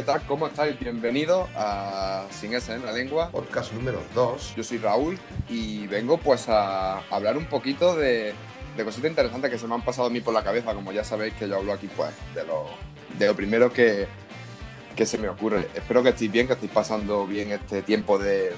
Buenas, 0.00 0.14
¿qué 0.14 0.18
tal? 0.18 0.28
¿Cómo 0.28 0.46
estáis? 0.46 0.78
Bienvenidos 0.78 1.46
a 1.54 2.24
Sin 2.30 2.54
S 2.54 2.72
en 2.72 2.86
la 2.86 2.92
Lengua. 2.92 3.30
Podcast 3.30 3.70
número 3.74 4.02
2. 4.14 4.54
Yo 4.56 4.64
soy 4.64 4.78
Raúl 4.78 5.18
y 5.46 5.86
vengo 5.88 6.16
pues 6.16 6.48
a 6.48 7.00
hablar 7.10 7.36
un 7.36 7.44
poquito 7.44 7.94
de, 7.94 8.32
de 8.78 8.84
cositas 8.84 9.10
interesantes 9.10 9.50
que 9.50 9.58
se 9.58 9.66
me 9.66 9.74
han 9.74 9.84
pasado 9.84 10.06
a 10.06 10.10
mí 10.10 10.22
por 10.22 10.32
la 10.32 10.42
cabeza, 10.42 10.74
como 10.74 10.90
ya 10.92 11.04
sabéis 11.04 11.34
que 11.34 11.46
yo 11.46 11.56
hablo 11.56 11.74
aquí 11.74 11.86
pues 11.94 12.12
de 12.34 12.46
lo, 12.46 12.66
de 13.18 13.26
lo 13.26 13.36
primero 13.36 13.70
que, 13.72 14.06
que 14.96 15.04
se 15.04 15.18
me 15.18 15.28
ocurre. 15.28 15.68
Espero 15.74 16.02
que 16.02 16.08
estéis 16.10 16.32
bien, 16.32 16.46
que 16.46 16.54
estéis 16.54 16.72
pasando 16.72 17.26
bien 17.26 17.50
este 17.50 17.82
tiempo 17.82 18.18
de, 18.18 18.52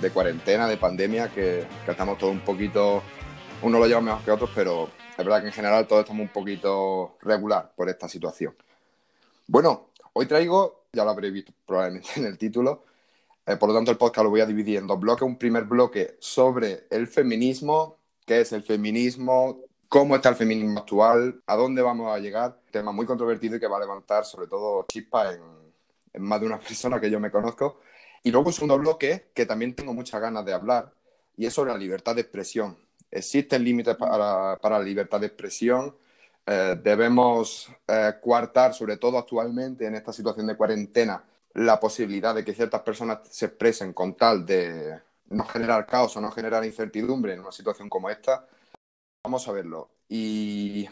de 0.00 0.10
cuarentena, 0.10 0.66
de 0.66 0.78
pandemia, 0.78 1.28
que, 1.28 1.66
que 1.84 1.90
estamos 1.90 2.16
todos 2.16 2.32
un 2.32 2.40
poquito, 2.40 3.02
uno 3.60 3.78
lo 3.78 3.86
lleva 3.86 4.00
mejor 4.00 4.22
que 4.22 4.30
otros, 4.30 4.50
pero 4.54 4.88
es 5.10 5.24
verdad 5.24 5.42
que 5.42 5.48
en 5.48 5.52
general 5.52 5.86
todos 5.86 6.04
estamos 6.04 6.22
un 6.22 6.32
poquito 6.32 7.18
regular 7.20 7.70
por 7.76 7.90
esta 7.90 8.08
situación. 8.08 8.54
Bueno, 9.46 9.89
hoy 10.12 10.26
traigo, 10.26 10.84
ya 10.92 11.04
lo 11.04 11.10
habréis 11.10 11.32
visto 11.32 11.52
probablemente 11.66 12.08
en 12.16 12.26
el 12.26 12.38
título, 12.38 12.84
eh, 13.46 13.56
por 13.56 13.68
lo 13.68 13.74
tanto 13.74 13.90
el 13.90 13.96
podcast 13.96 14.24
lo 14.24 14.30
voy 14.30 14.40
a 14.40 14.46
dividir 14.46 14.78
en 14.78 14.86
dos 14.86 15.00
bloques. 15.00 15.22
Un 15.22 15.38
primer 15.38 15.64
bloque 15.64 16.16
sobre 16.20 16.86
el 16.90 17.08
feminismo, 17.08 17.98
qué 18.26 18.40
es 18.40 18.52
el 18.52 18.62
feminismo, 18.62 19.60
cómo 19.88 20.14
está 20.14 20.28
el 20.28 20.36
feminismo 20.36 20.80
actual, 20.80 21.42
a 21.46 21.56
dónde 21.56 21.82
vamos 21.82 22.14
a 22.14 22.18
llegar. 22.18 22.60
Tema 22.70 22.92
muy 22.92 23.06
controvertido 23.06 23.56
y 23.56 23.60
que 23.60 23.66
va 23.66 23.78
a 23.78 23.80
levantar 23.80 24.24
sobre 24.24 24.46
todo 24.46 24.86
chispas 24.90 25.34
en, 25.34 25.42
en 26.12 26.22
más 26.22 26.40
de 26.40 26.46
una 26.46 26.60
persona 26.60 27.00
que 27.00 27.10
yo 27.10 27.18
me 27.18 27.30
conozco. 27.30 27.80
Y 28.22 28.30
luego 28.30 28.48
un 28.48 28.52
segundo 28.52 28.78
bloque 28.78 29.30
que 29.34 29.46
también 29.46 29.74
tengo 29.74 29.94
muchas 29.94 30.20
ganas 30.20 30.44
de 30.44 30.52
hablar 30.52 30.92
y 31.36 31.46
es 31.46 31.54
sobre 31.54 31.72
la 31.72 31.78
libertad 31.78 32.14
de 32.14 32.20
expresión. 32.20 32.76
¿Existen 33.10 33.64
límites 33.64 33.96
para, 33.96 34.58
para 34.60 34.78
la 34.78 34.84
libertad 34.84 35.20
de 35.20 35.26
expresión? 35.26 35.96
Eh, 36.52 36.76
debemos 36.82 37.68
eh, 37.86 38.14
coartar, 38.20 38.74
sobre 38.74 38.96
todo 38.96 39.16
actualmente 39.18 39.86
en 39.86 39.94
esta 39.94 40.12
situación 40.12 40.48
de 40.48 40.56
cuarentena, 40.56 41.22
la 41.54 41.78
posibilidad 41.78 42.34
de 42.34 42.44
que 42.44 42.54
ciertas 42.54 42.82
personas 42.82 43.20
se 43.30 43.46
expresen 43.46 43.92
con 43.92 44.16
tal 44.16 44.44
de 44.44 45.00
no 45.28 45.44
generar 45.44 45.86
caos 45.86 46.16
o 46.16 46.20
no 46.20 46.32
generar 46.32 46.64
incertidumbre 46.64 47.34
en 47.34 47.40
una 47.40 47.52
situación 47.52 47.88
como 47.88 48.10
esta. 48.10 48.48
Vamos 49.22 49.46
a 49.46 49.52
verlo. 49.52 49.90
Y, 50.08 50.88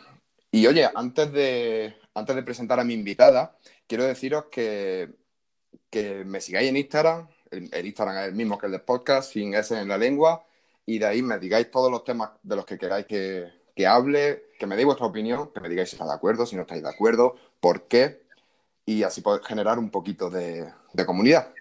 y 0.53 0.67
oye, 0.69 0.89
antes 0.95 1.33
de, 1.33 1.97
antes 2.15 2.37
de 2.37 2.43
presentar 2.45 2.79
a 2.79 2.85
mi 2.85 2.95
invitada, 2.95 3.57
quiero 3.89 4.05
deciros 4.05 4.45
que, 4.53 5.13
que 5.91 6.25
me 6.25 6.41
sigáis 6.41 6.69
en 6.69 6.77
Instagram. 6.77 7.29
El, 7.51 7.87
Instagram 7.87 8.19
es 8.19 8.29
el 8.29 8.35
mismo 8.37 8.59
que 8.59 8.67
el 8.67 8.73
del 8.73 8.83
podcast, 8.83 9.33
sin 9.33 9.55
S 9.55 9.77
en 9.77 9.89
la 9.89 9.99
lengua. 9.99 10.47
Y 10.87 11.01
de 11.01 11.07
ahí 11.07 11.21
me 11.21 11.39
digáis 11.41 11.69
todos 11.69 11.91
los 11.91 12.05
temas 12.05 12.31
de 12.45 12.55
los 12.55 12.65
que 12.65 12.79
queráis 12.79 13.07
que, 13.07 13.58
que 13.79 13.87
hable, 13.87 14.47
que 14.59 14.67
me 14.67 14.75
deis 14.75 14.87
vuestra 14.87 15.07
opinión, 15.07 15.53
que 15.55 15.61
me 15.61 15.69
digáis 15.69 15.91
si 15.91 15.95
estáis 15.95 16.11
de 16.11 16.17
acuerdo, 16.17 16.45
si 16.45 16.57
no 16.57 16.63
estáis 16.63 16.83
de 16.83 16.89
acuerdo, 16.89 17.37
por 17.61 17.87
qué, 17.87 18.23
y 18.85 19.05
así 19.05 19.21
poder 19.21 19.41
generar 19.45 19.79
un 19.79 19.89
poquito 19.89 20.29
de, 20.31 20.69
comunidad. 21.07 21.55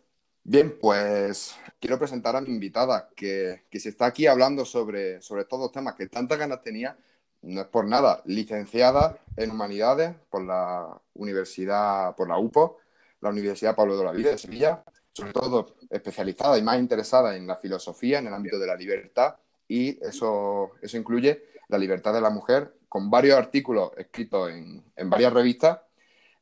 Bien, 0.44 0.76
pues 0.82 1.56
quiero 1.80 2.00
presentar 2.00 2.36
a 2.36 2.42
mi 2.42 2.50
invitada, 2.50 3.08
que, 3.16 3.66
que 3.70 3.80
se 3.80 3.90
está 3.90 4.08
aquí 4.08 4.26
hablando 4.26 4.66
sobre, 4.66 5.22
sobre 5.22 5.46
los 5.48 5.72
temas 5.72 5.94
que 5.94 6.08
tantas 6.08 6.40
ganas 6.40 6.64
tenía, 6.64 6.98
no 7.44 7.62
es 7.62 7.68
por 7.68 7.86
nada, 7.86 8.24
licenciada 8.26 9.20
en 9.36 9.52
Humanidades 9.52 10.16
por 10.32 10.44
la 10.44 11.00
Universidad, 11.14 12.16
por 12.16 12.28
la 12.28 12.40
UPO, 12.40 12.80
la 13.22 13.30
Universidad 13.30 13.76
Pablo 13.76 13.96
de 13.96 14.06
la 14.06 14.12
Vida 14.12 14.32
de 14.32 14.40
Sevilla, 14.40 14.84
sobre 15.14 15.34
todo 15.34 15.76
especializada 15.88 16.58
y 16.58 16.64
más 16.64 16.80
interesada 16.80 17.38
en 17.38 17.46
la 17.46 17.58
filosofía, 17.58 18.18
en 18.18 18.26
el 18.26 18.34
ámbito 18.34 18.58
de 18.58 18.66
la 18.66 18.76
libertad, 18.76 19.36
y 19.68 20.04
eso, 20.04 20.72
eso 20.82 20.98
incluye 20.98 21.57
la 21.70 21.78
libertad 21.78 22.14
de 22.14 22.22
la 22.22 22.30
mujer, 22.30 22.74
con 22.90 23.10
varios 23.10 23.38
artículos 23.38 23.92
escritos 23.98 24.52
en, 24.52 24.84
en 24.96 25.10
varias 25.10 25.34
revistas. 25.34 25.80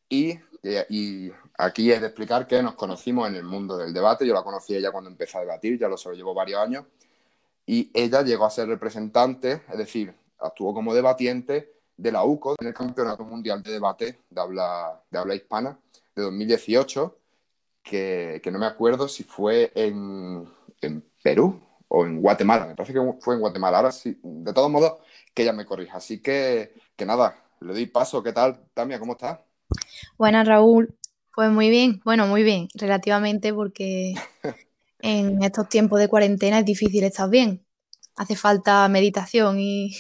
Y, 0.08 0.40
y, 0.90 1.32
aquí 1.58 1.92
es 1.92 2.02
de 2.02 2.08
explicar 2.08 2.48
que 2.48 2.62
nos 2.62 2.76
conocimos 2.76 3.28
en 3.28 3.36
el 3.36 3.44
mundo 3.44 3.78
del 3.78 3.94
debate. 3.94 4.26
Yo 4.26 4.34
la 4.34 4.44
conocí 4.44 4.76
ella 4.76 4.92
cuando 4.92 5.10
empecé 5.10 5.38
a 5.38 5.42
debatir, 5.42 5.80
ya 5.80 5.88
lo 5.88 5.98
sé, 5.98 6.14
llevo 6.14 6.34
varios 6.34 6.60
años. 6.60 6.86
Y 7.66 7.90
ella 7.94 8.22
llegó 8.22 8.46
a 8.46 8.52
ser 8.52 8.68
representante, 8.68 9.64
es 9.72 9.78
decir, 9.78 10.14
actuó 10.40 10.74
como 10.74 10.94
debatiente 10.94 11.74
de 11.98 12.12
la 12.12 12.24
UCO 12.24 12.56
en 12.60 12.68
el 12.68 12.74
Campeonato 12.74 13.24
Mundial 13.24 13.64
de 13.64 13.72
Debate 13.72 14.20
de 14.30 14.42
habla, 14.42 15.02
de 15.10 15.18
habla 15.18 15.36
hispana 15.36 15.80
de 16.16 16.24
2018, 16.24 17.18
que, 17.82 18.42
que 18.44 18.52
no 18.52 18.60
me 18.60 18.66
acuerdo 18.68 19.08
si 19.08 19.24
fue 19.24 19.72
en, 19.76 20.48
en 20.82 21.04
Perú 21.24 21.65
o 21.88 22.06
en 22.06 22.22
Guatemala, 22.22 22.66
me 22.66 22.76
parece 22.76 22.94
que 22.94 23.00
fue 23.20 23.36
en 23.36 23.42
Guatemala. 23.42 23.78
Ahora 23.78 23.92
sí, 23.92 24.20
de 24.22 24.54
todos 24.54 24.70
modos, 24.70 24.94
que 25.34 25.44
ella 25.44 25.54
me 25.54 25.66
corrija. 25.66 25.98
Así 25.98 26.22
que, 26.22 26.74
que 26.96 27.06
nada, 27.06 27.44
le 27.62 27.74
doy 27.74 27.86
paso. 27.86 28.24
¿Qué 28.24 28.34
tal, 28.34 28.60
Tamia? 28.74 29.00
¿Cómo 29.00 29.14
estás? 29.14 29.40
Buenas, 30.18 30.48
Raúl. 30.48 30.96
Pues 31.36 31.52
muy 31.52 31.70
bien, 31.70 32.02
bueno, 32.06 32.28
muy 32.28 32.44
bien, 32.44 32.70
relativamente, 32.76 33.54
porque 33.54 34.14
en 35.00 35.44
estos 35.44 35.68
tiempos 35.68 36.00
de 36.00 36.08
cuarentena 36.08 36.60
es 36.60 36.66
difícil 36.66 37.04
estar 37.04 37.30
bien. 37.30 37.66
Hace 38.16 38.38
falta 38.38 38.88
meditación 38.88 39.60
y, 39.60 39.94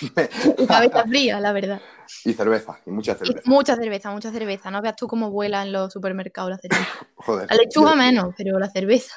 y 0.58 0.66
cabeza 0.66 1.04
fría, 1.04 1.38
la 1.38 1.52
verdad. 1.52 1.82
Y 2.24 2.32
cerveza, 2.32 2.80
y 2.86 2.90
mucha 2.90 3.14
cerveza. 3.14 3.42
Y 3.44 3.50
mucha 3.50 3.76
cerveza, 3.76 4.10
mucha 4.10 4.32
cerveza. 4.32 4.70
No 4.70 4.80
veas 4.80 4.96
tú 4.96 5.06
cómo 5.06 5.30
vuela 5.30 5.62
en 5.62 5.72
los 5.72 5.92
supermercados 5.92 6.50
la 6.50 6.58
cerveza. 6.58 6.88
Joder, 7.16 7.50
la 7.50 7.56
lechuga 7.56 7.94
menos, 7.94 8.32
pero 8.34 8.58
la 8.58 8.70
cerveza. 8.70 9.14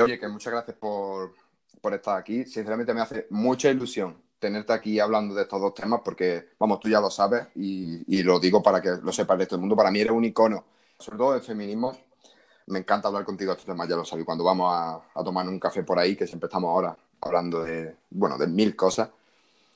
Oye, 0.00 0.18
que 0.18 0.28
muchas 0.28 0.52
gracias 0.52 0.76
por, 0.76 1.34
por 1.80 1.94
estar 1.94 2.18
aquí. 2.18 2.44
Sinceramente 2.44 2.94
me 2.94 3.00
hace 3.00 3.26
mucha 3.30 3.70
ilusión 3.70 4.16
tenerte 4.38 4.72
aquí 4.72 4.98
hablando 4.98 5.34
de 5.34 5.42
estos 5.42 5.60
dos 5.60 5.74
temas 5.74 6.00
porque, 6.04 6.48
vamos, 6.58 6.80
tú 6.80 6.88
ya 6.88 7.00
lo 7.00 7.10
sabes 7.10 7.46
y, 7.54 8.02
y 8.08 8.22
lo 8.24 8.40
digo 8.40 8.62
para 8.62 8.82
que 8.82 8.90
lo 9.02 9.12
sepa 9.12 9.34
el 9.34 9.40
resto 9.40 9.54
del 9.54 9.60
mundo. 9.60 9.76
Para 9.76 9.90
mí 9.90 10.00
eres 10.00 10.12
un 10.12 10.24
icono, 10.24 10.64
sobre 10.98 11.18
todo 11.18 11.32
del 11.32 11.42
feminismo. 11.42 11.96
Me 12.66 12.80
encanta 12.80 13.08
hablar 13.08 13.24
contigo 13.24 13.50
de 13.52 13.58
estos 13.58 13.72
temas, 13.72 13.88
ya 13.88 13.96
lo 13.96 14.04
sabes. 14.04 14.24
Cuando 14.24 14.44
vamos 14.44 14.72
a, 14.72 14.94
a, 15.14 15.24
tomar 15.24 15.48
un 15.48 15.60
café 15.60 15.82
por 15.84 15.98
ahí, 15.98 16.16
que 16.16 16.26
siempre 16.26 16.46
estamos 16.48 16.68
ahora 16.68 16.96
hablando 17.20 17.62
de, 17.62 17.96
bueno, 18.10 18.36
de 18.36 18.48
mil 18.48 18.74
cosas. 18.74 19.10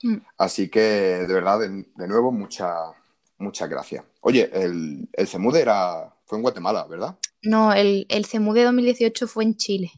Mm. 0.03 0.17
Así 0.39 0.69
que, 0.69 0.81
de 0.81 1.33
verdad, 1.33 1.61
de, 1.61 1.87
de 1.95 2.09
nuevo, 2.09 2.33
muchas 2.33 2.93
muchas 3.39 3.69
gracias. 3.69 4.05
Oye, 4.21 4.51
el, 4.53 5.09
el 5.13 5.27
CEMUD 5.29 5.57
era, 5.57 6.13
fue 6.25 6.39
en 6.39 6.43
Guatemala, 6.43 6.87
¿verdad? 6.89 7.17
No, 7.43 7.73
el, 7.73 8.07
el 8.09 8.25
CEMUD 8.27 8.55
de 8.55 8.65
2018 8.65 9.27
fue 9.27 9.45
en 9.45 9.57
Chile. 9.57 9.93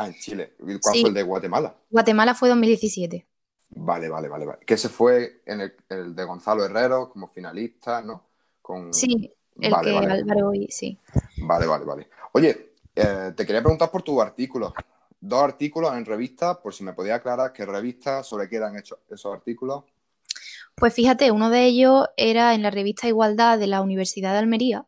Ah, 0.00 0.06
en 0.06 0.14
Chile. 0.14 0.54
¿Cuál 0.58 0.94
sí. 0.94 1.00
fue 1.02 1.08
el 1.08 1.14
de 1.14 1.22
Guatemala? 1.22 1.74
Guatemala 1.90 2.34
fue 2.34 2.48
2017. 2.48 3.26
Vale, 3.70 4.08
vale, 4.08 4.28
vale. 4.28 4.46
vale. 4.46 4.58
Que 4.64 4.78
se 4.78 4.88
fue 4.88 5.42
en 5.44 5.60
el, 5.60 5.76
el, 5.90 6.14
de 6.14 6.24
Gonzalo 6.24 6.64
Herrero 6.64 7.10
como 7.10 7.28
finalista, 7.28 8.00
¿no? 8.00 8.24
Con... 8.62 8.94
Sí, 8.94 9.30
el 9.60 9.70
vale, 9.70 9.90
que 9.90 9.94
vale. 9.94 10.12
Álvaro 10.12 10.48
hoy, 10.48 10.66
sí. 10.70 10.98
Vale, 11.42 11.66
vale, 11.66 11.84
vale. 11.84 12.08
Oye, 12.32 12.72
eh, 12.96 13.32
te 13.36 13.44
quería 13.44 13.60
preguntar 13.60 13.90
por 13.90 14.02
tus 14.02 14.20
artículos. 14.22 14.72
Dos 15.20 15.42
artículos 15.42 15.94
en 15.94 16.06
revista, 16.06 16.60
por 16.62 16.72
si 16.72 16.82
me 16.82 16.94
podía 16.94 17.16
aclarar 17.16 17.52
qué 17.52 17.66
revista, 17.66 18.22
sobre 18.22 18.48
qué 18.48 18.56
eran 18.56 18.78
hechos 18.78 18.98
esos 19.10 19.34
artículos. 19.34 19.84
Pues 20.76 20.94
fíjate, 20.94 21.30
uno 21.30 21.50
de 21.50 21.66
ellos 21.66 22.06
era 22.16 22.54
en 22.54 22.62
la 22.62 22.70
revista 22.70 23.06
Igualdad 23.06 23.58
de 23.58 23.66
la 23.66 23.82
Universidad 23.82 24.32
de 24.32 24.38
Almería, 24.38 24.86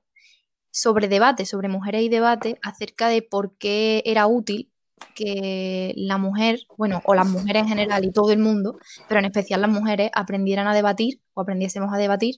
sobre 0.70 1.08
debate, 1.08 1.44
sobre 1.44 1.68
mujeres 1.68 2.00
y 2.02 2.08
debate, 2.08 2.58
acerca 2.62 3.08
de 3.08 3.20
por 3.20 3.58
qué 3.58 4.02
era 4.06 4.26
útil 4.26 4.71
que 5.14 5.92
la 5.96 6.18
mujer, 6.18 6.60
bueno, 6.76 7.02
o 7.04 7.14
las 7.14 7.28
mujeres 7.28 7.62
en 7.62 7.68
general 7.68 8.04
y 8.04 8.12
todo 8.12 8.32
el 8.32 8.38
mundo, 8.38 8.78
pero 9.08 9.20
en 9.20 9.26
especial 9.26 9.60
las 9.60 9.70
mujeres, 9.70 10.10
aprendieran 10.14 10.66
a 10.66 10.74
debatir 10.74 11.20
o 11.34 11.42
aprendiésemos 11.42 11.92
a 11.92 11.98
debatir. 11.98 12.36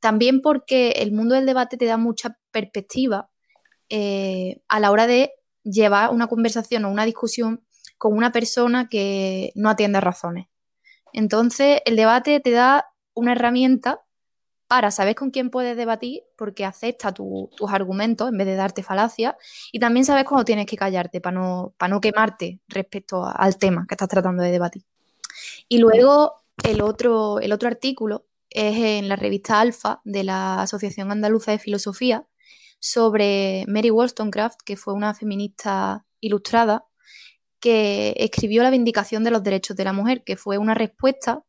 También 0.00 0.40
porque 0.40 0.90
el 0.90 1.12
mundo 1.12 1.34
del 1.34 1.46
debate 1.46 1.76
te 1.76 1.86
da 1.86 1.96
mucha 1.96 2.38
perspectiva 2.50 3.30
eh, 3.88 4.60
a 4.68 4.80
la 4.80 4.90
hora 4.90 5.06
de 5.06 5.32
llevar 5.62 6.10
una 6.10 6.28
conversación 6.28 6.84
o 6.84 6.90
una 6.90 7.04
discusión 7.04 7.64
con 7.96 8.16
una 8.16 8.32
persona 8.32 8.88
que 8.88 9.52
no 9.54 9.70
atiende 9.70 10.00
razones. 10.00 10.46
Entonces, 11.12 11.80
el 11.84 11.96
debate 11.96 12.40
te 12.40 12.50
da 12.50 12.86
una 13.14 13.32
herramienta 13.32 14.00
para 14.68 14.90
saber 14.90 15.14
con 15.14 15.30
quién 15.30 15.50
puedes 15.50 15.76
debatir 15.76 16.22
porque 16.36 16.66
acepta 16.66 17.12
tu, 17.12 17.50
tus 17.56 17.72
argumentos 17.72 18.28
en 18.28 18.36
vez 18.36 18.46
de 18.46 18.54
darte 18.54 18.82
falacias 18.82 19.34
y 19.72 19.80
también 19.80 20.04
sabes 20.04 20.24
cuándo 20.24 20.44
tienes 20.44 20.66
que 20.66 20.76
callarte 20.76 21.20
para 21.22 21.38
no, 21.40 21.74
no 21.88 22.00
quemarte 22.00 22.60
respecto 22.68 23.24
al 23.24 23.56
tema 23.56 23.86
que 23.88 23.94
estás 23.94 24.08
tratando 24.08 24.42
de 24.42 24.50
debatir. 24.50 24.84
Y 25.68 25.78
luego 25.78 26.34
el 26.62 26.82
otro, 26.82 27.40
el 27.40 27.52
otro 27.52 27.68
artículo 27.68 28.26
es 28.50 28.76
en 28.76 29.08
la 29.08 29.16
revista 29.16 29.58
Alfa 29.60 30.02
de 30.04 30.24
la 30.24 30.60
Asociación 30.62 31.10
Andaluza 31.10 31.50
de 31.50 31.58
Filosofía 31.58 32.26
sobre 32.78 33.64
Mary 33.68 33.90
Wollstonecraft, 33.90 34.60
que 34.64 34.76
fue 34.76 34.92
una 34.92 35.14
feminista 35.14 36.04
ilustrada 36.20 36.84
que 37.58 38.14
escribió 38.18 38.62
La 38.62 38.70
Vindicación 38.70 39.24
de 39.24 39.30
los 39.30 39.42
Derechos 39.42 39.76
de 39.76 39.84
la 39.84 39.92
Mujer, 39.92 40.22
que 40.24 40.36
fue 40.36 40.58
una 40.58 40.74
respuesta 40.74 41.42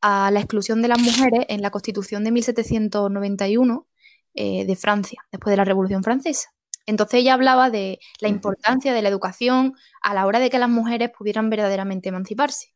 a 0.00 0.30
la 0.30 0.40
exclusión 0.40 0.82
de 0.82 0.88
las 0.88 1.00
mujeres 1.00 1.46
en 1.48 1.62
la 1.62 1.70
Constitución 1.70 2.24
de 2.24 2.32
1791 2.32 3.86
eh, 4.34 4.64
de 4.64 4.76
Francia, 4.76 5.24
después 5.32 5.52
de 5.52 5.56
la 5.56 5.64
Revolución 5.64 6.02
Francesa. 6.02 6.50
Entonces 6.86 7.20
ella 7.20 7.34
hablaba 7.34 7.70
de 7.70 7.98
la 8.20 8.28
importancia 8.28 8.92
de 8.92 9.02
la 9.02 9.08
educación 9.08 9.74
a 10.02 10.14
la 10.14 10.26
hora 10.26 10.38
de 10.38 10.50
que 10.50 10.58
las 10.58 10.68
mujeres 10.68 11.10
pudieran 11.16 11.50
verdaderamente 11.50 12.10
emanciparse. 12.10 12.74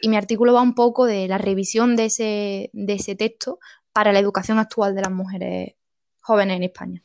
Y 0.00 0.08
mi 0.08 0.16
artículo 0.16 0.52
va 0.52 0.62
un 0.62 0.74
poco 0.74 1.06
de 1.06 1.28
la 1.28 1.38
revisión 1.38 1.94
de 1.94 2.06
ese, 2.06 2.70
de 2.72 2.94
ese 2.94 3.14
texto 3.14 3.60
para 3.92 4.12
la 4.12 4.18
educación 4.18 4.58
actual 4.58 4.94
de 4.96 5.02
las 5.02 5.12
mujeres 5.12 5.74
jóvenes 6.20 6.56
en 6.56 6.64
España. 6.64 7.04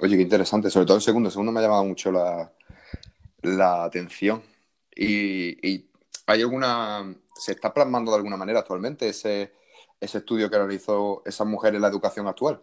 Oye, 0.00 0.16
qué 0.16 0.22
interesante, 0.22 0.70
sobre 0.70 0.86
todo 0.86 0.96
el 0.96 1.02
segundo. 1.02 1.28
El 1.28 1.32
segundo 1.32 1.52
me 1.52 1.60
ha 1.60 1.64
llamado 1.64 1.84
mucho 1.84 2.10
la, 2.10 2.50
la 3.42 3.84
atención. 3.84 4.42
Y, 4.94 5.86
hay 6.26 6.40
alguna. 6.40 7.14
¿Se 7.34 7.52
está 7.52 7.72
plasmando 7.74 8.12
de 8.12 8.18
alguna 8.18 8.36
manera 8.36 8.60
actualmente 8.60 9.08
ese, 9.08 9.52
ese 10.00 10.18
estudio 10.18 10.48
que 10.48 10.56
realizó 10.56 11.22
esa 11.24 11.44
mujer 11.44 11.74
en 11.74 11.82
la 11.82 11.88
educación 11.88 12.26
actual? 12.28 12.62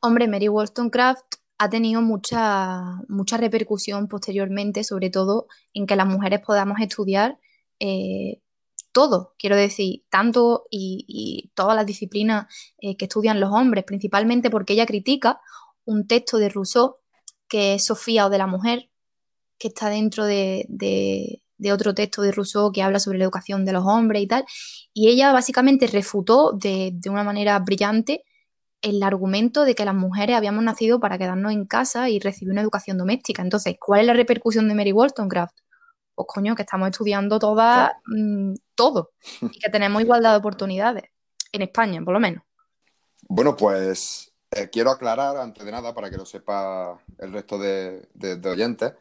Hombre, 0.00 0.28
Mary 0.28 0.48
Wollstonecraft 0.48 1.36
ha 1.58 1.70
tenido 1.70 2.02
mucha, 2.02 3.00
mucha 3.08 3.36
repercusión 3.36 4.08
posteriormente, 4.08 4.84
sobre 4.84 5.10
todo 5.10 5.46
en 5.72 5.86
que 5.86 5.96
las 5.96 6.06
mujeres 6.06 6.40
podamos 6.44 6.80
estudiar 6.80 7.38
eh, 7.78 8.40
todo, 8.92 9.34
quiero 9.38 9.56
decir, 9.56 10.04
tanto 10.08 10.66
y, 10.70 11.50
todas 11.54 11.76
las 11.76 11.86
disciplinas 11.86 12.46
eh, 12.78 12.96
que 12.96 13.06
estudian 13.06 13.40
los 13.40 13.50
hombres, 13.52 13.84
principalmente 13.84 14.50
porque 14.50 14.74
ella 14.74 14.86
critica 14.86 15.40
un 15.84 16.06
texto 16.06 16.38
de 16.38 16.48
Rousseau, 16.48 16.96
que 17.48 17.74
es 17.74 17.84
Sofía 17.84 18.26
o 18.26 18.30
de 18.30 18.38
la 18.38 18.46
mujer, 18.46 18.88
que 19.58 19.68
está 19.68 19.88
dentro 19.88 20.24
de, 20.24 21.42
otro 21.72 21.94
texto 21.94 22.22
de 22.22 22.32
Rousseau 22.32 22.72
que 22.72 22.82
habla 22.82 22.98
sobre 22.98 23.18
la 23.18 23.24
educación 23.24 23.64
de 23.64 23.72
los 23.72 23.84
hombres 23.84 24.22
y 24.22 24.26
tal. 24.26 24.44
Y 24.92 25.08
ella 25.08 25.32
básicamente 25.32 25.86
refutó 25.86 26.52
de, 26.52 26.90
de 26.92 27.10
una 27.10 27.24
manera 27.24 27.58
brillante 27.58 28.24
el 28.84 29.02
argumento 29.02 29.64
de 29.64 29.74
que 29.74 29.86
las 29.86 29.94
mujeres 29.94 30.36
habíamos 30.36 30.62
nacido 30.62 31.00
para 31.00 31.16
quedarnos 31.16 31.52
en 31.52 31.64
casa 31.64 32.10
y 32.10 32.18
recibir 32.20 32.52
una 32.52 32.60
educación 32.60 32.98
doméstica. 32.98 33.40
Entonces, 33.40 33.76
¿cuál 33.80 34.02
es 34.02 34.06
la 34.06 34.12
repercusión 34.12 34.68
de 34.68 34.74
Mary 34.74 34.92
Wollstonecraft? 34.92 35.56
Pues 36.14 36.26
coño, 36.28 36.54
que 36.54 36.62
estamos 36.62 36.90
estudiando 36.90 37.38
todas, 37.38 37.92
mm, 38.06 38.52
todo, 38.74 39.12
y 39.40 39.58
que 39.58 39.70
tenemos 39.70 40.02
igualdad 40.02 40.32
de 40.32 40.36
oportunidades, 40.36 41.04
en 41.50 41.62
España, 41.62 42.02
por 42.04 42.12
lo 42.12 42.20
menos. 42.20 42.44
Bueno, 43.26 43.56
pues 43.56 44.32
eh, 44.50 44.68
quiero 44.70 44.90
aclarar, 44.90 45.38
antes 45.38 45.64
de 45.64 45.72
nada, 45.72 45.94
para 45.94 46.10
que 46.10 46.18
lo 46.18 46.26
sepa 46.26 47.00
el 47.18 47.32
resto 47.32 47.58
de, 47.58 48.06
oyentes, 48.44 48.92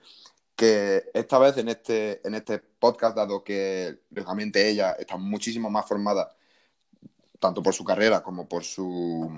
que 0.55 1.03
esta 1.13 1.39
vez 1.39 1.57
en 1.57 1.69
este, 1.69 2.25
en 2.27 2.35
este 2.35 2.59
podcast, 2.59 3.15
dado 3.15 3.43
que 3.43 3.99
lógicamente 4.11 4.69
ella 4.69 4.93
está 4.93 5.17
muchísimo 5.17 5.69
más 5.69 5.87
formada, 5.87 6.35
tanto 7.39 7.63
por 7.63 7.73
su 7.73 7.83
carrera 7.83 8.23
como 8.23 8.47
por 8.47 8.63
su, 8.63 9.29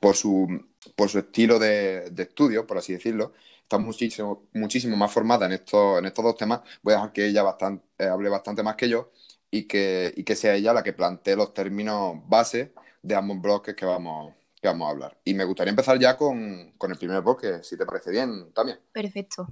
por 0.00 0.16
su, 0.16 0.66
por 0.94 1.08
su 1.08 1.18
estilo 1.18 1.58
de, 1.58 2.12
estudio, 2.16 2.66
por 2.66 2.78
así 2.78 2.92
decirlo, 2.92 3.32
está 3.62 3.78
muchísimo, 3.78 4.48
muchísimo 4.54 4.96
más 4.96 5.12
formada 5.12 5.46
en 5.46 5.52
estos, 5.52 5.98
en 5.98 6.06
estos 6.06 6.24
dos 6.24 6.36
temas. 6.36 6.60
Voy 6.82 6.94
a 6.94 6.96
dejar 6.96 7.12
que 7.12 7.26
ella 7.26 7.42
bastante, 7.42 7.84
eh, 7.98 8.06
hable 8.06 8.28
bastante 8.28 8.62
más 8.62 8.76
que 8.76 8.88
yo 8.88 9.12
y 9.50 9.64
que, 9.64 10.12
y 10.16 10.24
que 10.24 10.36
sea 10.36 10.54
ella 10.54 10.72
la 10.72 10.82
que 10.82 10.92
plantee 10.92 11.36
los 11.36 11.54
términos 11.54 12.16
base 12.28 12.72
de 13.02 13.14
ambos 13.14 13.40
bloques 13.40 13.74
que 13.74 13.86
vamos, 13.86 14.34
vamos 14.66 14.88
a 14.88 14.90
hablar. 14.90 15.18
Y 15.24 15.34
me 15.34 15.44
gustaría 15.44 15.70
empezar 15.70 15.98
ya 15.98 16.16
con, 16.16 16.74
el 16.78 16.98
primer 16.98 17.22
bloque, 17.22 17.62
si 17.62 17.76
te 17.76 17.86
parece 17.86 18.10
bien, 18.10 18.52
también. 18.52 18.78
Perfecto. 18.92 19.48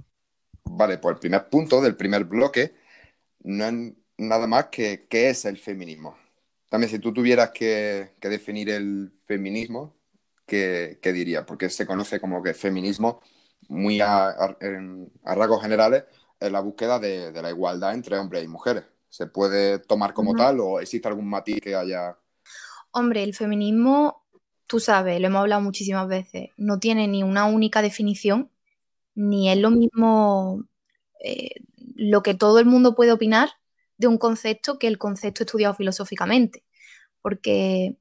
Vale, 0.65 0.97
pues 0.97 1.13
el 1.13 1.19
primer 1.19 1.49
punto 1.49 1.81
del 1.81 1.95
primer 1.95 2.25
bloque 2.25 2.75
no 3.43 3.65
es 3.65 3.93
nada 4.17 4.47
más 4.47 4.67
que 4.67 5.07
qué 5.09 5.29
es 5.29 5.45
el 5.45 5.57
feminismo. 5.57 6.17
También 6.69 6.89
si 6.89 6.99
tú 6.99 7.13
tuvieras 7.13 7.51
que, 7.51 8.15
definir 8.19 8.69
el 8.69 9.13
feminismo, 9.25 9.95
¿qué, 10.45 10.99
¿qué, 11.01 11.13
dirías? 11.13 11.45
Porque 11.45 11.69
se 11.69 11.85
conoce 11.85 12.19
como 12.19 12.41
que 12.43 12.53
feminismo, 12.53 13.21
muy 13.69 14.01
a, 14.01 14.57
rasgos 15.23 15.61
generales, 15.61 16.03
es 16.39 16.51
la 16.51 16.59
búsqueda 16.59 16.99
de, 16.99 17.31
la 17.31 17.49
igualdad 17.49 17.93
entre 17.93 18.17
hombres 18.17 18.43
y 18.43 18.47
mujeres. 18.47 18.83
¿Se 19.09 19.27
puede 19.27 19.79
tomar 19.79 20.13
como 20.13 20.35
tal 20.35 20.59
o 20.59 20.81
existe 20.81 21.07
algún 21.07 21.29
matiz 21.29 21.61
que 21.61 21.75
haya? 21.75 22.17
Hombre, 22.91 23.23
el 23.23 23.33
feminismo 23.33 24.25
tú 24.67 24.79
sabes, 24.79 25.19
lo 25.19 25.27
hemos 25.27 25.41
hablado 25.41 25.61
muchísimas 25.61 26.07
veces, 26.07 26.49
no 26.57 26.79
tiene 26.79 27.07
ni 27.07 27.23
una 27.23 27.45
única 27.45 27.81
definición, 27.81 28.49
ni 29.15 29.49
es 29.49 29.57
lo 29.57 29.71
mismo 29.71 30.65
eh, 31.23 31.55
lo 31.95 32.21
que 32.21 32.35
todo 32.35 32.59
el 32.59 32.65
mundo 32.65 32.95
puede 32.95 33.11
opinar 33.11 33.49
de 33.97 34.07
un 34.07 34.17
concepto 34.17 34.77
que 34.77 34.87
el 34.87 34.97
concepto 34.97 35.43
estudiado 35.43 35.73
filosóficamente. 35.73 36.63
Porque, 37.21 37.97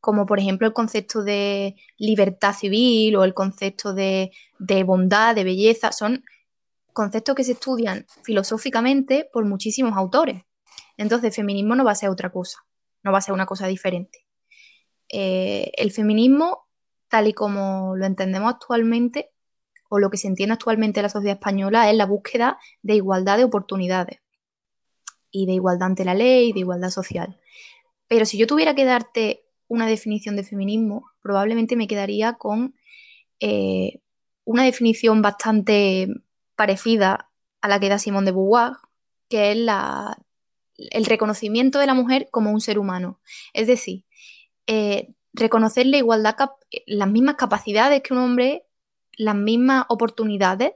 como 0.00 0.26
por 0.26 0.38
ejemplo 0.38 0.66
el 0.66 0.74
concepto 0.74 1.22
de 1.22 1.76
libertad 1.96 2.54
civil 2.54 3.16
o 3.16 3.24
el 3.24 3.34
concepto 3.34 3.94
de, 3.94 4.32
bondad, 4.84 5.34
de 5.34 5.44
belleza, 5.44 5.92
son 5.92 6.24
conceptos 6.92 7.34
que 7.34 7.44
se 7.44 7.52
estudian 7.52 8.06
filosóficamente 8.24 9.28
por 9.32 9.44
muchísimos 9.44 9.96
autores. 9.96 10.42
Entonces, 10.96 11.28
el 11.28 11.34
feminismo 11.34 11.74
no 11.74 11.84
va 11.84 11.92
a 11.92 11.96
ser 11.96 12.10
otra 12.10 12.30
cosa, 12.30 12.58
no 13.02 13.12
va 13.12 13.18
a 13.18 13.22
ser 13.22 13.34
una 13.34 13.46
cosa 13.46 13.66
diferente. 13.66 14.26
Eh, 15.08 15.72
el 15.76 15.90
feminismo, 15.92 16.66
tal 17.08 17.28
y 17.28 17.32
como 17.32 17.96
lo 17.96 18.06
entendemos 18.06 18.52
actualmente, 18.52 19.33
o 19.94 20.00
lo 20.00 20.10
que 20.10 20.16
se 20.16 20.26
entiende 20.26 20.54
actualmente 20.54 20.98
en 20.98 21.04
la 21.04 21.08
sociedad 21.08 21.36
española, 21.36 21.88
es 21.88 21.96
la 21.96 22.04
búsqueda 22.04 22.58
de 22.82 22.96
igualdad 22.96 23.36
de 23.36 23.44
oportunidades 23.44 24.18
y 25.30 25.46
de 25.46 25.52
igualdad 25.52 25.86
ante 25.86 26.04
la 26.04 26.14
ley, 26.14 26.52
de 26.52 26.58
igualdad 26.58 26.90
social. 26.90 27.38
Pero 28.08 28.24
si 28.24 28.36
yo 28.36 28.48
tuviera 28.48 28.74
que 28.74 28.84
darte 28.84 29.44
una 29.68 29.86
definición 29.86 30.34
de 30.34 30.42
feminismo, 30.42 31.12
probablemente 31.22 31.76
me 31.76 31.86
quedaría 31.86 32.32
con 32.32 32.74
eh, 33.38 34.00
una 34.44 34.64
definición 34.64 35.22
bastante 35.22 36.08
parecida 36.56 37.30
a 37.60 37.68
la 37.68 37.78
que 37.78 37.88
da 37.88 38.00
Simón 38.00 38.24
de 38.24 38.32
Beauvoir, 38.32 38.72
que 39.28 39.52
es 39.52 39.56
la, 39.56 40.18
el 40.76 41.04
reconocimiento 41.04 41.78
de 41.78 41.86
la 41.86 41.94
mujer 41.94 42.26
como 42.32 42.50
un 42.50 42.60
ser 42.60 42.80
humano. 42.80 43.20
Es 43.52 43.68
decir, 43.68 44.04
eh, 44.66 45.14
reconocer 45.32 45.86
la 45.86 45.98
igualdad, 45.98 46.34
las 46.86 47.08
mismas 47.08 47.36
capacidades 47.36 48.02
que 48.02 48.12
un 48.12 48.18
hombre, 48.18 48.63
las 49.18 49.34
mismas 49.34 49.86
oportunidades 49.88 50.72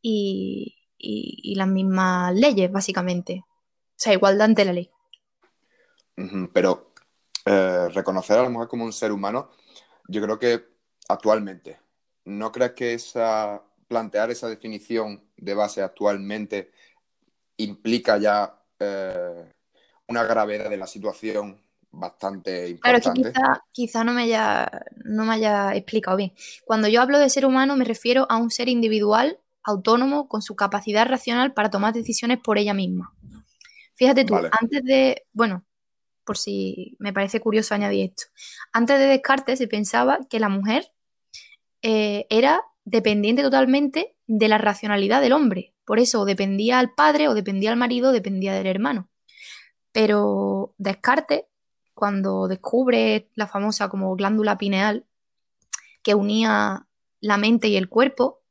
y, 0.00 0.74
las 1.56 1.68
mismas 1.68 2.34
leyes, 2.34 2.72
básicamente. 2.72 3.44
O 3.46 3.96
sea, 3.96 4.12
igualdad 4.12 4.46
ante 4.46 4.64
la 4.64 4.72
ley. 4.72 4.90
Pero 6.52 6.92
eh, 7.44 7.88
reconocer 7.92 8.38
a 8.38 8.42
la 8.42 8.48
mujer 8.48 8.68
como 8.68 8.84
un 8.84 8.92
ser 8.92 9.12
humano, 9.12 9.50
yo 10.08 10.22
creo 10.22 10.38
que 10.38 10.64
actualmente, 11.08 11.78
¿no 12.24 12.50
crees 12.52 12.72
que 12.72 12.94
esa, 12.94 13.62
plantear 13.88 14.30
esa 14.30 14.48
definición 14.48 15.28
de 15.36 15.54
base 15.54 15.82
actualmente 15.82 16.72
implica 17.56 18.18
ya 18.18 18.62
eh, 18.78 19.52
una 20.08 20.24
gravedad 20.24 20.70
de 20.70 20.76
la 20.76 20.86
situación 20.86 21.63
bastante 21.98 22.68
importante. 22.68 23.32
Claro, 23.32 23.60
quizá, 23.72 24.04
no, 24.04 24.12
me 24.12 24.22
haya, 24.22 24.70
no 25.04 25.24
me 25.24 25.34
haya 25.34 25.74
explicado 25.74 26.16
bien. 26.16 26.32
Cuando 26.64 26.88
yo 26.88 27.00
hablo 27.00 27.18
de 27.18 27.28
ser 27.28 27.46
humano 27.46 27.76
me 27.76 27.84
refiero 27.84 28.26
a 28.28 28.36
un 28.36 28.50
ser 28.50 28.68
individual, 28.68 29.38
autónomo, 29.62 30.28
con 30.28 30.42
su 30.42 30.56
capacidad 30.56 31.06
racional 31.06 31.54
para 31.54 31.70
tomar 31.70 31.94
decisiones 31.94 32.38
por 32.38 32.58
ella 32.58 32.74
misma. 32.74 33.14
Fíjate 33.94 34.24
tú, 34.24 34.34
antes 34.34 34.82
de, 34.82 35.24
bueno, 35.32 35.64
por 36.24 36.36
si 36.36 36.96
me 36.98 37.12
parece 37.12 37.40
curioso 37.40 37.74
añadir 37.74 38.10
esto, 38.10 38.24
antes 38.72 38.98
de 38.98 39.06
Descartes 39.06 39.58
se 39.58 39.68
pensaba 39.68 40.18
que 40.28 40.40
la 40.40 40.48
mujer 40.48 40.90
eh, 41.82 42.26
era 42.30 42.60
dependiente 42.84 43.42
totalmente 43.42 44.16
de 44.26 44.48
la 44.48 44.58
racionalidad 44.58 45.20
del 45.20 45.32
hombre. 45.32 45.74
Por 45.84 45.98
eso 45.98 46.24
dependía 46.24 46.78
al 46.78 46.92
padre 46.94 47.28
o 47.28 47.34
dependía 47.34 47.70
al 47.70 47.76
marido, 47.76 48.12
dependía 48.12 48.54
del 48.54 48.66
hermano. 48.66 49.08
Pero 49.92 50.74
Descartes 50.78 51.44
cuando 51.94 52.48
descubre 52.48 53.28
la 53.34 53.46
famosa 53.46 53.88
como 53.88 54.14
glándula 54.16 54.58
pineal 54.58 55.06
que 56.02 56.14
unía 56.14 56.86
la 57.20 57.36
mente 57.38 57.68
y 57.68 57.76
el 57.76 57.88
cuerpo, 57.88 58.42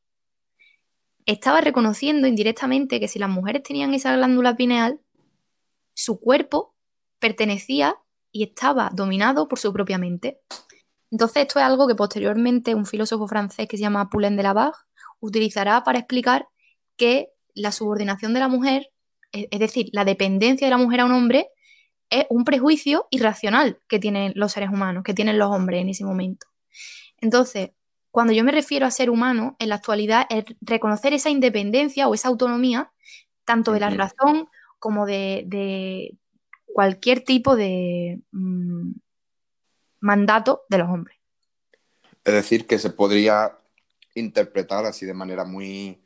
estaba 1.25 1.61
reconociendo 1.61 2.27
indirectamente 2.27 2.99
que 2.99 3.07
si 3.07 3.19
las 3.19 3.29
mujeres 3.29 3.63
tenían 3.63 3.93
esa 3.93 4.15
glándula 4.15 4.55
pineal, 4.55 4.99
su 5.93 6.19
cuerpo 6.19 6.75
pertenecía 7.19 7.95
y 8.31 8.43
estaba 8.43 8.89
dominado 8.93 9.47
por 9.47 9.59
su 9.59 9.71
propia 9.71 9.97
mente. 9.97 10.41
Entonces 11.11 11.43
esto 11.43 11.59
es 11.59 11.65
algo 11.65 11.87
que 11.87 11.95
posteriormente 11.95 12.73
un 12.73 12.87
filósofo 12.87 13.27
francés 13.27 13.67
que 13.67 13.77
se 13.77 13.83
llama 13.83 14.09
Poulain 14.09 14.35
de 14.35 14.43
la 14.43 14.53
Barre 14.53 14.73
utilizará 15.19 15.83
para 15.83 15.99
explicar 15.99 16.47
que 16.97 17.29
la 17.53 17.71
subordinación 17.71 18.33
de 18.33 18.39
la 18.39 18.47
mujer, 18.47 18.91
es 19.31 19.59
decir, 19.59 19.89
la 19.93 20.05
dependencia 20.05 20.65
de 20.65 20.71
la 20.71 20.77
mujer 20.77 21.01
a 21.01 21.05
un 21.05 21.11
hombre, 21.11 21.49
es 22.13 22.25
un 22.29 22.45
prejuicio 22.45 23.07
irracional 23.09 23.79
que 23.87 23.99
tienen 23.99 24.33
los 24.35 24.51
seres 24.51 24.69
humanos, 24.69 25.03
que 25.03 25.15
tienen 25.15 25.39
los 25.39 25.49
hombres 25.49 25.81
en 25.81 25.89
ese 25.89 26.05
momento. 26.05 26.45
Entonces, 27.19 27.71
cuando 28.11 28.33
yo 28.33 28.43
me 28.43 28.51
refiero 28.51 28.85
a 28.85 28.91
ser 28.91 29.09
humano, 29.09 29.55
en 29.57 29.69
la 29.69 29.75
actualidad 29.75 30.27
es 30.29 30.45
reconocer 30.61 31.13
esa 31.13 31.31
independencia 31.31 32.07
o 32.07 32.13
esa 32.13 32.27
autonomía, 32.27 32.91
tanto 33.45 33.71
de 33.71 33.79
la 33.79 33.89
razón 33.89 34.47
como 34.77 35.07
de, 35.07 36.15
cualquier 36.65 37.23
tipo 37.23 37.55
de 37.55 38.21
mm, 38.31 38.91
mandato 39.99 40.63
de 40.69 40.77
los 40.77 40.89
hombres. 40.89 41.17
Es 42.23 42.33
decir, 42.33 42.67
que 42.67 42.77
se 42.77 42.91
podría 42.91 43.57
interpretar 44.13 44.85
así 44.85 45.05
de 45.05 45.13
manera 45.13 45.45
muy, 45.45 46.03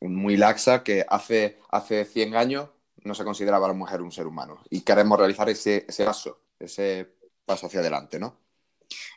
muy 0.00 0.36
laxa 0.36 0.82
que 0.82 1.06
hace, 1.08 1.58
hace 1.70 2.04
100 2.04 2.36
años 2.36 2.68
no 3.04 3.14
se 3.14 3.24
consideraba 3.24 3.66
a 3.66 3.70
la 3.70 3.74
mujer 3.74 4.02
un 4.02 4.12
ser 4.12 4.26
humano. 4.26 4.62
Y 4.70 4.80
queremos 4.82 5.18
realizar 5.18 5.48
ese, 5.48 5.84
ese 5.88 6.04
paso, 6.04 6.40
ese 6.58 7.14
paso 7.44 7.66
hacia 7.66 7.80
adelante, 7.80 8.18
¿no? 8.18 8.36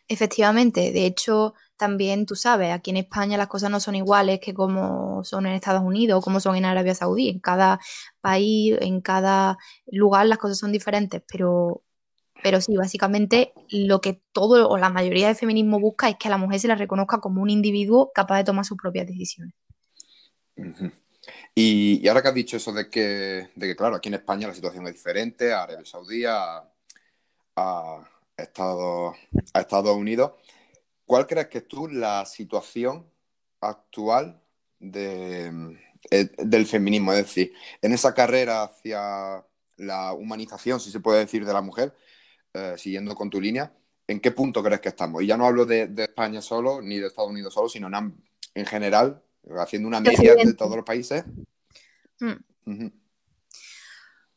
Efectivamente, 0.08 0.92
de 0.92 1.06
hecho, 1.06 1.54
también 1.78 2.26
tú 2.26 2.36
sabes, 2.36 2.72
aquí 2.72 2.92
en 2.92 2.98
España 2.98 3.38
las 3.38 3.48
cosas 3.48 3.72
no 3.72 3.80
son 3.80 3.96
iguales 3.96 4.40
que 4.40 4.54
como 4.54 5.24
son 5.24 5.46
en 5.46 5.54
Estados 5.54 5.82
Unidos 5.82 6.20
o 6.20 6.22
como 6.22 6.40
son 6.40 6.56
en 6.56 6.66
Arabia 6.66 6.94
Saudí. 6.94 7.30
En 7.30 7.40
cada 7.40 7.80
país, 8.20 8.78
en 8.82 9.02
cada 9.02 9.58
lugar 9.88 10.28
las 10.28 10.38
cosas 10.38 10.58
son 10.58 10.72
diferentes, 10.72 11.24
pero, 11.32 11.84
pero 12.44 12.62
sí, 12.62 12.76
básicamente 12.76 13.54
lo 13.70 14.02
que 14.02 14.22
todo 14.34 14.70
o 14.70 14.78
la 14.78 14.90
mayoría 14.90 15.28
del 15.28 15.36
feminismo 15.36 15.80
busca 15.80 16.10
es 16.10 16.18
que 16.18 16.28
a 16.28 16.32
la 16.32 16.38
mujer 16.38 16.60
se 16.60 16.68
la 16.68 16.76
reconozca 16.76 17.20
como 17.20 17.42
un 17.42 17.50
individuo 17.50 18.12
capaz 18.14 18.38
de 18.38 18.44
tomar 18.44 18.66
sus 18.66 18.78
propias 18.78 19.08
decisiones. 19.08 19.56
Y, 21.56 22.08
ahora 22.08 22.22
que 22.22 22.28
has 22.30 22.34
dicho 22.34 22.58
eso 22.58 22.72
de 22.72 22.90
que, 22.90 23.50
de 23.56 23.68
que, 23.68 23.76
claro, 23.76 23.96
aquí 23.96 24.10
en 24.10 24.16
España 24.16 24.48
la 24.48 24.54
situación 24.54 24.88
es 24.88 24.94
diferente, 24.94 25.54
a 25.54 25.64
Arabia 25.64 25.86
Saudí, 25.86 26.26
a, 26.26 26.68
Estados, 28.38 29.16
a 29.54 29.60
Estados 29.60 29.96
Unidos, 29.96 30.32
¿Cuál 31.12 31.28
crees 31.28 31.48
que 31.48 31.58
es 31.58 31.68
tú 31.68 31.90
la 31.90 32.26
situación 32.26 33.06
actual 33.60 34.42
de, 34.80 35.78
eh, 36.10 36.30
del 36.38 36.66
feminismo? 36.66 37.12
Es 37.12 37.26
decir, 37.26 37.52
en 37.82 37.92
esa 37.92 38.14
carrera 38.14 38.64
hacia 38.64 39.46
la 39.76 40.14
humanización, 40.14 40.80
si 40.80 40.90
se 40.90 41.02
puede 41.02 41.20
decir, 41.20 41.46
de 41.46 41.52
la 41.52 41.62
mujer, 41.62 41.94
eh, 42.54 42.76
siguiendo 42.78 43.14
con 43.14 43.30
tu 43.30 43.42
línea, 43.42 43.74
¿en 44.08 44.22
qué 44.22 44.32
punto 44.32 44.64
crees 44.64 44.80
que 44.80 44.88
estamos? 44.88 45.22
Y 45.22 45.28
ya 45.28 45.36
no 45.36 45.46
hablo 45.46 45.66
de, 45.66 45.92
España 45.98 46.42
solo, 46.42 46.82
ni 46.82 46.98
de 46.98 47.08
Estados 47.08 47.30
Unidos 47.30 47.54
solo, 47.54 47.68
sino 47.68 47.90
en, 48.54 48.66
general, 48.66 49.22
haciendo 49.58 49.88
una 49.88 50.00
media 50.00 50.36
de 50.36 50.54
todos 50.54 50.76
los 50.76 50.86
países. 50.86 51.24
Hmm. 52.20 52.88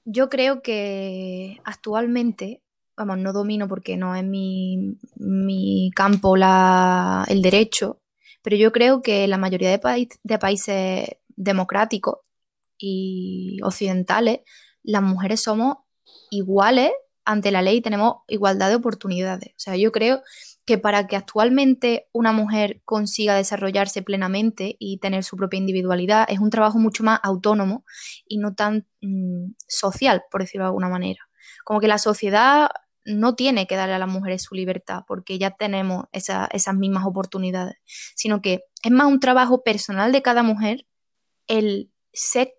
Yo 0.04 0.28
creo 0.28 0.62
que 0.62 1.60
actualmente 1.64 2.62
vamos, 2.96 3.18
no 3.18 3.32
domino 3.32 3.68
porque 3.68 3.96
no 3.96 4.14
es 4.14 4.24
mi, 4.24 5.90
campo 5.94 6.36
la, 6.36 7.24
el 7.28 7.42
derecho, 7.42 8.00
pero 8.42 8.56
yo 8.56 8.72
creo 8.72 9.02
que 9.02 9.26
la 9.28 9.38
mayoría 9.38 9.70
de, 9.70 10.08
de 10.22 10.38
países 10.38 11.08
democráticos 11.36 12.18
y 12.78 13.60
occidentales, 13.62 14.40
las 14.82 15.02
mujeres 15.02 15.42
somos 15.42 15.78
iguales 16.30 16.90
ante 17.24 17.50
la 17.50 17.62
ley 17.62 17.80
tenemos 17.80 18.16
igualdad 18.28 18.68
de 18.68 18.76
oportunidades. 18.76 19.50
O 19.50 19.58
sea, 19.58 19.76
yo 19.76 19.92
creo 19.92 20.22
que 20.64 20.78
para 20.78 21.06
que 21.06 21.16
actualmente 21.16 22.08
una 22.12 22.32
mujer 22.32 22.80
consiga 22.84 23.34
desarrollarse 23.34 24.02
plenamente 24.02 24.76
y 24.78 24.98
tener 24.98 25.24
su 25.24 25.36
propia 25.36 25.58
individualidad, 25.58 26.26
es 26.28 26.38
un 26.38 26.50
trabajo 26.50 26.78
mucho 26.78 27.04
más 27.04 27.20
autónomo 27.22 27.84
y 28.26 28.38
no 28.38 28.54
tan 28.54 28.86
mm, 29.00 29.52
social, 29.68 30.22
por 30.30 30.40
decirlo 30.40 30.64
de 30.64 30.68
alguna 30.68 30.88
manera. 30.88 31.20
Como 31.64 31.80
que 31.80 31.88
la 31.88 31.98
sociedad 31.98 32.70
no 33.04 33.34
tiene 33.34 33.66
que 33.66 33.76
darle 33.76 33.94
a 33.94 33.98
las 33.98 34.08
mujeres 34.08 34.42
su 34.42 34.54
libertad 34.54 35.02
porque 35.06 35.38
ya 35.38 35.50
tenemos 35.50 36.06
esas 36.12 36.74
mismas 36.74 37.04
oportunidades, 37.06 37.76
sino 38.14 38.40
que 38.40 38.64
es 38.82 38.90
más 38.90 39.06
un 39.06 39.20
trabajo 39.20 39.62
personal 39.62 40.12
de 40.12 40.22
cada 40.22 40.42
mujer 40.42 40.86
el 41.46 41.92
ser, 42.12 42.54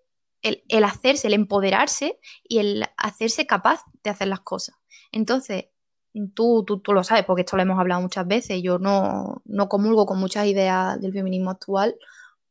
el, 0.68 0.84
hacerse, 0.84 1.28
el 1.28 1.34
empoderarse 1.34 2.18
y 2.44 2.58
el 2.58 2.84
hacerse 2.96 3.46
capaz 3.46 3.82
de 4.02 4.10
hacer 4.10 4.28
las 4.28 4.40
cosas. 4.40 4.76
Entonces, 5.12 5.66
tú, 6.34 6.64
tú, 6.66 6.80
tú 6.80 6.92
lo 6.92 7.04
sabes, 7.04 7.24
porque 7.24 7.42
esto 7.42 7.56
lo 7.56 7.62
hemos 7.62 7.78
hablado 7.78 8.00
muchas 8.00 8.26
veces, 8.26 8.62
yo 8.62 8.78
no, 8.78 9.42
no 9.44 9.68
comulgo 9.68 10.06
con 10.06 10.18
muchas 10.18 10.46
ideas 10.46 11.00
del 11.00 11.12
feminismo 11.12 11.50
actual 11.50 11.96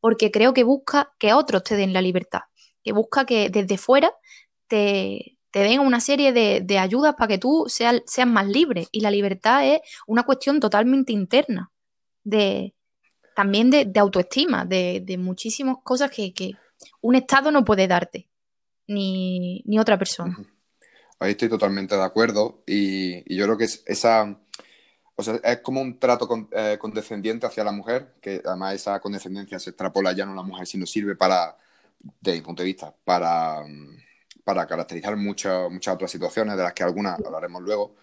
porque 0.00 0.30
creo 0.30 0.54
que 0.54 0.62
busca 0.62 1.12
que 1.18 1.32
otros 1.32 1.64
te 1.64 1.76
den 1.76 1.92
la 1.92 2.00
libertad, 2.00 2.42
que 2.84 2.92
busca 2.92 3.24
que 3.24 3.50
desde 3.50 3.78
fuera 3.78 4.12
te, 4.68 5.36
te 5.56 5.60
den 5.60 5.80
una 5.80 6.00
serie 6.00 6.34
de, 6.34 6.78
ayudas 6.78 7.14
para 7.14 7.28
que 7.28 7.38
tú 7.38 7.64
seas, 7.66 8.02
más 8.26 8.46
libre. 8.46 8.88
Y 8.92 9.00
la 9.00 9.10
libertad 9.10 9.66
es 9.66 9.80
una 10.06 10.24
cuestión 10.24 10.60
totalmente 10.60 11.14
interna, 11.14 11.72
de, 12.24 12.74
también 13.34 13.70
de, 13.70 13.90
autoestima, 13.98 14.66
de, 14.66 15.16
muchísimas 15.18 15.78
cosas 15.82 16.10
que, 16.10 16.52
un 17.00 17.14
Estado 17.14 17.50
no 17.50 17.64
puede 17.64 17.88
darte, 17.88 18.28
ni, 18.86 19.62
otra 19.78 19.98
persona. 19.98 20.36
Ahí 21.18 21.32
estoy 21.32 21.48
totalmente 21.48 21.96
de 21.96 22.02
acuerdo 22.02 22.62
y, 22.66 23.34
yo 23.34 23.44
creo 23.44 23.58
que 23.58 23.64
es 23.64 23.82
esa... 23.86 24.38
O 25.18 25.22
sea, 25.22 25.36
es 25.36 25.60
como 25.60 25.80
un 25.80 25.98
trato 25.98 26.28
eh, 26.52 26.76
condescendiente 26.78 27.46
hacia 27.46 27.64
la 27.64 27.72
mujer, 27.72 28.16
que 28.20 28.42
además 28.44 28.74
esa 28.74 29.00
condescendencia 29.00 29.58
se 29.58 29.70
extrapola 29.70 30.12
ya 30.12 30.26
no 30.26 30.32
a 30.32 30.36
la 30.36 30.42
mujer, 30.42 30.66
sino 30.66 30.84
sirve 30.84 31.16
para, 31.16 31.56
desde 32.20 32.36
mi 32.36 32.42
punto 32.42 32.62
de 32.62 32.66
vista, 32.66 32.94
para, 33.02 33.64
para 34.44 34.66
caracterizar 34.66 35.16
muchas 35.16 35.88
otras 35.88 36.10
situaciones, 36.10 36.54
de 36.54 36.62
las 36.62 36.74
que 36.74 36.82
algunas 36.82 37.18
hablaremos 37.18 37.62
luego. 37.62 37.96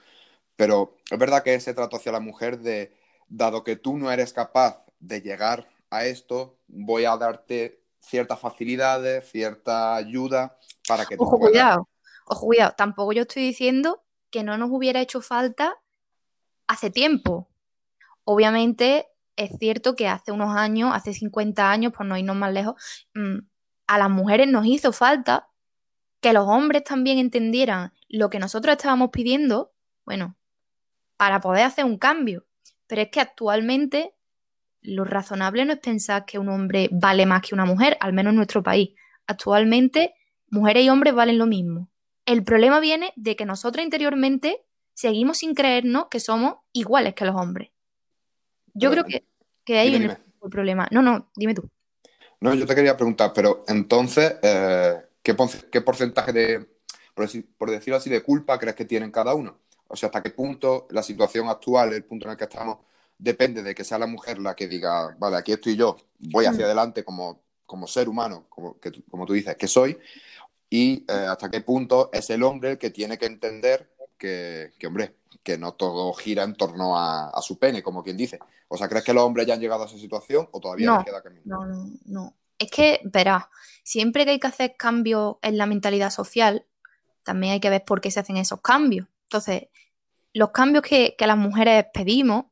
Pero 0.56 0.98
es 1.08 1.20
verdad 1.20 1.44
que 1.44 1.54
ese 1.54 1.76
trato 1.76 1.98
hacia 1.98 2.12
la 2.12 2.20
mujer 2.20 2.60
de, 2.60 2.96
dado 3.30 3.64
que 3.64 3.76
tú 3.76 3.98
no 3.98 4.12
eres 4.12 4.34
capaz 4.34 4.84
de 5.00 5.22
llegar 5.22 5.70
a 5.92 6.06
esto, 6.06 6.58
voy 6.68 7.06
a 7.06 7.16
darte 7.18 7.83
ciertas 8.04 8.40
facilidades, 8.40 9.30
cierta 9.30 9.96
ayuda 9.96 10.58
para 10.88 11.06
que 11.06 11.16
tú 11.16 11.24
Ojo, 11.24 11.40
cuidado, 11.40 11.88
ojo, 12.26 12.46
cuidado. 12.48 12.74
Tampoco 12.78 13.14
yo 13.14 13.22
estoy 13.24 13.44
diciendo 13.44 14.04
que 14.30 14.44
no 14.44 14.58
nos 14.58 14.70
hubiera 14.72 15.02
hecho 15.02 15.22
falta 15.22 15.78
hace 16.68 16.90
tiempo. 16.90 17.50
Obviamente 18.26 19.08
es 19.36 19.58
cierto 19.58 19.96
que 19.96 20.08
hace 20.08 20.32
unos 20.32 20.56
años, 20.56 20.92
hace 20.94 21.14
50 21.14 21.72
años, 21.72 21.94
por 21.94 22.06
no 22.06 22.18
irnos 22.18 22.36
más 22.36 22.54
lejos, 22.54 22.76
mm, 23.16 23.40
a 23.88 23.98
las 23.98 24.10
mujeres 24.10 24.48
nos 24.48 24.66
hizo 24.66 24.92
falta 24.92 25.50
que 26.20 26.34
los 26.34 26.48
hombres 26.48 26.84
también 26.84 27.18
entendieran 27.18 27.94
lo 28.08 28.30
que 28.30 28.40
nosotros 28.40 28.76
estábamos 28.76 29.10
pidiendo, 29.12 29.74
bueno, 30.06 30.38
para 31.18 31.42
poder 31.42 31.64
hacer 31.64 31.86
un 31.86 31.98
cambio. 31.98 32.46
Pero 32.88 33.02
es 33.02 33.10
que 33.10 33.20
actualmente 33.20 34.16
lo 34.84 35.06
razonable 35.06 35.66
no 35.66 35.74
es 35.74 35.80
pensar 35.80 36.26
que 36.26 36.40
un 36.40 36.50
hombre 36.50 36.90
vale 36.92 37.26
más 37.26 37.42
que 37.42 37.56
una 37.56 37.66
mujer, 37.66 37.98
al 38.00 38.14
menos 38.14 38.32
en 38.32 38.38
nuestro 38.38 38.62
país. 38.64 38.92
Actualmente, 39.28 40.14
mujeres 40.50 40.84
y 40.84 40.90
hombres 40.90 41.14
valen 41.14 41.38
lo 41.38 41.46
mismo. 41.46 41.90
El 42.26 42.44
problema 42.44 42.80
viene 42.80 43.14
de 43.16 43.36
que 43.36 43.46
nosotros 43.46 43.84
interiormente 43.84 44.64
seguimos 44.94 45.40
sin 45.40 45.56
creernos 45.56 46.08
que 46.10 46.20
somos 46.20 46.56
iguales 46.72 47.16
que 47.16 47.26
los 47.26 47.36
hombres. 47.36 47.72
Yo 48.74 48.92
creo 48.92 49.04
que, 49.04 49.26
que 49.66 49.80
ahí 49.80 49.90
viene 49.90 50.18
el 50.42 50.50
problema. 50.50 50.88
No, 50.92 51.02
no, 51.02 51.30
dime 51.36 51.54
tú. 51.54 51.70
No, 52.40 52.54
yo 52.54 52.66
te 52.66 52.76
quería 52.76 52.98
preguntar, 52.98 53.32
pero 53.34 53.64
entonces, 53.68 54.36
eh, 54.42 55.02
¿qué, 55.22 55.34
porcentaje 55.34 56.34
de, 56.34 56.68
por, 57.58 57.70
decirlo 57.70 57.98
así, 57.98 58.10
de 58.10 58.22
culpa 58.22 58.60
crees 58.60 58.76
que 58.76 58.86
tienen 58.86 59.12
cada 59.12 59.34
uno? 59.34 59.60
O 59.88 59.96
sea, 59.96 60.08
hasta 60.08 60.22
qué 60.22 60.32
punto 60.32 60.88
la 60.92 61.04
situación 61.04 61.48
actual, 61.48 61.94
el 61.94 62.04
punto 62.04 62.26
en 62.26 62.32
el 62.32 62.38
que 62.38 62.44
estamos, 62.44 62.80
depende 63.18 63.64
de 63.64 63.76
que 63.76 63.84
sea 63.84 64.00
la 64.00 64.08
mujer 64.08 64.40
la 64.40 64.56
que 64.56 64.68
diga, 64.68 65.16
vale, 65.20 65.38
aquí 65.38 65.52
estoy 65.54 65.76
yo, 65.76 65.98
voy 66.20 66.46
hacia 66.46 66.66
adelante 66.66 67.04
como, 67.04 67.42
como 67.66 67.88
ser 67.88 68.10
humano, 68.10 68.46
como, 68.50 68.80
que, 68.80 68.92
como 69.10 69.26
tú 69.26 69.34
dices, 69.34 69.56
que 69.56 69.68
soy, 69.68 69.98
y 70.70 71.06
eh, 71.08 71.28
hasta 71.30 71.50
qué 71.52 71.62
punto 71.62 72.10
es 72.12 72.30
el 72.30 72.44
hombre 72.44 72.72
el 72.72 72.78
que 72.78 72.90
tiene 72.90 73.18
que 73.18 73.28
entender 73.28 73.94
que, 74.18 74.88
hombre, 74.88 75.18
que 75.44 75.58
no 75.58 75.74
todo 75.74 76.14
gira 76.14 76.44
en 76.44 76.56
torno 76.56 76.98
a, 76.98 77.40
su 77.42 77.60
pene, 77.60 77.84
como 77.84 78.04
quien 78.04 78.16
dice. 78.16 78.40
O 78.70 78.78
sea, 78.78 78.88
¿crees 78.88 79.04
que 79.04 79.14
los 79.14 79.24
hombres 79.24 79.46
ya 79.46 79.54
han 79.54 79.60
llegado 79.60 79.84
a 79.84 79.86
esa 79.86 79.98
situación 79.98 80.48
o 80.52 80.60
todavía 80.60 80.88
no, 80.88 81.04
queda 81.04 81.22
camino? 81.22 81.42
No, 81.46 81.66
no, 81.66 81.92
no. 82.06 82.34
Es 82.58 82.72
que, 82.72 83.02
verás, 83.04 83.46
siempre 83.84 84.24
que 84.24 84.32
hay 84.32 84.40
que 84.40 84.48
hacer 84.48 84.76
cambios 84.78 85.36
en 85.42 85.58
la 85.58 85.66
mentalidad 85.66 86.10
social, 86.10 86.66
también 87.24 87.54
hay 87.54 87.60
que 87.60 87.70
ver 87.70 87.84
por 87.84 88.00
qué 88.00 88.12
se 88.12 88.22
hacen 88.22 88.38
esos 88.38 88.62
cambios. 88.62 89.08
Entonces, 89.24 89.68
los 90.34 90.52
cambios 90.52 90.84
que, 90.84 91.16
las 91.20 91.38
mujeres 91.38 91.86
pedimos 91.94 92.46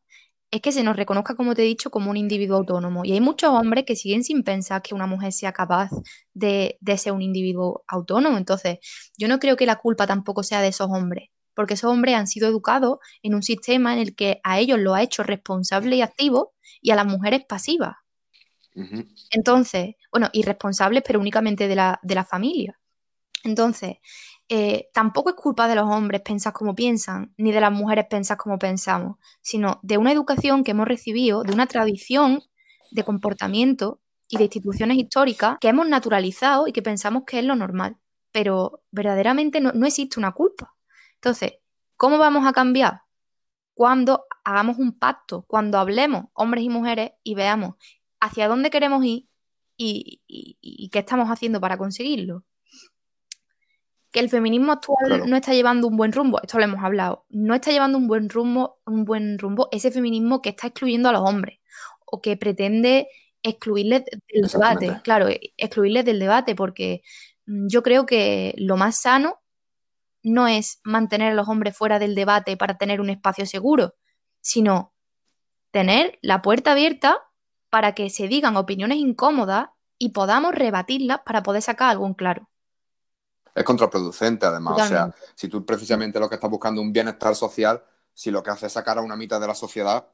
es 0.52 0.62
que 0.62 0.74
se 0.74 0.84
nos 0.84 0.98
reconozca, 0.98 1.36
como 1.36 1.56
te 1.56 1.62
he 1.64 1.66
dicho, 1.66 1.90
como 1.90 2.12
un 2.12 2.18
individuo 2.18 2.58
autónomo. 2.58 3.06
Y 3.06 3.14
hay 3.14 3.22
muchos 3.22 3.50
hombres 3.52 3.86
que 3.86 3.96
siguen 3.96 4.24
sin 4.24 4.44
pensar 4.44 4.82
que 4.82 4.94
una 4.94 5.08
mujer 5.08 5.32
sea 5.32 5.54
capaz 5.54 5.90
de, 6.34 6.78
de, 6.82 6.98
ser 6.98 7.14
un 7.14 7.22
individuo 7.22 7.86
autónomo. 7.88 8.38
Entonces, 8.38 8.80
yo 9.18 9.30
no 9.30 9.40
creo 9.40 9.56
que 9.56 9.66
la 9.66 9.78
culpa 9.78 10.06
tampoco 10.06 10.44
sea 10.44 10.62
de 10.62 10.68
esos 10.68 10.90
hombres, 10.92 11.30
porque 11.56 11.76
esos 11.76 11.90
hombres 11.90 12.16
han 12.16 12.28
sido 12.28 12.50
educados 12.50 13.00
en 13.24 13.34
un 13.34 13.44
sistema 13.44 13.94
en 13.94 14.00
el 14.00 14.14
que 14.14 14.42
a 14.44 14.60
ellos 14.60 14.78
lo 14.78 14.94
ha 14.94 15.02
hecho 15.02 15.24
responsable 15.24 15.96
y 15.96 16.02
activo 16.02 16.54
y 16.82 16.92
a 16.92 16.96
las 16.96 17.06
mujeres 17.06 17.44
pasivas. 17.48 17.96
Entonces, 19.32 19.96
bueno, 20.12 20.30
irresponsables, 20.34 21.04
pero 21.06 21.20
únicamente 21.20 21.68
de 21.68 21.76
la, 21.76 22.00
de 22.04 22.16
la 22.16 22.26
familia. 22.26 22.78
Entonces, 23.44 23.98
eh, 24.54 24.90
tampoco 24.94 25.30
es 25.30 25.36
culpa 25.38 25.70
de 25.70 25.76
los 25.76 25.90
hombres 25.90 26.20
pensar 26.20 26.52
como 26.52 26.76
piensan, 26.76 27.34
ni 27.38 27.54
de 27.54 27.62
las 27.62 27.72
mujeres 27.72 28.08
pensar 28.10 28.36
como 28.36 28.60
pensamos, 28.60 29.16
sino 29.42 29.80
de 29.82 29.98
una 29.98 30.12
educación 30.12 30.66
que 30.66 30.72
hemos 30.72 30.90
recibido, 30.90 31.44
de 31.44 31.54
una 31.54 31.68
tradición 31.68 32.44
de 32.92 33.06
comportamiento 33.06 34.02
y 34.28 34.36
de 34.36 34.44
instituciones 34.44 34.98
históricas 34.98 35.58
que 35.62 35.70
hemos 35.70 35.88
naturalizado 35.88 36.68
y 36.68 36.74
que 36.74 36.82
pensamos 36.82 37.24
que 37.26 37.40
es 37.40 37.46
lo 37.46 37.56
normal. 37.56 37.96
Pero 38.34 38.84
verdaderamente 38.92 39.62
no, 39.62 39.72
no 39.72 39.86
existe 39.86 40.20
una 40.20 40.34
culpa. 40.34 40.76
Entonces, 41.16 41.54
¿cómo 41.96 42.18
vamos 42.18 42.46
a 42.46 42.52
cambiar? 42.52 43.04
Cuando 43.74 44.26
hagamos 44.44 44.80
un 44.80 45.00
pacto, 45.00 45.46
cuando 45.48 45.78
hablemos 45.78 46.26
hombres 46.34 46.66
y 46.66 46.70
mujeres 46.70 47.12
y 47.24 47.36
veamos 47.36 47.76
hacia 48.20 48.50
dónde 48.50 48.70
queremos 48.70 49.06
ir 49.06 49.30
y, 49.78 50.90
qué 50.92 51.00
estamos 51.00 51.30
haciendo 51.30 51.62
para 51.62 51.78
conseguirlo. 51.78 52.44
Que 54.12 54.20
el 54.20 54.30
feminismo 54.30 54.74
actual 54.74 55.30
no 55.30 55.38
está 55.38 55.54
llevando 55.54 55.88
un 55.88 55.96
buen 55.96 56.12
rumbo, 56.12 56.40
esto 56.42 56.58
lo 56.58 56.66
hemos 56.66 56.84
hablado, 56.84 57.26
no 57.30 57.56
está 57.56 57.72
llevando 57.72 57.98
un 57.98 58.08
buen 58.08 58.30
rumbo, 58.30 58.82
un 58.86 59.06
buen 59.06 59.40
rumbo 59.40 59.70
ese 59.72 59.90
feminismo 59.90 60.42
que 60.42 60.50
está 60.50 60.68
excluyendo 60.68 61.10
a 61.10 61.14
los 61.14 61.22
hombres 61.22 61.60
o 62.06 62.22
que 62.22 62.36
pretende 62.36 63.08
excluirles 63.42 64.04
del 64.06 64.48
debate, 64.48 65.02
claro, 65.04 65.28
excluirles 65.58 66.06
del 66.06 66.20
debate 66.20 66.56
porque 66.56 67.04
mm, 67.46 67.68
yo 67.70 67.82
creo 67.84 68.06
que 68.06 68.54
lo 68.58 68.76
más 68.76 69.02
sano 69.02 69.40
no 70.24 70.48
es 70.48 70.82
mantener 70.84 71.32
a 71.32 71.36
los 71.36 71.48
hombres 71.48 71.76
fuera 71.76 71.98
del 71.98 72.14
debate 72.14 72.58
para 72.58 72.78
tener 72.78 73.02
un 73.02 73.10
espacio 73.10 73.46
seguro, 73.46 73.96
sino 74.42 74.94
tener 75.72 76.20
la 76.22 76.42
puerta 76.42 76.74
abierta 76.74 77.18
para 77.70 77.94
que 77.94 78.10
se 78.10 78.28
digan 78.28 78.58
opiniones 78.58 78.98
incómodas 78.98 79.70
y 79.98 80.10
podamos 80.10 80.54
rebatirlas 80.54 81.22
para 81.26 81.42
poder 81.42 81.62
sacar 81.62 81.90
algún 81.90 82.14
claro 82.14 82.51
es 83.54 83.64
contraproducente 83.64 84.46
además. 84.46 84.82
O 84.82 84.88
sea, 84.88 85.16
si 85.36 85.48
tú 85.48 85.66
precisamente 85.66 86.20
lo 86.20 86.30
que 86.30 86.36
estás 86.36 86.50
buscando 86.50 86.82
es 86.82 86.88
un 86.88 86.94
bienestar 86.94 87.36
social, 87.36 87.84
si 88.14 88.32
lo 88.32 88.44
que 88.44 88.50
haces 88.50 88.64
es 88.64 88.74
sacar 88.74 88.98
a 88.98 89.02
una 89.02 89.16
mitad 89.16 89.40
de 89.40 89.48
la 89.48 89.56
sociedad, 89.56 90.08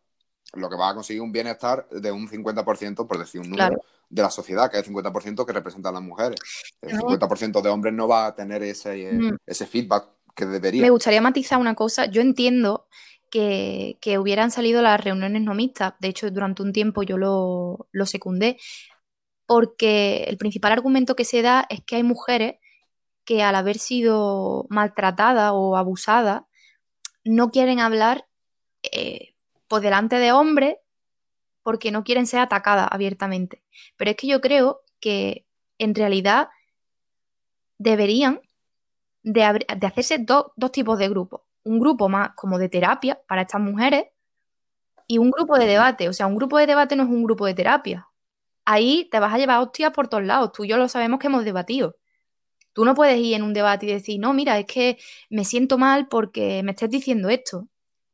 lo 0.54 0.70
que 0.70 0.76
vas 0.76 0.92
a 0.92 0.96
conseguir 0.96 1.22
un 1.22 1.32
bienestar 1.32 1.88
de 1.90 2.12
un 2.12 2.28
50%, 2.28 3.08
por 3.08 3.18
decir 3.18 3.42
un 3.42 3.50
número, 3.50 3.82
de 4.10 4.22
la 4.22 4.30
sociedad, 4.30 4.72
que 4.72 4.80
es 4.80 4.88
el 4.88 4.94
50% 4.94 5.46
que 5.46 5.54
representan 5.54 5.94
las 5.94 6.04
mujeres. 6.04 6.40
El 6.82 6.98
50% 6.98 7.62
de 7.62 7.70
hombres 7.70 7.94
no 7.94 8.08
va 8.08 8.28
a 8.28 8.36
tener 8.36 8.64
ese, 8.64 9.12
mm. 9.12 9.38
ese 9.46 9.66
feedback 9.68 10.08
que 10.34 10.46
debería. 10.46 10.82
Me 10.82 10.90
gustaría 10.90 11.22
matizar 11.22 11.60
una 11.60 11.76
cosa. 11.76 12.06
Yo 12.06 12.22
entiendo 12.22 12.88
que, 13.30 14.18
hubieran 14.20 14.52
salido 14.52 14.82
las 14.82 15.04
reuniones 15.04 15.42
no 15.42 15.54
mixtas. 15.54 15.94
De 16.00 16.08
hecho, 16.08 16.30
durante 16.32 16.64
un 16.64 16.72
tiempo 16.72 17.04
yo 17.04 17.18
lo, 17.18 17.88
lo 17.92 18.06
secundé, 18.06 18.58
porque 19.46 20.24
el 20.24 20.38
principal 20.38 20.72
argumento 20.72 21.16
que 21.16 21.26
se 21.26 21.42
da 21.42 21.66
es 21.70 21.82
que 21.86 21.98
hay 21.98 22.04
mujeres 22.04 22.56
que 23.28 23.44
al 23.44 23.56
haber 23.56 23.78
sido 23.78 24.68
maltratada 24.70 25.52
o 25.52 25.76
abusada 25.76 26.48
no 27.26 27.52
quieren 27.52 27.82
hablar 27.82 28.26
eh, 28.84 29.36
por 29.68 29.82
delante 29.82 30.16
de 30.16 30.32
hombres 30.32 30.78
porque 31.62 31.92
no 31.92 32.06
quieren 32.06 32.26
ser 32.26 32.40
atacadas 32.40 32.88
abiertamente. 32.90 33.62
Pero 33.98 34.12
es 34.12 34.18
que 34.18 34.28
yo 34.28 34.40
creo 34.40 34.80
que 35.02 35.46
en 35.78 35.94
realidad 35.94 36.48
deberían 37.78 38.40
de, 39.24 39.44
hacerse 39.44 40.20
dos 40.20 40.72
tipos 40.72 40.98
de 40.98 41.10
grupos. 41.10 41.42
Un 41.66 41.82
grupo 41.82 42.08
más 42.08 42.30
como 42.34 42.58
de 42.58 42.70
terapia 42.70 43.20
para 43.28 43.42
estas 43.42 43.60
mujeres 43.60 44.06
y 45.06 45.18
un 45.18 45.32
grupo 45.32 45.58
de 45.60 45.66
debate. 45.66 46.08
O 46.08 46.14
sea, 46.14 46.28
un 46.28 46.38
grupo 46.38 46.58
de 46.60 46.66
debate 46.66 46.96
no 46.96 47.04
es 47.04 47.10
un 47.10 47.26
grupo 47.26 47.46
de 47.46 47.56
terapia. 47.56 48.08
Ahí 48.64 49.10
te 49.12 49.20
vas 49.20 49.34
a 49.34 49.38
llevar 49.38 49.60
hostias 49.60 49.92
por 49.92 50.08
todos 50.08 50.24
lados. 50.24 50.54
Tú 50.54 50.64
y 50.64 50.70
yo 50.70 50.78
lo 50.78 50.88
sabemos 50.88 51.20
que 51.20 51.28
hemos 51.28 51.44
debatido. 51.44 51.98
Tú 52.78 52.86
no 52.86 52.94
puedes 52.94 53.18
ir 53.18 53.34
en 53.34 53.42
un 53.42 53.56
debate 53.56 53.88
y 53.88 53.92
decir, 53.92 54.20
no, 54.20 54.36
mira, 54.36 54.60
es 54.60 54.68
que 54.68 55.00
me 55.32 55.46
siento 55.46 55.80
mal 55.80 56.08
porque 56.08 56.62
me 56.62 56.74
estés 56.74 56.92
diciendo 56.92 57.28
esto. 57.28 57.68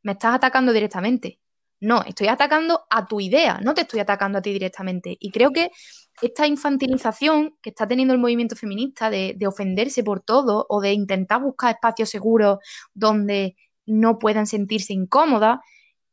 Me 0.03 0.13
estás 0.13 0.35
atacando 0.35 0.71
directamente. 0.71 1.37
No, 1.81 2.01
estoy 2.03 2.29
atacando 2.29 2.85
a 2.89 3.05
tu 3.05 3.19
idea, 3.19 3.59
no 3.61 3.73
te 3.73 3.81
estoy 3.81 3.99
atacando 3.99 4.37
a 4.37 4.41
ti 4.41 4.53
directamente. 4.53 5.17
Y 5.19 5.31
creo 5.31 5.51
que 5.51 5.69
esta 6.21 6.47
infantilización 6.47 7.57
que 7.61 7.71
está 7.71 7.85
teniendo 7.89 8.13
el 8.13 8.21
movimiento 8.21 8.55
feminista 8.55 9.09
de, 9.09 9.37
ofenderse 9.45 10.01
por 10.01 10.21
todo 10.21 10.65
o 10.69 10.79
de 10.79 10.93
intentar 10.93 11.41
buscar 11.41 11.73
espacios 11.73 12.09
seguros 12.09 12.59
donde 12.93 13.57
no 13.85 14.17
puedan 14.17 14.47
sentirse 14.47 14.93
incómodas, 14.93 15.59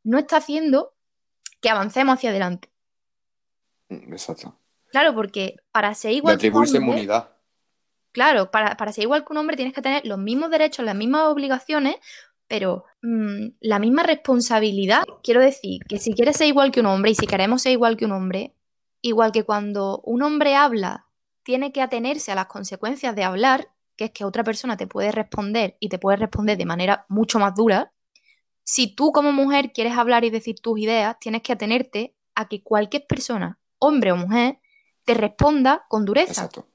no 0.02 0.18
está 0.18 0.38
haciendo 0.38 0.94
que 1.60 1.70
avancemos 1.70 2.14
hacia 2.14 2.30
adelante. 2.30 2.68
Exacto. 3.90 4.56
Claro, 4.90 5.14
porque 5.14 5.54
para 5.70 5.94
ser 5.94 6.14
igual. 6.14 6.32
De 6.32 6.48
atribuirse 6.48 6.78
inmunidad. 6.78 7.30
Claro, 8.12 8.50
para, 8.50 8.92
ser 8.92 9.04
igual 9.04 9.24
que 9.24 9.32
un 9.32 9.38
hombre 9.38 9.56
tienes 9.56 9.74
que 9.74 9.82
tener 9.82 10.04
los 10.04 10.18
mismos 10.18 10.50
derechos, 10.50 10.84
las 10.84 10.96
mismas 10.96 11.28
obligaciones, 11.28 11.96
pero 12.48 12.84
mm, 13.02 13.50
la 13.60 13.78
misma 13.78 14.02
responsabilidad. 14.02 15.04
Quiero 15.22 15.40
decir 15.40 15.84
que 15.88 15.98
si 15.98 16.14
quieres 16.14 16.36
ser 16.36 16.48
igual 16.48 16.72
que 16.72 16.80
un 16.80 16.86
hombre 16.86 17.12
y 17.12 17.14
si 17.14 17.26
queremos 17.26 17.62
ser 17.62 17.72
igual 17.72 17.96
que 17.96 18.06
un 18.06 18.12
hombre, 18.12 18.54
igual 19.00 19.30
que 19.30 19.44
cuando 19.44 20.00
un 20.04 20.22
hombre 20.22 20.56
habla, 20.56 21.06
tiene 21.44 21.72
que 21.72 21.82
atenerse 21.82 22.32
a 22.32 22.34
las 22.34 22.46
consecuencias 22.46 23.14
de 23.14 23.22
hablar, 23.22 23.68
que 23.96 24.06
es 24.06 24.10
que 24.10 24.24
otra 24.24 24.42
persona 24.42 24.76
te 24.76 24.88
puede 24.88 25.12
responder 25.12 25.76
y 25.78 25.88
te 25.88 25.98
puede 25.98 26.16
responder 26.16 26.58
de 26.58 26.66
manera 26.66 27.06
mucho 27.08 27.38
más 27.38 27.54
dura. 27.54 27.92
Si 28.64 28.94
tú 28.94 29.12
como 29.12 29.30
mujer 29.30 29.72
quieres 29.72 29.96
hablar 29.96 30.24
y 30.24 30.30
decir 30.30 30.56
tus 30.60 30.80
ideas, 30.80 31.16
tienes 31.20 31.42
que 31.42 31.52
atenerte 31.52 32.16
a 32.34 32.48
que 32.48 32.62
cualquier 32.62 33.06
persona, 33.06 33.60
hombre 33.78 34.10
o 34.10 34.16
mujer, 34.16 34.58
te 35.04 35.14
responda 35.14 35.86
con 35.88 36.04
dureza. 36.04 36.44
Exacto 36.44 36.69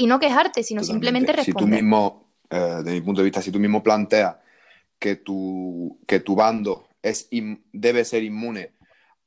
y 0.00 0.06
no 0.06 0.18
quejarte, 0.18 0.62
sino 0.62 0.82
simplemente 0.82 1.32
responder. 1.32 1.62
Si 1.62 1.64
tú 1.64 1.66
mismo, 1.66 2.32
eh, 2.48 2.80
de 2.82 2.92
mi 2.92 3.00
punto 3.02 3.20
de 3.20 3.26
vista, 3.26 3.42
si 3.42 3.52
tú 3.52 3.58
mismo 3.60 3.82
planteas 3.82 4.36
que 4.98 5.16
tu, 5.16 6.00
que 6.06 6.20
tu 6.20 6.34
bando 6.34 6.88
es 7.02 7.28
debe 7.72 8.04
ser 8.04 8.22
inmune 8.22 8.72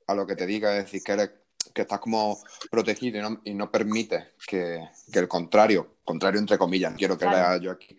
a 0.07 0.15
lo 0.15 0.25
que 0.25 0.35
te 0.35 0.47
diga, 0.47 0.75
es 0.75 0.85
decir, 0.85 1.03
que, 1.03 1.29
que 1.73 1.83
estás 1.83 1.99
como 1.99 2.39
protegido 2.71 3.19
y 3.19 3.21
no, 3.21 3.41
y 3.43 3.53
no 3.53 3.71
permites 3.71 4.23
que, 4.47 4.83
el 5.13 5.27
contrario, 5.27 5.97
contrario 6.03 6.39
entre 6.39 6.57
comillas, 6.57 6.95
quiero 6.97 7.17
que 7.17 7.25
claro. 7.25 7.61
yo 7.61 7.71
aquí, 7.71 7.95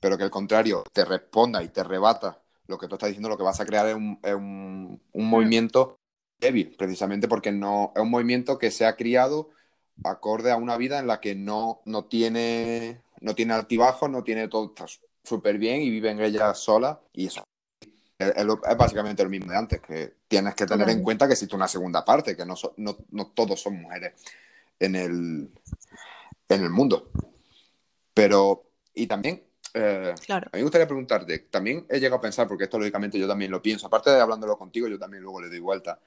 pero 0.00 0.18
que 0.18 0.24
el 0.24 0.30
contrario 0.30 0.82
te 0.92 1.04
responda 1.04 1.62
y 1.62 1.68
te 1.68 1.84
rebata 1.84 2.42
lo 2.66 2.76
que 2.76 2.88
tú 2.88 2.96
estás 2.96 3.08
diciendo, 3.08 3.28
lo 3.28 3.36
que 3.36 3.44
vas 3.44 3.60
a 3.60 3.66
crear 3.66 3.86
es 3.86 3.94
un, 3.94 4.18
un, 4.22 5.00
un 5.12 5.24
mm. 5.24 5.28
movimiento 5.28 6.00
débil, 6.38 6.74
precisamente 6.76 7.28
porque 7.28 7.52
no 7.52 7.92
es 7.94 8.02
un 8.02 8.10
movimiento 8.10 8.58
que 8.58 8.72
se 8.72 8.84
ha 8.84 8.96
criado 8.96 9.50
acorde 10.04 10.50
a 10.50 10.56
una 10.56 10.76
vida 10.76 10.98
en 10.98 11.06
la 11.06 11.20
que 11.20 11.34
no, 11.34 11.80
no 11.84 12.04
tiene 12.04 13.02
no 13.20 13.34
tiene 13.34 13.52
altibajos, 13.52 14.10
no 14.10 14.24
tiene 14.24 14.48
todo, 14.48 14.66
está 14.66 14.86
súper 15.22 15.58
bien 15.58 15.82
y 15.82 15.90
viven 15.90 16.20
ella 16.20 16.54
sola 16.54 17.00
y 17.12 17.26
eso 17.26 17.44
es, 18.20 18.76
básicamente 18.76 19.24
lo 19.24 19.30
mismo 19.30 19.50
de 19.50 19.58
antes, 19.58 19.80
que 19.80 20.14
tienes 20.28 20.54
que 20.54 20.66
tener 20.66 20.88
en 20.90 21.02
cuenta 21.02 21.26
que 21.26 21.32
existe 21.32 21.56
una 21.56 21.68
segunda 21.68 22.04
parte, 22.04 22.36
que 22.36 22.44
no, 22.44 22.54
no, 22.76 22.98
no, 23.10 23.26
todos 23.28 23.60
son 23.60 23.80
mujeres 23.80 24.12
en 24.78 24.94
el, 24.94 25.50
en 26.48 26.62
el 26.62 26.70
mundo. 26.70 27.10
Pero, 28.12 28.72
y 28.94 29.06
también, 29.06 29.42
eh, 29.72 30.14
a 30.28 30.36
mí 30.36 30.44
me 30.52 30.62
gustaría 30.62 30.86
preguntarte, 30.86 31.38
también 31.50 31.86
he 31.88 31.98
llegado 31.98 32.16
a 32.18 32.20
pensar, 32.20 32.46
porque 32.46 32.64
esto 32.64 32.78
lógicamente 32.78 33.18
yo 33.18 33.26
también 33.26 33.50
lo 33.50 33.62
pienso, 33.62 33.86
aparte 33.86 34.10
de 34.10 34.20
hablándolo 34.20 34.58
contigo, 34.58 34.86
yo 34.86 34.98
también 34.98 35.22
luego 35.22 35.40
le 35.40 35.48
doy 35.48 35.60
vuelta. 35.60 35.98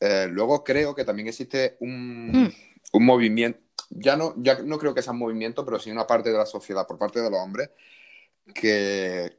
Eh, 0.00 0.26
luego 0.28 0.64
creo 0.64 0.96
que 0.96 1.04
también 1.04 1.28
existe 1.28 1.76
un, 1.78 2.32
mm 2.32 2.71
un 2.92 3.06
movimiento, 3.06 3.60
ya 3.90 4.16
no, 4.16 4.34
ya 4.36 4.60
no 4.62 4.78
creo 4.78 4.94
que 4.94 5.02
sea 5.02 5.12
un 5.12 5.18
movimiento, 5.18 5.64
pero 5.64 5.78
sí 5.78 5.90
una 5.90 6.06
parte 6.06 6.30
de 6.30 6.38
la 6.38 6.46
sociedad, 6.46 6.86
por 6.86 6.98
parte 6.98 7.20
de 7.20 7.30
los 7.30 7.38
hombres, 7.38 7.70
que, 8.54 9.38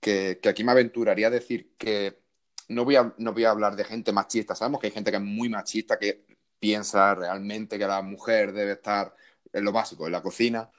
que, 0.00 0.38
aquí 0.48 0.64
me 0.64 0.72
aventuraría 0.72 1.28
a 1.28 1.30
decir 1.30 1.74
que 1.78 2.20
no 2.68 2.84
voy, 2.84 2.96
a, 2.96 3.14
no 3.18 3.32
voy 3.32 3.44
a 3.44 3.50
hablar 3.50 3.76
de 3.76 3.84
gente 3.84 4.12
machista, 4.12 4.54
sabemos 4.54 4.80
que 4.80 4.88
hay 4.88 4.92
gente 4.92 5.10
que 5.10 5.18
es 5.18 5.22
muy 5.22 5.48
machista, 5.48 5.98
que 5.98 6.24
piensa 6.58 7.14
realmente 7.14 7.78
que 7.78 7.86
la 7.86 8.02
mujer 8.02 8.52
debe 8.52 8.72
estar 8.72 9.14
en 9.52 9.64
lo 9.64 9.72
básico, 9.72 10.06
en 10.06 10.12
la 10.12 10.22
cocina, 10.22 10.70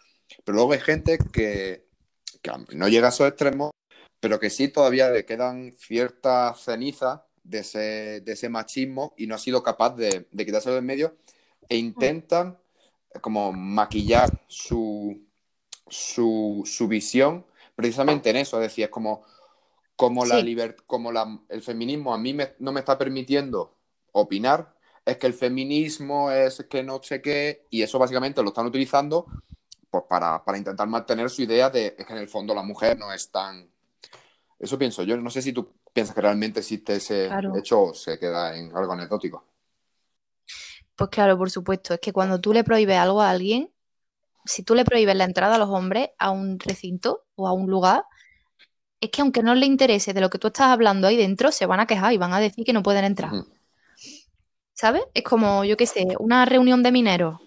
pero 0.44 0.56
luego 0.56 0.74
hay 0.74 0.80
gente 0.80 1.18
que, 1.32 1.86
no 2.74 2.88
llega 2.90 3.08
a 3.08 3.10
esos 3.10 3.28
extremos, 3.28 3.72
pero 4.20 4.40
que 4.40 4.50
sí 4.50 4.68
todavía 4.68 5.10
le 5.10 5.26
quedan 5.26 5.74
ciertas 5.74 6.62
cenizas 6.62 7.22
de 7.44 7.60
ese, 7.60 8.22
de 8.22 8.32
ese 8.32 8.50
machismo 8.50 9.14
y 9.18 9.28
no 9.28 9.36
ha 9.36 9.38
sido 9.38 9.64
capaz 9.64 9.96
de, 9.96 10.28
de 10.32 10.46
quitárselo 10.46 10.76
del 10.76 10.84
medio 10.84 11.18
e 11.74 11.78
intentan 11.78 12.60
como 13.20 13.52
maquillar 13.52 14.30
su, 14.48 15.26
su, 15.88 16.62
su 16.66 16.88
visión 16.88 17.46
precisamente 17.76 18.30
en 18.30 18.36
eso, 18.36 18.58
es 18.58 18.70
decir, 18.70 18.84
es 18.84 18.90
como, 18.92 19.24
como, 19.96 20.24
la 20.24 20.44
como 20.86 21.12
la, 21.12 21.40
el 21.50 21.64
feminismo 21.64 22.14
a 22.14 22.20
mí 22.20 22.38
no 22.60 22.72
me 22.72 22.80
está 22.80 22.96
permitiendo 22.96 23.76
opinar, 24.12 24.76
es 25.04 25.18
que 25.18 25.26
el 25.26 25.34
feminismo 25.34 26.32
es 26.32 26.64
que 26.70 26.84
no 26.84 27.02
sé 27.02 27.24
qué, 27.24 27.66
y 27.72 27.82
eso 27.82 27.98
básicamente 27.98 28.44
lo 28.44 28.50
están 28.50 28.68
utilizando 28.68 29.26
pues, 29.90 30.04
para, 30.08 30.44
para 30.44 30.60
intentar 30.60 30.88
mantener 30.88 31.32
su 31.32 31.42
idea 31.42 31.72
de 31.72 31.96
que 31.96 32.14
en 32.14 32.20
el 32.20 32.28
fondo 32.28 32.54
la 32.54 32.62
mujer 32.62 33.00
no 33.00 33.12
es 33.12 33.32
tan... 33.32 33.68
Eso 34.60 34.78
pienso 34.78 35.02
yo, 35.02 35.18
no 35.18 35.32
sé 35.32 35.42
si 35.42 35.52
tú 35.52 35.74
piensas 35.92 36.14
que 36.14 36.22
realmente 36.22 36.60
existe 36.60 36.98
ese 36.98 37.30
hecho 37.58 37.82
o 37.82 37.94
se 37.96 38.20
queda 38.20 38.56
en 38.56 38.76
algo 38.78 38.94
anecdótico. 38.94 39.44
Pues 40.96 41.10
claro, 41.10 41.38
por 41.38 41.50
supuesto. 41.50 41.94
Es 41.94 42.00
que 42.00 42.14
cuando 42.14 42.40
tú 42.40 42.54
le 42.54 42.64
prohíbes 42.64 42.98
algo 42.98 43.22
a 43.22 43.30
alguien, 43.30 43.72
si 44.46 44.64
tú 44.64 44.76
le 44.76 44.86
prohíbes 44.86 45.16
la 45.16 45.24
entrada 45.24 45.56
a 45.56 45.58
los 45.58 45.70
hombres 45.70 46.10
a 46.18 46.32
un 46.32 46.60
recinto 46.60 47.26
o 47.36 47.48
a 47.48 47.54
un 47.54 47.70
lugar, 47.70 48.04
es 49.00 49.10
que 49.10 49.22
aunque 49.22 49.44
no 49.44 49.56
le 49.56 49.66
interese 49.66 50.14
de 50.14 50.22
lo 50.22 50.30
que 50.30 50.40
tú 50.40 50.48
estás 50.48 50.68
hablando 50.68 51.08
ahí 51.08 51.18
dentro, 51.18 51.52
se 51.52 51.66
van 51.66 51.80
a 51.80 51.88
quejar 51.88 52.14
y 52.14 52.18
van 52.18 52.34
a 52.34 52.40
decir 52.40 52.66
que 52.66 52.74
no 52.74 52.84
pueden 52.84 53.06
entrar. 53.06 53.32
¿Sabes? 54.74 55.04
Es 55.14 55.24
como, 55.24 55.66
yo 55.66 55.78
qué 55.78 55.86
sé, 55.86 56.08
una 56.20 56.46
reunión 56.46 56.84
de 56.84 56.92
mineros. 56.92 57.40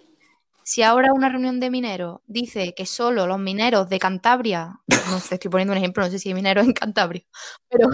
Si 0.65 0.83
ahora 0.83 1.13
una 1.13 1.29
reunión 1.29 1.61
de 1.61 1.71
mineros 1.71 2.21
dice 2.27 2.75
que 2.75 2.87
solo 2.87 3.27
los 3.27 3.39
mineros 3.39 3.89
de 3.89 3.99
Cantabria, 3.99 4.81
no 5.11 5.21
sé, 5.21 5.37
estoy 5.37 5.51
poniendo 5.51 5.73
un 5.73 5.79
ejemplo, 5.79 6.05
no 6.05 6.11
sé 6.11 6.19
si 6.19 6.29
hay 6.29 6.35
mineros 6.35 6.67
en 6.67 6.73
Cantabria, 6.73 7.25
pero 7.69 7.89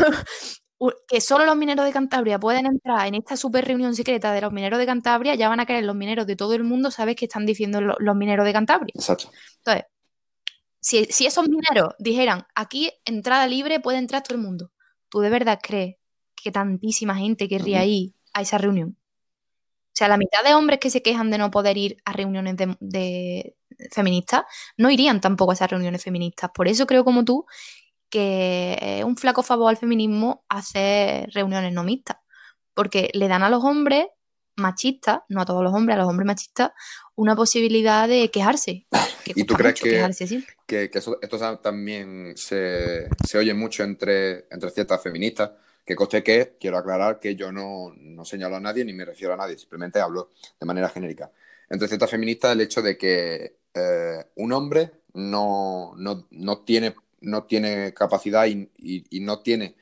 que 1.07 1.21
solo 1.21 1.45
los 1.45 1.57
mineros 1.57 1.85
de 1.85 1.93
Cantabria 1.93 2.39
pueden 2.39 2.67
entrar 2.67 3.07
en 3.07 3.15
esta 3.15 3.37
super 3.37 3.65
reunión 3.65 3.95
secreta 3.95 4.33
de 4.33 4.41
los 4.41 4.53
mineros 4.53 4.79
de 4.79 4.87
Cantabria, 4.87 5.35
ya 5.35 5.49
van 5.49 5.61
a 5.61 5.67
querer 5.67 5.85
los 5.85 5.95
mineros 5.95 6.27
de 6.27 6.37
todo 6.37 6.55
el 6.55 6.65
mundo, 6.65 6.91
sabes 6.91 7.17
que 7.17 7.27
están 7.27 7.47
diciendo 7.47 7.81
los, 7.81 8.17
mineros 8.17 8.45
de 8.45 8.53
Cantabria. 8.53 8.93
Exacto. 8.95 9.31
Entonces, 9.59 9.85
si, 10.81 11.05
si 11.07 11.27
esos 11.27 11.49
mineros 11.49 11.95
dijeran, 11.99 12.47
aquí 12.55 12.91
entrada 13.05 13.47
libre, 13.47 13.81
puede 13.81 13.99
entrar 13.99 14.23
todo 14.23 14.37
el 14.37 14.43
mundo, 14.43 14.73
¿tú 15.09 15.21
de 15.21 15.31
verdad 15.31 15.59
crees 15.63 15.97
que 16.35 16.51
tantísima 16.51 17.15
gente 17.15 17.49
querría 17.49 17.85
ir 17.85 18.15
a 18.33 18.43
esa 18.43 18.59
reunión? 18.59 18.97
O 19.93 19.95
sea, 19.95 20.09
la 20.09 20.17
mitad 20.17 20.43
de 20.43 20.55
hombres 20.55 20.79
que 20.81 20.89
se 20.89 21.03
quejan 21.03 21.31
de 21.31 21.37
no 21.37 21.51
poder 21.51 21.77
ir 21.77 21.99
a 22.07 22.15
reuniones 22.15 22.57
de, 22.57 23.57
feministas 23.91 24.43
no 24.79 24.91
irían 24.91 25.21
tampoco 25.21 25.51
a 25.51 25.55
esas 25.55 25.71
reuniones 25.71 26.03
feministas. 26.03 26.51
Por 26.55 26.67
eso 26.67 26.87
creo 26.87 27.05
como 27.05 27.25
tú 27.25 27.45
que 28.13 28.77
es 28.79 29.05
un 29.05 29.17
flaco 29.17 29.43
favor 29.43 29.71
al 29.71 29.79
feminismo 29.79 30.45
hacer 30.51 31.31
reuniones 31.33 31.73
no 31.73 31.83
mixtas, 31.83 32.19
porque 32.75 33.11
le 33.15 33.27
dan 33.27 33.43
a 33.43 33.49
los 33.49 33.65
hombres 33.65 34.05
machistas, 34.57 35.21
no 35.31 35.41
a 35.41 35.47
todos 35.47 35.65
los 35.65 35.73
hombres, 35.73 35.97
a 35.97 36.01
los 36.01 36.09
hombres 36.11 36.27
machistas, 36.27 36.73
una 37.17 37.35
posibilidad 37.35 38.07
de 38.07 38.31
quejarse. 38.31 38.87
¿Y 39.25 39.45
tú 39.45 39.55
crees 39.55 39.81
que, 39.81 40.91
esto 41.23 41.59
también 41.63 42.35
se, 42.37 43.09
oye 43.35 43.55
mucho 43.55 43.83
entre, 43.83 44.47
entre 44.51 44.71
ciertas 44.71 45.03
feministas? 45.03 45.53
Que 45.83 45.97
coste 45.97 46.23
que, 46.23 46.57
quiero 46.61 46.77
aclarar 46.77 47.19
que 47.19 47.35
yo 47.35 47.51
no, 47.51 47.95
señalo 48.25 48.57
a 48.57 48.61
nadie 48.61 48.85
ni 48.85 48.93
me 48.93 49.07
refiero 49.07 49.33
a 49.33 49.39
nadie, 49.39 49.57
simplemente 49.57 50.01
hablo 50.01 50.31
de 50.61 50.67
manera 50.67 50.91
genérica. 50.91 51.33
Entre 51.71 51.89
ciertas 51.89 52.11
feministas 52.11 52.53
el 52.53 52.61
hecho 52.61 52.83
de 52.83 52.99
que 52.99 53.57
eh, 53.73 54.25
un 54.37 54.53
hombre 54.53 54.91
no, 55.15 55.95
tiene, 56.65 56.95
no 57.23 57.45
tiene 57.45 57.95
capacidad 57.95 58.47
y, 58.47 59.21
no 59.21 59.41
tiene 59.41 59.77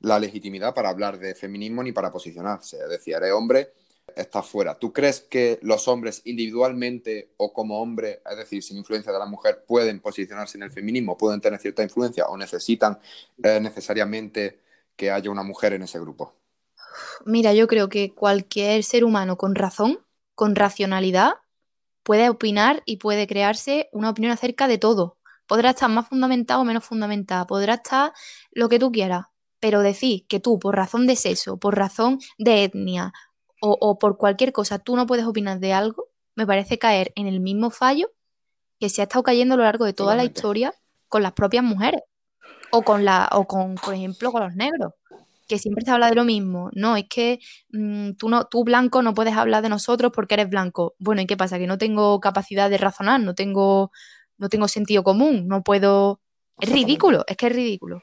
la 0.00 0.18
legitimidad 0.18 0.74
para 0.74 0.90
hablar 0.90 1.18
de 1.18 1.34
feminismo 1.34 1.82
ni 1.82 1.92
para 1.92 2.10
posicionarse. 2.10 2.78
Es 2.78 2.88
decir, 2.88 3.14
eres 3.14 3.32
hombre, 3.32 3.72
está 4.14 4.42
fuera. 4.42 4.78
¿Tú 4.78 4.92
crees 4.92 5.20
que 5.20 5.58
los 5.62 5.88
hombres 5.88 6.22
individualmente 6.24 7.30
o 7.36 7.52
como 7.52 7.80
hombre, 7.80 8.20
es 8.30 8.36
decir, 8.36 8.62
sin 8.62 8.76
influencia 8.76 9.12
de 9.12 9.18
la 9.18 9.26
mujer, 9.26 9.64
pueden 9.66 10.00
posicionarse 10.00 10.58
en 10.58 10.64
el 10.64 10.70
feminismo, 10.70 11.16
pueden 11.16 11.40
tener 11.40 11.60
cierta 11.60 11.82
influencia 11.82 12.26
o 12.26 12.36
necesitan 12.36 12.98
eh, 13.42 13.60
necesariamente 13.60 14.60
que 14.96 15.10
haya 15.10 15.30
una 15.30 15.42
mujer 15.42 15.72
en 15.72 15.82
ese 15.82 15.98
grupo? 15.98 16.34
Mira, 17.24 17.52
yo 17.52 17.66
creo 17.66 17.88
que 17.88 18.14
cualquier 18.14 18.84
ser 18.84 19.04
humano 19.04 19.36
con 19.36 19.54
razón, 19.54 20.00
con 20.34 20.54
racionalidad, 20.54 21.34
puede 22.02 22.28
opinar 22.28 22.82
y 22.86 22.98
puede 22.98 23.26
crearse 23.26 23.88
una 23.92 24.10
opinión 24.10 24.32
acerca 24.32 24.68
de 24.68 24.78
todo. 24.78 25.15
Podrá 25.46 25.70
estar 25.70 25.90
más 25.90 26.08
fundamentada 26.08 26.60
o 26.60 26.64
menos 26.64 26.84
fundamentada, 26.84 27.46
podrá 27.46 27.74
estar 27.74 28.12
lo 28.52 28.68
que 28.68 28.78
tú 28.78 28.90
quieras, 28.90 29.26
pero 29.60 29.80
decir 29.80 30.26
que 30.28 30.40
tú, 30.40 30.58
por 30.58 30.76
razón 30.76 31.06
de 31.06 31.16
sexo, 31.16 31.56
por 31.58 31.76
razón 31.76 32.18
de 32.38 32.64
etnia, 32.64 33.12
o, 33.60 33.98
por 33.98 34.16
cualquier 34.16 34.52
cosa 34.52 34.78
tú 34.78 34.96
no 34.96 35.06
puedes 35.06 35.26
opinar 35.26 35.58
de 35.60 35.72
algo, 35.72 36.08
me 36.34 36.46
parece 36.46 36.78
caer 36.78 37.12
en 37.16 37.26
el 37.26 37.40
mismo 37.40 37.70
fallo 37.70 38.10
que 38.78 38.90
se 38.90 39.00
ha 39.00 39.04
estado 39.04 39.22
cayendo 39.22 39.54
a 39.54 39.58
lo 39.58 39.64
largo 39.64 39.84
de 39.84 39.94
toda 39.94 40.16
la 40.16 40.24
historia 40.24 40.74
con 41.08 41.22
las 41.22 41.32
propias 41.32 41.64
mujeres. 41.64 42.02
O 42.70 42.82
con 42.82 43.04
la, 43.04 43.28
o 43.32 43.46
con, 43.46 43.76
por 43.76 43.94
ejemplo, 43.94 44.32
con 44.32 44.42
los 44.42 44.54
negros. 44.54 44.92
Que 45.48 45.58
siempre 45.58 45.84
se 45.84 45.92
habla 45.92 46.08
de 46.08 46.16
lo 46.16 46.24
mismo. 46.24 46.70
No, 46.74 46.96
es 46.96 47.06
que 47.08 47.38
mm, 47.70 48.12
tú 48.18 48.28
no, 48.28 48.44
tú 48.46 48.64
blanco 48.64 49.02
no 49.02 49.14
puedes 49.14 49.34
hablar 49.34 49.62
de 49.62 49.68
nosotros 49.68 50.12
porque 50.14 50.34
eres 50.34 50.50
blanco. 50.50 50.94
Bueno, 50.98 51.22
¿y 51.22 51.26
qué 51.26 51.36
pasa? 51.36 51.58
Que 51.58 51.66
no 51.66 51.78
tengo 51.78 52.20
capacidad 52.20 52.68
de 52.68 52.78
razonar, 52.78 53.20
no 53.20 53.34
tengo, 53.34 53.92
no 54.38 54.48
tengo 54.48 54.68
sentido 54.68 55.02
común, 55.02 55.46
no 55.48 55.62
puedo. 55.62 56.20
Es 56.58 56.70
ridículo, 56.70 57.24
es 57.26 57.36
que 57.36 57.46
es 57.46 57.52
ridículo. 57.52 58.02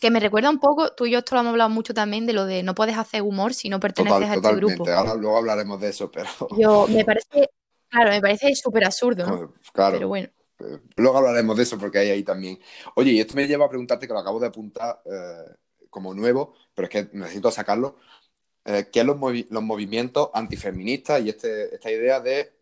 Que 0.00 0.10
me 0.10 0.20
recuerda 0.20 0.50
un 0.50 0.60
poco, 0.60 0.92
tú 0.92 1.06
y 1.06 1.10
yo 1.10 1.18
esto 1.18 1.34
lo 1.34 1.40
hemos 1.40 1.50
hablado 1.52 1.70
mucho 1.70 1.92
también 1.92 2.24
de 2.26 2.32
lo 2.32 2.44
de 2.46 2.62
no 2.62 2.74
puedes 2.74 2.96
hacer 2.96 3.22
humor 3.22 3.52
si 3.52 3.68
no 3.68 3.80
perteneces 3.80 4.30
a 4.30 4.34
este 4.34 4.54
grupo. 4.54 4.88
Ahora 4.88 5.14
luego 5.14 5.38
hablaremos 5.38 5.80
de 5.80 5.88
eso, 5.88 6.10
pero. 6.10 6.28
Yo 6.58 6.86
me 6.88 7.04
parece, 7.04 7.50
claro, 7.88 8.10
me 8.10 8.20
parece 8.20 8.54
súper 8.54 8.84
absurdo, 8.84 9.26
¿no? 9.26 9.48
Pues, 9.50 9.70
claro. 9.72 9.96
Pero 9.96 10.08
bueno. 10.08 10.28
Eh, 10.60 10.78
luego 10.96 11.18
hablaremos 11.18 11.56
de 11.56 11.62
eso 11.64 11.78
porque 11.78 11.98
hay 11.98 12.10
ahí 12.10 12.22
también. 12.22 12.60
Oye, 12.94 13.12
y 13.12 13.20
esto 13.20 13.34
me 13.34 13.46
lleva 13.46 13.66
a 13.66 13.68
preguntarte 13.68 14.06
que 14.06 14.12
lo 14.12 14.20
acabo 14.20 14.38
de 14.38 14.46
apuntar 14.46 15.00
eh, 15.04 15.54
como 15.90 16.14
nuevo, 16.14 16.54
pero 16.74 16.86
es 16.86 16.90
que 16.90 17.08
necesito 17.16 17.50
sacarlo. 17.50 17.96
Eh, 18.64 18.88
¿Qué 18.92 19.00
son 19.00 19.06
los, 19.08 19.20
los, 19.50 19.62
movimientos 19.62 20.30
antifeministas 20.34 21.22
y 21.22 21.30
este, 21.30 21.74
esta 21.74 21.90
idea 21.90 22.20
de 22.20 22.57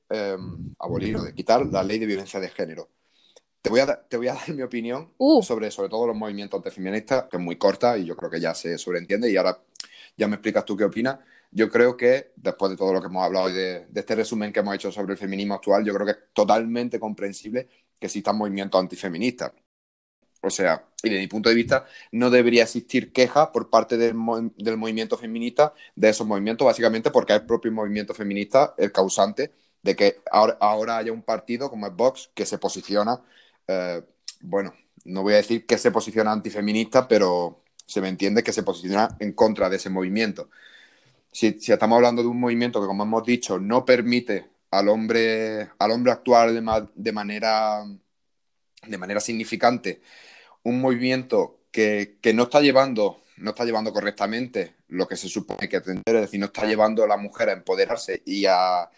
abolir 0.79 1.17
o 1.17 1.23
de 1.23 1.35
quitar 1.35 1.67
la 1.67 1.83
ley 1.83 1.99
de 1.99 2.07
violencia 2.07 2.41
de 2.41 2.49
género? 2.49 2.91
Te 3.67 3.71
voy, 3.71 3.81
a, 3.81 4.01
te 4.09 4.17
voy 4.17 4.29
a 4.29 4.35
dar 4.35 4.49
mi 4.55 4.63
opinión 4.63 5.13
uh. 5.19 5.43
sobre, 5.43 5.71
sobre 5.73 5.89
todo 5.89 6.07
los 6.07 6.17
movimientos 6.17 6.59
antifeministas, 6.59 7.25
que 7.25 7.37
es 7.37 7.43
muy 7.43 7.57
corta 7.57 7.99
y 7.99 8.05
yo 8.05 8.17
creo 8.17 8.31
que 8.31 8.41
ya 8.41 8.55
se 8.55 8.79
sobreentiende. 8.79 9.31
Y 9.31 9.37
ahora 9.37 9.61
ya 10.17 10.29
me 10.29 10.37
explicas 10.37 10.65
tú 10.65 10.77
qué 10.77 10.85
opinas. 10.85 11.19
Yo 11.51 11.69
creo 11.69 11.97
que, 11.97 12.33
después 12.37 12.71
de 12.71 12.77
todo 12.77 12.93
lo 12.93 13.01
que 13.01 13.07
hemos 13.07 13.25
hablado 13.25 13.47
hoy 13.47 13.53
de, 13.53 13.87
este 13.95 14.15
resumen 14.15 14.53
que 14.53 14.61
hemos 14.61 14.75
hecho 14.75 14.93
sobre 14.93 15.15
el 15.15 15.19
feminismo 15.19 15.55
actual, 15.55 15.85
yo 15.85 15.93
creo 15.95 16.07
que 16.07 16.13
es 16.13 16.19
totalmente 16.33 17.01
comprensible 17.01 17.69
que 17.99 18.07
existan 18.07 18.37
movimientos 18.37 18.81
antifeministas. 18.81 19.53
O 20.43 20.51
sea, 20.51 20.87
y 21.03 21.09
desde 21.09 21.23
mi 21.23 21.27
punto 21.27 21.49
de 21.49 21.55
vista, 21.55 21.87
no 22.13 22.31
debería 22.31 22.63
existir 22.63 23.13
queja 23.13 23.51
por 23.51 23.69
parte 23.69 23.97
del, 23.97 24.15
del, 24.57 24.77
movimiento 24.77 25.17
feminista 25.19 25.73
de 25.95 26.11
esos 26.11 26.27
movimientos, 26.27 26.65
básicamente 26.65 27.11
porque 27.11 27.35
es 27.35 27.41
el 27.41 27.47
propio 27.47 27.73
movimiento 27.73 28.15
feminista 28.15 28.75
el 28.79 28.93
causante 28.93 29.53
de 29.87 29.97
que 29.97 30.21
ahora, 30.31 30.59
ahora 30.61 30.99
haya 30.99 31.13
un 31.13 31.23
partido 31.23 31.71
como 31.71 31.87
es 31.87 31.95
Vox 31.95 32.31
que 32.35 32.45
se 32.45 32.59
posiciona 32.59 33.23
eh, 33.69 34.03
bueno, 34.41 34.75
no 35.05 35.23
voy 35.23 35.35
a 35.35 35.37
decir 35.37 35.67
que 35.67 35.79
se 35.79 35.91
posiciona 35.91 36.33
antifeminista, 36.33 37.09
pero 37.09 37.63
se 37.87 38.01
me 38.01 38.09
entiende 38.09 38.43
que 38.43 38.53
se 38.53 38.63
posiciona 38.63 39.17
en 39.21 39.33
contra 39.33 39.69
de 39.69 39.77
ese 39.77 39.91
movimiento. 39.91 40.51
Si, 41.33 41.49
estamos 41.69 41.97
hablando 41.97 42.23
de 42.23 42.29
un 42.29 42.41
movimiento 42.41 42.81
que, 42.81 42.87
como 42.87 43.05
hemos 43.05 43.25
dicho, 43.25 43.59
no 43.59 43.85
permite 43.85 44.49
al 44.71 44.89
hombre, 44.89 45.71
al 45.79 45.91
hombre 45.91 46.13
actuar 46.13 46.53
de, 46.53 47.13
manera, 47.13 47.85
de 48.87 48.99
manera 48.99 49.21
significante, 49.21 50.01
un 50.63 50.81
movimiento 50.81 51.61
que, 51.71 52.19
no 52.35 52.45
está 52.45 52.61
llevando 52.61 53.23
no 53.39 53.51
está 53.51 53.67
llevando 53.67 53.93
correctamente 53.93 54.77
lo 54.89 55.07
que 55.07 55.15
se 55.17 55.29
supone 55.29 55.69
que 55.69 55.83
tener, 55.83 56.03
es 56.07 56.23
decir, 56.23 56.41
no 56.41 56.47
está 56.47 56.65
llevando 56.65 57.05
a 57.05 57.07
la 57.07 57.19
mujer 57.19 57.51
a 57.51 57.53
empoderarse 57.53 58.23
y 58.25 58.47
a, 58.47 58.89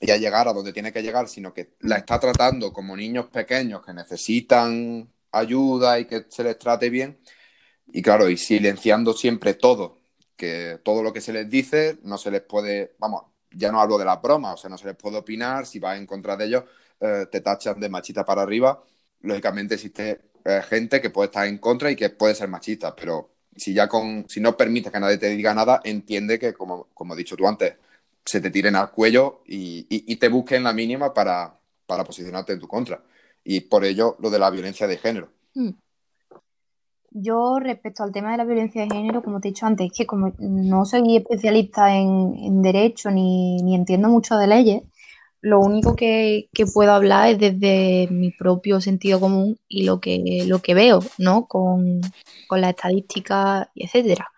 y 0.00 0.10
a 0.10 0.16
llegar 0.16 0.48
a 0.48 0.52
donde 0.52 0.72
tiene 0.72 0.92
que 0.92 1.02
llegar, 1.02 1.28
sino 1.28 1.52
que 1.52 1.74
la 1.80 1.96
está 1.96 2.20
tratando 2.20 2.72
como 2.72 2.96
niños 2.96 3.26
pequeños 3.26 3.84
que 3.84 3.92
necesitan 3.92 5.12
ayuda 5.32 5.98
y 5.98 6.06
que 6.06 6.26
se 6.28 6.44
les 6.44 6.58
trate 6.58 6.90
bien. 6.90 7.20
Y 7.92 8.02
claro, 8.02 8.28
y 8.30 8.36
silenciando 8.36 9.12
siempre 9.14 9.54
todo, 9.54 10.00
que 10.36 10.80
todo 10.84 11.02
lo 11.02 11.12
que 11.12 11.20
se 11.20 11.32
les 11.32 11.48
dice 11.50 11.98
no 12.02 12.18
se 12.18 12.30
les 12.30 12.42
puede, 12.42 12.94
vamos, 12.98 13.24
ya 13.50 13.72
no 13.72 13.80
hablo 13.80 13.98
de 13.98 14.04
la 14.04 14.16
broma, 14.16 14.54
o 14.54 14.56
sea, 14.56 14.70
no 14.70 14.78
se 14.78 14.86
les 14.86 14.96
puede 14.96 15.16
opinar, 15.18 15.66
si 15.66 15.78
vas 15.78 15.98
en 15.98 16.06
contra 16.06 16.36
de 16.36 16.46
ellos, 16.46 16.64
eh, 17.00 17.26
te 17.30 17.40
tachan 17.40 17.80
de 17.80 17.88
machista 17.88 18.24
para 18.24 18.42
arriba. 18.42 18.82
Lógicamente 19.22 19.74
existe 19.74 20.20
eh, 20.44 20.62
gente 20.68 21.00
que 21.00 21.10
puede 21.10 21.26
estar 21.26 21.46
en 21.46 21.58
contra 21.58 21.90
y 21.90 21.96
que 21.96 22.10
puede 22.10 22.34
ser 22.34 22.48
machista, 22.48 22.94
pero 22.94 23.32
si 23.56 23.74
ya 23.74 23.88
con, 23.88 24.26
si 24.28 24.40
no 24.40 24.56
permites 24.56 24.92
que 24.92 25.00
nadie 25.00 25.18
te 25.18 25.28
diga 25.28 25.54
nada, 25.54 25.80
entiende 25.84 26.38
que, 26.38 26.52
como, 26.54 26.88
como 26.94 27.14
he 27.14 27.16
dicho 27.16 27.36
tú 27.36 27.46
antes, 27.48 27.74
se 28.28 28.42
te 28.42 28.50
tiren 28.50 28.76
al 28.76 28.90
cuello 28.90 29.40
y, 29.46 30.16
te 30.16 30.28
busquen 30.28 30.62
la 30.62 30.74
mínima 30.74 31.14
para, 31.14 31.58
posicionarte 31.86 32.52
en 32.52 32.60
tu 32.60 32.68
contra. 32.68 33.02
Y 33.42 33.60
por 33.60 33.86
ello 33.86 34.16
lo 34.20 34.28
de 34.28 34.38
la 34.38 34.50
violencia 34.50 34.86
de 34.86 34.98
género. 34.98 35.30
Hmm. 35.54 35.70
Yo 37.10 37.58
respecto 37.58 38.02
al 38.02 38.12
tema 38.12 38.32
de 38.32 38.36
la 38.36 38.44
violencia 38.44 38.82
de 38.82 38.90
género, 38.90 39.22
como 39.22 39.40
te 39.40 39.48
he 39.48 39.52
dicho 39.52 39.64
antes, 39.64 39.86
es 39.86 39.96
que 39.96 40.06
como 40.06 40.34
no 40.38 40.84
soy 40.84 41.16
especialista 41.16 41.96
en, 41.96 42.60
derecho 42.60 43.10
ni, 43.10 43.74
entiendo 43.74 44.10
mucho 44.10 44.36
de 44.36 44.46
leyes, 44.46 44.82
lo 45.40 45.60
único 45.60 45.96
que, 45.96 46.50
puedo 46.74 46.92
hablar 46.92 47.30
es 47.30 47.38
desde 47.38 48.08
mi 48.10 48.30
propio 48.30 48.82
sentido 48.82 49.20
común 49.20 49.58
y 49.68 49.84
lo 49.84 50.00
que, 50.00 50.44
lo 50.46 50.58
que 50.58 50.74
veo, 50.74 51.00
¿no? 51.16 51.46
Con, 51.46 52.02
con 52.46 52.60
las 52.60 52.70
estadísticas, 52.70 53.68
etcétera 53.74 54.28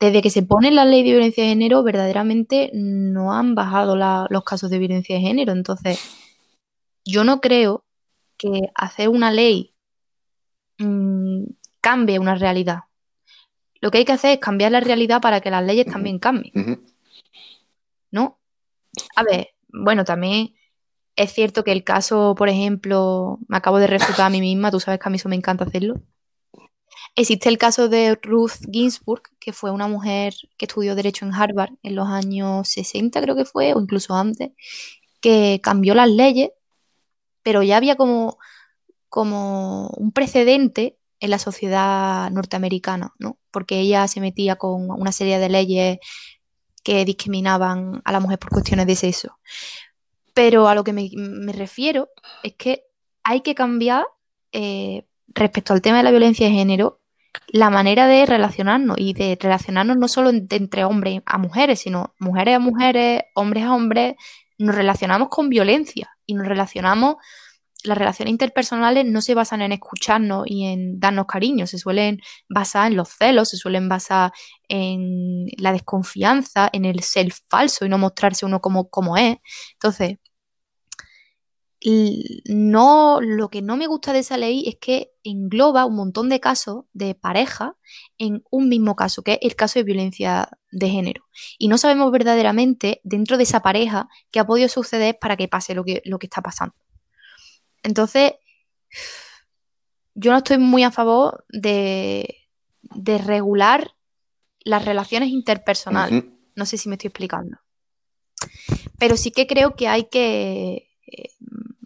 desde 0.00 0.22
que 0.22 0.30
se 0.30 0.42
pone 0.42 0.70
la 0.70 0.84
ley 0.84 1.02
de 1.02 1.10
violencia 1.10 1.44
de 1.44 1.50
género, 1.50 1.82
verdaderamente 1.82 2.70
no 2.74 3.32
han 3.32 3.54
bajado 3.54 3.96
los 4.28 4.44
casos 4.44 4.70
de 4.70 4.78
violencia 4.78 5.16
de 5.16 5.22
género. 5.22 5.52
Entonces, 5.52 6.00
yo 7.04 7.24
no 7.24 7.40
creo 7.40 7.84
que 8.36 8.70
hacer 8.74 9.08
una 9.08 9.30
ley 9.30 9.74
mm, 10.78 11.44
cambie 11.80 12.18
una 12.18 12.34
realidad. 12.34 12.80
Lo 13.80 13.90
que 13.90 13.98
hay 13.98 14.04
que 14.04 14.12
hacer 14.12 14.32
es 14.32 14.38
cambiar 14.38 14.72
la 14.72 14.80
realidad 14.80 15.20
para 15.20 15.40
que 15.40 15.50
las 15.50 15.64
leyes 15.64 15.86
también 15.86 16.18
cambien. 16.18 16.84
¿No? 18.10 18.38
A 19.16 19.22
ver, 19.22 19.50
bueno, 19.68 20.04
también 20.04 20.54
es 21.16 21.32
cierto 21.32 21.64
que 21.64 21.72
el 21.72 21.84
caso, 21.84 22.34
por 22.34 22.48
ejemplo, 22.48 23.38
me 23.48 23.56
acabo 23.56 23.78
de 23.78 23.86
refutar 23.86 24.26
a 24.26 24.30
mí 24.30 24.40
misma, 24.40 24.70
tú 24.70 24.80
sabes 24.80 25.00
que 25.00 25.08
a 25.08 25.10
mí 25.10 25.16
eso 25.16 25.28
me 25.28 25.36
encanta 25.36 25.64
hacerlo. 25.64 26.00
Existe 27.16 27.48
el 27.48 27.58
caso 27.58 27.88
de 27.88 28.18
Ruth 28.20 28.66
Ginsburg, 28.70 29.22
que 29.38 29.52
fue 29.52 29.70
una 29.70 29.86
mujer 29.86 30.34
que 30.56 30.64
estudió 30.66 30.96
Derecho 30.96 31.24
en 31.24 31.32
Harvard 31.32 31.74
en 31.84 31.94
los 31.94 32.08
años 32.08 32.68
60, 32.68 33.20
creo 33.20 33.36
que 33.36 33.44
fue, 33.44 33.72
o 33.72 33.80
incluso 33.80 34.14
antes, 34.14 34.50
que 35.20 35.60
cambió 35.62 35.94
las 35.94 36.10
leyes, 36.10 36.50
pero 37.42 37.62
ya 37.62 37.76
había 37.76 37.94
como, 37.94 38.38
como 39.08 39.88
un 39.96 40.10
precedente 40.10 40.98
en 41.20 41.30
la 41.30 41.38
sociedad 41.38 42.30
norteamericana, 42.32 43.14
¿no? 43.20 43.38
Porque 43.52 43.78
ella 43.78 44.08
se 44.08 44.20
metía 44.20 44.56
con 44.56 44.90
una 44.90 45.12
serie 45.12 45.38
de 45.38 45.48
leyes 45.48 45.98
que 46.82 47.04
discriminaban 47.04 48.02
a 48.04 48.12
la 48.12 48.20
mujer 48.20 48.40
por 48.40 48.50
cuestiones 48.50 48.86
de 48.86 48.96
sexo. 48.96 49.38
Pero 50.34 50.66
a 50.66 50.74
lo 50.74 50.82
que 50.82 50.92
me, 50.92 51.52
refiero 51.52 52.08
es 52.42 52.54
que 52.54 52.84
hay 53.22 53.40
que 53.42 53.54
cambiar 53.54 54.04
eh, 54.50 55.06
respecto 55.28 55.72
al 55.72 55.80
tema 55.80 55.98
de 55.98 56.02
la 56.02 56.10
violencia 56.10 56.46
de 56.46 56.52
género 56.52 57.00
la 57.48 57.70
manera 57.70 58.06
de 58.06 58.26
relacionarnos 58.26 58.96
y 58.98 59.12
de 59.12 59.36
relacionarnos 59.40 59.96
no 59.96 60.08
solo 60.08 60.30
entre 60.30 60.84
hombres 60.84 61.22
a 61.26 61.38
mujeres, 61.38 61.80
sino 61.80 62.14
mujeres 62.18 62.56
a 62.56 62.58
mujeres, 62.58 63.22
hombres 63.34 63.64
a 63.64 63.74
hombres, 63.74 64.14
nos 64.58 64.74
relacionamos 64.74 65.28
con 65.28 65.48
violencia 65.48 66.10
y 66.26 66.34
nos 66.34 66.46
relacionamos, 66.46 67.16
las 67.84 67.98
relaciones 67.98 68.32
interpersonales 68.32 69.04
no 69.04 69.20
se 69.20 69.34
basan 69.34 69.60
en 69.62 69.72
escucharnos 69.72 70.44
y 70.46 70.64
en 70.64 70.98
darnos 70.98 71.26
cariño, 71.26 71.66
se 71.66 71.78
suelen 71.78 72.20
basar 72.48 72.90
en 72.90 72.96
los 72.96 73.10
celos, 73.10 73.50
se 73.50 73.58
suelen 73.58 73.88
basar 73.88 74.32
en 74.68 75.46
la 75.58 75.72
desconfianza, 75.72 76.70
en 76.72 76.86
el 76.86 77.00
ser 77.00 77.30
falso 77.32 77.84
y 77.84 77.88
no 77.88 77.98
mostrarse 77.98 78.46
uno 78.46 78.60
como, 78.60 78.88
como 78.88 79.16
es. 79.16 79.36
Entonces, 79.74 80.18
no, 82.46 83.20
lo 83.20 83.50
que 83.50 83.60
no 83.60 83.76
me 83.76 83.86
gusta 83.86 84.14
de 84.14 84.20
esa 84.20 84.38
ley 84.38 84.64
es 84.66 84.76
que 84.76 85.12
engloba 85.22 85.84
un 85.84 85.96
montón 85.96 86.30
de 86.30 86.40
casos 86.40 86.86
de 86.94 87.14
pareja 87.14 87.76
en 88.16 88.42
un 88.50 88.70
mismo 88.70 88.96
caso, 88.96 89.22
que 89.22 89.34
es 89.34 89.38
el 89.42 89.54
caso 89.54 89.78
de 89.78 89.84
violencia 89.84 90.48
de 90.70 90.88
género. 90.88 91.26
Y 91.58 91.68
no 91.68 91.76
sabemos 91.76 92.10
verdaderamente 92.10 93.02
dentro 93.04 93.36
de 93.36 93.42
esa 93.42 93.60
pareja 93.60 94.08
qué 94.30 94.40
ha 94.40 94.46
podido 94.46 94.70
suceder 94.70 95.18
para 95.20 95.36
que 95.36 95.46
pase 95.46 95.74
lo 95.74 95.84
que, 95.84 96.00
lo 96.06 96.18
que 96.18 96.26
está 96.26 96.40
pasando. 96.40 96.74
Entonces, 97.82 98.32
yo 100.14 100.30
no 100.30 100.38
estoy 100.38 100.56
muy 100.56 100.84
a 100.84 100.90
favor 100.90 101.44
de, 101.50 102.46
regular 103.26 103.94
las 104.60 104.86
relaciones 104.86 105.28
interpersonales. 105.28 106.24
No 106.54 106.64
sé 106.64 106.78
si 106.78 106.88
me 106.88 106.94
estoy 106.94 107.08
explicando. 107.08 107.58
Pero 108.98 109.18
sí 109.18 109.32
que 109.32 109.46
creo 109.46 109.76
que 109.76 109.88
hay 109.88 110.04
que 110.04 110.93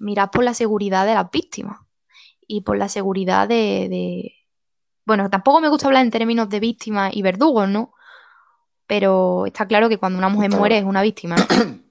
mirar 0.01 0.31
por 0.31 0.45
la 0.45 0.55
seguridad 0.55 1.07
de 1.07 1.15
las 1.15 1.31
víctimas 1.31 1.81
y 2.47 2.63
por 2.63 2.79
la 2.79 2.89
seguridad 2.89 3.49
de, 3.49 4.35
Bueno, 5.05 5.31
tampoco 5.31 5.61
me 5.61 5.69
gusta 5.69 5.87
hablar 5.87 6.05
en 6.05 6.11
términos 6.11 6.49
de 6.49 6.61
víctimas 6.61 7.15
y 7.15 7.23
verdugos, 7.23 7.69
¿no? 7.69 7.93
Pero 8.87 9.47
está 9.47 9.67
claro 9.67 9.89
que 9.89 9.99
cuando 9.99 10.19
una 10.19 10.29
mujer 10.29 10.51
muere 10.51 10.79
es 10.79 10.85
una 10.85 11.03
víctima. 11.03 11.37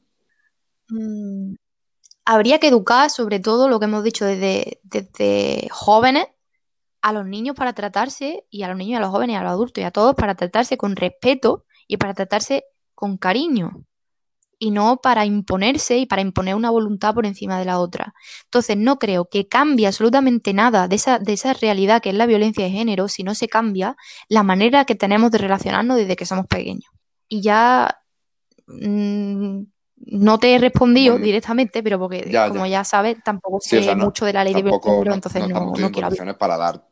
Mm, 0.89 1.56
habría 2.24 2.60
que 2.60 2.70
educar 2.70 3.10
sobre 3.10 3.41
todo 3.41 3.67
lo 3.67 3.78
que 3.78 3.86
hemos 3.88 4.06
dicho 4.06 4.24
desde, 4.24 4.80
desde 4.84 5.67
jóvenes 5.70 6.28
a 7.02 7.12
los 7.12 7.26
niños 7.26 7.58
para 7.58 7.74
tratarse, 7.74 8.46
y 8.50 8.63
a 8.63 8.70
los 8.70 8.78
niños, 8.78 9.00
a 9.00 9.02
los 9.02 9.10
jóvenes, 9.10 9.38
a 9.38 9.43
los 9.43 9.52
adultos 9.52 9.82
y 9.82 9.86
a 9.86 9.91
todos 9.91 10.15
para 10.15 10.36
tratarse 10.36 10.78
con 10.78 10.96
respeto 10.96 11.65
y 11.88 11.98
para 11.98 12.13
tratarse 12.13 12.63
con 12.96 13.17
cariño 13.17 13.87
y 14.60 14.72
no 14.72 14.98
para 14.98 15.26
imponerse 15.26 15.98
y 15.98 16.06
para 16.06 16.22
imponer 16.22 16.56
una 16.56 16.70
voluntad 16.70 17.13
por 17.13 17.26
encima 17.26 17.60
de 17.60 17.65
la 17.65 17.80
otra. 17.80 18.13
Entonces, 18.46 18.78
no 18.78 18.98
creo 18.98 19.26
que 19.26 19.48
cambie 19.48 19.88
absolutamente 19.88 20.54
nada 20.54 20.88
de 20.88 20.96
esa, 20.96 21.20
de 21.20 21.34
esa 21.34 21.54
realidad 21.54 22.02
que 22.02 22.10
es 22.10 22.15
la 22.15 22.26
violencia 22.26 22.65
de 22.65 22.72
género 22.72 23.08
si 23.08 23.24
no 23.24 23.36
se 23.36 23.48
cambia 23.48 23.96
la 24.30 24.43
manera 24.43 24.86
que 24.86 24.96
tenemos 24.96 25.32
de 25.32 25.38
relacionarnos 25.38 25.98
desde 25.98 26.15
que 26.15 26.26
somos 26.26 26.48
pequeños. 26.48 26.89
Y 27.28 27.41
ya 27.41 28.00
mm, 28.67 29.62
no 29.98 30.39
te 30.39 30.56
he 30.56 30.60
respondido 30.60 31.17
directamente, 31.17 31.84
pero 31.84 32.00
porque, 32.00 32.32
como 32.48 32.65
ya 32.65 32.84
sabes, 32.84 33.17
tampoco 33.24 33.60
sé 33.60 33.96
mucho 33.96 34.26
de 34.26 34.34
la 34.34 34.43
ley 34.43 34.54
de 34.54 34.63
violencia 34.63 34.91
de 34.91 34.98
género, 34.98 35.13
entonces 35.13 35.48
no, 35.48 35.74
no, 35.76 35.91
quiero 35.91 36.08
hablar. 36.08 36.38
para 36.38 36.58
dar 36.58 36.88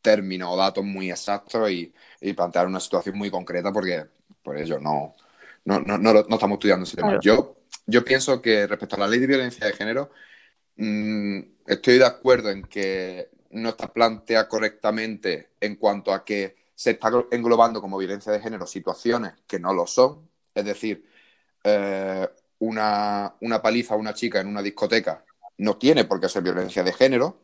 términos 0.00 0.50
o 0.52 0.56
datos 0.56 0.84
muy 0.84 1.10
exactos 1.10 1.70
y, 1.70 1.92
y 2.20 2.32
plantear 2.34 2.66
una 2.66 2.78
situación 2.78 3.16
muy 3.16 3.30
concreta 3.30 3.72
porque 3.72 4.04
por 4.42 4.58
ello 4.58 4.78
no, 4.78 5.14
no, 5.64 5.80
no, 5.80 5.98
no, 5.98 6.12
no 6.12 6.34
estamos 6.34 6.56
estudiando 6.56 6.84
ese 6.84 6.96
tema. 6.96 7.18
Yo, 7.20 7.56
yo 7.86 8.04
pienso 8.04 8.40
que 8.42 8.66
respecto 8.66 8.96
a 8.96 9.00
la 9.00 9.08
ley 9.08 9.20
de 9.20 9.26
violencia 9.26 9.66
de 9.66 9.72
género, 9.72 10.10
mm, 10.76 11.40
estoy 11.66 11.98
de 11.98 12.06
acuerdo 12.06 12.50
en 12.50 12.62
que 12.62 13.30
no 13.50 13.70
está 13.70 13.92
planteada 13.92 14.48
correctamente 14.48 15.50
en 15.60 15.76
cuanto 15.76 16.12
a 16.12 16.24
que 16.24 16.56
se 16.74 16.92
está 16.92 17.10
englobando 17.30 17.80
como 17.80 17.98
violencia 17.98 18.32
de 18.32 18.40
género 18.40 18.66
situaciones 18.66 19.34
que 19.46 19.58
no 19.58 19.72
lo 19.72 19.86
son. 19.86 20.28
Es 20.54 20.64
decir, 20.64 21.08
eh, 21.62 22.28
una, 22.58 23.34
una, 23.40 23.62
paliza 23.62 23.94
a 23.94 23.96
una 23.96 24.14
chica 24.14 24.40
en 24.40 24.48
una 24.48 24.62
discoteca 24.62 25.24
no 25.58 25.76
tiene 25.76 26.04
por 26.04 26.20
qué 26.20 26.28
ser 26.28 26.42
violencia 26.42 26.82
de 26.82 26.92
género, 26.92 27.40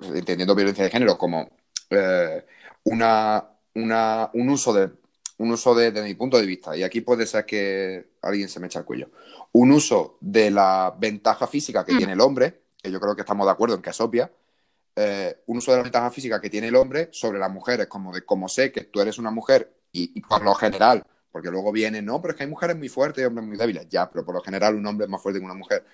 entendiendo 0.00 0.54
violencia 0.54 0.84
de 0.84 0.90
género 0.90 1.18
como 1.18 1.50
eh, 1.90 2.44
una, 2.84 3.48
una, 3.74 4.30
un 4.32 4.48
uso 4.48 4.72
de 4.72 4.90
un 5.40 5.50
uso 5.52 5.74
de, 5.74 5.90
desde 5.90 6.06
mi 6.06 6.14
punto 6.14 6.38
de 6.38 6.44
vista, 6.44 6.76
y 6.76 6.82
aquí 6.82 7.00
puede 7.00 7.26
ser 7.26 7.46
que 7.46 8.10
alguien 8.20 8.46
se 8.46 8.60
me 8.60 8.66
eche 8.66 8.78
el 8.78 8.84
cuello, 8.84 9.08
un 9.52 9.72
uso 9.72 10.18
de 10.20 10.50
la 10.50 10.94
ventaja 10.98 11.46
física 11.46 11.82
que 11.82 11.94
mm. 11.94 11.96
tiene 11.96 12.12
el 12.12 12.20
hombre, 12.20 12.64
que 12.76 12.90
yo 12.90 13.00
creo 13.00 13.16
que 13.16 13.22
estamos 13.22 13.46
de 13.46 13.52
acuerdo 13.52 13.74
en 13.74 13.80
que 13.80 13.88
es 13.88 14.00
obvia, 14.02 14.30
eh, 14.94 15.38
un 15.46 15.56
uso 15.56 15.70
de 15.70 15.78
la 15.78 15.82
ventaja 15.84 16.10
física 16.10 16.42
que 16.42 16.50
tiene 16.50 16.68
el 16.68 16.76
hombre 16.76 17.08
sobre 17.12 17.38
las 17.38 17.50
mujeres, 17.50 17.86
como 17.86 18.12
de 18.12 18.22
como 18.22 18.48
sé 18.48 18.70
que 18.70 18.84
tú 18.84 19.00
eres 19.00 19.16
una 19.16 19.30
mujer 19.30 19.72
y, 19.92 20.20
por 20.20 20.42
lo 20.42 20.54
general, 20.54 21.02
porque 21.32 21.50
luego 21.50 21.72
viene, 21.72 22.02
no, 22.02 22.20
pero 22.20 22.32
es 22.32 22.36
que 22.36 22.44
hay 22.44 22.50
mujeres 22.50 22.76
muy 22.76 22.90
fuertes 22.90 23.22
y 23.22 23.24
hombres 23.24 23.46
muy 23.46 23.56
débiles, 23.56 23.88
ya, 23.88 24.10
pero 24.10 24.26
por 24.26 24.34
lo 24.34 24.42
general 24.42 24.74
un 24.74 24.86
hombre 24.86 25.06
es 25.06 25.10
más 25.10 25.22
fuerte 25.22 25.40
que 25.40 25.46
una 25.46 25.54
mujer. 25.54 25.86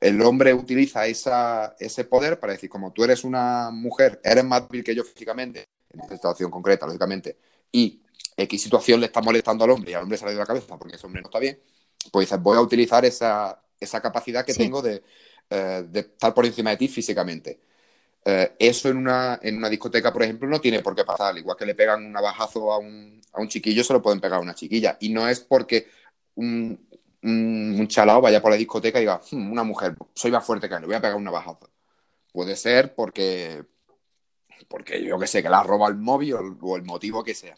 El 0.00 0.22
hombre 0.22 0.54
utiliza 0.54 1.06
esa, 1.06 1.76
ese 1.78 2.04
poder 2.04 2.40
para 2.40 2.54
decir, 2.54 2.70
como 2.70 2.94
tú 2.94 3.04
eres 3.04 3.24
una 3.24 3.70
mujer, 3.70 4.22
eres 4.24 4.42
más 4.42 4.66
débil 4.66 4.82
que 4.82 4.94
yo 4.94 5.04
físicamente, 5.04 5.68
en 5.90 6.00
esta 6.00 6.14
situación 6.14 6.50
concreta, 6.50 6.86
lógicamente, 6.86 7.36
y 7.70 8.00
X 8.40 8.62
situación 8.62 9.00
le 9.00 9.06
está 9.06 9.20
molestando 9.20 9.64
al 9.64 9.70
hombre 9.70 9.92
y 9.92 9.94
al 9.94 10.02
hombre 10.02 10.18
se 10.18 10.24
le 10.24 10.30
ha 10.30 10.32
ido 10.32 10.40
la 10.40 10.46
cabeza 10.46 10.76
porque 10.78 10.96
ese 10.96 11.06
hombre 11.06 11.22
no 11.22 11.28
está 11.28 11.38
bien, 11.38 11.58
pues 12.10 12.26
dices, 12.26 12.42
voy 12.42 12.56
a 12.56 12.60
utilizar 12.60 13.04
esa, 13.04 13.62
capacidad 14.02 14.44
que 14.44 14.54
tengo 14.54 14.82
eh, 14.86 15.02
de, 15.88 16.00
estar 16.00 16.34
por 16.34 16.46
encima 16.46 16.70
de 16.70 16.76
ti 16.76 16.88
físicamente. 16.88 17.60
Eh, 18.24 18.54
eso 18.58 18.88
en 18.88 18.98
una, 18.98 19.38
en 19.42 19.56
una 19.56 19.68
discoteca, 19.68 20.12
por 20.12 20.22
ejemplo, 20.22 20.48
no 20.48 20.60
tiene 20.60 20.80
por 20.80 20.94
qué 20.94 21.04
pasar. 21.04 21.36
Igual 21.38 21.56
que 21.56 21.66
le 21.66 21.74
pegan 21.74 22.04
un 22.04 22.12
navajazo 22.12 22.72
a 22.72 22.78
un, 22.78 23.20
a 23.32 23.40
un 23.40 23.48
chiquillo, 23.48 23.82
se 23.84 23.92
lo 23.92 24.02
pueden 24.02 24.20
pegar 24.20 24.38
a 24.38 24.42
una 24.42 24.54
chiquilla. 24.54 24.96
Y 25.00 25.10
no 25.10 25.28
es 25.28 25.40
porque 25.40 25.88
un, 26.34 26.86
un, 27.22 27.88
chalao 27.88 28.20
vaya 28.20 28.40
por 28.42 28.50
la 28.50 28.56
discoteca 28.56 28.98
y 28.98 29.02
diga, 29.02 29.20
hmm, 29.30 29.52
una 29.52 29.64
mujer, 29.64 29.96
soy 30.14 30.30
más 30.30 30.44
fuerte 30.44 30.68
que 30.68 30.74
él, 30.74 30.80
le 30.82 30.86
voy 30.86 30.96
a 30.96 31.00
pegar 31.00 31.16
un 31.16 31.24
navajazo. 31.24 31.70
Puede 32.32 32.56
ser 32.56 32.94
porque, 32.94 33.64
porque 34.68 35.02
yo 35.04 35.18
que 35.18 35.26
sé, 35.26 35.42
que 35.42 35.48
la 35.48 35.62
roba 35.62 35.88
el 35.88 35.96
móvil 35.96 36.34
o 36.60 36.76
el 36.76 36.84
motivo 36.84 37.24
que 37.24 37.34
sea. 37.34 37.56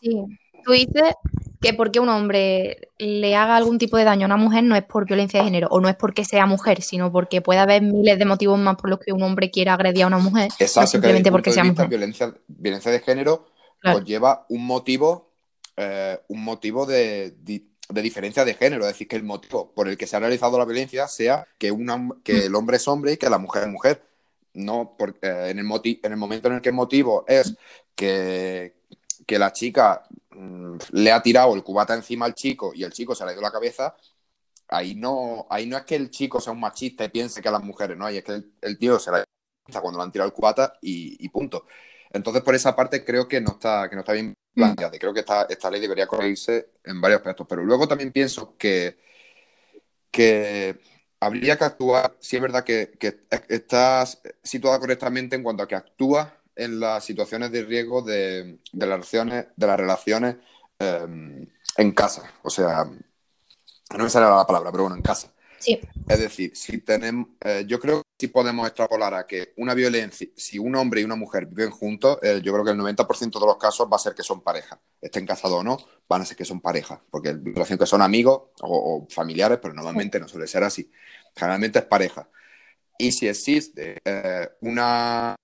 Sí, 0.00 0.24
tú 0.64 0.72
dices 0.72 1.14
que 1.60 1.74
porque 1.74 2.00
un 2.00 2.08
hombre 2.08 2.88
le 2.98 3.36
haga 3.36 3.56
algún 3.56 3.78
tipo 3.78 3.96
de 3.96 4.04
daño 4.04 4.24
a 4.24 4.26
una 4.26 4.36
mujer 4.36 4.64
no 4.64 4.74
es 4.74 4.82
por 4.82 5.06
violencia 5.06 5.40
de 5.40 5.44
género 5.44 5.68
o 5.70 5.80
no 5.80 5.88
es 5.88 5.94
porque 5.94 6.24
sea 6.24 6.44
mujer, 6.44 6.82
sino 6.82 7.12
porque 7.12 7.40
puede 7.40 7.60
haber 7.60 7.82
miles 7.82 8.18
de 8.18 8.24
motivos 8.24 8.58
más 8.58 8.76
por 8.76 8.90
los 8.90 8.98
que 8.98 9.12
un 9.12 9.22
hombre 9.22 9.50
quiera 9.50 9.74
agredir 9.74 10.02
a 10.02 10.08
una 10.08 10.18
mujer. 10.18 10.50
Exacto, 10.58 10.90
simplemente 10.90 11.30
porque 11.30 11.52
sea 11.52 11.64
mujer. 11.64 11.88
Violencia, 11.88 12.34
violencia 12.48 12.90
de 12.90 13.00
género 13.00 13.46
conlleva 13.80 14.44
un 14.48 14.66
motivo, 14.66 15.30
eh, 15.76 16.18
un 16.28 16.42
motivo 16.44 16.84
de, 16.84 17.34
diferencia 17.88 18.44
de 18.44 18.54
género, 18.54 18.82
es 18.82 18.92
decir, 18.92 19.06
que 19.06 19.16
el 19.16 19.22
motivo 19.22 19.72
por 19.72 19.88
el 19.88 19.96
que 19.96 20.06
se 20.06 20.16
ha 20.16 20.20
realizado 20.20 20.58
la 20.58 20.64
violencia 20.64 21.06
sea 21.06 21.46
que, 21.58 21.70
una, 21.70 22.08
que 22.24 22.34
mm. 22.34 22.42
el 22.46 22.54
hombre 22.56 22.76
es 22.76 22.88
hombre 22.88 23.12
y 23.12 23.16
que 23.16 23.30
la 23.30 23.38
mujer 23.38 23.64
es 23.64 23.68
mujer. 23.68 24.02
No, 24.54 24.96
porque 24.98 25.26
eh, 25.26 25.50
en, 25.50 25.58
el 25.60 25.66
en 26.02 26.12
el 26.12 26.16
momento 26.16 26.48
en 26.48 26.54
el 26.54 26.60
que 26.60 26.68
el 26.70 26.74
motivo 26.74 27.24
es 27.26 27.56
que, 27.94 28.74
que 29.26 29.38
la 29.38 29.52
chica 29.52 30.02
mm, 30.30 30.76
le 30.92 31.12
ha 31.12 31.22
tirado 31.22 31.54
el 31.54 31.62
cubata 31.62 31.94
encima 31.94 32.26
al 32.26 32.34
chico 32.34 32.72
y 32.74 32.84
el 32.84 32.92
chico 32.92 33.14
se 33.14 33.24
le 33.24 33.30
ha 33.30 33.32
ido 33.34 33.42
la 33.42 33.52
cabeza, 33.52 33.96
ahí 34.68 34.94
no, 34.94 35.46
ahí 35.50 35.66
no 35.66 35.76
es 35.76 35.84
que 35.84 35.96
el 35.96 36.10
chico 36.10 36.40
sea 36.40 36.52
un 36.52 36.60
machista 36.60 37.04
y 37.04 37.08
piense 37.10 37.42
que 37.42 37.48
a 37.48 37.52
las 37.52 37.62
mujeres, 37.62 37.96
no, 37.96 38.06
ahí 38.06 38.18
es 38.18 38.24
que 38.24 38.42
el, 38.60 38.78
tío 38.78 38.98
se 38.98 39.10
la 39.10 39.24
cuando 39.80 39.98
le 39.98 40.04
han 40.04 40.12
tirado 40.12 40.28
el 40.28 40.34
cubata 40.34 40.74
y, 40.80 41.28
punto. 41.28 41.66
Entonces, 42.10 42.42
por 42.42 42.54
esa 42.54 42.74
parte 42.76 43.04
creo 43.04 43.28
que 43.28 43.40
no 43.40 43.52
está, 43.52 43.88
que 43.88 43.96
no 43.96 44.00
está 44.00 44.12
bien 44.12 44.30
mm. 44.30 44.34
planteada. 44.54 44.98
Creo 44.98 45.14
que 45.14 45.20
esta, 45.20 45.44
esta 45.44 45.70
ley 45.70 45.80
debería 45.80 46.06
corregirse 46.06 46.72
en 46.84 47.00
varios 47.00 47.20
aspectos. 47.20 47.46
Pero 47.48 47.64
luego 47.64 47.88
también 47.88 48.12
pienso 48.12 48.56
que, 48.58 48.98
que 50.10 50.80
habría 51.20 51.56
que 51.56 51.64
actuar, 51.64 52.16
si 52.20 52.36
es 52.36 52.42
verdad 52.42 52.64
que, 52.64 52.92
que 52.98 53.20
estás 53.48 54.20
situada 54.42 54.78
correctamente 54.80 55.36
en 55.36 55.42
cuanto 55.42 55.62
a 55.62 55.68
que 55.68 55.76
actúa 55.76 56.41
en 56.56 56.80
las 56.80 57.04
situaciones 57.04 57.50
de 57.50 57.64
riesgo 57.64 58.02
de, 58.02 58.58
las 58.72 58.88
relaciones, 58.88 59.46
de 59.56 59.66
las 59.66 59.78
relaciones 59.78 60.36
em, 60.78 61.46
en 61.76 61.92
casa. 61.92 62.30
O 62.42 62.50
sea, 62.50 62.84
no 62.84 64.04
me 64.04 64.10
sale 64.10 64.26
la 64.26 64.46
palabra, 64.46 64.70
pero 64.70 64.84
bueno, 64.84 64.96
en 64.96 65.02
casa. 65.02 65.32
Sí. 65.58 65.78
Es 66.08 66.18
decir, 66.18 66.56
si 66.56 66.78
tenemos, 66.78 67.28
eh, 67.40 67.64
yo 67.68 67.78
creo 67.78 67.98
que 67.98 68.08
si 68.18 68.28
podemos 68.28 68.66
extrapolar 68.66 69.14
a 69.14 69.26
que 69.28 69.52
una 69.58 69.74
violencia, 69.74 70.26
si 70.36 70.58
un 70.58 70.74
hombre 70.74 71.00
y 71.00 71.04
una 71.04 71.14
mujer 71.14 71.46
viven 71.46 71.70
juntos, 71.70 72.18
eh, 72.22 72.40
yo 72.42 72.52
creo 72.52 72.64
que 72.64 72.72
el 72.72 72.78
90% 72.78 73.38
de 73.38 73.46
los 73.46 73.56
casos 73.58 73.86
va 73.90 73.94
a 73.94 74.00
ser 74.00 74.12
que 74.12 74.24
son 74.24 74.40
pareja. 74.40 74.80
Estén 75.00 75.24
casados 75.24 75.60
o 75.60 75.62
no, 75.62 75.78
van 76.08 76.22
a 76.22 76.24
ser 76.24 76.36
que 76.36 76.44
son 76.44 76.60
pareja. 76.60 77.00
Porque 77.10 77.32
relación 77.32 77.78
que 77.78 77.86
son 77.86 78.02
amigos 78.02 78.50
o, 78.60 79.06
familiares, 79.08 79.58
pero 79.62 79.72
normalmente 79.72 80.18
no 80.18 80.26
suele 80.26 80.48
ser 80.48 80.64
así. 80.64 80.90
Generalmente 81.36 81.78
es 81.78 81.84
pareja. 81.84 82.28
Y 82.98 83.12
si 83.12 83.28
existe 83.28 83.98
eh, 84.04 84.48
una 84.62 85.36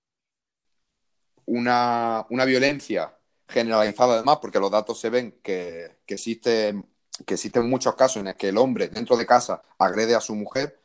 una, 1.49 2.45
violencia 2.45 3.15
generalizada 3.47 4.15
además, 4.15 4.37
porque 4.41 4.59
los 4.59 4.71
datos 4.71 4.99
se 4.99 5.09
ven 5.09 5.39
que, 5.43 5.97
que, 6.05 6.13
existen, 6.15 6.85
que 7.25 7.33
existen 7.33 7.69
muchos 7.69 7.95
casos 7.95 8.17
en 8.17 8.25
los 8.25 8.35
que 8.35 8.49
el 8.49 8.57
hombre 8.57 8.87
dentro 8.89 9.17
de 9.17 9.25
casa 9.25 9.61
agrede 9.77 10.15
a 10.15 10.21
su 10.21 10.35
mujer, 10.35 10.79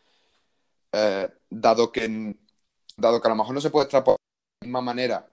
eh, 0.92 1.28
dado 1.50 1.92
que 1.92 2.36
dado 2.96 3.20
que 3.20 3.28
a 3.28 3.30
lo 3.30 3.36
mejor 3.36 3.54
no 3.54 3.60
se 3.60 3.70
puede 3.70 3.84
extrapolar 3.84 4.18
de 4.18 4.66
la 4.66 4.66
misma 4.66 4.80
manera, 4.80 5.28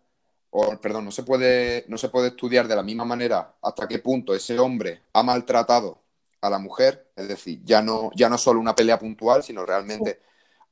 o 0.49 0.77
perdón, 0.77 1.05
no 1.05 1.11
se 1.11 1.23
puede, 1.23 1.85
no 1.87 1.97
se 1.97 2.09
puede 2.09 2.29
estudiar 2.29 2.67
de 2.67 2.75
la 2.75 2.83
misma 2.83 3.05
manera 3.05 3.55
hasta 3.61 3.87
qué 3.87 3.99
punto 3.99 4.33
ese 4.35 4.59
hombre 4.59 5.03
ha 5.13 5.23
maltratado 5.23 6.01
a 6.41 6.49
la 6.49 6.59
mujer, 6.59 7.11
es 7.15 7.27
decir, 7.27 7.61
ya 7.63 7.81
no, 7.81 8.11
ya 8.15 8.27
no 8.27 8.37
solo 8.37 8.59
una 8.59 8.75
pelea 8.75 8.99
puntual, 8.99 9.43
sino 9.43 9.65
realmente 9.65 10.19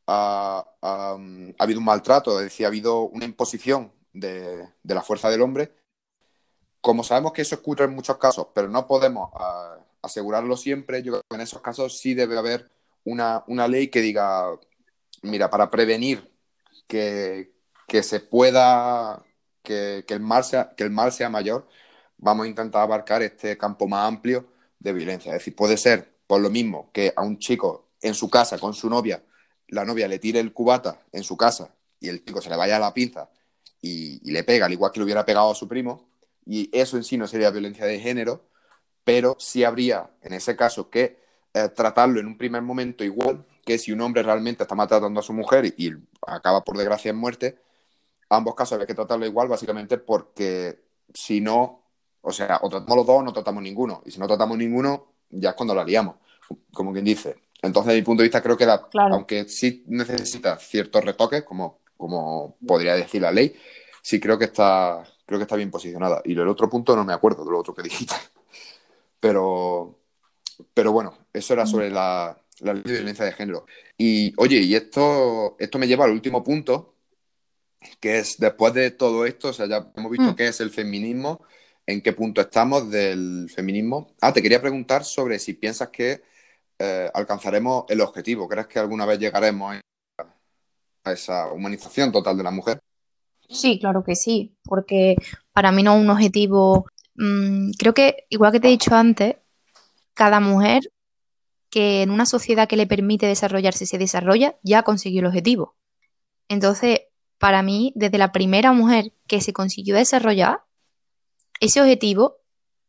ha, 0.07 0.65
habido 1.59 1.79
un 1.79 1.85
maltrato, 1.85 2.39
es 2.39 2.45
decir, 2.45 2.65
ha 2.65 2.69
habido 2.69 3.03
una 3.03 3.25
imposición 3.25 3.91
de, 4.13 4.67
la 4.83 5.01
fuerza 5.01 5.29
del 5.29 5.41
hombre. 5.41 5.73
Como 6.81 7.03
sabemos 7.03 7.33
que 7.33 7.41
eso 7.41 7.55
es 7.55 7.79
en 7.79 7.95
muchos 7.95 8.17
casos, 8.17 8.47
pero 8.53 8.69
no 8.69 8.87
podemos 8.87 9.29
ah, 9.35 9.77
asegurarlo 10.01 10.55
siempre, 10.57 11.03
yo 11.03 11.11
creo 11.13 11.23
que 11.29 11.35
en 11.35 11.41
esos 11.41 11.61
casos 11.61 11.99
sí 11.99 12.13
debe 12.13 12.37
haber 12.37 12.71
una, 13.03 13.43
ley 13.67 13.89
que 13.89 14.01
diga, 14.01 14.49
mira, 15.23 15.49
para 15.49 15.69
prevenir 15.69 16.31
que, 16.87 17.51
se 18.01 18.19
pueda, 18.19 19.23
que, 19.63 20.05
el 20.07 20.19
mal 20.21 20.43
sea, 20.43 20.73
que 20.75 20.83
el 20.83 20.91
mal 20.91 21.11
sea 21.11 21.29
mayor, 21.29 21.67
vamos 22.17 22.45
a 22.45 22.49
intentar 22.49 22.83
abarcar 22.83 23.21
este 23.23 23.57
campo 23.57 23.87
más 23.87 24.07
amplio 24.07 24.47
de 24.79 24.93
violencia. 24.93 25.31
Es 25.33 25.39
decir, 25.39 25.55
puede 25.55 25.77
ser 25.77 26.17
por 26.27 26.41
lo 26.41 26.49
mismo 26.49 26.91
que 26.93 27.13
a 27.15 27.23
un 27.23 27.39
chico 27.39 27.89
en 28.01 28.13
su 28.13 28.29
casa 28.29 28.57
con 28.57 28.73
su 28.73 28.89
novia, 28.89 29.23
la 29.67 29.85
novia 29.85 30.07
le 30.07 30.19
tire 30.19 30.39
el 30.39 30.53
cubata 30.53 31.01
en 31.11 31.23
su 31.23 31.35
casa 31.35 31.75
y 31.99 32.07
el 32.07 32.23
chico 32.23 32.41
se 32.41 32.49
le 32.49 32.55
vaya 32.55 32.77
a 32.77 32.79
la 32.79 32.93
pinza 32.93 33.29
y, 33.81 34.27
y 34.27 34.31
le 34.31 34.43
pega, 34.43 34.65
al 34.65 34.73
igual 34.73 34.91
que 34.91 34.99
le 34.99 35.05
hubiera 35.05 35.25
pegado 35.25 35.51
a 35.51 35.55
su 35.55 35.67
primo, 35.67 36.09
y 36.45 36.69
eso 36.71 36.97
en 36.97 37.03
sí 37.03 37.17
no 37.17 37.27
sería 37.27 37.51
violencia 37.51 37.85
de 37.85 37.99
género, 37.99 38.49
pero 39.03 39.35
sí 39.39 39.63
habría 39.63 40.11
en 40.21 40.33
ese 40.33 40.55
caso 40.55 40.89
que 40.89 41.19
eh, 41.53 41.69
tratarlo 41.69 42.19
en 42.19 42.27
un 42.27 42.37
primer 42.37 42.61
momento 42.61 43.03
igual 43.03 43.43
que 43.65 43.79
si 43.79 43.91
un 43.91 44.01
hombre 44.01 44.21
realmente 44.21 44.63
está 44.63 44.75
maltratando 44.75 45.19
a 45.19 45.23
su 45.23 45.33
mujer 45.33 45.73
y, 45.77 45.93
acaba 46.27 46.63
por 46.63 46.77
desgracia 46.77 47.09
en 47.09 47.17
muerte, 47.17 47.59
ambos 48.29 48.53
casos 48.53 48.79
hay 48.79 48.85
que 48.85 48.93
tratarlo 48.93 49.25
igual 49.25 49.47
básicamente 49.47 49.97
porque 49.97 50.79
si 51.11 51.41
no, 51.41 51.83
o 52.21 52.31
sea, 52.31 52.59
o 52.61 52.69
tratamos 52.69 52.97
los 52.97 53.07
dos 53.07 53.15
o 53.17 53.23
no 53.23 53.33
tratamos 53.33 53.63
ninguno, 53.63 54.03
y 54.05 54.11
si 54.11 54.19
no 54.19 54.27
tratamos 54.27 54.57
ninguno, 54.57 55.13
ya 55.29 55.49
es 55.49 55.55
cuando 55.55 55.73
lo 55.73 55.81
haríamos, 55.81 56.17
como 56.71 56.93
quien 56.93 57.05
dice. 57.05 57.35
Entonces, 57.61 57.87
desde 57.87 58.01
mi 58.01 58.05
punto 58.05 58.21
de 58.21 58.27
vista, 58.27 58.41
creo 58.41 58.55
que 58.55 58.67
aunque 58.93 59.45
sí 59.49 59.83
necesita 59.87 60.57
ciertos 60.57 61.03
retoques, 61.03 61.43
como, 61.43 61.79
como 61.99 62.55
podría 62.65 62.95
decir 62.95 63.21
la 63.21 63.29
ley, 63.29 63.53
sí 64.01 64.21
creo 64.21 64.39
que 64.39 64.45
está, 64.45 65.03
creo 65.25 65.37
que 65.37 65.43
está 65.43 65.57
bien 65.57 65.69
posicionada. 65.69 66.21
Y 66.23 66.31
el 66.31 66.47
otro 66.47 66.69
punto 66.69 66.95
no 66.95 67.03
me 67.03 67.11
acuerdo 67.11 67.43
de 67.43 67.51
lo 67.51 67.59
otro 67.59 67.75
que 67.75 67.83
dijiste. 67.83 68.15
Pero, 69.19 69.99
pero 70.73 70.93
bueno, 70.93 71.17
eso 71.33 71.51
era 71.51 71.65
sobre 71.65 71.89
la, 71.91 72.41
ley 72.61 72.81
de 72.85 72.93
violencia 72.93 73.25
de 73.25 73.33
género. 73.33 73.65
Y 73.97 74.33
oye, 74.37 74.59
y 74.59 74.75
esto, 74.75 75.57
esto 75.59 75.77
me 75.77 75.87
lleva 75.87 76.05
al 76.05 76.11
último 76.11 76.41
punto, 76.41 76.95
que 77.99 78.19
es 78.19 78.37
después 78.37 78.73
de 78.73 78.91
todo 78.91 79.25
esto, 79.25 79.49
o 79.49 79.53
sea, 79.53 79.67
ya 79.67 79.91
hemos 79.97 80.09
visto 80.09 80.31
mm. 80.31 80.35
qué 80.35 80.47
es 80.47 80.61
el 80.61 80.69
feminismo, 80.69 81.43
en 81.85 82.01
qué 82.01 82.13
punto 82.13 82.39
estamos 82.39 82.89
del 82.89 83.49
feminismo. 83.53 84.15
Ah, 84.21 84.31
te 84.31 84.41
quería 84.41 84.61
preguntar 84.61 85.03
sobre 85.03 85.37
si 85.37 85.51
piensas 85.55 85.89
que 85.89 86.21
eh, 86.79 87.11
alcanzaremos 87.13 87.83
el 87.89 87.99
objetivo. 87.99 88.47
¿Crees 88.47 88.67
que 88.67 88.79
alguna 88.79 89.05
vez 89.05 89.19
llegaremos 89.19 89.75
a 91.09 91.13
esa 91.13 91.51
humanización 91.51 92.11
total 92.11 92.37
de 92.37 92.43
la 92.43 92.51
mujer? 92.51 92.79
Sí, 93.49 93.79
claro 93.79 94.03
que 94.03 94.15
sí, 94.15 94.55
porque 94.63 95.15
para 95.51 95.71
mí 95.71 95.83
no 95.83 95.95
es 95.95 96.01
un 96.01 96.09
objetivo. 96.09 96.85
Mm, 97.15 97.71
creo 97.77 97.93
que, 97.93 98.25
igual 98.29 98.51
que 98.51 98.59
te 98.59 98.67
he 98.67 98.71
dicho 98.71 98.95
antes, 98.95 99.37
cada 100.13 100.39
mujer 100.39 100.91
que 101.69 102.01
en 102.01 102.11
una 102.11 102.25
sociedad 102.25 102.67
que 102.67 102.77
le 102.77 102.87
permite 102.87 103.25
desarrollarse 103.25 103.85
se 103.85 103.97
desarrolla, 103.97 104.57
ya 104.63 104.83
consiguió 104.83 105.21
el 105.21 105.27
objetivo. 105.27 105.75
Entonces, 106.47 107.01
para 107.37 107.61
mí, 107.63 107.93
desde 107.95 108.17
la 108.17 108.31
primera 108.31 108.71
mujer 108.73 109.13
que 109.27 109.41
se 109.41 109.53
consiguió 109.53 109.95
desarrollar, 109.95 110.61
ese 111.59 111.81
objetivo 111.81 112.37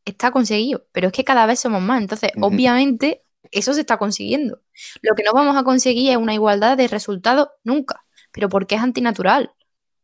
está 0.05 0.31
conseguido, 0.31 0.87
pero 0.93 1.09
es 1.09 1.13
que 1.13 1.25
cada 1.25 1.47
vez 1.47 1.61
somos 1.61 1.83
más. 1.83 2.01
Entonces, 2.01 2.33
obviamente, 2.41 3.23
eso 3.51 3.75
se 3.75 3.81
está 3.81 3.99
consiguiendo. 3.99 4.61
Lo 5.03 5.15
que 5.15 5.23
no 5.23 5.33
vamos 5.33 5.57
a 5.57 5.65
conseguir 5.65 6.11
es 6.11 6.17
una 6.17 6.35
igualdad 6.35 6.77
de 6.77 6.89
resultados 6.89 7.49
nunca, 7.65 8.05
pero 8.33 8.49
porque 8.49 8.77
es 8.77 8.83
antinatural. 8.83 9.53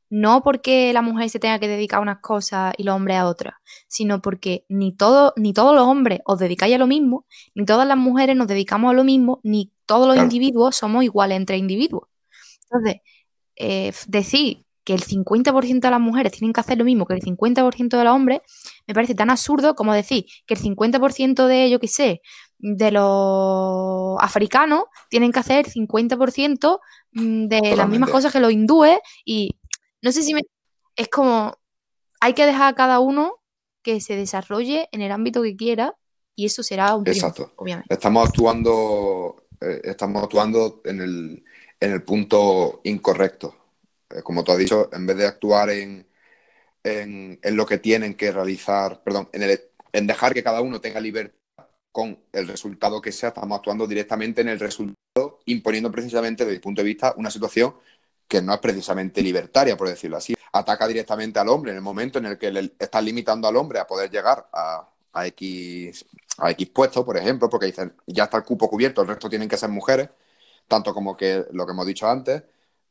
No 0.08 0.42
porque 0.42 0.92
la 0.92 1.02
mujer 1.02 1.30
se 1.30 1.40
tenga 1.40 1.58
que 1.58 1.66
dedicar 1.66 1.98
a 1.98 2.02
unas 2.02 2.18
cosas 2.20 2.74
y 2.78 2.84
los 2.84 2.94
hombres 2.94 3.16
a 3.16 3.26
otras, 3.26 3.54
sino 3.88 4.22
porque 4.22 4.64
ni, 4.68 4.96
todo, 4.96 5.32
ni 5.36 5.52
todos 5.52 5.74
los 5.74 5.84
hombres 5.84 6.20
os 6.24 6.38
dedicáis 6.38 6.76
a 6.76 6.78
lo 6.78 6.86
mismo, 6.86 7.26
ni 7.54 7.64
todas 7.64 7.88
las 7.88 7.96
mujeres 7.96 8.36
nos 8.36 8.46
dedicamos 8.46 8.92
a 8.92 8.94
lo 8.94 9.02
mismo, 9.02 9.40
ni 9.42 9.72
todos 9.84 10.06
los 10.06 10.16
individuos 10.16 10.76
somos 10.76 11.02
iguales 11.02 11.36
entre 11.36 11.56
individuos. 11.56 12.08
Entonces, 12.70 13.02
eh, 13.56 13.92
decir 14.06 14.66
que 14.86 14.94
el 14.94 15.02
50% 15.02 15.88
de 15.88 15.90
las 15.90 16.00
mujeres 16.00 16.32
tienen 16.32 16.52
que 16.52 16.60
hacer 16.60 16.78
lo 16.78 16.84
mismo 16.84 17.06
que 17.06 17.14
el 17.14 17.20
50% 17.20 17.98
de 17.98 18.04
los 18.04 18.14
hombres, 18.14 18.40
me 18.86 18.94
parece 18.94 19.16
tan 19.16 19.30
absurdo 19.30 19.74
como 19.74 19.92
decir 19.92 20.26
que 20.46 20.54
el 20.54 20.60
50% 20.60 21.46
de, 21.48 21.68
yo 21.68 21.80
qué 21.80 21.88
sé, 21.88 22.20
de 22.58 22.90
los 22.90 24.16
africanos 24.20 24.84
tienen 25.10 25.32
que 25.32 25.40
hacer 25.40 25.66
el 25.66 25.72
50% 25.72 26.80
mm, 27.12 27.46
de 27.46 27.76
las 27.76 27.88
mismas 27.88 28.10
cosas 28.10 28.32
que 28.32 28.40
los 28.40 28.52
hindúes 28.52 28.98
y 29.24 29.58
no 30.02 30.12
sé 30.12 30.22
si 30.22 30.34
me... 30.34 30.42
Es 30.94 31.08
como, 31.08 31.58
hay 32.20 32.32
que 32.32 32.46
dejar 32.46 32.72
a 32.72 32.74
cada 32.74 33.00
uno 33.00 33.36
que 33.82 34.00
se 34.00 34.16
desarrolle 34.16 34.88
en 34.92 35.02
el 35.02 35.12
ámbito 35.12 35.42
que 35.42 35.56
quiera 35.56 35.94
y 36.34 36.46
eso 36.46 36.62
será 36.62 36.94
un 36.94 37.06
Exacto. 37.06 37.52
obviamente. 37.56 37.92
Estamos 37.92 38.28
actuando, 38.28 39.46
eh, 39.60 39.80
estamos 39.84 40.22
actuando 40.22 40.80
en 40.84 41.00
el, 41.00 41.44
en 41.80 41.92
el 41.92 42.02
punto 42.02 42.80
incorrecto. 42.84 43.54
Eh, 44.10 44.22
como 44.22 44.42
tú 44.42 44.52
has 44.52 44.58
dicho, 44.58 44.88
en 44.92 45.06
vez 45.06 45.16
de 45.18 45.26
actuar 45.26 45.70
en, 45.70 46.06
en, 46.82 47.38
lo 47.56 47.66
que 47.66 47.78
tienen 47.78 48.14
que 48.14 48.32
realizar, 48.32 49.02
perdón, 49.02 49.28
en, 49.32 49.42
el, 49.42 49.60
en 49.92 50.06
dejar 50.06 50.32
que 50.32 50.42
cada 50.42 50.62
uno 50.62 50.80
tenga 50.80 51.00
libertad 51.00 51.35
con 51.96 52.18
el 52.30 52.46
resultado 52.46 53.00
que 53.00 53.10
sea, 53.10 53.30
estamos 53.30 53.56
actuando 53.56 53.86
directamente 53.86 54.42
en 54.42 54.48
el 54.48 54.60
resultado, 54.60 55.40
imponiendo 55.46 55.90
precisamente 55.90 56.44
desde 56.44 56.58
mi 56.58 56.60
punto 56.60 56.82
de 56.82 56.88
vista 56.88 57.14
una 57.16 57.30
situación 57.30 57.74
que 58.28 58.42
no 58.42 58.52
es 58.52 58.60
precisamente 58.60 59.22
libertaria, 59.22 59.78
por 59.78 59.88
decirlo 59.88 60.18
así. 60.18 60.34
Ataca 60.52 60.86
directamente 60.86 61.38
al 61.38 61.48
hombre 61.48 61.70
en 61.70 61.78
el 61.78 61.82
momento 61.82 62.18
en 62.18 62.26
el 62.26 62.36
que 62.36 62.50
le 62.50 62.74
estás 62.78 63.02
limitando 63.02 63.48
al 63.48 63.56
hombre 63.56 63.78
a 63.78 63.86
poder 63.86 64.10
llegar 64.10 64.46
a, 64.52 64.86
X, 65.24 66.04
a 66.36 66.50
X 66.50 66.68
puestos, 66.68 67.02
por 67.02 67.16
ejemplo, 67.16 67.48
porque 67.48 67.64
dicen, 67.64 67.94
ya 68.06 68.24
está 68.24 68.36
el 68.36 68.44
cupo 68.44 68.68
cubierto, 68.68 69.00
el 69.00 69.08
resto 69.08 69.30
tienen 69.30 69.48
que 69.48 69.56
ser 69.56 69.70
mujeres, 69.70 70.10
tanto 70.68 70.92
como 70.92 71.16
que 71.16 71.46
lo 71.52 71.64
que 71.64 71.72
hemos 71.72 71.86
dicho 71.86 72.06
antes, 72.06 72.42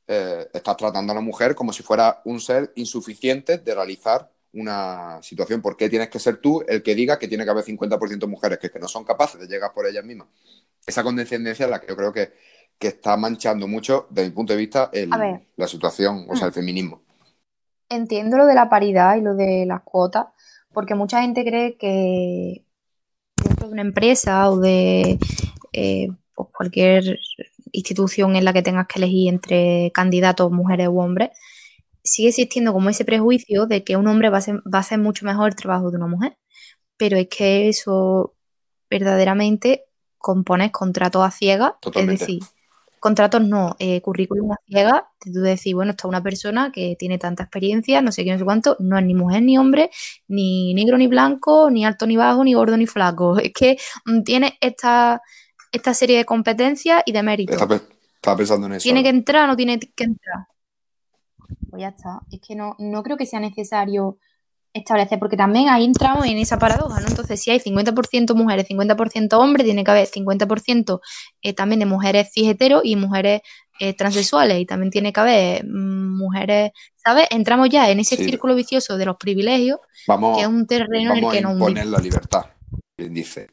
eh, 0.07 0.49
estás 0.51 0.77
tratando 0.77 1.11
a 1.11 1.15
la 1.15 1.21
mujer 1.21 1.53
como 1.53 1.71
si 1.71 1.83
fuera 1.83 2.23
un 2.25 2.39
ser 2.39 2.71
insuficiente 2.73 3.59
de 3.59 3.75
realizar 3.75 4.31
una 4.55 5.21
situación. 5.21 5.61
¿Por 5.61 5.77
qué 5.77 5.89
tienes 5.89 6.09
que 6.09 6.19
ser 6.19 6.37
tú 6.37 6.63
el 6.67 6.81
que 6.81 6.95
diga 6.95 7.19
que 7.19 7.27
tiene 7.27 7.43
que 7.43 7.51
haber 7.51 7.63
50% 7.63 8.27
mujeres 8.27 8.57
que, 8.59 8.69
que 8.71 8.79
no 8.79 8.87
son 8.87 9.03
capaces 9.03 9.39
de 9.39 9.47
llegar 9.47 9.73
por 9.73 9.85
ellas 9.85 10.03
mismas? 10.03 10.27
Esa 10.85 11.03
condescendencia 11.03 11.65
es 11.65 11.69
la 11.69 11.79
que 11.79 11.87
yo 11.87 11.95
creo 11.95 12.13
que 12.13 12.33
que 12.77 12.87
está 12.89 13.15
manchando 13.17 13.67
mucho, 13.67 14.07
desde 14.09 14.29
mi 14.29 14.35
punto 14.35 14.53
de 14.53 14.57
vista, 14.59 14.91
la 15.55 15.67
situación, 15.67 16.25
o 16.29 16.35
sea, 16.35 16.47
el 16.47 16.51
mm. 16.51 16.55
feminismo. 16.55 17.01
Entiendo 17.89 18.37
lo 18.37 18.45
de 18.45 18.55
la 18.55 18.69
paridad 18.69 19.15
y 19.15 19.21
lo 19.21 19.35
de 19.35 19.65
las 19.65 19.81
cuotas, 19.83 20.27
porque 20.73 20.95
mucha 20.95 21.21
gente 21.21 21.45
cree 21.45 21.77
que 21.77 22.65
dentro 23.41 23.67
de 23.67 23.73
una 23.73 23.81
empresa 23.81 24.49
o 24.49 24.59
de 24.59 25.19
eh, 25.71 26.09
pues 26.33 26.49
cualquier 26.51 27.19
institución 27.71 28.35
en 28.35 28.43
la 28.43 28.53
que 28.53 28.63
tengas 28.63 28.87
que 28.87 28.99
elegir 28.99 29.29
entre 29.29 29.91
candidatos, 29.93 30.51
mujeres 30.51 30.87
u 30.89 30.99
hombres, 30.99 31.29
sigue 32.05 32.29
existiendo 32.29 32.71
como 32.71 32.89
ese 32.89 33.03
prejuicio 33.03 33.65
de 33.65 33.83
que 33.83 33.97
un 33.97 34.07
hombre 34.07 34.29
va 34.29 34.37
a, 34.37 34.41
va 34.41 34.77
a 34.77 34.79
hacer 34.79 34.99
mucho 34.99 35.25
mejor 35.25 35.49
el 35.49 35.55
trabajo 35.55 35.91
de 35.91 35.97
una 35.97 36.07
mujer. 36.07 36.37
Pero 36.97 37.17
es 37.17 37.27
que 37.27 37.67
eso 37.67 38.35
verdaderamente 38.89 39.85
compones 40.17 40.71
contratos 40.71 41.23
a 41.25 41.31
ciegas, 41.31 41.73
es 41.93 42.07
decir, 42.07 42.39
contratos 42.99 43.43
no, 43.43 43.75
eh, 43.77 44.01
currículum 44.01 44.53
a 44.53 44.55
ciega, 44.65 45.07
tú 45.19 45.41
decís, 45.41 45.73
bueno, 45.73 45.91
está 45.91 46.07
una 46.07 46.23
persona 46.23 46.71
que 46.71 46.95
tiene 46.97 47.19
tanta 47.19 47.43
experiencia, 47.43 48.01
no 48.01 48.11
sé 48.11 48.23
qué, 48.23 48.31
no 48.31 48.39
sé 48.39 48.45
cuánto, 48.45 48.75
no 48.79 48.97
es 48.97 49.05
ni 49.05 49.13
mujer 49.13 49.43
ni 49.43 49.57
hombre, 49.57 49.91
ni 50.27 50.73
negro 50.73 50.97
ni 50.97 51.07
blanco, 51.07 51.69
ni 51.69 51.85
alto 51.85 52.07
ni 52.07 52.17
bajo, 52.17 52.43
ni 52.43 52.53
gordo 52.53 52.77
ni 52.77 52.87
flaco. 52.87 53.37
Es 53.37 53.53
que 53.53 53.77
mm, 54.05 54.23
tiene 54.23 54.57
esta, 54.61 55.21
esta 55.71 55.93
serie 55.93 56.17
de 56.17 56.25
competencias 56.25 57.03
y 57.05 57.11
de 57.11 57.21
méritos. 57.21 57.55
Estaba 57.55 58.37
pensando 58.37 58.65
en 58.65 58.73
eso. 58.73 58.83
¿Tiene 58.83 59.03
que 59.03 59.09
entrar 59.09 59.43
o 59.43 59.47
no 59.47 59.55
tiene 59.55 59.77
que 59.79 60.03
entrar? 60.03 60.47
Pues 61.69 61.81
ya 61.81 61.89
está. 61.89 62.21
Es 62.31 62.39
que 62.39 62.55
no, 62.55 62.75
no 62.79 63.03
creo 63.03 63.17
que 63.17 63.25
sea 63.25 63.39
necesario 63.39 64.17
establecer, 64.75 65.19
porque 65.19 65.37
también 65.37 65.69
ahí 65.69 65.85
entramos 65.85 66.25
en 66.25 66.37
esa 66.37 66.59
paradoja, 66.59 66.99
¿no? 66.99 67.07
Entonces, 67.07 67.41
si 67.41 67.49
hay 67.49 67.59
50% 67.59 68.35
mujeres, 68.35 68.67
50% 68.67 69.33
hombres, 69.39 69.65
tiene 69.65 69.85
que 69.85 69.91
haber 69.91 70.07
50% 70.07 70.99
eh, 71.41 71.53
también 71.53 71.79
de 71.79 71.85
mujeres 71.85 72.29
cis 72.33 72.55
y 72.83 72.95
mujeres 72.97 73.41
eh, 73.79 73.93
transexuales, 73.93 74.59
y 74.59 74.65
también 74.65 74.91
tiene 74.91 75.13
que 75.13 75.19
haber 75.21 75.65
mm, 75.65 76.17
mujeres, 76.17 76.71
¿sabes? 76.97 77.27
Entramos 77.31 77.69
ya 77.69 77.89
en 77.89 78.01
ese 78.01 78.17
círculo 78.17 78.53
vicioso 78.53 78.97
de 78.97 79.05
los 79.05 79.15
privilegios, 79.15 79.79
vamos, 80.07 80.37
que 80.37 80.43
es 80.43 80.49
un 80.49 80.67
terreno 80.67 81.13
en 81.13 81.23
el 81.23 81.31
que 81.31 81.41
no... 81.41 81.53
imponer 81.53 81.87
la 81.87 81.99
libertad, 81.99 82.45
bien 82.97 83.13
dice. 83.13 83.47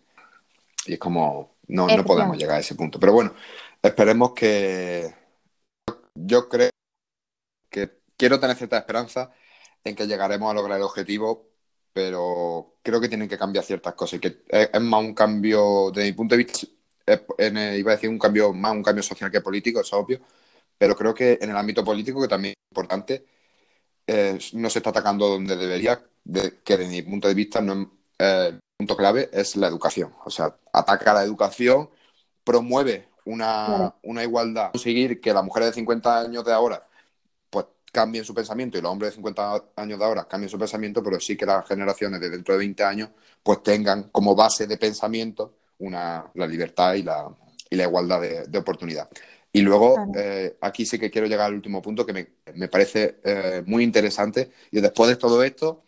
Y 0.86 0.94
es 0.94 0.98
como, 0.98 1.54
no, 1.68 1.86
no 1.86 2.04
podemos 2.04 2.36
llegar 2.36 2.56
a 2.56 2.60
ese 2.60 2.74
punto. 2.74 2.98
Pero 2.98 3.12
bueno, 3.12 3.32
esperemos 3.80 4.32
que... 4.32 5.14
Yo 6.14 6.48
creo 6.48 6.70
quiero 8.22 8.38
tener 8.38 8.56
cierta 8.56 8.78
esperanza 8.78 9.32
en 9.82 9.96
que 9.96 10.06
llegaremos 10.06 10.48
a 10.48 10.54
lograr 10.54 10.78
el 10.78 10.84
objetivo, 10.84 11.48
pero 11.92 12.76
creo 12.80 13.00
que 13.00 13.08
tienen 13.08 13.28
que 13.28 13.36
cambiar 13.36 13.64
ciertas 13.64 13.94
cosas 13.94 14.18
y 14.18 14.20
que 14.20 14.44
es, 14.46 14.80
más 14.80 15.00
un 15.00 15.12
cambio, 15.12 15.90
desde 15.92 16.08
mi 16.08 16.12
punto 16.12 16.36
de 16.36 16.44
vista, 16.44 16.68
iba 17.74 17.90
a 17.90 17.96
decir 17.96 18.08
un 18.08 18.20
cambio 18.20 18.52
más 18.52 18.70
un 18.74 18.82
cambio 18.84 19.02
social 19.02 19.28
que 19.28 19.40
político, 19.40 19.80
es 19.80 19.92
obvio, 19.92 20.20
pero 20.78 20.94
creo 20.94 21.12
que 21.12 21.36
en 21.42 21.50
el 21.50 21.56
ámbito 21.56 21.82
político, 21.84 22.22
que 22.22 22.28
también 22.28 22.52
es 22.52 22.70
importante, 22.70 23.26
eh, 24.06 24.38
no 24.52 24.70
se 24.70 24.78
está 24.78 24.90
atacando 24.90 25.26
donde 25.26 25.56
debería, 25.56 26.00
que 26.64 26.76
desde 26.76 26.92
mi 26.92 27.02
punto 27.02 27.26
de 27.26 27.34
vista 27.34 27.60
no, 27.60 27.90
eh, 28.20 28.50
el 28.52 28.60
punto 28.76 28.96
clave 28.96 29.30
es 29.32 29.56
la 29.56 29.66
educación. 29.66 30.14
O 30.24 30.30
sea, 30.30 30.56
ataca 30.72 31.12
la 31.12 31.24
educación, 31.24 31.90
promueve 32.44 33.08
una, 33.24 33.96
una 34.04 34.22
igualdad, 34.22 34.70
conseguir 34.70 35.20
que 35.20 35.34
las 35.34 35.44
mujeres 35.44 35.70
de 35.70 35.74
50 35.74 36.20
años 36.20 36.44
de 36.44 36.52
ahora 36.52 36.86
cambien 37.92 38.24
su 38.24 38.34
pensamiento 38.34 38.78
y 38.78 38.80
los 38.80 38.90
hombres 38.90 39.10
de 39.12 39.16
50 39.16 39.64
años 39.76 39.98
de 39.98 40.04
ahora 40.04 40.24
cambien 40.26 40.48
su 40.48 40.58
pensamiento, 40.58 41.02
pero 41.02 41.20
sí 41.20 41.36
que 41.36 41.46
las 41.46 41.66
generaciones 41.68 42.20
de 42.20 42.30
dentro 42.30 42.54
de 42.54 42.58
20 42.58 42.82
años 42.82 43.10
pues 43.42 43.62
tengan 43.62 44.04
como 44.04 44.34
base 44.34 44.66
de 44.66 44.78
pensamiento 44.78 45.54
una, 45.78 46.30
la 46.34 46.46
libertad 46.46 46.94
y 46.94 47.02
la, 47.02 47.28
y 47.68 47.76
la 47.76 47.84
igualdad 47.84 48.20
de, 48.20 48.58
oportunidad. 48.58 49.08
Y 49.52 49.60
luego, 49.60 49.96
eh, 50.16 50.56
aquí 50.62 50.86
sí 50.86 50.98
que 50.98 51.10
quiero 51.10 51.26
llegar 51.26 51.46
al 51.46 51.54
último 51.54 51.82
punto 51.82 52.06
que 52.06 52.12
me, 52.54 52.68
parece 52.68 53.20
eh, 53.22 53.62
muy 53.66 53.84
interesante. 53.84 54.50
Y 54.70 54.80
después 54.80 55.10
de 55.10 55.16
todo 55.16 55.42
esto, 55.42 55.84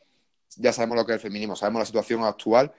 ya 0.57 0.73
sabemos 0.73 0.97
lo 0.97 1.07
que 1.07 1.13
es 1.13 1.17
el 1.17 1.23
feminismo, 1.23 1.57
sabemos 1.57 1.81
la 1.81 1.87
situación 1.87 2.25
actual, 2.25 2.73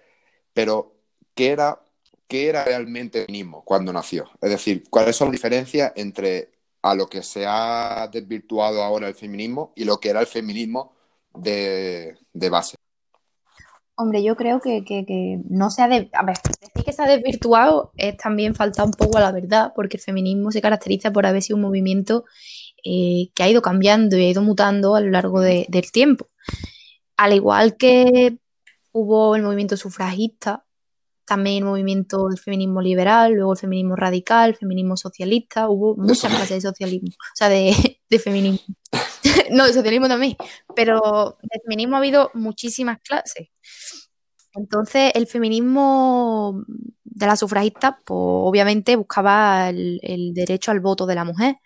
pero 0.53 0.93
¿qué 1.33 1.51
era 1.51 1.79
qué 2.27 2.49
era 2.49 2.63
realmente 2.63 3.19
el 3.19 3.25
feminismo 3.27 3.63
cuando 3.63 3.93
nació. 3.93 4.29
Es 4.41 4.49
decir, 4.49 4.83
cuáles 4.89 5.15
son 5.15 5.27
las 5.27 5.33
diferencias 5.33 5.91
entre 5.95 6.49
a 6.85 6.93
lo 6.93 7.07
que 7.07 7.23
se 7.23 7.45
ha 7.47 8.07
desvirtuado 8.11 8.83
ahora 8.83 9.07
el 9.07 9.15
feminismo 9.15 9.73
y 9.75 9.85
lo 9.85 9.99
que 9.99 10.09
era 10.09 10.19
el 10.19 10.27
feminismo 10.27 10.93
de, 11.33 12.15
base. 12.51 12.77
Hombre, 13.95 14.21
yo 14.21 14.35
creo 14.35 14.61
que, 14.61 15.41
no 15.49 15.71
se 15.71 15.81
ha... 15.81 15.87
De... 15.87 16.09
A 16.13 16.23
ver, 16.23 16.37
decir 16.61 16.85
que 16.85 16.93
se 16.93 17.01
ha 17.01 17.07
desvirtuado 17.07 17.91
es 17.97 18.15
también 18.17 18.53
faltar 18.53 18.85
un 18.85 18.91
poco 18.91 19.17
a 19.17 19.21
la 19.21 19.31
verdad, 19.31 19.73
porque 19.75 19.97
el 19.97 20.03
feminismo 20.03 20.51
se 20.51 20.61
caracteriza 20.61 21.11
por 21.11 21.25
haber 21.25 21.41
sido 21.41 21.55
un 21.55 21.63
movimiento 21.63 22.25
eh, 22.83 23.29
que 23.33 23.41
ha 23.41 23.49
ido 23.49 23.63
cambiando 23.63 24.15
y 24.15 24.25
ha 24.25 24.29
ido 24.29 24.43
mutando 24.43 24.95
a 24.95 25.01
lo 25.01 25.09
largo 25.09 25.41
del 25.41 25.91
tiempo. 25.91 26.27
Al 27.17 27.33
igual 27.33 27.77
que 27.77 28.37
hubo 28.91 29.35
el 29.35 29.41
movimiento 29.41 29.75
sufragista, 29.75 30.64
también 31.25 31.57
el 31.57 31.65
movimiento 31.65 32.27
del 32.27 32.39
feminismo 32.39 32.81
liberal, 32.81 33.33
luego 33.33 33.53
el 33.53 33.59
feminismo 33.59 33.95
radical, 33.95 34.51
el 34.51 34.55
feminismo 34.55 34.95
socialista, 34.95 35.69
hubo 35.69 35.95
muchas 35.95 36.31
clases 36.31 36.49
de 36.49 36.61
socialismo, 36.61 37.09
o 37.09 37.35
sea, 37.35 37.49
de, 37.49 37.73
feminismo. 38.23 38.59
no, 39.51 39.65
de 39.65 39.73
socialismo 39.73 40.07
también, 40.07 40.37
pero 40.75 41.37
de 41.41 41.59
feminismo 41.63 41.95
ha 41.95 41.99
habido 41.99 42.31
muchísimas 42.33 42.99
clases. 43.01 43.49
Entonces, 44.53 45.11
el 45.15 45.27
feminismo 45.27 46.63
de 47.03 47.25
la 47.25 47.35
sufragista, 47.35 47.97
pues 48.05 48.19
obviamente 48.19 48.95
buscaba 48.95 49.69
el, 49.69 49.99
el 50.01 50.33
derecho 50.33 50.71
al 50.71 50.79
voto 50.79 51.05
de 51.05 51.15
la 51.15 51.25
mujer, 51.25 51.57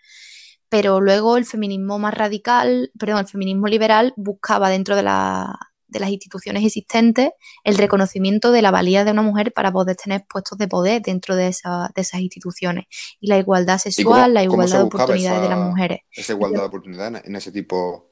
pero 0.68 1.00
luego 1.00 1.36
el 1.36 1.44
feminismo 1.44 1.98
más 1.98 2.14
radical, 2.14 2.90
perdón, 2.98 3.20
el 3.20 3.26
feminismo 3.28 3.66
liberal 3.66 4.14
buscaba 4.16 4.70
dentro 4.70 4.96
de 4.96 5.02
la 5.02 5.58
de 5.90 6.00
las 6.00 6.10
instituciones 6.10 6.64
existentes 6.64 7.30
el 7.64 7.76
reconocimiento 7.76 8.52
de 8.52 8.62
la 8.62 8.70
valía 8.70 9.04
de 9.04 9.10
una 9.10 9.22
mujer 9.22 9.52
para 9.52 9.72
poder 9.72 9.96
tener 9.96 10.24
puestos 10.28 10.58
de 10.58 10.68
poder 10.68 11.02
dentro 11.02 11.36
de, 11.36 11.48
esa, 11.48 11.90
de 11.94 12.02
esas 12.02 12.20
instituciones. 12.20 12.86
Y 13.20 13.28
la 13.28 13.38
igualdad 13.38 13.78
sexual, 13.78 14.34
la 14.34 14.42
igualdad 14.42 14.78
de 14.78 14.84
oportunidades 14.84 15.42
de 15.42 15.48
las 15.48 15.58
mujeres. 15.58 16.00
Esa 16.12 16.32
igualdad 16.32 16.60
de 16.60 16.66
oportunidades 16.66 17.24
en 17.24 17.36
ese 17.36 17.52
tipo. 17.52 18.10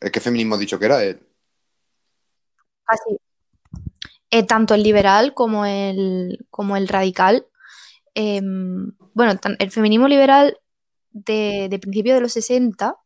¿Qué 0.00 0.20
feminismo 0.20 0.56
ha 0.56 0.58
dicho 0.58 0.78
que 0.78 0.86
era? 0.86 0.98
Así. 2.86 3.18
Eh, 4.30 4.42
tanto 4.44 4.74
el 4.74 4.82
liberal 4.82 5.34
como 5.34 5.64
el, 5.64 6.46
como 6.50 6.76
el 6.76 6.88
radical. 6.88 7.46
Em, 8.14 8.92
bueno, 9.14 9.38
el 9.58 9.70
feminismo 9.70 10.08
liberal 10.08 10.58
de, 11.10 11.68
de 11.70 11.78
principios 11.78 12.16
de 12.16 12.20
los 12.20 12.32
60 12.32 12.96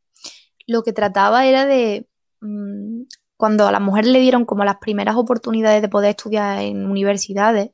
lo 0.66 0.82
que 0.82 0.92
trataba 0.92 1.46
era 1.46 1.66
de 1.66 2.08
mm, 2.40 3.02
cuando 3.36 3.66
a 3.66 3.72
las 3.72 3.80
mujeres 3.80 4.10
le 4.10 4.20
dieron 4.20 4.44
como 4.44 4.64
las 4.64 4.78
primeras 4.78 5.16
oportunidades 5.16 5.82
de 5.82 5.88
poder 5.88 6.10
estudiar 6.10 6.60
en 6.60 6.86
universidades, 6.86 7.70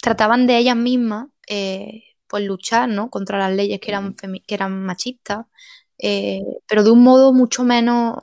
trataban 0.00 0.46
de 0.46 0.58
ellas 0.58 0.76
mismas 0.76 1.28
eh, 1.48 2.04
pues 2.26 2.44
luchar 2.44 2.88
¿no? 2.88 3.10
contra 3.10 3.38
las 3.38 3.52
leyes 3.52 3.80
que 3.80 3.90
eran, 3.90 4.14
que 4.14 4.54
eran 4.54 4.84
machistas, 4.84 5.46
eh, 5.98 6.42
pero 6.66 6.84
de 6.84 6.90
un 6.90 7.02
modo 7.02 7.32
mucho 7.32 7.64
menos 7.64 8.16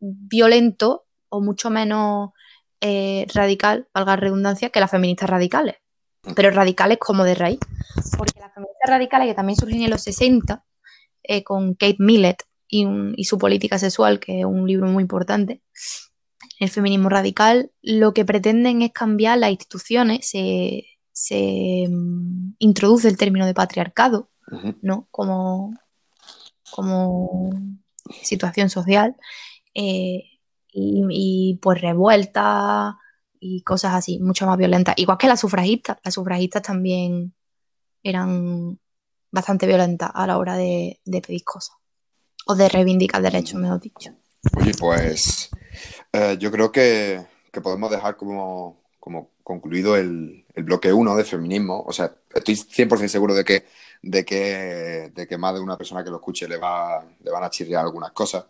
violento 0.00 1.06
o 1.28 1.40
mucho 1.40 1.70
menos 1.70 2.30
eh, 2.80 3.26
radical, 3.32 3.88
valga 3.94 4.12
la 4.12 4.20
redundancia, 4.20 4.70
que 4.70 4.80
las 4.80 4.90
feministas 4.90 5.30
radicales, 5.30 5.76
pero 6.36 6.50
radicales 6.50 6.98
como 6.98 7.24
de 7.24 7.34
raíz. 7.34 7.60
Porque 8.18 8.38
las 8.40 8.52
feministas 8.52 8.90
radicales, 8.90 9.28
que 9.28 9.34
también 9.34 9.56
surgen 9.56 9.82
en 9.82 9.90
los 9.90 10.02
60, 10.02 10.62
con 11.44 11.74
Kate 11.74 11.96
Millett, 12.00 12.42
y, 12.74 13.24
su 13.24 13.38
política 13.38 13.78
sexual, 13.78 14.18
que 14.18 14.40
es 14.40 14.44
un 14.44 14.66
libro 14.66 14.86
muy 14.86 15.02
importante. 15.02 15.62
El 16.58 16.70
feminismo 16.70 17.08
radical 17.08 17.70
lo 17.82 18.12
que 18.14 18.24
pretenden 18.24 18.82
es 18.82 18.92
cambiar 18.92 19.38
las 19.38 19.50
instituciones, 19.50 20.28
se, 20.28 21.86
mm, 21.88 22.54
introduce 22.58 23.08
el 23.08 23.16
término 23.16 23.46
de 23.46 23.54
patriarcado, 23.54 24.30
¿no? 24.82 25.08
Como, 25.10 25.74
como 26.70 27.50
situación 28.22 28.70
social. 28.70 29.16
Eh, 29.74 30.24
y, 30.72 31.58
pues 31.62 31.80
revuelta 31.80 32.98
y 33.40 33.62
cosas 33.62 33.94
así, 33.94 34.18
mucho 34.20 34.46
más 34.46 34.58
violentas. 34.58 34.94
Igual 34.98 35.18
que 35.18 35.28
las 35.28 35.40
sufragistas. 35.40 35.98
Las 36.04 36.14
sufragistas 36.14 36.62
también 36.62 37.34
eran 38.02 38.80
bastante 39.30 39.66
violentas 39.66 40.10
a 40.14 40.26
la 40.26 40.38
hora 40.38 40.56
de 40.56 41.00
pedir 41.04 41.44
cosas 41.44 41.76
o 42.46 42.54
de 42.54 42.68
reivindicar 42.68 43.22
derechos, 43.22 43.60
mejor 43.60 43.80
dicho. 43.80 44.10
Oye, 44.56 44.72
pues 44.78 45.50
eh, 46.12 46.36
yo 46.38 46.50
creo 46.50 46.70
que, 46.70 47.24
podemos 47.62 47.90
dejar 47.90 48.16
como, 48.16 48.82
concluido 49.42 49.96
el, 49.96 50.44
bloque 50.56 50.92
1 50.92 51.16
de 51.16 51.24
feminismo. 51.24 51.82
O 51.86 51.92
sea, 51.92 52.14
estoy 52.34 52.54
100% 52.54 53.08
seguro 53.08 53.34
de 53.34 53.44
que, 53.44 53.64
de, 54.02 54.24
que, 54.24 55.10
de 55.14 55.26
que 55.26 55.38
más 55.38 55.54
de 55.54 55.60
una 55.60 55.76
persona 55.76 56.04
que 56.04 56.10
lo 56.10 56.16
escuche 56.16 56.48
le, 56.48 56.56
va, 56.56 57.04
le 57.22 57.30
van 57.30 57.44
a 57.44 57.50
chirriar 57.50 57.84
algunas 57.84 58.12
cosas. 58.12 58.44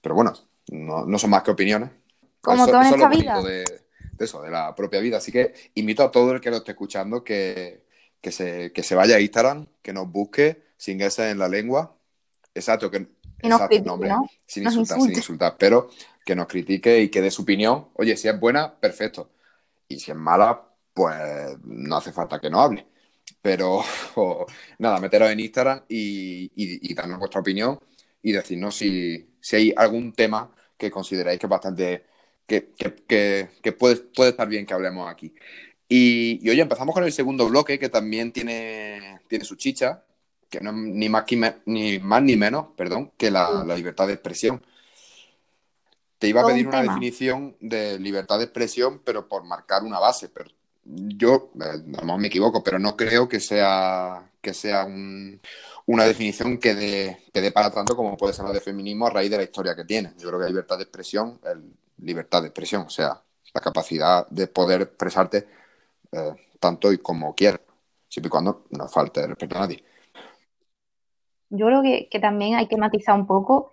Pero 0.00 0.14
bueno, 0.14 0.32
no, 0.68 1.18
son 1.18 1.30
más 1.30 1.42
que 1.42 1.50
opiniones. 1.50 1.90
Como 2.40 2.64
eso, 2.64 2.80
esta 2.80 3.08
vida. 3.08 3.42
De, 3.42 3.64
eso, 4.18 4.42
de 4.42 4.50
la 4.50 4.74
propia 4.74 5.00
vida. 5.00 5.18
Así 5.18 5.32
que 5.32 5.54
invito 5.74 6.02
a 6.02 6.10
todo 6.10 6.32
el 6.32 6.40
que 6.40 6.50
lo 6.50 6.58
esté 6.58 6.72
escuchando 6.72 7.24
que, 7.24 7.84
se, 8.22 8.72
que 8.72 8.82
se 8.82 8.94
vaya 8.94 9.16
a 9.16 9.20
Instagram, 9.20 9.66
que 9.82 9.92
nos 9.92 10.10
busque 10.10 10.62
sin 10.76 11.00
ese 11.00 11.30
en 11.30 11.38
la 11.38 11.48
lengua. 11.48 11.96
Exacto, 12.54 12.90
que 12.90 13.06
sin, 13.40 14.64
insultar, 14.64 15.00
sin 15.00 15.12
insultar, 15.12 15.56
pero 15.58 15.90
que 16.24 16.34
nos 16.34 16.46
critique 16.46 17.00
y 17.00 17.08
que 17.08 17.20
dé 17.20 17.30
su 17.30 17.42
opinión. 17.42 17.88
Oye, 17.94 18.16
si 18.16 18.28
es 18.28 18.38
buena, 18.38 18.74
perfecto. 18.78 19.30
Y 19.88 19.98
si 19.98 20.10
es 20.10 20.16
mala, 20.16 20.68
pues 20.92 21.16
no 21.64 21.96
hace 21.96 22.12
falta 22.12 22.40
que 22.40 22.50
no 22.50 22.60
hable. 22.60 22.86
Pero 23.42 23.82
nada, 24.78 25.00
meteros 25.00 25.30
en 25.30 25.40
Instagram 25.40 25.82
y, 25.88 26.94
darnos 26.94 27.18
vuestra 27.18 27.40
opinión 27.40 27.78
y 28.22 28.32
decirnos 28.32 28.76
si, 28.76 29.28
hay 29.52 29.72
algún 29.76 30.12
tema 30.12 30.54
que 30.76 30.90
consideráis 30.90 31.38
que 31.38 31.46
es 31.46 31.50
bastante. 31.50 32.06
que, 32.46 33.72
puede, 33.78 33.96
puede 33.96 34.30
estar 34.30 34.48
bien 34.48 34.66
que 34.66 34.74
hablemos 34.74 35.10
aquí. 35.10 35.34
Y, 35.88 36.38
y, 36.42 36.50
oye, 36.50 36.62
empezamos 36.62 36.94
con 36.94 37.04
el 37.04 37.12
segundo 37.12 37.48
bloque 37.48 37.78
que 37.78 37.88
también 37.88 38.32
tiene, 38.32 39.20
tiene 39.28 39.44
su 39.44 39.56
chicha, 39.56 40.04
que 40.50 40.60
no 40.60 40.70
es 40.70 40.76
ni 40.76 41.08
más, 41.08 41.24
ni, 41.64 41.98
más 42.00 42.22
ni 42.22 42.36
menos, 42.36 42.66
perdón, 42.76 43.12
que 43.16 43.30
la, 43.30 43.64
libertad 43.76 44.08
de 44.08 44.14
expresión. 44.14 44.60
Te 46.18 46.28
iba 46.28 46.42
a 46.42 46.46
pedir 46.46 46.66
una 46.66 46.82
definición 46.82 47.56
de 47.60 47.98
libertad 47.98 48.38
de 48.38 48.44
expresión, 48.44 49.00
pero 49.02 49.26
por 49.26 49.44
marcar 49.44 49.84
una 49.84 49.98
base. 49.98 50.28
Pero 50.28 50.50
yo, 50.84 51.50
eh, 51.54 51.64
a 51.64 51.76
lo 51.76 52.02
mejor 52.02 52.20
me 52.20 52.26
equivoco, 52.26 52.62
pero 52.62 52.78
no 52.78 52.96
creo 52.96 53.28
que 53.28 53.40
sea, 53.40 54.30
que 54.42 54.52
sea 54.52 54.86
una 55.86 56.04
definición 56.04 56.58
que 56.58 56.74
dé, 56.74 57.52
para 57.52 57.70
tanto 57.70 57.96
como 57.96 58.16
puede 58.18 58.34
ser 58.34 58.44
la 58.44 58.52
de 58.52 58.60
feminismo 58.60 59.06
a 59.06 59.10
raíz 59.10 59.30
de 59.30 59.38
la 59.38 59.44
historia 59.44 59.74
que 59.74 59.84
tiene. 59.84 60.12
Yo 60.18 60.28
creo 60.28 60.40
que 60.40 60.48
libertad 60.48 60.76
de 60.76 60.82
expresión 60.82 61.40
es 61.44 61.56
libertad 62.04 62.42
de 62.42 62.48
expresión, 62.48 62.82
o 62.82 62.90
sea, 62.90 63.22
la 63.54 63.60
capacidad 63.60 64.26
de 64.28 64.46
poder 64.48 64.82
expresarte 64.82 65.46
eh, 66.12 66.34
tanto 66.58 66.92
y 66.92 66.98
como 66.98 67.34
quieras, 67.34 67.60
siempre 68.08 68.28
y 68.28 68.30
cuando 68.30 68.66
no 68.70 68.88
falte 68.88 69.26
respeto 69.26 69.56
a 69.56 69.60
nadie 69.60 69.84
yo 71.50 71.66
creo 71.66 71.82
que, 71.82 72.20
también 72.20 72.54
hay 72.54 72.66
que 72.66 72.76
matizar 72.76 73.14
un 73.14 73.26
poco, 73.26 73.70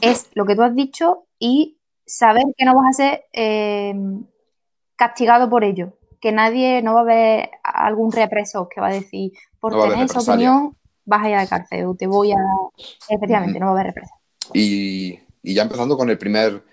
es 0.00 0.30
lo 0.34 0.44
que 0.44 0.54
tú 0.54 0.62
has 0.62 0.74
dicho 0.74 1.24
y 1.38 1.78
saber 2.06 2.44
que 2.56 2.64
no 2.64 2.74
vas 2.74 2.90
a 2.90 2.92
ser 2.92 3.24
eh, 3.32 3.94
castigado 4.96 5.48
por 5.48 5.64
ello, 5.64 5.94
que 6.20 6.32
nadie, 6.32 6.82
no 6.82 6.94
va 6.94 7.00
a 7.00 7.02
haber 7.02 7.50
algún 7.62 8.12
represor 8.12 8.68
que 8.68 8.80
va 8.80 8.88
a 8.88 8.94
decir, 8.94 9.32
por 9.58 9.72
tener 9.72 10.04
esa 10.04 10.20
opinión 10.20 10.76
vas 11.06 11.22
a 11.22 11.28
ir 11.28 11.34
a 11.34 11.42
la 11.42 11.48
cárcel 11.48 11.86
o 11.86 11.94
te 11.94 12.06
voy 12.06 12.32
a... 12.32 12.36
Efectivamente, 13.08 13.58
no 13.58 13.66
va 13.66 13.72
a 13.72 13.74
haber 13.74 13.86
represión. 13.88 14.18
Y, 14.52 15.18
y 15.42 15.54
ya 15.54 15.62
empezando 15.62 15.96
con 15.96 16.10
el 16.10 16.18
primer, 16.18 16.64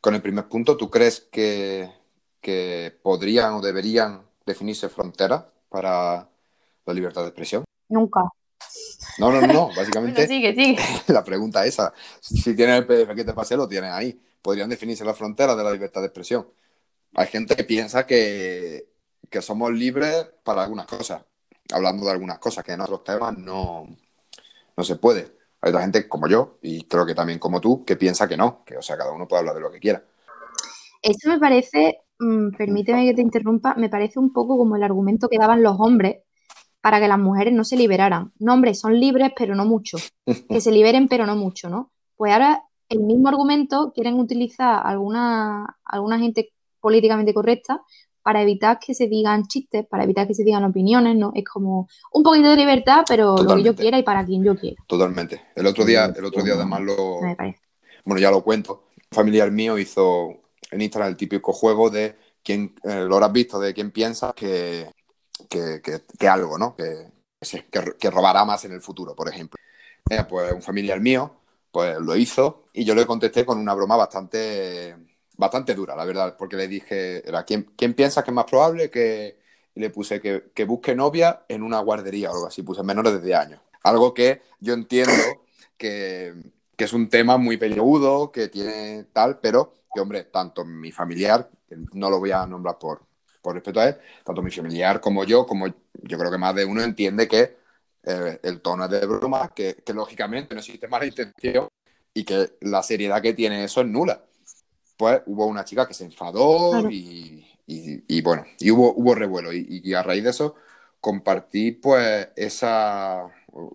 con 0.00 0.14
el 0.14 0.22
primer 0.22 0.48
punto, 0.48 0.76
¿tú 0.76 0.90
crees 0.90 1.20
que, 1.32 1.90
que 2.40 2.96
podrían 3.02 3.54
o 3.54 3.60
deberían 3.60 4.22
definirse 4.46 4.88
fronteras 4.88 5.44
para 5.68 6.28
la 6.86 6.94
libertad 6.94 7.22
de 7.22 7.28
expresión? 7.28 7.64
Nunca. 7.88 8.22
No, 9.18 9.30
no, 9.30 9.46
no, 9.46 9.68
básicamente 9.76 10.26
sigue, 10.26 10.54
sigue. 10.54 10.78
la 11.08 11.24
pregunta 11.24 11.64
es 11.64 11.74
esa. 11.74 11.92
Si 12.20 12.54
tienes 12.54 12.78
el 12.78 12.86
PDF 12.86 13.14
que 13.14 13.24
te 13.24 13.32
pasé, 13.32 13.56
lo 13.56 13.68
tienes 13.68 13.90
ahí. 13.90 14.20
Podrían 14.42 14.70
definirse 14.70 15.04
las 15.04 15.16
fronteras 15.16 15.56
de 15.56 15.64
la 15.64 15.72
libertad 15.72 16.00
de 16.00 16.06
expresión. 16.06 16.48
Hay 17.14 17.26
gente 17.26 17.56
que 17.56 17.64
piensa 17.64 18.06
que, 18.06 18.88
que 19.28 19.42
somos 19.42 19.72
libres 19.72 20.26
para 20.42 20.62
algunas 20.62 20.86
cosas, 20.86 21.22
hablando 21.72 22.04
de 22.04 22.12
algunas 22.12 22.38
cosas 22.38 22.64
que 22.64 22.72
en 22.72 22.80
otros 22.80 23.04
temas 23.04 23.36
no, 23.36 23.86
no 24.76 24.84
se 24.84 24.96
puede. 24.96 25.40
Hay 25.60 25.70
otra 25.70 25.82
gente 25.82 26.08
como 26.08 26.26
yo, 26.26 26.58
y 26.62 26.84
creo 26.84 27.04
que 27.04 27.14
también 27.14 27.38
como 27.38 27.60
tú, 27.60 27.84
que 27.84 27.96
piensa 27.96 28.26
que 28.26 28.36
no, 28.36 28.64
que 28.64 28.78
o 28.78 28.82
sea, 28.82 28.96
cada 28.96 29.12
uno 29.12 29.28
puede 29.28 29.40
hablar 29.40 29.56
de 29.56 29.60
lo 29.60 29.70
que 29.70 29.80
quiera. 29.80 30.02
Eso 31.02 31.28
me 31.28 31.38
parece, 31.38 31.98
mm, 32.18 32.52
permíteme 32.56 33.06
que 33.06 33.14
te 33.14 33.22
interrumpa, 33.22 33.74
me 33.74 33.90
parece 33.90 34.18
un 34.18 34.32
poco 34.32 34.56
como 34.56 34.76
el 34.76 34.82
argumento 34.82 35.28
que 35.28 35.38
daban 35.38 35.62
los 35.62 35.78
hombres 35.78 36.22
para 36.80 37.00
que 37.00 37.08
las 37.08 37.18
mujeres 37.18 37.52
no 37.52 37.64
se 37.64 37.76
liberaran. 37.76 38.32
No, 38.38 38.54
hombre, 38.54 38.74
son 38.74 38.98
libres, 38.98 39.32
pero 39.36 39.54
no 39.54 39.64
mucho. 39.64 39.98
Que 40.48 40.60
se 40.60 40.72
liberen, 40.72 41.08
pero 41.08 41.26
no 41.26 41.36
mucho, 41.36 41.68
¿no? 41.68 41.90
Pues 42.16 42.32
ahora 42.32 42.62
el 42.88 43.00
mismo 43.00 43.28
argumento 43.28 43.92
quieren 43.94 44.18
utilizar 44.18 44.80
alguna, 44.84 45.78
alguna 45.84 46.18
gente 46.18 46.52
políticamente 46.80 47.34
correcta 47.34 47.82
para 48.22 48.42
evitar 48.42 48.78
que 48.78 48.94
se 48.94 49.08
digan 49.08 49.46
chistes, 49.46 49.86
para 49.86 50.04
evitar 50.04 50.26
que 50.26 50.34
se 50.34 50.44
digan 50.44 50.64
opiniones, 50.64 51.16
¿no? 51.16 51.32
Es 51.34 51.44
como 51.44 51.88
un 52.12 52.22
poquito 52.22 52.50
de 52.50 52.56
libertad, 52.56 53.04
pero 53.08 53.36
lo 53.36 53.56
que 53.56 53.62
yo 53.62 53.74
quiera 53.74 53.98
y 53.98 54.02
para 54.02 54.24
quien 54.24 54.44
yo 54.44 54.56
quiera. 54.56 54.76
Totalmente. 54.86 55.48
El 55.54 55.66
otro 55.66 55.84
día, 55.84 56.12
el 56.14 56.24
otro 56.24 56.42
día 56.42 56.54
además 56.54 56.82
lo... 56.82 57.20
Bueno, 58.04 58.20
ya 58.20 58.30
lo 58.30 58.42
cuento. 58.42 58.84
Un 59.10 59.16
familiar 59.16 59.50
mío 59.50 59.78
hizo 59.78 60.34
en 60.70 60.80
Instagram 60.80 61.10
el 61.10 61.16
típico 61.16 61.52
juego 61.52 61.90
de 61.90 62.16
quién, 62.42 62.74
eh, 62.84 63.04
lo 63.06 63.16
habrás 63.16 63.32
visto, 63.32 63.58
de 63.58 63.74
quién 63.74 63.90
piensa 63.90 64.32
que, 64.34 64.90
que, 65.50 66.28
algo, 66.28 66.56
¿no? 66.58 66.76
Que, 66.76 67.10
que, 67.98 68.10
robará 68.10 68.44
más 68.44 68.64
en 68.64 68.72
el 68.72 68.80
futuro, 68.80 69.14
por 69.14 69.28
ejemplo. 69.28 69.58
Eh, 70.08 70.24
pues 70.28 70.52
un 70.52 70.62
familiar 70.62 71.00
mío, 71.00 71.40
pues 71.70 71.98
lo 71.98 72.16
hizo 72.16 72.64
y 72.72 72.84
yo 72.84 72.94
le 72.94 73.06
contesté 73.06 73.44
con 73.44 73.58
una 73.58 73.74
broma 73.74 73.96
bastante 73.96 74.96
bastante 75.36 75.74
dura, 75.74 75.96
la 75.96 76.04
verdad, 76.04 76.36
porque 76.38 76.56
le 76.56 76.68
dije, 76.68 77.26
era, 77.26 77.44
¿quién, 77.44 77.72
quién 77.74 77.94
piensa 77.94 78.22
que 78.22 78.30
es 78.30 78.34
más 78.34 78.44
probable 78.44 78.90
que 78.90 79.38
y 79.74 79.80
le 79.80 79.90
puse 79.90 80.20
que, 80.20 80.50
que, 80.54 80.64
busque 80.64 80.94
novia 80.94 81.44
en 81.48 81.62
una 81.62 81.80
guardería 81.80 82.30
o 82.30 82.34
algo 82.34 82.46
así, 82.48 82.62
puse 82.62 82.82
menores 82.82 83.12
de 83.14 83.20
10 83.20 83.38
años. 83.38 83.60
Algo 83.82 84.12
que 84.14 84.42
yo 84.60 84.74
entiendo 84.74 85.12
que, 85.76 86.34
que, 86.76 86.84
es 86.84 86.92
un 86.92 87.08
tema 87.08 87.36
muy 87.38 87.56
peliagudo, 87.56 88.32
que 88.32 88.48
tiene 88.48 89.04
tal, 89.12 89.38
pero 89.40 89.74
que, 89.94 90.00
hombre, 90.00 90.24
tanto 90.24 90.64
mi 90.64 90.92
familiar, 90.92 91.48
no 91.92 92.10
lo 92.10 92.18
voy 92.18 92.32
a 92.32 92.46
nombrar 92.46 92.78
por, 92.78 93.02
por 93.42 93.54
respeto 93.54 93.80
a 93.80 93.88
él, 93.88 93.96
tanto 94.24 94.42
mi 94.42 94.50
familiar 94.50 95.00
como 95.00 95.24
yo, 95.24 95.46
como 95.46 95.66
yo 95.66 96.18
creo 96.18 96.30
que 96.30 96.38
más 96.38 96.54
de 96.54 96.64
uno 96.64 96.82
entiende 96.82 97.28
que 97.28 97.56
eh, 98.04 98.40
el 98.42 98.60
tono 98.60 98.84
es 98.84 98.90
de 98.90 99.06
broma, 99.06 99.52
que, 99.54 99.76
que 99.84 99.94
lógicamente 99.94 100.54
no 100.54 100.60
existe 100.60 100.88
mala 100.88 101.06
intención 101.06 101.68
y 102.14 102.24
que 102.24 102.56
la 102.62 102.82
seriedad 102.82 103.22
que 103.22 103.34
tiene 103.34 103.64
eso 103.64 103.80
es 103.80 103.86
nula 103.86 104.24
pues 105.00 105.22
hubo 105.24 105.46
una 105.46 105.64
chica 105.64 105.88
que 105.88 105.94
se 105.94 106.04
enfadó 106.04 106.90
y, 106.90 108.20
bueno, 108.20 108.44
y 108.58 108.70
hubo, 108.70 108.92
hubo 108.92 109.14
revuelo. 109.14 109.50
Y, 109.50 109.94
a 109.94 110.02
raíz 110.02 110.22
de 110.22 110.28
eso 110.28 110.56
compartí 111.00 111.72
pues 111.72 112.28
esa, 112.36 113.26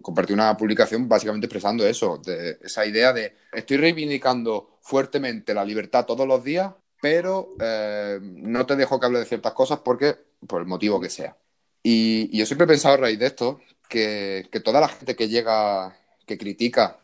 compartí 0.04 0.34
una 0.34 0.56
publicación 0.56 1.10
básicamente 1.10 1.48
expresando 1.48 1.88
eso, 1.88 2.20
de 2.20 2.60
esa 2.62 2.86
idea 2.86 3.12
de 3.12 3.36
estoy 3.52 3.78
reivindicando 3.78 4.78
fuertemente 4.82 5.56
la 5.56 5.66
libertad 5.66 6.06
todos 6.06 6.28
los 6.28 6.44
días, 6.44 6.72
pero 7.06 7.56
eh, 7.60 8.18
no 8.20 8.66
te 8.66 8.76
dejo 8.76 9.00
que 9.00 9.06
hable 9.06 9.20
de 9.20 9.26
ciertas 9.26 9.54
cosas 9.54 9.82
porque, 9.86 10.16
por 10.48 10.60
el 10.60 10.66
motivo 10.66 11.00
que 11.00 11.12
sea. 11.12 11.38
Y, 11.84 12.36
yo 12.36 12.48
siempre 12.48 12.66
he 12.66 12.68
pensado 12.68 12.96
a 12.96 12.98
raíz 12.98 13.20
de 13.20 13.28
esto 13.28 13.62
que, 13.88 14.48
que 14.52 14.60
toda 14.60 14.82
la 14.82 14.88
gente 14.88 15.16
que 15.16 15.28
llega, 15.28 15.96
que 16.26 16.36
critica, 16.36 16.98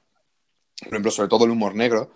por 0.79 0.87
ejemplo, 0.87 1.11
sobre 1.11 1.29
todo 1.29 1.45
el 1.45 1.51
humor 1.51 1.75
negro, 1.75 2.15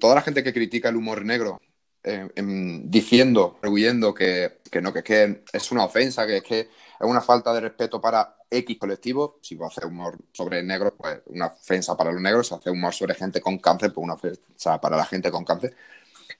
toda 0.00 0.16
la 0.16 0.22
gente 0.22 0.42
que 0.42 0.52
critica 0.52 0.88
el 0.88 0.96
humor 0.96 1.24
negro 1.24 1.60
eh, 2.02 2.28
diciendo, 2.34 3.60
arguyendo 3.62 4.12
que, 4.12 4.58
no, 4.82 4.92
que 4.92 5.42
es, 5.52 5.70
una 5.70 5.84
ofensa, 5.84 6.26
que 6.26 6.38
es 6.38 6.42
que 6.42 6.60
es 6.60 6.68
una 7.00 7.20
falta 7.20 7.52
de 7.54 7.60
respeto 7.60 8.00
para 8.00 8.36
X 8.50 8.78
colectivo, 8.80 9.38
si 9.42 9.54
va 9.54 9.66
a 9.66 9.68
hacer 9.68 9.86
humor 9.86 10.18
sobre 10.32 10.60
negros, 10.64 10.94
pues 10.98 11.20
una 11.26 11.46
ofensa 11.46 11.96
para 11.96 12.10
los 12.10 12.20
negros, 12.20 12.48
si 12.48 12.54
hace 12.54 12.68
humor 12.68 12.92
sobre 12.92 13.14
gente 13.14 13.40
con 13.40 13.58
cáncer, 13.58 13.92
pues 13.92 14.02
una 14.02 14.14
ofensa 14.14 14.80
para 14.80 14.96
la 14.96 15.04
gente 15.04 15.30
con 15.30 15.44
cáncer. 15.44 15.76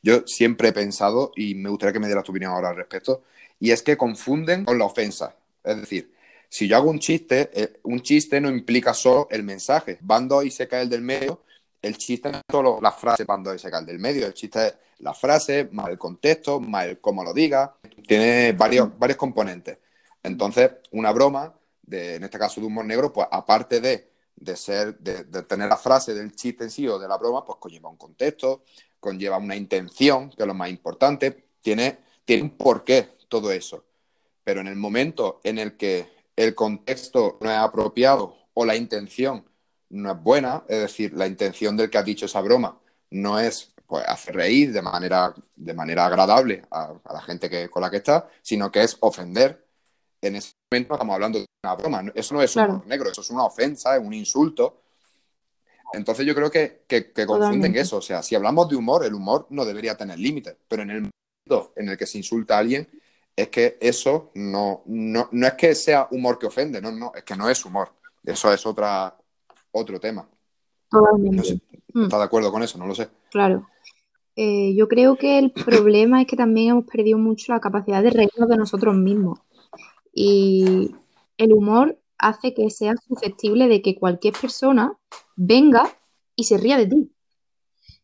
Yo 0.03 0.27
siempre 0.27 0.69
he 0.69 0.73
pensado, 0.73 1.33
y 1.37 1.55
me 1.55 1.69
gustaría 1.69 1.93
que 1.93 2.01
me 2.01 2.07
dieras 2.07 2.25
tu 2.25 2.33
opinión 2.33 2.53
ahora 2.53 2.71
al 2.71 2.77
respecto, 2.77 3.23
y 3.59 3.71
es 3.71 3.83
que 3.83 3.97
confunden 3.97 4.65
con 4.65 4.79
la 4.79 4.87
ofensa. 4.87 5.35
Es 5.63 5.77
decir, 5.77 6.13
si 6.49 6.67
yo 6.67 6.77
hago 6.77 6.91
un 6.91 6.99
chiste, 6.99 7.51
eh, 7.53 7.81
un 7.85 8.01
chiste 8.01 8.41
no 8.41 8.49
implica 8.51 8.95
solo 8.95 9.29
el 9.31 9.43
mensaje. 9.43 9.99
Bando 10.01 10.43
y 10.43 10.51
se 10.51 10.67
cae 10.67 10.83
el 10.83 10.89
del 10.89 11.03
medio, 11.03 11.43
el 11.83 11.97
chiste 11.97 12.31
no 12.31 12.39
es 12.39 12.45
solo 12.51 12.79
la 12.81 12.93
frase 12.93 13.25
cuando 13.25 13.57
se 13.59 13.71
cae 13.71 13.85
del 13.85 13.99
medio, 13.99 14.27
el 14.27 14.35
chiste 14.35 14.67
es 14.67 14.75
la 14.99 15.15
frase, 15.15 15.69
más 15.73 15.89
el 15.89 15.99
contexto, 15.99 16.61
más 16.61 16.87
el 16.87 17.01
cómo 17.01 17.25
lo 17.25 17.33
diga, 17.33 17.75
tiene 18.07 18.53
varios, 18.53 18.99
varios 18.99 19.17
componentes. 19.17 19.79
Entonces, 20.23 20.71
una 20.93 21.13
broma, 21.13 21.55
de, 21.83 22.17
en 22.17 22.25
este 22.25 22.39
caso 22.39 22.61
de 22.61 22.67
humor 22.67 22.85
negro, 22.85 23.13
pues 23.13 23.27
aparte 23.31 23.81
de, 23.81 24.11
de 24.37 24.57
ser, 24.57 24.99
de, 24.99 25.25
tener 25.45 25.69
la 25.69 25.77
frase 25.77 26.15
del 26.15 26.35
chiste 26.35 26.65
en 26.65 26.71
sí 26.71 26.87
o 26.89 26.99
de 26.99 27.09
la 27.09 27.17
broma, 27.17 27.45
pues 27.45 27.59
conlleva 27.59 27.89
un 27.89 27.97
contexto, 27.97 28.65
conlleva 29.01 29.39
una 29.39 29.57
intención, 29.57 30.31
que 30.31 30.43
es 30.43 30.47
lo 30.47 30.55
más 30.55 30.71
importante, 30.71 31.47
tiene, 31.61 31.99
tiene 32.25 32.45
un 32.45 32.51
porqué 32.51 33.09
todo 33.29 33.51
eso. 33.51 33.85
Pero 34.45 34.61
en 34.61 34.69
el 34.69 34.77
momento 34.77 35.41
en 35.43 35.59
el 35.59 35.77
que 35.77 36.07
el 36.37 36.55
contexto 36.55 37.39
no 37.41 37.51
es 37.51 37.57
apropiado 37.57 38.37
o 38.55 38.65
la 38.65 38.77
intención 38.77 39.45
no 39.91 40.13
es 40.13 40.23
buena, 40.23 40.65
es 40.69 40.81
decir, 40.81 41.13
la 41.15 41.27
intención 41.27 41.77
del 41.77 41.91
que 41.91 41.99
ha 41.99 42.03
dicho 42.03 42.27
esa 42.27 42.41
broma 42.41 42.79
no 43.11 43.39
es 43.41 43.73
pues, 43.87 44.05
hacer 44.07 44.37
reír 44.37 44.73
de 44.73 44.83
manera, 44.83 45.35
de 45.57 45.75
manera 45.75 46.07
agradable 46.07 46.63
a, 46.71 46.95
la 47.13 47.21
gente 47.23 47.51
que, 47.51 47.69
con 47.69 47.83
la 47.83 47.91
que 47.91 47.97
está, 47.99 48.29
sino 48.41 48.71
que 48.71 48.83
es 48.83 48.97
ofender. 49.01 49.67
En 50.23 50.37
ese 50.37 50.53
momento 50.71 50.95
estamos 50.95 51.15
hablando 51.15 51.39
de 51.41 51.47
una 51.65 51.75
broma. 51.75 52.05
Eso 52.15 52.35
no 52.35 52.43
es 52.43 52.55
un 52.55 52.83
negro, 52.87 53.11
eso 53.11 53.23
es 53.23 53.31
una 53.31 53.45
ofensa, 53.45 53.97
es 53.97 54.03
un 54.03 54.13
insulto. 54.13 54.83
Entonces 55.93 56.27
yo 56.27 56.35
creo 56.35 56.51
que, 56.51 56.83
que, 56.87 57.13
confunden 57.27 57.77
eso. 57.77 57.99
O 57.99 58.03
sea, 58.03 58.23
si 58.23 58.35
hablamos 58.35 58.69
de 58.69 58.77
humor, 58.77 59.05
el 59.05 59.15
humor 59.15 59.47
no 59.51 59.65
debería 59.65 59.97
tener 59.97 60.19
límites, 60.19 60.57
pero 60.69 60.83
en 60.83 60.91
el 60.91 61.01
momento 61.01 61.73
en 61.77 61.89
el 61.89 61.97
que 61.97 62.07
se 62.07 62.19
insulta 62.19 62.57
a 62.57 62.59
alguien, 62.59 62.89
es 63.37 63.49
que 63.49 63.79
eso 63.81 64.31
no, 64.35 64.83
no, 64.87 65.29
no 65.33 65.47
es 65.47 65.55
que 65.55 65.75
sea 65.75 66.09
humor 66.11 66.39
que 66.39 66.47
ofende, 66.47 66.81
no, 66.81 66.93
no, 66.93 67.13
es 67.15 67.25
que 67.25 67.37
no 67.37 67.49
es 67.49 67.65
humor. 67.65 67.93
Eso 68.25 68.53
es 68.53 68.65
otra, 68.67 69.17
otro 69.73 69.99
tema. 69.99 70.29
Totalmente. 70.91 71.61
Mm. 71.93 72.05
¿Está 72.05 72.19
de 72.19 72.25
acuerdo 72.25 72.53
con 72.53 72.63
eso? 72.63 72.79
No 72.79 72.87
lo 72.87 72.95
sé. 72.95 73.09
Claro. 73.31 73.67
Eh, 74.37 74.75
yo 74.75 74.89
creo 74.89 75.17
que 75.17 75.39
el 75.39 75.51
problema 75.53 76.21
es 76.21 76.27
que 76.27 76.37
también 76.37 76.71
hemos 76.71 76.85
perdido 76.85 77.19
mucho 77.19 77.53
la 77.53 77.61
capacidad 77.61 78.03
de 78.03 78.11
reírnos 78.11 78.49
de 78.49 78.57
nosotros 78.57 78.95
mismos. 78.95 79.41
Y 80.13 80.95
el 81.37 81.53
humor 81.53 81.99
hace 82.19 82.55
que 82.55 82.69
seas 82.71 82.97
susceptible 83.07 83.69
de 83.69 83.83
que 83.83 83.97
cualquier 83.97 84.35
persona 84.35 84.97
venga 85.41 85.91
y 86.37 86.45
se 86.45 86.59
ría 86.59 86.77
de 86.77 86.87
ti. 86.87 87.13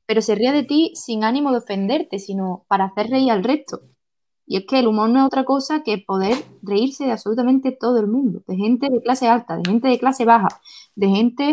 Pero 0.07 0.23
se 0.23 0.35
ría 0.35 0.53
de 0.53 0.63
ti 0.63 0.93
sin 0.95 1.25
ánimo 1.25 1.51
de 1.51 1.59
ofenderte, 1.59 2.19
sino 2.19 2.65
para 2.69 2.87
hacer 2.87 3.09
reír 3.09 3.31
al 3.31 3.45
resto. 3.45 3.83
Y 4.47 4.57
es 4.59 4.65
que 4.67 4.79
el 4.79 4.87
humor 4.87 5.11
no 5.11 5.21
es 5.21 5.27
otra 5.27 5.45
cosa 5.45 5.83
que 5.83 5.99
poder 5.99 6.37
reírse 6.63 7.05
de 7.05 7.13
absolutamente 7.13 7.73
todo 7.73 7.99
el 8.01 8.07
mundo, 8.07 8.43
de 8.47 8.57
gente 8.57 8.89
de 8.89 9.03
clase 9.03 9.29
alta, 9.29 9.57
de 9.57 9.69
gente 9.69 9.89
de 9.89 9.99
clase 9.99 10.25
baja, 10.25 10.49
de 10.95 11.09
gente, 11.09 11.53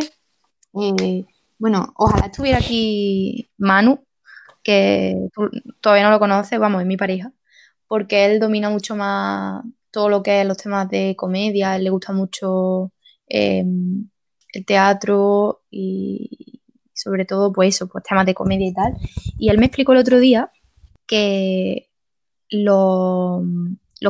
eh, 0.79 1.25
bueno, 1.57 1.91
ojalá 1.95 2.27
estuviera 2.27 2.59
aquí 2.59 3.49
Manu, 3.57 3.99
que 4.63 5.29
todavía 5.81 6.05
no 6.05 6.11
lo 6.11 6.19
conoce, 6.19 6.59
vamos, 6.59 6.81
es 6.81 6.87
mi 6.87 6.97
pareja, 6.97 7.33
porque 7.87 8.25
él 8.25 8.39
domina 8.39 8.69
mucho 8.69 8.95
más 8.95 9.63
todo 9.91 10.09
lo 10.09 10.23
que 10.23 10.41
es 10.41 10.47
los 10.47 10.57
temas 10.57 10.87
de 10.89 11.15
comedia, 11.17 11.75
él 11.75 11.85
le 11.85 11.89
gusta 11.89 12.13
mucho 12.13 12.91
em, 13.27 14.07
el 14.53 14.65
teatro 14.65 15.63
y 15.69 16.61
sobre 16.93 17.25
todo, 17.25 17.51
pues 17.51 17.75
eso, 17.75 17.87
pues 17.87 18.03
temas 18.03 18.25
de 18.25 18.35
comedia 18.35 18.67
y 18.67 18.73
tal. 18.73 18.93
Y 19.37 19.49
él 19.49 19.57
me 19.57 19.65
explicó 19.65 19.91
el 19.91 19.97
otro 19.97 20.19
día 20.19 20.51
que 21.05 21.89
los, 22.49 23.43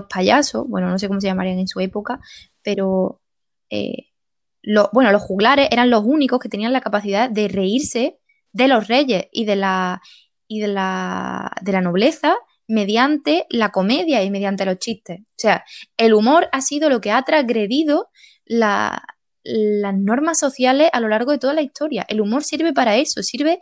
payasos, 0.09 0.67
bueno, 0.67 0.89
no 0.89 0.99
sé 0.99 1.07
cómo 1.07 1.21
se 1.21 1.27
llamarían 1.27 1.59
en 1.59 1.67
su 1.67 1.79
época, 1.79 2.19
pero 2.61 3.21
eh, 3.69 4.09
bueno, 4.91 5.11
los 5.11 5.21
juglares 5.21 5.69
eran 5.71 5.89
los 5.89 6.03
únicos 6.03 6.39
que 6.39 6.49
tenían 6.49 6.73
la 6.73 6.81
capacidad 6.81 7.29
de 7.29 7.47
reírse 7.47 8.19
de 8.51 8.67
los 8.67 8.87
reyes 8.87 9.25
y 9.31 9.45
de 9.45 9.55
la, 9.55 10.01
y 10.47 10.59
de 10.59 10.67
la, 10.67 11.51
de 11.61 11.71
la 11.71 11.81
nobleza 11.81 12.35
mediante 12.67 13.45
la 13.49 13.71
comedia 13.71 14.23
y 14.23 14.29
mediante 14.29 14.65
los 14.65 14.77
chistes. 14.77 15.21
O 15.21 15.37
sea, 15.37 15.63
el 15.97 16.13
humor 16.13 16.47
ha 16.51 16.61
sido 16.61 16.89
lo 16.89 17.01
que 17.01 17.11
ha 17.11 17.21
transgredido 17.23 18.09
las 19.43 19.95
normas 19.95 20.39
sociales 20.39 20.89
a 20.93 20.99
lo 20.99 21.09
largo 21.09 21.31
de 21.31 21.37
toda 21.37 21.53
la 21.53 21.61
historia. 21.61 22.05
El 22.07 22.21
humor 22.21 22.43
sirve 22.43 22.73
para 22.73 22.97
eso, 22.97 23.21
sirve 23.23 23.59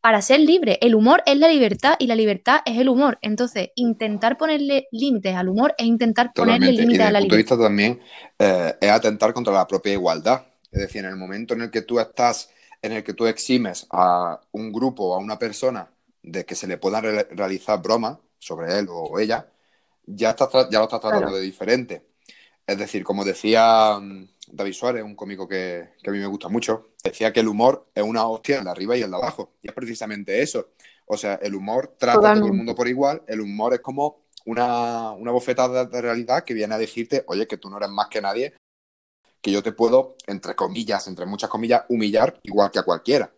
para 0.00 0.20
ser 0.20 0.40
libre. 0.40 0.78
El 0.82 0.96
humor 0.96 1.22
es 1.26 1.36
la 1.36 1.48
libertad 1.48 1.94
y 1.98 2.08
la 2.08 2.16
libertad 2.16 2.60
es 2.66 2.76
el 2.78 2.88
humor. 2.88 3.18
Entonces, 3.22 3.68
intentar 3.76 4.36
ponerle 4.36 4.88
límites 4.90 5.34
al 5.34 5.48
humor 5.48 5.74
es 5.78 5.86
intentar 5.86 6.32
ponerle 6.34 6.72
límites 6.72 7.06
a 7.06 7.12
la 7.12 7.20
libertad. 7.20 7.20
Y 7.20 7.28
punto 7.28 7.34
de 7.34 7.42
vista 7.42 7.56
también 7.58 8.00
eh, 8.38 8.74
es 8.80 8.90
atentar 8.90 9.32
contra 9.32 9.52
la 9.52 9.66
propia 9.66 9.92
igualdad. 9.92 10.44
Es 10.72 10.80
decir, 10.80 11.04
en 11.04 11.10
el 11.10 11.16
momento 11.16 11.54
en 11.54 11.62
el 11.62 11.70
que 11.70 11.82
tú 11.82 12.00
estás, 12.00 12.50
en 12.82 12.92
el 12.92 13.04
que 13.04 13.14
tú 13.14 13.26
eximes 13.26 13.86
a 13.90 14.40
un 14.50 14.72
grupo 14.72 15.04
o 15.04 15.14
a 15.14 15.18
una 15.18 15.38
persona 15.38 15.88
de 16.20 16.44
que 16.44 16.56
se 16.56 16.66
le 16.66 16.78
puedan 16.78 17.04
realizar 17.30 17.80
bromas 17.80 18.18
sobre 18.38 18.76
él 18.78 18.88
o 18.90 19.18
ella, 19.20 19.46
ya, 20.04 20.34
ya 20.68 20.78
lo 20.78 20.84
estás 20.84 21.00
tratando 21.00 21.32
de 21.32 21.40
diferente. 21.40 22.11
Es 22.66 22.78
decir, 22.78 23.04
como 23.04 23.24
decía 23.24 23.98
mm, 24.00 24.28
David 24.48 24.72
Suárez, 24.72 25.02
un 25.02 25.16
cómico 25.16 25.48
que, 25.48 25.88
a 26.06 26.10
mí 26.10 26.18
me 26.18 26.26
gusta 26.26 26.48
mucho, 26.48 26.90
decía 27.02 27.32
que 27.32 27.40
el 27.40 27.48
humor 27.48 27.88
es 27.94 28.02
una 28.02 28.26
hostia 28.26 28.58
en 28.58 28.66
la 28.66 28.70
arriba 28.70 28.96
y 28.96 29.02
en 29.02 29.10
la 29.10 29.16
abajo. 29.16 29.52
Y 29.62 29.68
es 29.68 29.74
precisamente 29.74 30.42
eso. 30.42 30.70
O 31.06 31.16
sea, 31.16 31.34
el 31.42 31.54
humor 31.54 31.96
trata 31.98 32.32
a 32.32 32.34
todo 32.34 32.46
el 32.46 32.52
mundo 32.52 32.74
por 32.74 32.88
igual. 32.88 33.22
El 33.26 33.40
humor 33.40 33.74
es 33.74 33.80
como 33.80 34.22
una, 34.44 35.12
una 35.12 35.32
bofetada 35.32 35.84
de 35.84 36.00
realidad 36.00 36.44
que 36.44 36.54
viene 36.54 36.74
a 36.74 36.78
decirte, 36.78 37.24
oye, 37.26 37.46
que 37.46 37.56
tú 37.56 37.68
no 37.68 37.76
eres 37.78 37.90
más 37.90 38.08
que 38.08 38.20
nadie, 38.20 38.54
que 39.40 39.50
yo 39.50 39.62
te 39.62 39.72
puedo, 39.72 40.16
entre 40.26 40.54
comillas, 40.54 41.06
entre 41.08 41.26
muchas 41.26 41.50
comillas, 41.50 41.84
humillar 41.88 42.38
igual 42.44 42.70
que 42.70 42.78
a 42.78 42.84
cualquiera. 42.84 43.32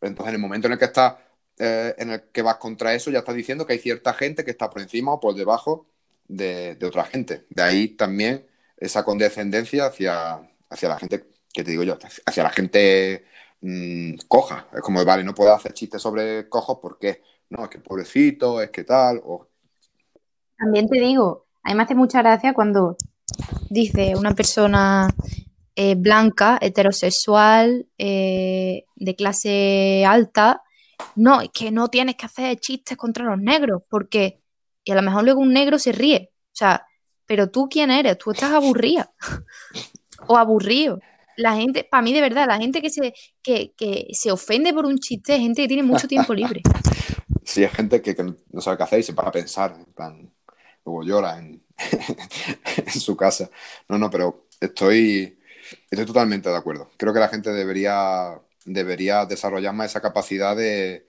Entonces, 0.00 0.28
en 0.28 0.34
el 0.34 0.40
momento 0.40 0.66
en 0.66 0.74
el 0.74 0.78
que 0.78 0.84
estás, 0.84 1.14
eh, 1.58 1.94
en 1.96 2.10
el 2.10 2.22
que 2.30 2.42
vas 2.42 2.56
contra 2.56 2.94
eso, 2.94 3.10
ya 3.10 3.20
estás 3.20 3.34
diciendo 3.34 3.66
que 3.66 3.72
hay 3.72 3.78
cierta 3.78 4.12
gente 4.12 4.44
que 4.44 4.50
está 4.50 4.68
por 4.68 4.82
encima 4.82 5.14
o 5.14 5.20
por 5.20 5.34
debajo 5.34 5.86
de, 6.28 6.78
otra 6.84 7.04
gente. 7.04 7.46
De 7.50 7.62
ahí 7.62 7.88
también 7.88 8.46
esa 8.76 9.04
condescendencia 9.04 9.86
hacia, 9.86 10.40
hacia 10.68 10.88
la 10.88 10.98
gente, 10.98 11.24
que 11.52 11.64
te 11.64 11.70
digo 11.70 11.82
yo, 11.82 11.96
hacia 12.26 12.42
la 12.42 12.50
gente 12.50 13.24
mm, 13.60 14.14
coja. 14.28 14.66
Es 14.74 14.80
como, 14.80 15.04
vale, 15.04 15.24
no 15.24 15.34
puedo 15.34 15.54
hacer 15.54 15.72
chistes 15.72 16.02
sobre 16.02 16.48
cojos 16.48 16.78
porque, 16.80 17.22
no, 17.50 17.64
es 17.64 17.70
que 17.70 17.78
pobrecito, 17.78 18.60
es 18.60 18.70
que 18.70 18.84
tal. 18.84 19.20
O... 19.24 19.48
También 20.56 20.88
te 20.88 20.98
digo, 21.00 21.46
a 21.62 21.70
mí 21.70 21.76
me 21.76 21.82
hace 21.82 21.94
mucha 21.94 22.20
gracia 22.22 22.52
cuando 22.52 22.96
dice 23.70 24.14
una 24.16 24.34
persona 24.34 25.08
eh, 25.76 25.94
blanca, 25.96 26.58
heterosexual, 26.60 27.88
eh, 27.98 28.84
de 28.96 29.16
clase 29.16 30.04
alta, 30.06 30.62
no, 31.16 31.40
es 31.40 31.50
que 31.52 31.70
no 31.70 31.88
tienes 31.88 32.16
que 32.16 32.26
hacer 32.26 32.58
chistes 32.58 32.96
contra 32.96 33.24
los 33.24 33.40
negros, 33.40 33.82
porque, 33.88 34.40
y 34.84 34.92
a 34.92 34.94
lo 34.94 35.02
mejor 35.02 35.24
luego 35.24 35.40
un 35.40 35.52
negro 35.52 35.78
se 35.78 35.92
ríe. 35.92 36.30
O 36.52 36.56
sea, 36.56 36.86
pero 37.26 37.50
tú 37.50 37.68
quién 37.68 37.90
eres, 37.90 38.18
tú 38.18 38.30
estás 38.30 38.52
aburrida 38.52 39.12
o 40.26 40.36
aburrido. 40.36 41.00
La 41.36 41.56
gente, 41.56 41.84
para 41.90 42.02
mí 42.02 42.12
de 42.12 42.20
verdad, 42.20 42.46
la 42.46 42.58
gente 42.58 42.80
que 42.80 42.90
se, 42.90 43.12
que, 43.42 43.72
se 44.12 44.30
ofende 44.30 44.72
por 44.72 44.86
un 44.86 44.98
chiste 44.98 45.34
es 45.34 45.40
gente 45.40 45.62
que 45.62 45.68
tiene 45.68 45.82
mucho 45.82 46.06
tiempo 46.06 46.34
libre. 46.34 46.62
Sí, 47.46 47.62
es 47.62 47.72
gente 47.72 48.00
que, 48.00 48.16
no 48.52 48.60
sabe 48.62 48.78
qué 48.78 48.82
hacer 48.84 49.00
y 49.00 49.02
se 49.02 49.12
para 49.12 49.28
a 49.28 49.32
pensar, 49.32 49.74
en 49.76 49.84
plan, 49.92 50.32
luego 50.82 51.02
llora 51.02 51.38
en, 51.38 51.62
su 52.90 53.14
casa. 53.18 53.50
No, 53.86 53.98
no, 53.98 54.10
pero 54.10 54.46
estoy, 54.58 55.38
estoy 55.90 56.06
totalmente 56.06 56.48
de 56.48 56.56
acuerdo. 56.56 56.90
Creo 56.96 57.12
que 57.12 57.20
la 57.20 57.28
gente 57.28 57.52
debería, 57.52 58.40
debería 58.64 59.26
desarrollar 59.26 59.74
más 59.74 59.90
esa 59.90 60.00
capacidad 60.00 60.56
de, 60.56 61.06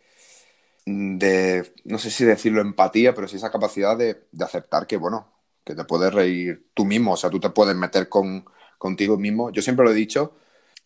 de, 0.86 1.74
no 1.86 1.98
sé 1.98 2.12
si 2.12 2.26
decirlo 2.26 2.62
empatía, 2.62 3.14
pero 3.14 3.28
sí 3.28 3.38
esa 3.38 3.52
capacidad 3.52 3.98
de, 3.98 4.28
de 4.32 4.46
aceptar 4.46 4.88
que, 4.88 4.98
bueno, 4.98 5.36
que 5.66 5.76
te 5.76 5.84
puedes 5.84 6.14
reír 6.14 6.70
tú 6.74 6.86
mismo, 6.86 7.14
o 7.14 7.18
sea, 7.18 7.30
tú 7.30 7.40
te 7.40 7.50
puedes 7.50 7.76
meter 7.76 8.08
con, 8.08 8.46
contigo 8.78 9.18
mismo. 9.18 9.52
Yo 9.52 9.62
siempre 9.62 9.86
lo 9.86 9.92
he 9.92 9.96
dicho 9.96 10.36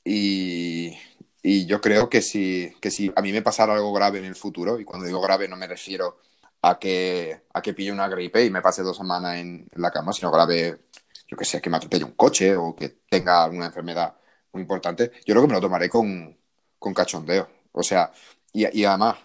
y, 0.04 0.97
yo 1.43 1.82
creo 1.82 2.10
que 2.10 2.22
si, 2.22 2.74
que 2.82 2.91
si 2.91 3.12
a 3.16 3.22
mí 3.22 3.32
me 3.32 3.41
pasara 3.41 3.74
algo 3.74 3.93
grave 3.93 4.20
en 4.20 4.26
el 4.26 4.36
futuro, 4.36 4.80
y 4.80 4.86
cuando 4.86 5.06
digo 5.06 5.22
grave 5.22 5.47
no 5.47 5.56
me 5.56 5.68
refiero 5.68 6.20
a 6.62 6.80
que, 6.80 7.43
a 7.54 7.62
que 7.62 7.74
pille 7.74 7.91
una 7.91 8.08
gripe 8.08 8.45
y 8.45 8.50
me 8.50 8.62
pase 8.62 8.84
dos 8.84 8.97
semanas 8.97 9.38
en, 9.38 9.68
la 9.76 9.91
cama, 9.91 10.14
sino 10.14 10.32
grave, 10.32 10.80
yo 11.28 11.38
que 11.38 11.45
sé, 11.45 11.62
que 11.62 11.70
me 11.70 11.78
atropelle 11.78 12.06
un 12.06 12.14
coche 12.14 12.56
o 12.56 12.76
que 12.76 12.89
tenga 13.10 13.43
alguna 13.43 13.68
enfermedad 13.68 14.16
muy 14.54 14.62
importante, 14.62 15.12
yo 15.26 15.34
creo 15.34 15.41
que 15.43 15.47
me 15.47 15.54
lo 15.54 15.62
tomaré 15.62 15.89
con, 15.89 16.38
con 16.80 16.93
cachondeo. 16.93 17.50
O 17.72 17.84
sea, 17.84 18.12
y, 18.54 18.80
y 18.80 18.86
además, 18.86 19.18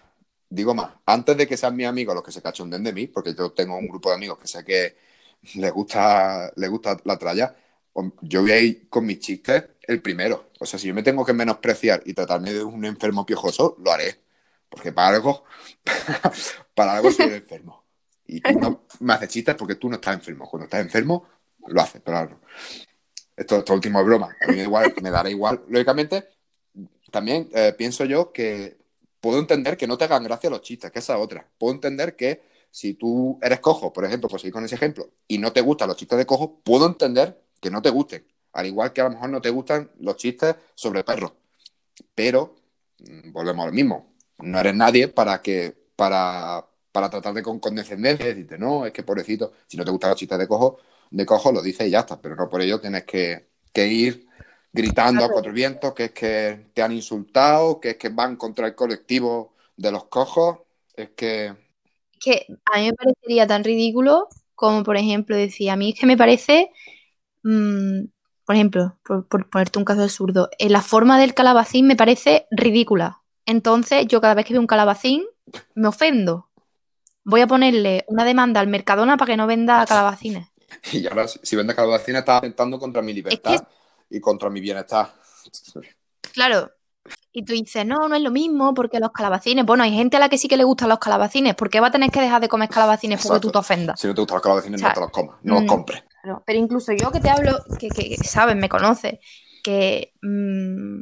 digo 0.49 0.73
más, 0.73 0.93
antes 1.05 1.37
de 1.37 1.47
que 1.47 1.57
sean 1.57 1.75
mis 1.75 1.87
amigos 1.87 2.15
los 2.15 2.23
que 2.23 2.31
se 2.31 2.41
cachonden 2.41 2.83
de 2.83 2.93
mí, 2.93 3.07
porque 3.07 3.33
yo 3.33 3.51
tengo 3.51 3.77
un 3.77 3.87
grupo 3.87 4.09
de 4.09 4.15
amigos 4.15 4.39
que 4.39 4.47
sé 4.47 4.63
que 4.63 4.97
le 5.55 5.69
gusta, 5.71 6.51
le 6.55 6.67
gusta 6.67 6.97
la 7.03 7.17
tralla, 7.17 7.55
yo 8.21 8.41
voy 8.41 8.51
a 8.51 8.59
ir 8.59 8.89
con 8.89 9.05
mis 9.05 9.19
chistes 9.19 9.63
el 9.81 10.01
primero. 10.01 10.51
O 10.59 10.65
sea, 10.65 10.77
si 10.79 10.87
yo 10.87 10.93
me 10.93 11.03
tengo 11.03 11.25
que 11.25 11.33
menospreciar 11.33 12.01
y 12.05 12.13
tratarme 12.13 12.51
de 12.51 12.63
un 12.63 12.83
enfermo 12.85 13.25
piojoso, 13.25 13.77
lo 13.79 13.91
haré. 13.91 14.19
Porque 14.69 14.91
para 14.91 15.15
algo, 15.15 15.45
para 16.75 16.95
algo 16.95 17.11
soy 17.11 17.25
enfermo. 17.33 17.85
Y 18.27 18.41
tú 18.41 18.59
no 18.59 18.85
me 18.99 19.13
haces 19.13 19.29
chistes 19.29 19.55
porque 19.55 19.75
tú 19.75 19.87
no 19.89 19.95
estás 19.95 20.15
enfermo. 20.15 20.49
Cuando 20.49 20.65
estás 20.65 20.81
enfermo, 20.81 21.27
lo 21.67 21.81
haces, 21.81 22.01
pero 22.03 22.39
Esto, 23.35 23.59
esto 23.59 23.73
último 23.73 23.99
es 23.99 24.05
broma. 24.05 24.35
A 24.41 24.51
mí 24.51 24.59
igual, 24.59 24.93
me 25.01 25.11
dará 25.11 25.29
igual. 25.29 25.63
Lógicamente, 25.69 26.27
también 27.11 27.49
eh, 27.53 27.73
pienso 27.77 28.03
yo 28.03 28.33
que 28.33 28.77
puedo 29.25 29.39
entender 29.39 29.75
que 29.75 29.87
no 29.87 29.97
te 29.97 30.03
hagan 30.03 30.23
gracia 30.23 30.51
los 30.51 30.61
chistes, 30.61 30.91
que 30.91 30.99
esa 30.99 31.15
es 31.15 31.19
otra. 31.19 31.49
Puedo 31.57 31.73
entender 31.73 32.15
que 32.15 32.43
si 32.69 32.93
tú 32.93 33.39
eres 33.41 33.59
cojo, 33.59 33.91
por 33.91 34.05
ejemplo, 34.05 34.29
por 34.29 34.39
seguir 34.39 34.53
con 34.53 34.63
ese 34.63 34.75
ejemplo, 34.75 35.09
y 35.27 35.39
no 35.39 35.51
te 35.51 35.61
gustan 35.61 35.87
los 35.87 35.97
chistes 35.97 36.15
de 36.19 36.27
cojo, 36.27 36.59
puedo 36.63 36.85
entender 36.85 37.41
que 37.59 37.71
no 37.71 37.81
te 37.81 37.89
gusten. 37.89 38.23
Al 38.53 38.67
igual 38.67 38.93
que 38.93 39.01
a 39.01 39.05
lo 39.05 39.09
mejor 39.09 39.31
no 39.31 39.41
te 39.41 39.49
gustan 39.49 39.89
los 39.99 40.15
chistes 40.17 40.55
sobre 40.75 41.03
perros. 41.03 41.33
Pero, 42.13 42.55
mm, 42.99 43.31
volvemos 43.31 43.63
a 43.63 43.69
lo 43.69 43.73
mismo, 43.73 44.13
no 44.37 44.59
eres 44.59 44.75
nadie 44.75 45.07
para 45.07 45.41
que, 45.41 45.75
para, 45.95 46.63
para 46.91 47.09
tratarte 47.09 47.41
con 47.41 47.59
condescendencia 47.59 48.27
y 48.27 48.29
decirte, 48.29 48.59
no, 48.59 48.85
es 48.85 48.93
que 48.93 49.01
pobrecito, 49.01 49.53
si 49.65 49.75
no 49.75 49.83
te 49.83 49.89
gustan 49.89 50.11
los 50.11 50.19
chistes 50.19 50.37
de 50.37 50.47
cojo, 50.47 50.77
de 51.09 51.25
cojo 51.25 51.51
lo 51.51 51.63
dices 51.63 51.87
y 51.87 51.89
ya 51.89 52.01
está, 52.01 52.21
pero 52.21 52.35
no 52.35 52.47
por 52.47 52.61
ello 52.61 52.79
tienes 52.79 53.05
que, 53.05 53.47
ir 53.73 54.27
gritando 54.75 55.23
a 55.23 55.29
cuatro 55.29 55.53
vientos 55.53 55.93
que 55.93 56.05
es 56.05 56.11
que 56.11 56.67
te 56.73 56.81
han 56.81 56.91
insultado, 56.91 57.79
que 57.79 57.91
es 57.91 57.97
que 57.97 58.09
van 58.09 58.35
contra 58.35 58.67
el 58.67 58.75
colectivo 58.75 59.53
de 59.77 59.91
los 59.91 60.05
cojos, 60.05 60.59
es 60.95 61.11
que 61.15 61.55
que 62.19 62.47
a 62.73 62.79
mí 62.79 62.87
me 62.87 62.93
parecería 62.93 63.47
tan 63.47 63.63
ridículo 63.63 64.27
como, 64.55 64.83
por 64.83 64.97
ejemplo, 64.97 65.35
decía, 65.35 65.73
a 65.73 65.75
mí 65.75 65.91
es 65.91 65.99
que 65.99 66.05
me 66.05 66.17
parece, 66.17 66.71
mm, 67.43 68.05
por 68.45 68.55
ejemplo, 68.55 68.97
por, 69.03 69.49
ponerte 69.49 69.79
un 69.79 69.85
caso 69.85 70.01
absurdo, 70.01 70.49
en 70.57 70.71
la 70.71 70.81
forma 70.81 71.19
del 71.19 71.33
calabacín 71.33 71.87
me 71.87 71.95
parece 71.95 72.47
ridícula. 72.51 73.21
Entonces, 73.45 74.07
yo 74.07 74.21
cada 74.21 74.33
vez 74.33 74.45
que 74.45 74.53
veo 74.53 74.61
un 74.61 74.67
calabacín, 74.67 75.23
me 75.75 75.87
ofendo. 75.87 76.49
Voy 77.23 77.41
a 77.41 77.47
ponerle 77.47 78.05
una 78.07 78.25
demanda 78.25 78.59
al 78.59 78.67
Mercadona 78.67 79.17
para 79.17 79.31
que 79.31 79.37
no 79.37 79.47
venda 79.47 79.85
calabacines. 79.85 80.47
Y 80.91 81.07
ahora, 81.07 81.27
si 81.27 81.55
vende 81.55 81.75
calabacines, 81.75 82.19
está 82.19 82.37
atentando 82.37 82.79
contra 82.79 83.01
mi 83.01 83.13
libertad 83.13 83.65
y 84.15 84.21
contra 84.21 84.49
mi 84.49 84.61
bienestar. 84.61 85.11
Claro, 86.33 86.71
y 87.33 87.43
tú 87.43 87.51
dices, 87.51 87.85
no, 87.85 88.07
no 88.07 88.15
es 88.15 88.21
lo 88.21 88.31
mismo 88.31 88.73
porque 88.73 88.99
los 88.99 89.11
calabacines. 89.11 89.65
Bueno, 89.65 89.83
hay 89.83 89.91
gente 89.91 90.15
a 90.15 90.21
la 90.21 90.29
que 90.29 90.37
sí 90.37 90.47
que 90.47 90.55
le 90.55 90.63
gustan 90.63 90.87
los 90.87 90.99
calabacines. 90.99 91.53
¿Por 91.55 91.69
qué 91.69 91.81
va 91.81 91.87
a 91.87 91.91
tener 91.91 92.09
que 92.09 92.21
dejar 92.21 92.41
de 92.41 92.47
comer 92.47 92.69
calabacines 92.69 93.21
porque 93.21 93.41
tú 93.41 93.51
te 93.51 93.57
ofendas? 93.57 93.99
Si 93.99 94.07
no 94.07 94.15
te 94.15 94.21
gustan 94.21 94.35
los 94.35 94.43
calabacines, 94.43 94.81
no 94.81 94.93
te 94.93 94.99
los 95.01 95.11
comas, 95.11 95.37
no 95.43 95.55
los 95.55 95.63
mm, 95.63 95.67
compres. 95.67 96.03
pero 96.45 96.59
incluso 96.59 96.93
yo 96.93 97.11
que 97.11 97.19
te 97.19 97.29
hablo, 97.29 97.59
que, 97.77 97.89
que, 97.89 98.15
sabes, 98.23 98.55
me 98.55 98.69
conoces, 98.69 99.19
que. 99.61 100.13
Mm, 100.21 101.01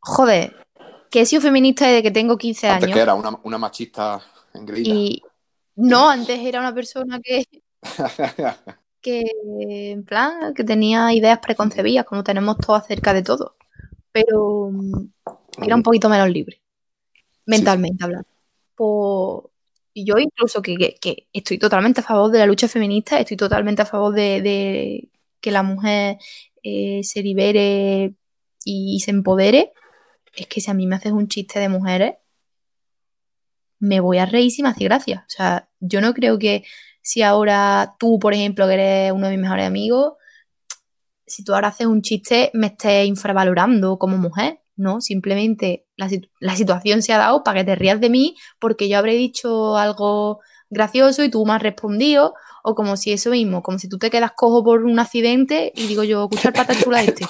joder, 0.00 0.66
que 1.10 1.22
he 1.22 1.26
sido 1.26 1.40
feminista 1.40 1.86
desde 1.86 2.02
que 2.02 2.10
tengo 2.10 2.36
15 2.36 2.68
antes 2.68 2.84
años. 2.84 2.94
que 2.94 3.02
era 3.02 3.14
una, 3.14 3.38
una 3.42 3.56
machista 3.56 4.20
engreída. 4.52 4.94
Y. 4.94 5.22
No, 5.76 6.10
antes 6.10 6.38
era 6.40 6.60
una 6.60 6.74
persona 6.74 7.20
que. 7.20 7.46
que, 9.04 9.22
en 9.92 10.04
plan, 10.04 10.54
que 10.54 10.64
tenía 10.64 11.12
ideas 11.12 11.38
preconcebidas, 11.40 12.06
como 12.06 12.24
tenemos 12.24 12.56
todos 12.58 12.80
acerca 12.82 13.12
de 13.12 13.22
todo. 13.22 13.56
Pero 14.12 14.70
era 15.62 15.76
un 15.76 15.82
poquito 15.82 16.08
menos 16.08 16.30
libre, 16.30 16.62
mentalmente 17.46 18.02
hablando. 18.02 18.28
Pues, 18.74 19.52
yo 19.94 20.18
incluso 20.18 20.62
que, 20.62 20.98
estoy 21.32 21.58
totalmente 21.58 22.00
a 22.00 22.04
favor 22.04 22.30
de 22.30 22.38
la 22.40 22.46
lucha 22.46 22.66
feminista, 22.66 23.20
estoy 23.20 23.36
totalmente 23.36 23.82
a 23.82 23.86
favor 23.86 24.14
de, 24.14 25.10
que 25.40 25.50
la 25.50 25.62
mujer 25.62 26.16
eh, 26.62 27.02
se 27.04 27.22
libere 27.22 28.14
y, 28.64 29.00
se 29.00 29.10
empodere, 29.10 29.72
es 30.34 30.46
que 30.48 30.60
si 30.60 30.70
a 30.70 30.74
mí 30.74 30.86
me 30.86 30.96
haces 30.96 31.12
un 31.12 31.28
chiste 31.28 31.60
de 31.60 31.68
mujeres, 31.68 32.14
me 33.78 34.00
voy 34.00 34.18
a 34.18 34.26
reír 34.26 34.50
si 34.50 34.62
me 34.62 34.70
hace 34.70 34.84
gracia. 34.84 35.24
O 35.28 35.30
sea, 35.30 35.68
yo 35.80 36.00
no 36.00 36.14
creo 36.14 36.38
que 36.38 36.64
si 37.04 37.20
ahora 37.20 37.96
tú, 37.98 38.18
por 38.18 38.32
ejemplo, 38.32 38.66
que 38.66 38.74
eres 38.74 39.12
uno 39.12 39.26
de 39.26 39.32
mis 39.32 39.42
mejores 39.42 39.66
amigos, 39.66 40.14
si 41.26 41.44
tú 41.44 41.54
ahora 41.54 41.68
haces 41.68 41.86
un 41.86 42.00
chiste, 42.00 42.50
me 42.54 42.68
estés 42.68 43.06
infravalorando 43.06 43.98
como 43.98 44.16
mujer. 44.16 44.60
No, 44.76 45.00
simplemente 45.00 45.86
la, 45.96 46.08
situación 46.56 47.02
se 47.02 47.12
ha 47.12 47.18
dado 47.18 47.44
para 47.44 47.60
que 47.60 47.66
te 47.66 47.74
rías 47.76 48.00
de 48.00 48.10
mí 48.10 48.36
porque 48.58 48.88
yo 48.88 48.98
habré 48.98 49.14
dicho 49.14 49.76
algo 49.76 50.40
gracioso 50.70 51.22
y 51.22 51.30
tú 51.30 51.44
me 51.44 51.52
has 51.52 51.62
respondido, 51.62 52.34
o 52.66 52.74
como 52.74 52.96
si 52.96 53.12
eso 53.12 53.28
mismo, 53.28 53.62
como 53.62 53.78
si 53.78 53.90
tú 53.90 53.98
te 53.98 54.10
quedas 54.10 54.32
cojo 54.32 54.64
por 54.64 54.84
un 54.84 54.98
accidente 54.98 55.70
y 55.76 55.86
digo 55.86 56.02
yo, 56.02 56.24
escucha 56.24 56.48
el 56.48 56.54
pata 56.54 56.74
chula 56.74 57.02
este. 57.02 57.26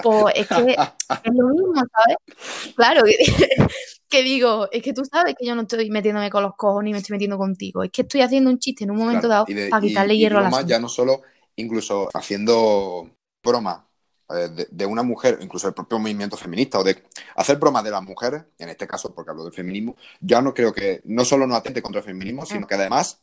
Pues 0.00 0.34
es 0.36 0.46
que 0.46 0.54
es 1.24 1.34
lo 1.34 1.48
mismo, 1.48 1.74
¿sabes? 1.74 2.74
Claro, 2.76 3.02
que 4.08 4.22
digo, 4.22 4.68
es 4.70 4.84
que 4.84 4.92
tú 4.92 5.04
sabes 5.04 5.34
que 5.36 5.44
yo 5.44 5.56
no 5.56 5.62
estoy 5.62 5.90
metiéndome 5.90 6.30
con 6.30 6.44
los 6.44 6.54
cojones 6.54 6.84
ni 6.84 6.92
me 6.92 6.98
estoy 6.98 7.14
metiendo 7.14 7.36
contigo. 7.36 7.82
Es 7.82 7.90
que 7.90 8.02
estoy 8.02 8.20
haciendo 8.20 8.48
un 8.48 8.60
chiste 8.60 8.84
en 8.84 8.92
un 8.92 8.98
momento 8.98 9.26
dado 9.26 9.46
para 9.68 9.82
quitarle 9.82 10.16
hierro 10.16 10.38
a 10.38 10.42
la 10.42 10.62
ya 10.62 10.78
no 10.78 10.88
solo, 10.88 11.22
incluso 11.56 12.08
haciendo 12.14 13.10
broma 13.42 13.88
eh, 14.28 14.66
de, 14.70 14.86
una 14.86 15.02
mujer, 15.02 15.38
incluso 15.40 15.66
el 15.66 15.74
propio 15.74 15.98
movimiento 15.98 16.36
feminista, 16.36 16.78
o 16.78 16.84
de 16.84 17.02
hacer 17.34 17.56
bromas 17.56 17.82
de 17.82 17.90
las 17.90 18.04
mujeres, 18.04 18.44
en 18.56 18.68
este 18.68 18.86
caso 18.86 19.12
porque 19.12 19.32
hablo 19.32 19.42
del 19.42 19.52
feminismo, 19.52 19.96
ya 20.20 20.40
no 20.40 20.54
creo 20.54 20.72
que 20.72 21.00
no 21.06 21.24
solo 21.24 21.44
no 21.48 21.56
atente 21.56 21.82
contra 21.82 22.02
el 22.02 22.06
feminismo, 22.06 22.46
sino 22.46 22.60
mm. 22.60 22.68
que 22.68 22.74
además 22.76 23.20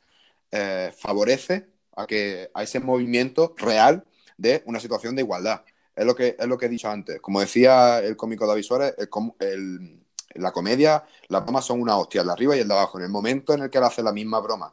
eh, 0.56 0.94
favorece 0.96 1.68
a, 1.96 2.06
que, 2.06 2.52
a 2.54 2.62
ese 2.62 2.80
movimiento 2.80 3.56
real 3.58 4.06
de 4.38 4.62
una 4.68 4.80
situación 4.80 5.16
de 5.16 5.24
igualdad. 5.24 5.64
Es 5.96 6.06
lo 6.06 6.16
que, 6.16 6.36
es 6.38 6.48
lo 6.48 6.60
que 6.60 6.68
he 6.68 6.70
dicho 6.70 6.90
antes. 6.90 7.20
Como 7.22 7.40
decía 7.40 7.98
el 8.00 8.16
cómico 8.16 8.46
David 8.46 8.62
Suárez, 8.62 8.94
el, 9.40 10.00
la 10.36 10.52
comedia, 10.52 11.04
las 11.28 11.44
bromas 11.44 11.66
son 11.66 11.82
una 11.82 11.98
hostia, 11.98 12.22
el 12.22 12.28
de 12.28 12.34
arriba 12.34 12.56
y 12.56 12.60
el 12.60 12.68
de 12.68 12.74
abajo. 12.76 13.00
En 13.00 13.06
el 13.06 13.10
momento 13.10 13.56
en 13.56 13.64
el 13.64 13.72
que 13.72 13.80
él 13.80 13.84
hace 13.84 14.04
la 14.04 14.14
misma 14.14 14.40
broma 14.42 14.72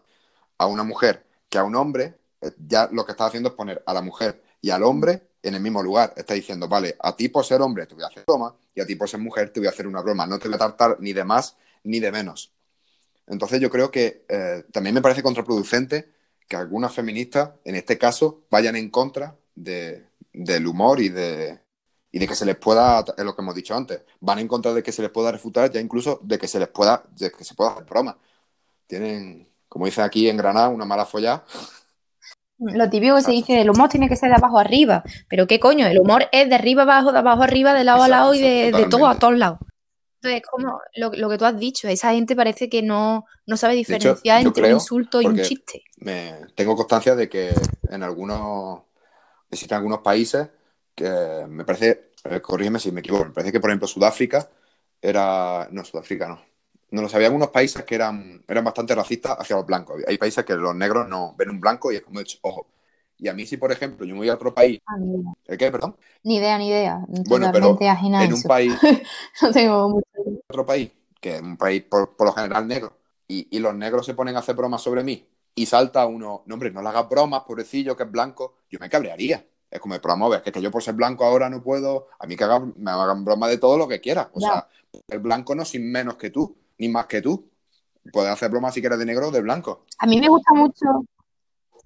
a 0.59 0.67
una 0.67 0.85
mujer 0.85 1.25
que 1.49 1.57
a 1.57 1.65
un 1.65 1.75
hombre, 1.75 2.15
eh, 2.43 2.53
ya 2.59 2.91
lo 2.93 3.07
que 3.07 3.13
está 3.13 3.25
haciendo 3.25 3.49
es 3.49 3.55
poner 3.55 3.83
a 3.87 3.95
la 3.95 4.03
mujer 4.03 4.43
y 4.61 4.69
al 4.69 4.83
hombre 4.83 5.29
en 5.43 5.55
el 5.55 5.63
mismo 5.63 5.83
lugar. 5.83 6.13
Está 6.15 6.35
diciendo, 6.35 6.69
vale, 6.69 6.95
a 7.01 7.17
ti 7.17 7.31
por 7.31 7.47
ser 7.47 7.63
hombre 7.63 7.87
te 7.87 7.95
voy 7.95 8.05
a 8.05 8.09
hacer 8.09 8.25
broma 8.27 8.55
y 8.75 8.83
a 8.83 8.87
ti 8.87 8.97
por 8.97 9.09
ser 9.09 9.21
mujer 9.21 9.51
te 9.51 9.61
voy 9.61 9.67
a 9.67 9.71
hacer 9.71 9.87
una 9.87 10.03
broma. 10.03 10.27
No 10.27 10.39
te 10.39 10.47
voy 10.47 10.57
a 10.57 10.59
tratar 10.59 10.99
ni 11.01 11.15
de 11.15 11.25
más 11.25 11.57
ni 11.85 12.01
de 12.01 12.13
menos. 12.13 12.53
Entonces 13.31 13.61
yo 13.61 13.71
creo 13.71 13.91
que 13.91 14.25
eh, 14.29 14.65
también 14.73 14.95
me 14.95 15.01
parece 15.01 15.23
contraproducente 15.23 16.13
que 16.49 16.57
algunas 16.57 16.93
feministas, 16.93 17.53
en 17.65 17.77
este 17.77 17.97
caso, 17.97 18.43
vayan 18.51 18.77
en 18.77 18.91
contra 18.91 19.37
del 19.55 20.67
humor 20.67 21.01
y 21.01 21.09
de, 21.09 21.61
y 22.11 22.19
de 22.19 22.27
que 22.27 22.35
se 22.35 22.45
les 22.45 22.57
pueda, 22.57 23.05
es 23.17 23.25
lo 23.25 23.35
que 23.35 23.43
hemos 23.43 23.55
dicho 23.55 23.75
antes, 23.75 24.03
van 24.21 24.41
en 24.41 24.49
contra 24.49 24.75
de 24.75 24.83
que 24.83 24.93
se 24.93 25.03
les 25.03 25.11
pueda 25.11 25.31
refutar, 25.31 25.71
ya 25.71 25.81
incluso 25.81 26.21
de 26.25 26.39
que 26.39 26.49
se 26.49 26.59
les 26.59 26.69
pueda, 26.69 27.05
de 27.17 27.31
que 27.31 27.45
se 27.45 27.55
pueda 27.55 27.71
hacer 27.71 27.85
broma. 27.85 28.19
Tienen, 28.87 29.49
como 29.69 29.87
dice 29.87 30.03
aquí 30.03 30.29
en 30.29 30.37
Granada, 30.37 30.69
una 30.69 30.85
mala 30.85 31.07
follada 31.07 31.45
lo 32.61 32.91
típico 32.91 33.17
que 33.17 33.23
se 33.23 33.33
dice, 33.33 33.61
el 33.63 33.71
humor 33.71 33.89
tiene 33.89 34.09
que 34.09 34.17
ser 34.17 34.29
de 34.29 34.37
abajo 34.37 34.59
arriba. 34.59 35.03
Pero 35.29 35.47
qué 35.47 35.59
coño, 35.59 35.87
el 35.87 35.99
humor 35.99 36.29
es 36.31 36.49
de 36.49 36.55
arriba 36.55 36.83
abajo, 36.83 37.11
de 37.11 37.19
abajo 37.19 37.43
arriba, 37.43 37.73
de 37.73 37.85
lado 37.85 38.03
a 38.03 38.09
lado 38.09 38.35
y 38.35 38.41
de, 38.41 38.87
todo 38.91 39.07
a 39.07 39.19
todos 39.19 39.37
lados. 39.39 39.59
Entonces, 40.23 40.43
como 40.51 40.81
lo, 40.97 41.31
que 41.31 41.39
tú 41.39 41.45
has 41.47 41.59
dicho, 41.59 41.89
esa 41.89 42.13
gente 42.13 42.37
parece 42.37 42.69
que 42.69 42.83
no, 42.83 43.25
sabe 43.55 43.75
diferenciar 43.75 44.43
entre 44.43 44.69
un 44.69 44.75
insulto 44.75 45.23
y 45.23 45.27
un 45.27 45.41
chiste. 45.41 45.83
Me, 45.97 46.35
tengo 46.55 46.77
constancia 46.77 47.15
de 47.15 47.29
que 47.29 47.55
en 47.89 48.03
algunos, 48.03 48.83
existen 49.51 49.77
algunos 49.77 50.01
países 50.01 50.49
que 50.95 51.09
me 51.49 51.65
parece, 51.65 52.11
corrígeme 52.43 52.79
si 52.79 52.93
me 52.93 53.01
equivoco, 53.01 53.25
me 53.25 53.31
parece 53.31 53.53
que 53.53 53.61
por 53.61 53.71
ejemplo 53.71 53.89
Sudáfrica 53.89 54.47
era, 55.01 55.67
no, 55.71 55.85
Sudáfrica 55.85 56.29
no, 56.29 56.43
no 56.91 57.03
lo 57.03 57.09
sabía, 57.09 57.29
algunos 57.29 57.49
países 57.49 57.83
que 57.85 57.95
eran, 57.95 58.45
eran 58.47 58.65
bastante 58.65 58.95
racistas 58.95 59.37
hacia 59.39 59.57
los 59.57 59.65
blancos. 59.65 60.03
Hay 60.07 60.19
países 60.19 60.45
que 60.45 60.55
los 60.55 60.75
negros 60.75 61.09
no 61.09 61.35
ven 61.39 61.49
un 61.49 61.61
blanco 61.61 61.91
y 61.93 61.97
es 61.97 62.03
como, 62.03 62.21
ojo. 62.43 62.67
Y 63.21 63.29
a 63.29 63.35
mí 63.35 63.45
si, 63.45 63.59
por 63.59 63.71
ejemplo, 63.71 64.07
yo 64.07 64.15
me 64.15 64.21
voy 64.21 64.29
a 64.31 64.35
otro 64.35 64.55
país... 64.55 64.81
Ah, 64.87 64.97
¿El 65.47 65.59
qué, 65.59 65.71
perdón? 65.71 65.95
Ni 66.23 66.37
idea, 66.37 66.57
ni 66.57 66.69
idea. 66.69 67.05
Bueno, 67.29 67.51
pero 67.53 67.77
en 67.79 68.33
un 68.33 68.43
país... 68.43 68.73
no 69.43 69.51
tengo 69.53 69.91
mucho... 69.91 70.07
Otro 70.49 70.65
país, 70.65 70.91
que 71.21 71.37
es 71.37 71.43
un 71.43 71.59
país 71.59 71.83
por, 71.83 72.15
lo 72.19 72.33
general 72.33 72.67
negro, 72.67 72.97
y, 73.29 73.59
los 73.59 73.75
negros 73.75 74.07
se 74.07 74.15
ponen 74.15 74.37
a 74.37 74.39
hacer 74.39 74.57
bromas 74.57 74.81
sobre 74.81 75.05
mí, 75.05 75.29
y 75.55 75.67
salta 75.67 76.07
uno, 76.07 76.43
no 76.47 76.55
hombre, 76.55 76.71
no 76.71 76.81
le 76.81 76.89
hagas 76.89 77.09
bromas, 77.11 77.43
pobrecillo, 77.43 77.95
que 77.95 78.05
es 78.05 78.11
blanco, 78.11 78.55
yo 78.71 78.79
me 78.81 78.89
cabrearía. 78.89 79.45
Es 79.71 79.79
como, 79.79 79.95
el 79.95 80.01
programa, 80.01 80.35
es 80.35 80.43
que, 80.43 80.63
yo 80.63 80.71
por 80.71 80.83
ser 80.83 80.95
blanco 80.95 81.25
ahora 81.25 81.51
no 81.51 81.63
puedo, 81.63 82.09
a 82.19 82.27
mí 82.27 82.37
que 82.37 82.45
hagan, 82.45 82.73
me 82.79 82.91
hagan 82.91 83.25
bromas 83.25 83.51
de 83.51 83.59
todo 83.59 83.77
lo 83.77 83.87
que 83.87 84.01
quiera. 84.01 84.31
O 84.33 84.41
sea, 84.41 84.67
el 85.09 85.19
blanco 85.19 85.55
no 85.55 85.65
sin 85.65 85.93
menos 85.93 86.17
que 86.17 86.31
tú 86.31 86.57
ni 86.79 86.89
más 86.89 87.07
que 87.07 87.21
tú. 87.21 87.51
Puedes 88.13 88.33
hacer 88.33 88.51
bromas 88.51 88.73
si 88.75 88.81
quieres 88.81 88.99
de 88.99 89.05
negro 89.05 89.29
o 89.29 89.31
de 89.31 89.43
blanco. 89.43 89.85
A 89.99 90.07
mí 90.07 90.19
me 90.19 90.29
gusta 90.29 90.55
mucho 90.55 90.87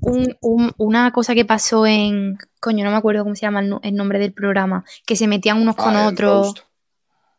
una 0.01 1.13
cosa 1.13 1.35
que 1.35 1.45
pasó 1.45 1.87
en. 1.87 2.39
Coño, 2.61 2.85
no 2.85 2.91
me 2.91 2.97
acuerdo 2.97 3.23
cómo 3.23 3.35
se 3.35 3.43
llama 3.43 3.61
el, 3.83 3.95
nombre 3.95 4.19
del 4.19 4.33
programa. 4.33 4.85
Que 5.07 5.17
se 5.17 5.27
metían 5.27 5.61
unos 5.61 5.77
con 5.77 5.97
ah, 5.97 6.09
otros. 6.09 6.55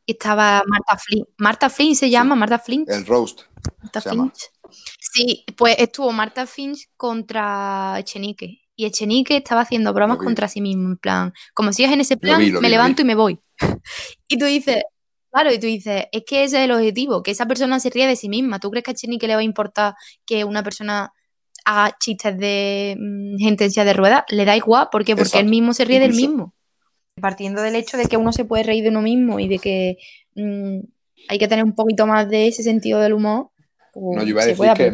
Estaba 0.08 0.64
Marta 0.68 0.98
Flynn. 0.98 1.26
Marta 1.38 1.70
Flynn 1.70 1.96
se 1.96 2.10
llama, 2.10 2.36
Marta 2.36 2.60
Flynn. 2.60 2.86
El 2.88 3.06
roast. 3.06 3.42
Marta 3.82 4.02
Finch. 4.02 4.52
Sí, 5.00 5.46
pues 5.58 5.76
estuvo 5.80 6.12
Marta 6.12 6.46
Finch 6.46 6.90
contra 6.96 7.96
Echenique. 8.00 8.62
Y 8.76 8.86
Echenique 8.86 9.38
estaba 9.38 9.62
haciendo 9.62 9.94
bromas 9.94 10.18
contra 10.18 10.48
sí 10.48 10.60
mismo, 10.60 10.90
en 10.90 10.98
plan, 10.98 11.34
como 11.54 11.72
si 11.72 11.86
es 11.86 11.92
en 11.92 12.02
ese 12.02 12.18
plan, 12.18 12.42
me 12.60 12.70
levanto 12.70 13.02
y 13.02 13.06
me 13.06 13.16
voy. 13.16 13.40
y 14.28 14.38
tú 14.38 14.46
dices, 14.46 14.84
Claro, 15.36 15.52
y 15.52 15.60
tú 15.60 15.68
dices, 15.68 16.06
es 16.14 16.24
que 16.26 16.46
ese 16.46 16.60
es 16.60 16.64
el 16.64 16.72
objetivo, 16.72 17.22
que 17.22 17.32
esa 17.32 17.46
persona 17.46 17.82
se 17.82 17.90
ríe 17.90 18.08
de 18.08 18.16
sí 18.16 18.30
misma. 18.30 18.58
¿Tú 18.60 18.72
crees 18.72 18.86
que 18.86 18.92
a 18.92 18.94
Chenique 18.94 19.28
le 19.28 19.36
va 19.36 19.42
a 19.42 19.44
importar 19.44 19.96
que 20.26 20.46
una 20.46 20.64
persona 20.64 21.12
haga 21.66 21.96
chistes 22.00 22.38
de 22.38 22.96
mm, 23.00 23.38
gente 23.38 23.66
en 23.66 23.72
silla 23.72 23.86
de 23.86 23.94
ruedas? 23.94 24.24
Le 24.30 24.46
da 24.46 24.56
igual, 24.56 24.90
¿por 24.92 25.04
qué? 25.04 25.16
Porque 25.16 25.40
él 25.40 25.48
mismo 25.48 25.74
se 25.74 25.86
ríe 25.86 26.00
del 26.00 26.14
mismo. 26.14 26.54
Partiendo 27.20 27.62
del 27.62 27.76
hecho 27.76 27.98
de 27.98 28.06
que 28.06 28.18
uno 28.18 28.32
se 28.32 28.46
puede 28.46 28.64
reír 28.64 28.84
de 28.84 28.90
uno 28.90 29.02
mismo 29.02 29.40
y 29.40 29.48
de 29.48 29.60
que 29.60 29.98
mm, 30.36 30.80
hay 31.30 31.40
que 31.40 31.48
tener 31.48 31.64
un 31.64 31.76
poquito 31.76 32.06
más 32.08 32.30
de 32.30 32.48
ese 32.48 32.64
sentido 32.64 33.00
del 33.00 33.14
humor. 33.14 33.50
Pues 33.94 34.18
no, 34.18 34.24
yo 34.24 34.30
iba 34.30 34.44
a 34.44 34.46
decir 34.46 34.74
que 34.76 34.92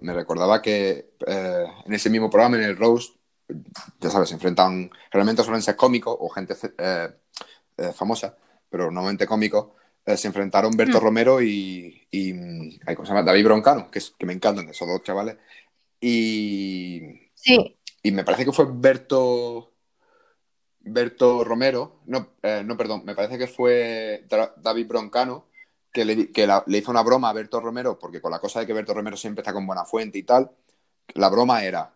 me, 0.00 0.12
recordaba 0.14 0.62
que 0.62 1.10
eh, 1.26 1.64
en 1.84 1.92
ese 1.92 2.08
mismo 2.08 2.30
programa, 2.30 2.56
en 2.56 2.62
el 2.62 2.76
Rose, 2.76 3.12
ya 4.00 4.08
sabes, 4.08 4.30
se 4.30 4.34
enfrentan, 4.34 4.90
realmente 5.10 5.42
suelen 5.42 5.60
ser 5.60 5.76
cómicos 5.76 6.16
o 6.18 6.30
gente 6.30 6.54
eh, 6.78 7.08
eh, 7.76 7.92
famosa 7.92 8.34
pero 8.72 8.86
normalmente 8.90 9.26
cómicos, 9.26 9.66
eh, 10.06 10.16
se 10.16 10.28
enfrentaron 10.28 10.74
Berto 10.74 10.98
mm. 10.98 11.02
Romero 11.02 11.42
y, 11.42 12.08
y 12.10 12.32
¿cómo 12.96 13.04
se 13.04 13.12
llama? 13.12 13.22
David 13.22 13.44
Broncano, 13.44 13.90
que, 13.90 14.00
que 14.18 14.26
me 14.26 14.32
encantan 14.32 14.68
esos 14.70 14.88
dos 14.88 15.02
chavales. 15.02 15.36
Y, 16.04 17.30
sí. 17.34 17.78
y 18.02 18.10
me 18.10 18.24
parece 18.24 18.44
que 18.44 18.52
fue 18.52 18.66
Berto, 18.68 19.72
Berto 20.80 21.44
Romero, 21.44 22.00
no, 22.06 22.30
eh, 22.42 22.62
no, 22.64 22.76
perdón, 22.76 23.04
me 23.04 23.14
parece 23.14 23.38
que 23.38 23.46
fue 23.46 24.26
David 24.56 24.88
Broncano, 24.88 25.46
que, 25.92 26.04
le, 26.04 26.32
que 26.32 26.48
le, 26.66 26.78
hizo 26.78 26.90
una 26.90 27.04
broma 27.04 27.30
a 27.30 27.32
Berto 27.32 27.60
Romero, 27.60 28.00
porque 28.00 28.20
con 28.20 28.32
la 28.32 28.40
cosa 28.40 28.58
de 28.58 28.66
que 28.66 28.72
Berto 28.72 28.94
Romero 28.94 29.16
siempre 29.16 29.42
está 29.42 29.52
con 29.52 29.64
buena 29.64 29.84
fuente 29.84 30.18
y 30.18 30.24
tal, 30.24 30.50
la 31.14 31.28
broma 31.28 31.62
era, 31.62 31.94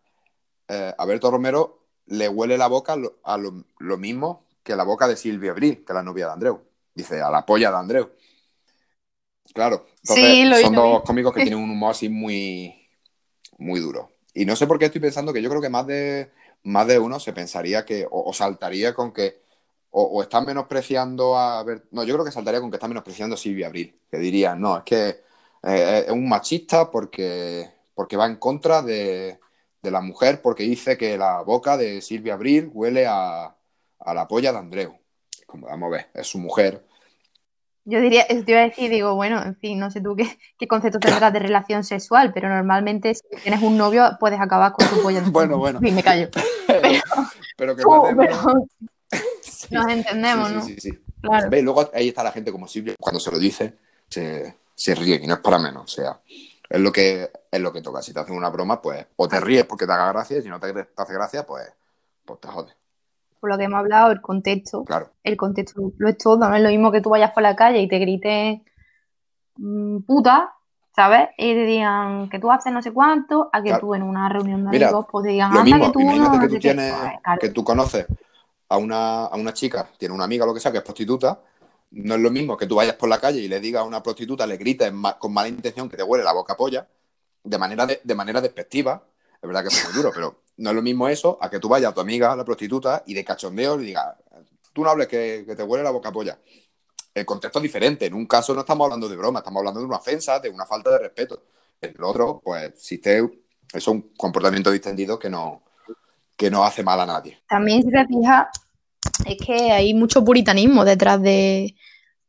eh, 0.68 0.94
a 0.96 1.04
Berto 1.04 1.28
Romero 1.28 1.86
le 2.07 2.28
huele 2.28 2.57
la 2.57 2.68
boca 2.68 2.94
a 3.24 3.36
lo, 3.36 3.64
lo 3.78 3.98
mismo 3.98 4.46
que 4.62 4.76
la 4.76 4.84
boca 4.84 5.09
de 5.09 5.16
Silvia 5.16 5.50
Abril, 5.50 5.84
que 5.84 5.92
es 5.92 5.94
la 5.94 6.02
novia 6.04 6.26
de 6.26 6.32
Andreu. 6.32 6.62
Dice, 6.94 7.20
a 7.20 7.30
la 7.30 7.44
polla 7.44 7.72
de 7.72 7.76
Andreu. 7.76 8.12
Claro, 9.52 9.86
entonces 10.00 10.61
son 10.62 10.74
dos 10.74 11.02
cómicos 11.02 11.34
que 11.34 11.42
tienen 11.42 11.59
un 11.59 11.70
humor 11.70 11.90
así 11.90 12.09
muy, 12.09 12.76
muy 13.59 13.80
duro. 13.80 14.11
Y 14.34 14.44
no 14.44 14.57
sé 14.57 14.66
por 14.66 14.78
qué 14.78 14.86
estoy 14.86 15.00
pensando 15.00 15.32
que 15.32 15.42
yo 15.42 15.48
creo 15.48 15.62
que 15.62 15.68
más 15.70 15.86
de, 15.86 16.30
más 16.64 16.86
de 16.86 16.98
uno 16.98 17.20
se 17.20 17.32
pensaría 17.32 17.84
que, 17.84 18.07
o, 18.11 18.32
saltaría 18.32 18.94
con 18.94 19.12
que, 19.12 19.40
o, 19.90 20.22
están 20.22 20.44
menospreciando 20.44 21.36
a 21.38 21.62
ver, 21.64 21.84
no, 21.90 22.04
yo 22.04 22.14
creo 22.14 22.24
que 22.24 22.32
saltaría 22.32 22.61
con 22.61 22.70
que 22.70 22.76
están 22.76 22.90
menospreciando 22.90 23.34
a 23.34 23.38
Silvia 23.38 23.68
Abril, 23.68 23.98
que 24.11 24.18
dirían, 24.18 24.61
no, 24.61 24.78
es 24.78 24.84
que 24.84 25.09
eh, 25.62 26.04
es 26.07 26.12
un 26.12 26.28
machista 26.28 26.90
porque, 26.90 27.70
porque 27.94 28.16
va 28.16 28.26
en 28.26 28.36
contra 28.36 28.82
de, 28.82 29.38
de 29.82 29.90
la 29.90 30.00
mujer, 30.00 30.42
porque 30.42 30.64
dice 30.64 30.98
que 30.98 31.16
la 31.16 31.42
boca 31.42 31.76
de 31.76 32.02
Silvia 32.02 32.34
Abril 32.34 32.70
huele 32.72 33.07
a, 33.07 33.57
a 34.00 34.14
la 34.14 34.28
polla 34.28 34.52
de 34.52 34.59
Andreu. 34.59 34.98
Como 35.46 35.66
vamos 35.66 35.88
a 35.88 35.90
ver, 35.96 36.11
es 36.14 36.26
su 36.26 36.38
mujer. 36.38 36.84
Yo 37.89 38.01
diría, 38.01 38.26
te 38.26 38.45
iba 38.51 38.61
a 38.61 38.64
decir, 38.64 38.91
digo, 38.91 39.14
bueno, 39.14 39.41
en 39.41 39.55
fin, 39.55 39.78
no 39.78 39.93
sé 39.93 40.01
tú 40.01 40.16
qué, 40.16 40.26
qué 40.59 40.66
concepto 40.66 40.99
tendrás 40.99 41.32
de 41.32 41.39
relación 41.39 41.84
sexual, 41.84 42.32
pero 42.34 42.49
normalmente 42.49 43.14
si 43.14 43.22
tienes 43.45 43.62
un 43.62 43.78
novio 43.78 44.16
puedes 44.18 44.41
acabar 44.41 44.72
con 44.72 44.89
tu 44.89 45.01
polla. 45.03 45.22
bueno, 45.30 45.57
bueno. 45.57 45.78
Sí, 45.80 45.93
me 45.93 46.03
callo. 46.03 46.28
pero, 47.57 47.76
que 47.76 47.82
nos 49.70 49.89
entendemos, 49.89 50.51
¿no? 50.51 50.62
Sí, 50.62 50.74
sí, 50.74 50.91
sí. 50.91 50.99
Claro. 51.20 51.49
Luego 51.62 51.89
ahí 51.95 52.09
está 52.09 52.24
la 52.24 52.32
gente 52.32 52.51
como 52.51 52.66
Silvia, 52.66 52.97
cuando 52.99 53.20
se 53.20 53.30
lo 53.30 53.39
dice, 53.39 53.74
se, 54.09 54.57
se 54.74 54.95
ríe, 54.97 55.20
y 55.22 55.26
no 55.28 55.34
es 55.34 55.41
para 55.41 55.61
menos. 55.61 55.84
O 55.84 56.03
sea, 56.03 56.20
es 56.68 56.80
lo 56.80 56.91
que 56.91 57.30
es 57.53 57.61
lo 57.61 57.72
que 57.72 57.82
toca. 57.82 58.03
Si 58.03 58.12
te 58.12 58.18
hacen 58.18 58.34
una 58.34 58.51
broma, 58.51 58.82
pues 58.82 59.07
o 59.14 59.28
te 59.28 59.39
ríes 59.39 59.64
porque 59.64 59.87
te 59.87 59.93
haga 59.93 60.12
gracia, 60.12 60.39
y 60.39 60.43
si 60.43 60.49
no 60.49 60.59
te, 60.59 60.72
te 60.72 60.89
hace 60.97 61.14
gracia, 61.14 61.47
pues, 61.47 61.72
pues 62.24 62.41
te 62.41 62.49
jodes 62.49 62.74
por 63.41 63.51
lo 63.51 63.59
que 63.59 63.64
hemos 63.64 63.78
hablado, 63.78 64.12
el 64.12 64.20
contexto. 64.20 64.84
El 65.22 65.37
contexto 65.37 65.93
lo 65.99 66.09
es 66.09 66.18
todo. 66.18 66.49
No 66.49 66.55
es 66.55 66.62
lo 66.62 66.68
mismo 66.68 66.91
que 66.91 67.01
tú 67.01 67.11
vayas 67.11 67.32
por 67.32 67.43
la 67.43 67.57
calle 67.57 67.80
y 67.80 67.89
te 67.89 67.99
griten 67.99 68.64
mm, 69.57 70.01
puta, 70.01 70.55
¿sabes? 70.95 71.28
Y 71.37 71.55
te 71.55 71.64
digan 71.66 72.28
que 72.28 72.39
tú 72.39 72.51
haces 72.51 72.72
no 72.72 72.82
sé 72.82 72.93
cuánto, 72.93 73.51
a 73.53 73.62
que 73.62 73.74
tú 73.78 73.95
en 73.95 74.03
una 74.03 74.28
reunión 74.28 74.62
de 74.64 74.84
amigos 74.84 75.07
pues 75.11 75.24
te 75.24 75.32
digan, 75.32 75.53
lo 75.53 75.62
mismo, 75.62 75.87
que 75.87 75.93
tú 75.93 76.01
imagínate 76.01 76.39
que 76.39 76.49
tú 76.49 76.59
tienes, 76.59 76.95
pues, 76.95 77.39
que 77.41 77.49
tú 77.51 77.62
conoces 77.62 78.07
a 78.68 78.76
una, 78.78 79.26
a 79.26 79.37
una 79.37 79.53
chica, 79.53 79.89
tiene 79.99 80.14
una 80.14 80.24
amiga, 80.24 80.47
lo 80.47 80.55
que 80.55 80.61
sea, 80.61 80.72
que 80.72 80.78
es 80.78 80.84
prostituta, 80.84 81.41
no 81.91 82.14
es 82.14 82.20
lo 82.20 82.30
mismo 82.30 82.57
que 82.57 82.66
tú 82.66 82.76
vayas 82.76 82.97
por 82.97 83.09
la 83.09 83.20
calle 83.20 83.41
y 83.41 83.49
le 83.49 83.61
digas 83.61 83.82
a 83.82 83.84
una 83.84 84.03
prostituta, 84.03 84.47
le 84.47 84.57
grites 84.57 84.93
con 85.18 85.32
mala 85.32 85.49
intención 85.49 85.89
que 85.89 85.97
te 85.97 86.03
huele 86.03 86.24
la 86.24 86.32
boca 86.32 86.57
polla, 86.57 86.89
de 87.45 87.59
manera, 87.59 87.87
de, 87.87 88.01
de 88.03 88.14
manera 88.14 88.41
despectiva, 88.41 89.03
es 89.41 89.47
verdad 89.47 89.62
que 89.62 89.68
es 89.68 89.84
muy 89.84 89.95
duro, 89.95 90.11
pero 90.14 90.45
no 90.59 90.70
es 90.70 90.76
lo 90.76 90.82
mismo 90.82 91.09
eso 91.09 91.38
a 91.40 91.50
que 91.50 91.59
tú 91.59 91.68
vayas 91.68 91.90
a 91.90 91.94
tu 91.94 92.00
amiga, 92.00 92.34
la 92.34 92.44
prostituta, 92.44 93.02
y 93.07 93.14
de 93.14 93.24
cachondeo 93.24 93.76
le 93.76 93.84
digas, 93.84 94.16
tú 94.72 94.82
no 94.82 94.90
hables 94.90 95.09
que, 95.09 95.44
te 95.57 95.62
huele 95.62 95.84
la 95.84 95.90
boca 95.90 96.12
polla. 96.12 96.38
el 97.14 97.26
contexto 97.26 97.59
es 97.59 97.62
diferente. 97.62 98.07
En 98.07 98.14
un 98.14 98.26
caso 98.26 98.54
no 98.54 98.61
estamos 98.61 98.84
hablando 98.84 99.09
de 99.09 99.16
broma, 99.16 99.40
estamos 99.40 99.61
hablando 99.61 99.80
de 99.80 99.86
una 99.86 99.96
ofensa, 99.96 100.38
de 100.38 100.50
una 100.50 100.66
falta 100.66 100.90
de 100.90 100.98
respeto. 100.98 101.42
En 101.80 101.94
el 101.96 102.04
otro, 102.04 102.40
pues 102.42 102.64
existe 102.64 103.22
es 103.72 103.88
un 103.88 104.12
comportamiento 104.16 104.70
distendido 104.70 105.18
que 105.18 105.28
no, 105.28 105.62
que 106.36 106.50
no 106.50 106.64
hace 106.64 106.82
mal 106.82 107.00
a 107.00 107.07
nadie. 107.07 107.38
También 107.48 107.82
si 107.82 107.90
te 107.90 108.07
fijas, 108.07 108.46
es 109.26 109.36
que 109.44 109.72
hay 109.72 109.92
mucho 109.94 110.24
puritanismo 110.24 110.84
detrás 110.84 111.20
de, 111.20 111.74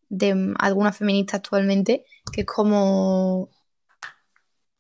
de 0.09 0.53
algunas 0.59 0.97
feministas 0.97 1.39
actualmente, 1.39 2.05
que 2.31 2.41
es 2.41 2.47
como 2.47 3.49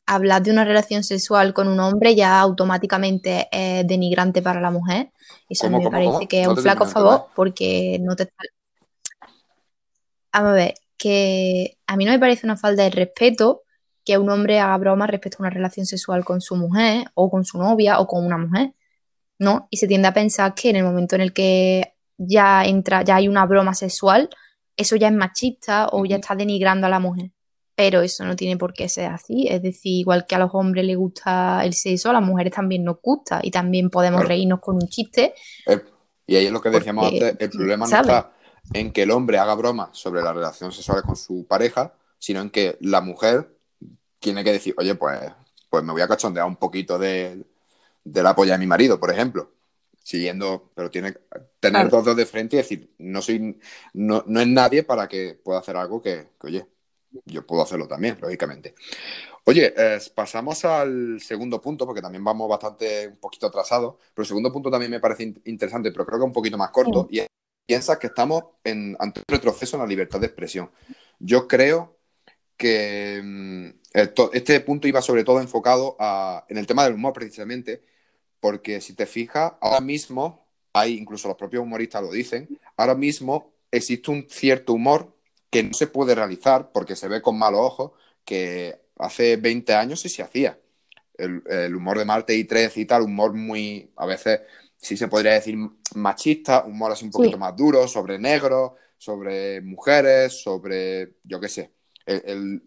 hablar 0.07 0.41
de 0.41 0.51
una 0.51 0.63
relación 0.63 1.03
sexual 1.03 1.53
con 1.53 1.67
un 1.67 1.79
hombre 1.81 2.15
ya 2.15 2.39
automáticamente 2.39 3.49
es 3.51 3.85
denigrante 3.85 4.41
para 4.41 4.61
la 4.61 4.71
mujer. 4.71 5.11
Eso 5.49 5.69
me 5.69 5.87
parece 5.89 6.27
que 6.27 6.41
es 6.41 6.47
un 6.47 6.57
flaco 6.57 6.85
favor 6.85 7.27
porque 7.35 7.99
no 8.01 8.15
te 8.15 8.23
está... 8.23 8.43
Vamos 10.33 10.51
a 10.51 10.53
ver, 10.53 10.73
que 10.97 11.77
a 11.87 11.97
mí 11.97 12.05
no 12.05 12.11
me 12.11 12.19
parece 12.19 12.45
una 12.45 12.57
falta 12.57 12.83
de 12.83 12.89
respeto 12.89 13.63
que 14.05 14.17
un 14.17 14.29
hombre 14.29 14.59
haga 14.59 14.77
broma 14.77 15.07
respecto 15.07 15.37
a 15.39 15.43
una 15.43 15.49
relación 15.49 15.85
sexual 15.85 16.23
con 16.23 16.39
su 16.39 16.55
mujer 16.55 17.07
o 17.13 17.29
con 17.29 17.43
su 17.43 17.57
novia 17.57 17.99
o 17.99 18.07
con 18.07 18.25
una 18.25 18.37
mujer, 18.37 18.73
¿no? 19.39 19.67
Y 19.69 19.77
se 19.77 19.87
tiende 19.87 20.07
a 20.07 20.13
pensar 20.13 20.53
que 20.53 20.69
en 20.69 20.77
el 20.77 20.83
momento 20.85 21.15
en 21.15 21.21
el 21.21 21.33
que 21.33 21.95
ya 22.17 22.63
entra, 22.63 23.01
ya 23.03 23.17
hay 23.17 23.27
una 23.27 23.45
broma 23.45 23.73
sexual, 23.73 24.29
eso 24.77 24.95
ya 24.95 25.07
es 25.07 25.13
machista 25.13 25.89
o 25.91 26.05
ya 26.05 26.17
está 26.17 26.35
denigrando 26.35 26.87
a 26.87 26.89
la 26.89 26.99
mujer 26.99 27.31
pero 27.77 28.01
eso 28.01 28.25
no 28.25 28.35
tiene 28.35 28.57
por 28.57 28.73
qué 28.73 28.89
ser 28.89 29.11
así. 29.11 29.47
Es 29.47 29.61
decir, 29.61 29.99
igual 29.99 30.25
que 30.25 30.33
a 30.33 30.39
los 30.39 30.49
hombres 30.53 30.83
les 30.83 30.97
gusta 30.97 31.63
el 31.63 31.75
sexo, 31.75 32.09
a 32.09 32.13
las 32.13 32.23
mujeres 32.23 32.51
también 32.51 32.83
nos 32.83 32.97
gusta 32.99 33.39
y 33.43 33.51
también 33.51 33.91
podemos 33.91 34.25
reírnos 34.25 34.59
con 34.61 34.77
un 34.77 34.87
chiste. 34.87 35.35
y 36.25 36.35
ahí 36.35 36.47
es 36.47 36.51
lo 36.51 36.59
que 36.59 36.71
decíamos 36.71 37.05
antes, 37.05 37.35
el 37.37 37.49
problema 37.51 37.85
no 37.85 37.95
está 37.95 38.31
en 38.73 38.91
que 38.91 39.03
el 39.03 39.11
hombre 39.11 39.37
haga 39.37 39.53
bromas 39.53 39.89
sobre 39.91 40.23
las 40.23 40.35
relaciones 40.35 40.75
sexuales 40.75 41.05
con 41.05 41.15
su 41.15 41.45
pareja, 41.45 41.93
sino 42.17 42.41
en 42.41 42.49
que 42.49 42.79
la 42.81 42.99
mujer 42.99 43.55
tiene 44.17 44.43
que 44.43 44.53
decir, 44.53 44.73
oye, 44.79 44.95
pues, 44.95 45.19
pues 45.69 45.83
me 45.83 45.91
voy 45.91 46.01
a 46.01 46.07
cachondear 46.07 46.47
un 46.47 46.55
poquito 46.55 46.97
de, 46.97 47.45
la 48.05 48.35
polla 48.35 48.53
de 48.53 48.59
mi 48.59 48.65
marido, 48.65 48.99
por 48.99 49.11
ejemplo. 49.11 49.51
Siguiendo, 50.01 50.71
pero 50.73 50.89
tiene 50.89 51.13
que 51.13 51.19
tener 51.59 51.89
dos 51.89 52.05
dedos 52.05 52.17
de 52.17 52.25
frente 52.25 52.55
y 52.55 52.57
decir, 52.57 52.95
no 52.97 53.21
soy, 53.21 53.59
no, 53.93 54.23
no 54.25 54.39
es 54.39 54.47
nadie 54.47 54.81
para 54.81 55.07
que 55.07 55.39
pueda 55.43 55.59
hacer 55.59 55.77
algo 55.77 56.01
que 56.01 56.29
oye, 56.41 56.65
yo 57.25 57.45
puedo 57.45 57.63
hacerlo 57.63 57.87
también, 57.87 58.17
lógicamente. 58.21 58.75
Oye, 59.45 59.73
pasamos 60.13 60.65
al 60.65 61.21
segundo 61.21 61.61
punto, 61.61 61.85
porque 61.85 62.01
también 62.01 62.23
vamos 62.23 62.49
bastante 62.49 63.07
un 63.07 63.17
poquito 63.17 63.47
atrasados, 63.47 63.95
pero 64.13 64.23
el 64.23 64.27
segundo 64.27 64.51
punto 64.51 64.69
también 64.69 64.91
me 64.91 64.99
parece 64.99 65.33
interesante, 65.45 65.91
pero 65.91 66.05
creo 66.05 66.19
que 66.19 66.25
un 66.25 66.33
poquito 66.33 66.57
más 66.57 66.69
corto, 66.71 67.07
y 67.09 67.19
es, 67.19 67.27
piensas 67.65 67.97
que 67.97 68.07
estamos 68.07 68.43
en, 68.63 68.95
ante 68.99 69.21
un 69.21 69.25
retroceso 69.27 69.77
en 69.77 69.81
la 69.81 69.87
libertad 69.87 70.19
de 70.19 70.27
expresión. 70.27 70.71
Yo 71.19 71.47
creo 71.47 71.97
que 72.57 73.21
mm, 73.23 73.69
este 74.33 74.59
punto 74.61 74.87
iba 74.87 75.01
sobre 75.01 75.23
todo 75.23 75.39
enfocado 75.39 75.95
en 76.49 76.57
el 76.57 76.67
tema 76.67 76.83
del 76.83 76.93
humor, 76.93 77.13
precisamente, 77.13 77.83
porque 78.39 78.81
si 78.81 78.93
te 78.93 79.05
fijas, 79.05 79.53
ahora 79.61 79.81
mismo, 79.81 80.47
hay, 80.73 80.97
incluso 80.97 81.27
los 81.27 81.37
propios 81.37 81.63
humoristas 81.63 82.03
lo 82.03 82.11
dicen, 82.11 82.59
ahora 82.75 82.95
mismo 82.95 83.53
existe 83.71 84.11
un 84.11 84.27
cierto 84.29 84.73
humor 84.73 85.16
que 85.49 85.63
no 85.63 85.73
se 85.73 85.87
puede 85.87 86.15
realizar 86.15 86.71
porque 86.71 86.95
se 86.95 87.07
ve 87.07 87.21
con 87.21 87.37
malos 87.37 87.61
ojos, 87.61 87.91
que 88.25 88.79
hace 88.97 89.37
20 89.37 89.73
años 89.73 90.01
sí 90.01 90.09
se 90.09 90.23
hacía. 90.23 90.59
El, 91.17 91.75
humor 91.75 91.97
de 91.97 92.05
Marte 92.05 92.35
y 92.35 92.43
3 92.43 92.77
y 92.77 92.85
tal, 92.85 93.01
humor 93.01 93.33
muy, 93.33 93.91
a 93.95 94.05
veces 94.05 94.41
sí 94.77 94.95
se 94.95 95.07
podría 95.07 95.33
decir 95.33 95.57
machista, 95.95 96.63
humor 96.65 96.91
así 96.91 97.05
un 97.05 97.11
poquito 97.11 97.37
más 97.37 97.55
duro, 97.55 97.87
sobre 97.87 98.19
negros, 98.19 98.73
sobre 98.97 99.61
mujeres, 99.61 100.41
sobre, 100.41 101.15
yo 101.23 101.39
qué 101.39 101.49
sé, 101.49 101.71
el, 102.05 102.61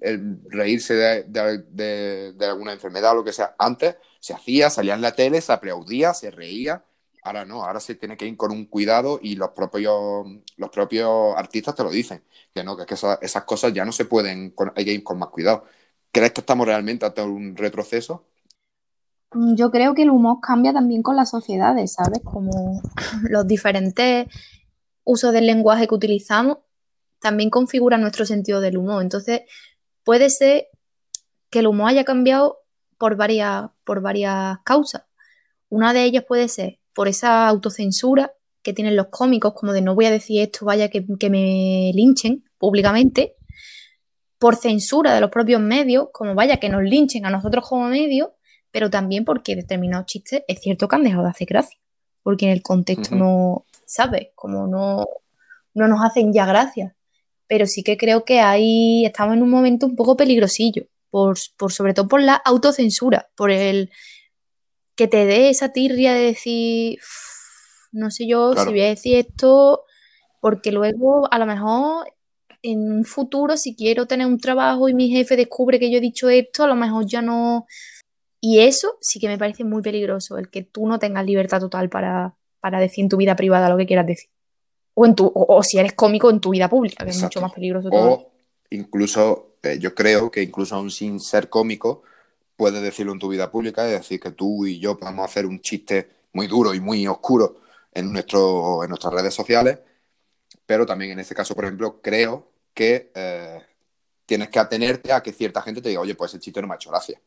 reírse 0.49 0.95
de, 0.95 2.33
de, 2.33 2.47
alguna 2.47 2.73
enfermedad 2.73 3.13
o 3.13 3.17
lo 3.17 3.25
que 3.25 3.33
sea. 3.33 3.55
Antes 3.59 3.97
se 4.19 4.35
hacía, 4.35 4.69
salía 4.69 4.95
en 4.95 5.01
la 5.01 5.15
tele, 5.15 5.41
se 5.41 5.53
aplaudía, 5.53 6.13
se 6.13 6.31
reía, 6.31 6.85
Ahora 7.23 7.45
no, 7.45 7.65
ahora 7.65 7.81
se 7.81 7.95
tiene 7.95 8.17
que 8.17 8.27
ir 8.27 8.37
con 8.37 8.51
un 8.51 8.67
cuidado 8.67 9.21
y 9.23 9.37
los 9.37 9.51
propios, 9.51 10.27
los 10.57 10.71
propios 10.71 11.37
artistas 11.37 11.75
te 11.75 11.83
lo 11.83 11.91
dicen, 11.91 12.23
que 12.55 12.65
no, 12.65 12.77
que, 12.77 12.87
que 12.87 12.95
esas, 12.95 13.45
cosas 13.45 13.73
ya 13.75 13.85
no 13.85 13.93
se 13.93 14.07
pueden, 14.07 14.55
hay 14.75 14.85
que 14.85 14.93
ir 14.93 15.05
con 15.05 15.19
más 15.19 15.29
cuidado. 15.29 15.65
¿Crees 16.11 16.33
que 16.33 16.41
estamos 16.41 16.67
realmente 16.67 17.07
ante 17.07 17.23
un 17.23 17.57
retroceso? 17.57 18.25
Mm, 19.33 19.55
yo 19.55 19.71
creo 19.71 19.95
que 19.95 20.03
el 20.03 20.11
humor 20.11 20.39
cambia 20.41 20.73
también 20.73 21.03
con 21.03 21.17
las 21.17 21.31
sociedades, 21.31 21.93
¿sabes? 21.93 22.21
Como 22.25 22.83
los 23.29 23.47
diferentes 23.47 24.27
usos 25.05 25.33
del 25.33 25.47
lenguaje 25.47 25.87
que 25.87 25.95
utilizamos 25.95 26.59
también 27.21 27.51
configuran 27.51 28.01
nuestro 28.01 28.25
sentido 28.25 28.61
del 28.61 28.79
humor. 28.79 29.03
Entonces, 29.03 29.43
puede 30.05 30.31
ser 30.31 30.69
que 31.51 31.61
el 31.61 31.67
humor 31.67 31.91
haya 31.91 32.05
cambiado 32.05 32.61
por 32.99 33.17
varias, 33.17 33.71
por 33.85 34.01
varias 34.01 34.59
causas. 34.65 35.05
Una 35.69 35.93
de 35.93 36.05
ellas 36.05 36.25
puede 36.27 36.49
ser 36.49 36.80
por 36.95 37.09
esa 37.09 37.49
autocensura 37.49 38.33
que 38.63 38.73
tienen 38.73 38.97
los 38.97 39.07
cómicos, 39.09 39.55
como 39.55 39.73
de 39.73 39.81
no 39.81 39.95
voy 39.95 40.07
a 40.07 40.11
decir 40.11 40.41
esto, 40.41 40.67
vaya 40.67 40.89
que, 40.89 41.05
me 41.31 41.93
linchen 41.95 42.45
públicamente, 42.59 43.37
por 44.39 44.57
censura 44.57 45.15
de 45.15 45.21
los 45.21 45.31
propios 45.31 45.61
medios, 45.61 46.09
como 46.13 46.35
vaya 46.35 46.59
que 46.59 46.69
nos 46.69 46.83
linchen 46.83 47.27
a 47.27 47.31
nosotros 47.31 47.67
como 47.69 47.89
medios, 47.89 48.31
pero 48.71 48.91
también 48.91 49.25
porque 49.25 49.57
determinados 49.57 50.07
chistes 50.07 50.43
es 50.47 50.61
cierto 50.61 50.89
que 50.89 50.97
han 50.97 51.05
dejado 51.05 51.25
de 51.25 51.31
hacer 51.31 51.49
gracia, 51.49 51.79
porque 52.23 52.47
en 52.47 52.53
el 52.53 52.63
contexto 52.63 53.15
no, 53.15 53.67
¿sabes? 53.87 54.29
Como 54.35 54.67
no, 54.67 55.07
no 55.75 55.89
nos 55.89 56.05
hacen 56.05 56.33
ya 56.33 56.47
gracia. 56.47 56.95
Pero 57.47 57.67
sí 57.67 57.83
que 57.83 57.97
creo 57.97 58.25
que 58.25 58.41
ahí 58.41 59.05
estamos 59.05 59.37
en 59.37 59.43
un 59.43 59.51
momento 59.51 59.87
un 59.87 59.97
poco 59.97 60.17
peligrosillo, 60.17 60.85
por, 61.11 61.37
por 61.57 61.73
sobre 61.73 61.95
todo 61.95 62.07
por 62.07 62.23
la 62.23 62.35
autocensura, 62.35 63.29
por 63.35 63.51
el 63.51 63.91
que 64.95 65.09
te 65.09 65.25
dé 65.27 65.51
esa 65.51 65.73
tirria 65.73 66.15
de 66.15 66.21
decir, 66.21 66.99
no 67.93 68.11
sé 68.11 68.27
yo 68.27 68.55
si 68.55 68.69
voy 68.71 68.83
a 68.83 68.89
decir 68.89 69.17
esto, 69.17 69.85
porque 70.41 70.73
luego 70.73 71.29
a 71.33 71.39
lo 71.39 71.47
mejor 71.47 72.07
en 72.63 72.91
un 72.91 73.05
futuro, 73.05 73.57
si 73.57 73.75
quiero 73.75 74.07
tener 74.07 74.27
un 74.27 74.39
trabajo 74.39 74.89
y 74.89 74.95
mi 74.95 75.09
jefe 75.09 75.37
descubre 75.37 75.79
que 75.79 75.91
yo 75.91 75.99
he 75.99 76.03
dicho 76.03 76.29
esto, 76.29 76.65
a 76.65 76.69
lo 76.69 76.77
mejor 76.77 77.07
ya 77.07 77.23
no... 77.23 77.67
Y 78.41 78.61
eso 78.61 78.97
sí 79.01 79.21
que 79.21 79.29
me 79.29 79.39
parece 79.39 79.65
muy 79.65 79.83
peligroso, 79.83 80.39
el 80.39 80.49
que 80.49 80.63
tú 80.63 80.87
no 80.87 80.99
tengas 80.99 81.27
libertad 81.27 81.61
total 81.61 81.91
para, 81.91 82.35
decir 82.81 83.05
en 83.05 83.09
tu 83.11 83.19
vida 83.19 83.37
privada 83.37 83.69
lo 83.69 83.77
que 83.77 83.87
quieras 83.87 84.07
decir. 84.07 84.31
O, 84.95 85.05
en 85.07 85.15
tu, 85.15 85.31
o, 85.35 85.63
si 85.63 85.79
eres 85.79 85.93
cómico 85.93 86.31
en 86.31 86.41
tu 86.41 86.51
vida 86.51 86.69
pública, 86.69 87.05
que 87.05 87.11
es 87.11 87.23
mucho 87.23 87.41
más 87.41 87.53
peligroso. 87.53 87.89
O 87.93 88.33
incluso, 88.71 89.57
eh, 89.63 89.79
yo 89.79 89.95
creo 89.95 90.31
que 90.31 90.43
incluso 90.43 90.75
aún 90.75 90.91
sin 90.91 91.21
ser 91.21 91.51
cómico, 91.51 92.03
puedes 92.61 92.83
decirlo 92.83 93.13
en 93.13 93.19
tu 93.19 93.31
vida 93.31 93.51
pública, 93.51 93.87
es 93.87 93.93
decir, 93.93 94.21
que 94.21 94.33
tú 94.33 94.67
y 94.67 94.79
yo 94.79 94.99
podemos 94.99 95.25
hacer 95.25 95.47
un 95.47 95.63
chiste 95.63 96.11
muy 96.35 96.47
duro 96.47 96.75
y 96.75 96.81
muy 96.81 97.07
oscuro 97.07 97.63
en, 97.91 98.13
nuestro, 98.13 98.85
en 98.85 98.91
nuestras 98.91 99.15
redes 99.15 99.33
sociales, 99.33 99.79
pero 100.67 100.85
también 100.85 101.13
en 101.13 101.21
este 101.21 101.35
caso, 101.35 101.55
por 101.55 101.65
ejemplo, 101.65 102.03
creo 102.03 102.53
que 102.75 103.13
eh, 103.15 103.63
tienes 104.27 104.51
que 104.51 104.59
atenerte 104.59 105.11
a 105.11 105.23
que 105.23 105.33
cierta 105.33 105.63
gente 105.63 105.81
te 105.81 105.89
diga, 105.89 106.03
oye, 106.03 106.15
pues 106.15 106.35
el 106.35 106.41
chiste 106.41 106.61
no 106.61 106.69
me 106.69 106.75
ha 106.75 106.77
hecho 106.77 106.91
gracia. 106.91 107.19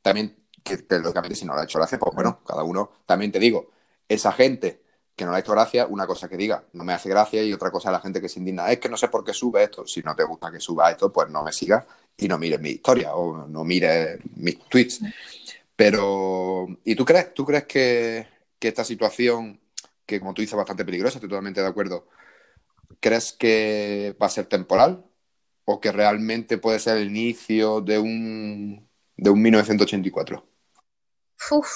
También, 0.00 0.34
que, 0.64 0.78
lógicamente, 0.98 1.36
si 1.36 1.44
no 1.44 1.54
le 1.54 1.60
ha 1.60 1.64
hecho 1.64 1.78
gracia, 1.78 1.98
pues 1.98 2.14
bueno, 2.14 2.40
cada 2.46 2.62
uno, 2.62 2.90
también 3.04 3.30
te 3.30 3.38
digo, 3.38 3.72
esa 4.08 4.32
gente 4.32 4.80
que 5.14 5.26
no 5.26 5.32
le 5.32 5.36
ha 5.36 5.40
hecho 5.40 5.52
gracia, 5.52 5.88
una 5.88 6.06
cosa 6.06 6.26
que 6.26 6.38
diga, 6.38 6.64
no 6.72 6.84
me 6.84 6.94
hace 6.94 7.10
gracia, 7.10 7.42
y 7.42 7.52
otra 7.52 7.70
cosa 7.70 7.90
la 7.90 8.00
gente 8.00 8.18
que 8.18 8.30
se 8.30 8.38
indigna, 8.38 8.72
es 8.72 8.78
que 8.78 8.88
no 8.88 8.96
sé 8.96 9.08
por 9.08 9.24
qué 9.24 9.34
sube 9.34 9.62
esto, 9.62 9.86
si 9.86 10.00
no 10.00 10.16
te 10.16 10.24
gusta 10.24 10.50
que 10.50 10.58
suba 10.58 10.90
esto, 10.90 11.12
pues 11.12 11.28
no 11.28 11.44
me 11.44 11.52
sigas 11.52 11.84
y 12.20 12.28
no 12.28 12.38
mires 12.38 12.60
mi 12.60 12.70
historia 12.70 13.14
o 13.14 13.46
no 13.46 13.64
mires 13.64 14.18
mis 14.36 14.58
tweets. 14.68 15.00
Pero, 15.76 16.66
¿y 16.84 16.94
tú 16.94 17.04
crees, 17.04 17.32
tú 17.32 17.44
crees 17.44 17.64
que, 17.64 18.26
esta 18.60 18.84
situación, 18.84 19.58
que 20.04 20.20
como 20.20 20.34
tú 20.34 20.42
dices, 20.42 20.56
bastante 20.56 20.84
peligrosa, 20.84 21.16
estoy 21.16 21.30
totalmente 21.30 21.62
de 21.62 21.66
acuerdo, 21.66 22.06
¿crees 23.00 23.32
que 23.32 24.14
va 24.20 24.26
a 24.26 24.30
ser 24.30 24.46
temporal 24.46 25.04
o 25.64 25.80
que 25.80 25.92
realmente 25.92 26.58
puede 26.58 26.78
ser 26.78 26.98
el 26.98 27.08
inicio 27.08 27.80
de 27.80 27.98
un, 27.98 28.88
de 29.16 29.30
un 29.30 29.40
1984? 29.40 30.46
Uf, 31.50 31.68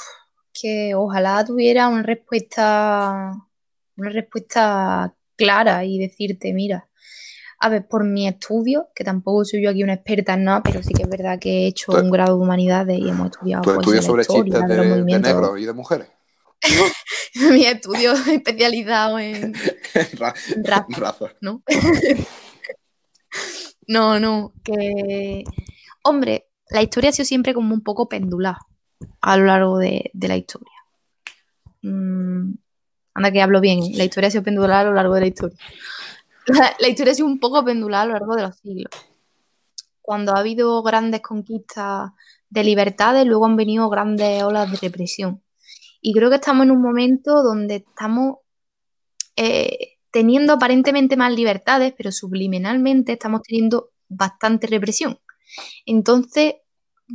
que 0.52 0.94
ojalá 0.94 1.42
tuviera 1.44 1.88
una 1.88 2.02
respuesta, 2.02 3.32
una 3.96 4.10
respuesta 4.10 5.14
clara 5.36 5.84
y 5.84 5.98
decirte, 5.98 6.52
mira, 6.52 6.88
a 7.64 7.70
ver, 7.70 7.88
por 7.88 8.04
mi 8.04 8.28
estudio, 8.28 8.90
que 8.94 9.04
tampoco 9.04 9.42
soy 9.46 9.64
yo 9.64 9.70
aquí 9.70 9.82
una 9.82 9.94
experta 9.94 10.34
en 10.34 10.44
nada, 10.44 10.62
pero 10.62 10.82
sí 10.82 10.92
que 10.92 11.04
es 11.04 11.08
verdad 11.08 11.38
que 11.40 11.64
he 11.64 11.66
hecho 11.68 11.92
un 11.92 12.10
grado 12.10 12.36
de 12.36 12.42
humanidades 12.42 12.98
y 12.98 13.08
hemos 13.08 13.30
estudiado. 13.30 13.62
¿Tu 13.62 13.70
pues, 13.70 13.78
estudio 13.78 14.02
sobre 14.02 14.26
chistes 14.26 14.68
de, 14.68 15.02
de 15.02 15.18
negros 15.18 15.58
y 15.58 15.64
de 15.64 15.72
mujeres? 15.72 16.08
mi 17.50 17.64
estudio 17.64 18.12
especializado 18.12 19.18
en, 19.18 19.54
raza, 20.58 21.32
¿no? 21.40 21.62
no, 23.86 24.20
no, 24.20 24.52
que... 24.62 25.44
Hombre, 26.02 26.48
la 26.68 26.82
historia 26.82 27.08
ha 27.08 27.12
sido 27.14 27.24
siempre 27.24 27.54
como 27.54 27.72
un 27.72 27.82
poco 27.82 28.10
pendular 28.10 28.56
a 29.22 29.38
lo 29.38 29.46
largo 29.46 29.78
de, 29.78 30.10
la 30.12 30.36
historia. 30.36 30.68
Mm, 31.80 32.56
anda 33.14 33.32
que 33.32 33.40
hablo 33.40 33.62
bien, 33.62 33.96
la 33.96 34.04
historia 34.04 34.28
ha 34.28 34.30
sido 34.30 34.44
pendular 34.44 34.84
a 34.84 34.90
lo 34.90 34.94
largo 34.94 35.14
de 35.14 35.20
la 35.22 35.26
historia. 35.28 35.56
la, 36.78 36.88
historia 36.88 37.12
ha 37.12 37.16
sido 37.16 37.28
un 37.28 37.38
poco 37.38 37.64
pendular 37.64 38.02
a 38.02 38.06
lo 38.06 38.12
largo 38.12 38.36
de 38.36 38.42
los 38.42 38.56
siglos. 38.56 38.92
Cuando 40.00 40.34
ha 40.34 40.40
habido 40.40 40.82
grandes 40.82 41.22
conquistas 41.22 42.10
de 42.50 42.64
libertades, 42.64 43.26
luego 43.26 43.46
han 43.46 43.56
venido 43.56 43.88
grandes 43.88 44.42
olas 44.42 44.70
de 44.70 44.76
represión. 44.76 45.42
Y 46.00 46.12
creo 46.12 46.28
que 46.28 46.36
estamos 46.36 46.64
en 46.64 46.72
un 46.72 46.82
momento 46.82 47.42
donde 47.42 47.76
estamos 47.76 48.36
eh, 49.36 49.94
teniendo 50.10 50.52
aparentemente 50.52 51.16
más 51.16 51.32
libertades, 51.32 51.94
pero 51.96 52.12
subliminalmente 52.12 53.12
estamos 53.12 53.40
teniendo 53.42 53.90
bastante 54.08 54.66
represión. 54.66 55.18
Entonces, 55.86 56.56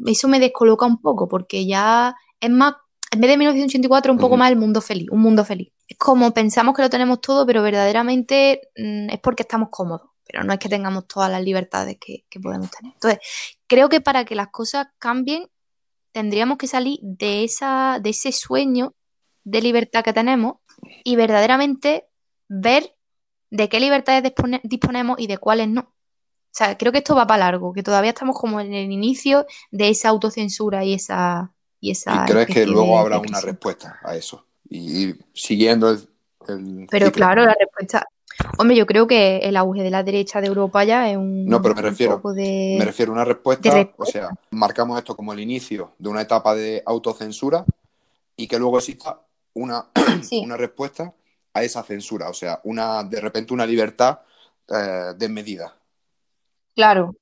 eso 0.05 0.27
me 0.27 0.39
descoloca 0.39 0.85
un 0.85 0.99
poco, 0.99 1.27
porque 1.27 1.67
ya 1.67 2.15
es 2.39 2.49
más, 2.49 2.73
en 3.11 3.21
vez 3.21 3.29
de 3.29 3.37
1984, 3.37 4.11
un 4.11 4.19
poco 4.19 4.37
más 4.37 4.51
el 4.51 4.57
mundo 4.57 4.81
feliz, 4.81 5.07
un 5.11 5.21
mundo 5.21 5.45
feliz. 5.45 5.71
Es 5.89 5.97
como 5.97 6.31
pensamos 6.33 6.75
que 6.75 6.83
lo 6.83 6.89
tenemos 6.89 7.19
todo, 7.19 7.45
pero 7.47 7.63
verdaderamente 7.63 8.61
mm, 8.77 9.09
es 9.09 9.19
porque 9.19 9.41
estamos 9.41 9.69
cómodos, 9.71 10.09
pero 10.23 10.43
no 10.43 10.53
es 10.53 10.59
que 10.59 10.69
tengamos 10.69 11.07
todas 11.07 11.31
las 11.31 11.43
libertades 11.43 11.97
que, 11.99 12.23
podemos 12.39 12.69
tener. 12.69 12.93
Entonces, 12.93 13.19
creo 13.67 13.89
que 13.89 13.99
para 13.99 14.23
que 14.23 14.35
las 14.35 14.49
cosas 14.49 14.87
cambien, 14.99 15.49
tendríamos 16.11 16.59
que 16.59 16.67
salir 16.67 16.99
de, 17.01 17.43
esa, 17.43 17.99
de 17.99 18.11
ese 18.11 18.31
sueño 18.31 18.93
de 19.43 19.61
libertad 19.61 20.03
que 20.03 20.13
tenemos 20.13 20.57
y 21.03 21.15
verdaderamente 21.15 22.05
ver 22.47 22.95
de 23.49 23.67
qué 23.67 23.79
libertades 23.79 24.31
disponemos 24.63 25.19
y 25.19 25.25
de 25.25 25.39
cuáles 25.39 25.69
no. 25.69 25.81
O 25.81 26.51
sea, 26.51 26.77
creo 26.77 26.91
que 26.91 26.99
esto 26.99 27.15
va 27.15 27.25
para 27.25 27.45
largo, 27.45 27.73
que 27.73 27.83
todavía 27.83 28.11
estamos 28.11 28.37
como 28.37 28.59
en 28.59 28.73
el 28.73 28.91
inicio 28.91 29.47
de 29.71 29.89
esa 29.89 30.09
autocensura 30.09 30.83
y 30.85 30.93
esa... 30.93 31.51
¿Y, 31.81 31.91
esa 31.91 32.25
crees 32.27 32.47
que 32.47 32.65
luego 32.65 32.99
habrá 32.99 33.19
una 33.19 33.39
respuesta 33.39 33.99
a 34.03 34.15
eso? 34.15 34.48
Y, 34.69 35.15
siguiendo 35.33 35.89
el... 35.89 36.87
pero 36.89 37.11
claro, 37.11 37.45
la 37.45 37.55
respuesta... 37.59 38.05
Hombre, 38.57 38.77
yo 38.77 38.85
creo 38.85 39.05
que 39.05 39.37
el 39.39 39.57
auge 39.57 39.83
de 39.83 39.89
la 39.89 40.03
derecha 40.03 40.39
de 40.39 40.47
Europa 40.47 40.83
ya 40.85 41.09
es 41.09 41.17
un. 41.17 41.45
No, 41.45 41.61
pero 41.61 41.75
me 41.75 41.81
refiero. 41.81 42.21
Me 42.23 42.85
refiero 42.85 43.11
a 43.11 43.15
una 43.15 43.25
respuesta, 43.25 43.89
O 43.97 44.05
sea, 44.05 44.29
marcamos 44.51 44.97
esto 44.97 45.13
como 45.13 45.33
el 45.33 45.41
inicio 45.41 45.91
de 45.97 46.07
una 46.07 46.21
etapa 46.21 46.55
de 46.55 46.81
autocensura 46.85 47.65
y 48.37 48.47
que 48.47 48.57
luego 48.57 48.77
exista 48.77 49.19
una, 49.53 49.87
una 50.43 50.55
respuesta 50.55 51.13
a 51.53 51.63
esa 51.63 51.83
censura. 51.83 52.29
O 52.29 52.33
sea, 52.33 52.61
una, 52.63 53.03
de 53.03 53.19
repente 53.19 53.53
una 53.53 53.65
libertad 53.65 54.19
eh, 54.69 55.13
desmedida. 55.17 55.75
Claro, 56.79 57.17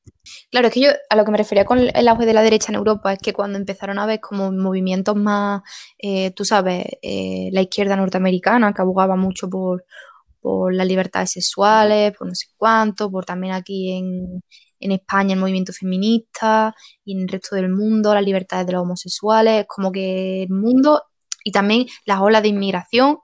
claro, 0.52 0.68
es 0.68 0.74
que 0.76 0.82
yo 0.82 0.90
a 1.10 1.16
lo 1.16 1.26
que 1.26 1.32
me 1.32 1.38
refería 1.40 1.66
con 1.66 1.80
el 1.80 2.08
auge 2.08 2.28
de 2.28 2.34
la 2.34 2.44
derecha 2.44 2.72
en 2.72 2.76
Europa 2.76 3.14
es 3.14 3.20
que 3.20 3.34
cuando 3.34 3.58
empezaron 3.58 3.98
a 3.98 4.06
ver 4.06 4.20
como 4.20 4.52
movimientos 4.52 5.16
más, 5.16 5.64
eh, 5.98 6.30
tú 6.36 6.46
sabes, 6.46 6.86
eh, 7.02 7.50
la 7.52 7.62
izquierda 7.64 7.96
norteamericana 7.96 8.72
que 8.72 8.84
abogaba 8.84 9.16
mucho 9.16 9.50
por, 9.50 9.84
las 10.72 10.88
libertades 10.88 11.32
sexuales, 11.32 12.16
por 12.16 12.28
no 12.28 12.36
sé 12.36 12.48
cuánto, 12.56 13.10
por 13.10 13.26
también 13.26 13.54
aquí 13.56 13.92
en, 13.98 14.44
en 14.80 14.92
España 14.92 15.34
el 15.34 15.40
movimiento 15.40 15.74
feminista 15.74 16.76
y 17.04 17.14
en 17.14 17.24
el 17.24 17.28
resto 17.28 17.56
del 17.56 17.70
mundo 17.70 18.14
las 18.14 18.24
libertades 18.24 18.68
de 18.68 18.74
los 18.74 18.84
homosexuales, 18.84 19.66
como 19.68 19.92
que 19.92 20.44
el 20.44 20.50
mundo 20.52 21.02
y 21.44 21.52
también 21.52 21.88
las 22.06 22.20
olas 22.22 22.44
de 22.44 22.50
inmigración 22.50 23.18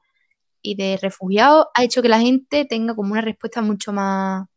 y 0.63 0.75
de 0.75 0.97
refugiados 0.99 1.67
ha 1.75 1.83
hecho 1.83 2.01
que 2.01 2.09
la 2.09 2.19
gente 2.19 2.65
tenga 2.65 2.95
como 2.95 3.11
una 3.11 3.21
respuesta 3.21 3.61
mucho 3.61 3.93
más 3.93 4.47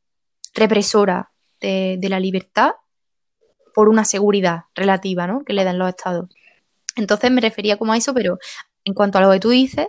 represora 0.55 1.31
de, 1.67 2.09
la 2.09 2.21
libertad 2.21 2.73
por 3.75 3.89
una 3.89 4.05
seguridad 4.05 4.63
relativa 4.75 5.27
¿no? 5.27 5.45
que 5.45 5.53
le 5.53 5.65
dan 5.65 5.79
los 5.79 5.89
estados. 5.89 6.29
Entonces 6.95 7.31
me 7.31 7.41
refería 7.41 7.77
como 7.77 7.93
a 7.93 7.97
eso, 7.97 8.15
pero 8.15 8.39
en 8.85 8.95
cuanto 8.95 9.19
a 9.19 9.21
lo 9.21 9.31
que 9.31 9.41
tú 9.41 9.51
dices, 9.51 9.89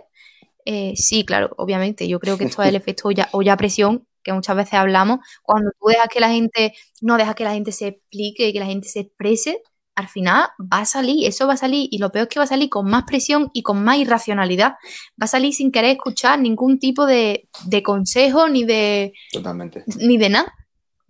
eh, 0.64 0.92
sí, 0.96 1.24
claro, 1.24 1.54
obviamente, 1.56 2.06
yo 2.08 2.20
creo 2.20 2.36
que 2.36 2.44
esto 2.44 2.62
es 2.62 2.68
el 2.68 2.76
efecto 2.76 3.08
olla, 3.32 3.56
presión 3.56 4.06
que 4.22 4.32
muchas 4.32 4.56
veces 4.56 4.74
hablamos, 4.74 5.20
cuando 5.42 5.70
tú 5.80 5.88
dejas 5.88 6.08
que 6.08 6.20
la 6.20 6.28
gente, 6.28 6.74
no 7.00 7.16
dejas 7.16 7.34
que 7.34 7.44
la 7.44 7.54
gente 7.54 7.72
se 7.72 7.86
explique, 7.86 8.52
que 8.52 8.58
la 8.58 8.66
gente 8.66 8.86
se 8.88 9.00
exprese, 9.00 9.62
al 9.94 10.08
final 10.08 10.48
va 10.60 10.80
a 10.80 10.84
salir, 10.84 11.26
eso 11.26 11.46
va 11.46 11.54
a 11.54 11.56
salir, 11.56 11.88
y 11.90 11.98
lo 11.98 12.12
peor 12.12 12.24
es 12.24 12.28
que 12.28 12.38
va 12.38 12.44
a 12.44 12.48
salir 12.48 12.68
con 12.68 12.90
más 12.90 13.04
presión 13.04 13.50
y 13.54 13.62
con 13.62 13.82
más 13.82 13.96
irracionalidad. 13.96 14.74
Va 15.20 15.24
a 15.24 15.26
salir 15.26 15.54
sin 15.54 15.72
querer 15.72 15.92
escuchar 15.92 16.38
ningún 16.38 16.78
tipo 16.78 17.06
de, 17.06 17.48
de 17.64 17.82
consejo 17.82 18.48
ni 18.48 18.64
de. 18.64 19.12
Totalmente. 19.32 19.84
Ni 19.98 20.18
de 20.18 20.28
nada. 20.28 20.54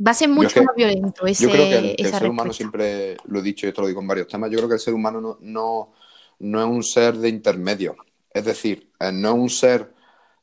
Va 0.07 0.13
a 0.13 0.15
ser 0.15 0.29
mucho 0.29 0.63
más 0.63 0.77
violento 0.77 1.27
ese, 1.27 1.45
Yo 1.45 1.51
creo 1.51 1.69
que 1.69 1.95
el, 1.99 2.11
ser 2.11 2.29
humano 2.29 2.53
siempre, 2.53 3.17
lo 3.25 3.41
he 3.41 3.43
dicho 3.43 3.67
y 3.67 3.71
esto 3.71 3.83
lo 3.83 3.89
digo 3.89 4.01
en 4.01 4.07
varios 4.07 4.29
temas, 4.29 4.51
yo 4.51 4.59
creo 4.59 4.69
que 4.69 4.77
el 4.77 4.81
ser 4.81 4.95
humano 4.95 5.21
no, 5.21 5.39
no, 5.41 5.93
no 6.39 6.61
es 6.61 6.67
un 6.67 6.85
ser 6.85 7.17
de 7.17 7.29
intermedio. 7.29 7.97
Es 8.31 8.45
decir, 8.45 8.91
eh, 9.01 9.11
no 9.13 9.31
es 9.31 9.35
un 9.35 9.51
ser 9.51 9.93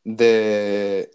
de... 0.04 1.12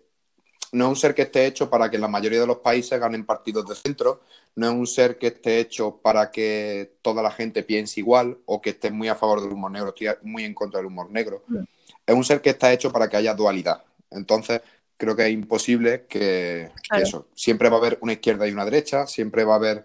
No 0.72 0.84
es 0.84 0.91
un 0.91 0.97
ser 0.97 1.14
que 1.14 1.22
esté 1.22 1.47
hecho 1.47 1.68
para 1.68 1.91
que 1.91 1.99
la 1.99 2.07
mayoría 2.07 2.41
de 2.41 2.47
los 2.47 2.59
países 2.59 2.99
ganen 2.99 3.26
partidos 3.26 3.66
de 3.66 3.74
centro, 3.74 4.22
no 4.55 4.68
es 4.68 4.72
un 4.72 4.86
ser 4.86 5.18
que 5.18 5.26
esté 5.26 5.59
hecho 5.59 5.97
para 5.97 6.30
que 6.30 6.95
toda 7.03 7.24
la 7.24 7.32
gente 7.32 7.64
piense 7.64 7.99
igual 7.99 8.38
o 8.47 8.61
que 8.61 8.70
esté 8.70 8.93
muy 8.93 9.09
a 9.09 9.16
favor 9.16 9.43
del 9.43 9.51
humor 9.51 9.72
negro, 9.72 9.88
estoy 9.88 10.09
muy 10.22 10.45
en 10.45 10.55
contra 10.55 10.78
del 10.78 10.86
humor 10.86 11.11
negro. 11.11 11.43
Mm. 11.49 11.64
Es 12.07 12.14
un 12.14 12.24
ser 12.24 12.41
que 12.41 12.51
está 12.51 12.72
hecho 12.72 12.93
para 12.93 13.09
que 13.09 13.16
haya 13.16 13.34
dualidad. 13.34 13.82
Entonces, 14.11 14.61
creo 15.01 15.16
que 15.16 15.26
es 15.26 15.32
imposible 15.32 16.05
que, 16.07 16.70
eso. 16.94 17.26
Siempre 17.34 17.70
va 17.70 17.76
a 17.76 17.80
haber 17.80 17.98
una 18.03 18.12
izquierda 18.12 18.46
y 18.46 18.53
una 18.53 18.66
derecha, 18.66 19.07
siempre 19.07 19.44
va 19.44 19.55
a 19.55 19.57
haber, 19.57 19.84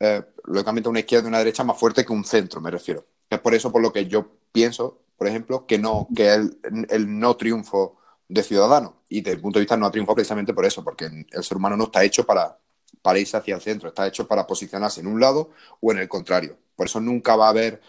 eh, 0.00 0.22
lógicamente, 0.44 0.88
una 0.88 0.98
izquierda 0.98 1.26
y 1.26 1.28
una 1.28 1.38
derecha 1.38 1.62
más 1.62 1.78
fuerte 1.78 2.04
que 2.04 2.12
un 2.12 2.24
centro, 2.24 2.60
me 2.60 2.72
refiero. 2.72 3.06
Es 3.30 3.38
por 3.38 3.54
eso 3.54 3.70
por 3.70 3.80
lo 3.80 3.92
que 3.92 4.06
yo 4.06 4.28
pienso, 4.50 4.98
por 5.16 5.28
ejemplo, 5.28 5.66
que 5.66 5.78
no, 5.78 6.08
que 6.14 6.34
el, 6.34 6.58
el 6.90 7.18
no 7.18 7.36
triunfo 7.36 8.00
de 8.26 8.42
Ciudadanos. 8.42 8.94
Y 9.08 9.20
desde 9.20 9.36
el 9.36 9.40
punto 9.40 9.60
de 9.60 9.62
vista 9.62 9.76
no 9.76 9.88
triunfo 9.90 10.16
precisamente 10.16 10.52
por 10.52 10.64
eso, 10.64 10.82
porque 10.82 11.04
el 11.30 11.44
ser 11.44 11.56
humano 11.56 11.76
no 11.76 11.84
está 11.84 12.02
hecho 12.02 12.26
para, 12.26 12.58
para 13.02 13.20
irse 13.20 13.36
hacia 13.36 13.54
el 13.54 13.60
centro, 13.60 13.90
está 13.90 14.04
hecho 14.08 14.26
para 14.26 14.48
posicionarse 14.48 15.00
en 15.00 15.06
un 15.06 15.20
lado 15.20 15.50
o 15.80 15.92
en 15.92 15.98
el 15.98 16.08
contrario. 16.08 16.58
Por 16.74 16.86
eso 16.86 17.00
nunca 17.00 17.36
va 17.36 17.46
a 17.46 17.50
haber 17.50 17.80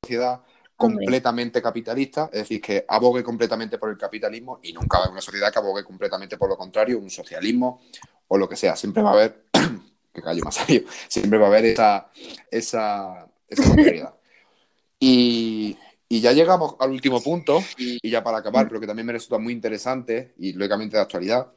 sociedad 0.00 0.42
completamente 0.78 1.60
capitalista, 1.60 2.30
es 2.32 2.42
decir, 2.42 2.60
que 2.60 2.84
abogue 2.86 3.24
completamente 3.24 3.78
por 3.78 3.90
el 3.90 3.98
capitalismo 3.98 4.60
y 4.62 4.72
nunca 4.72 4.98
va 4.98 5.02
a 5.02 5.06
haber 5.06 5.12
una 5.14 5.20
sociedad 5.20 5.52
que 5.52 5.58
abogue 5.58 5.82
completamente 5.82 6.38
por 6.38 6.48
lo 6.48 6.56
contrario, 6.56 7.00
un 7.00 7.10
socialismo 7.10 7.82
o 8.28 8.38
lo 8.38 8.48
que 8.48 8.54
sea. 8.54 8.76
Siempre 8.76 9.02
va 9.02 9.10
a 9.10 9.14
haber, 9.14 9.46
que 10.14 10.22
callo 10.22 10.44
más 10.44 10.54
serio, 10.54 10.84
siempre 11.08 11.36
va 11.36 11.46
a 11.46 11.48
haber 11.48 11.64
esa, 11.64 12.08
esa, 12.48 13.26
esa 13.48 14.14
Y, 15.00 15.76
y, 16.08 16.20
ya 16.20 16.30
llegamos 16.30 16.76
al 16.78 16.92
último 16.92 17.20
punto, 17.20 17.60
y 17.76 18.08
ya 18.08 18.22
para 18.22 18.38
acabar, 18.38 18.68
pero 18.68 18.78
que 18.78 18.86
también 18.86 19.06
me 19.06 19.12
resulta 19.12 19.38
muy 19.38 19.52
interesante 19.52 20.32
y 20.38 20.52
lógicamente 20.52 20.96
de 20.96 21.02
actualidad, 21.02 21.48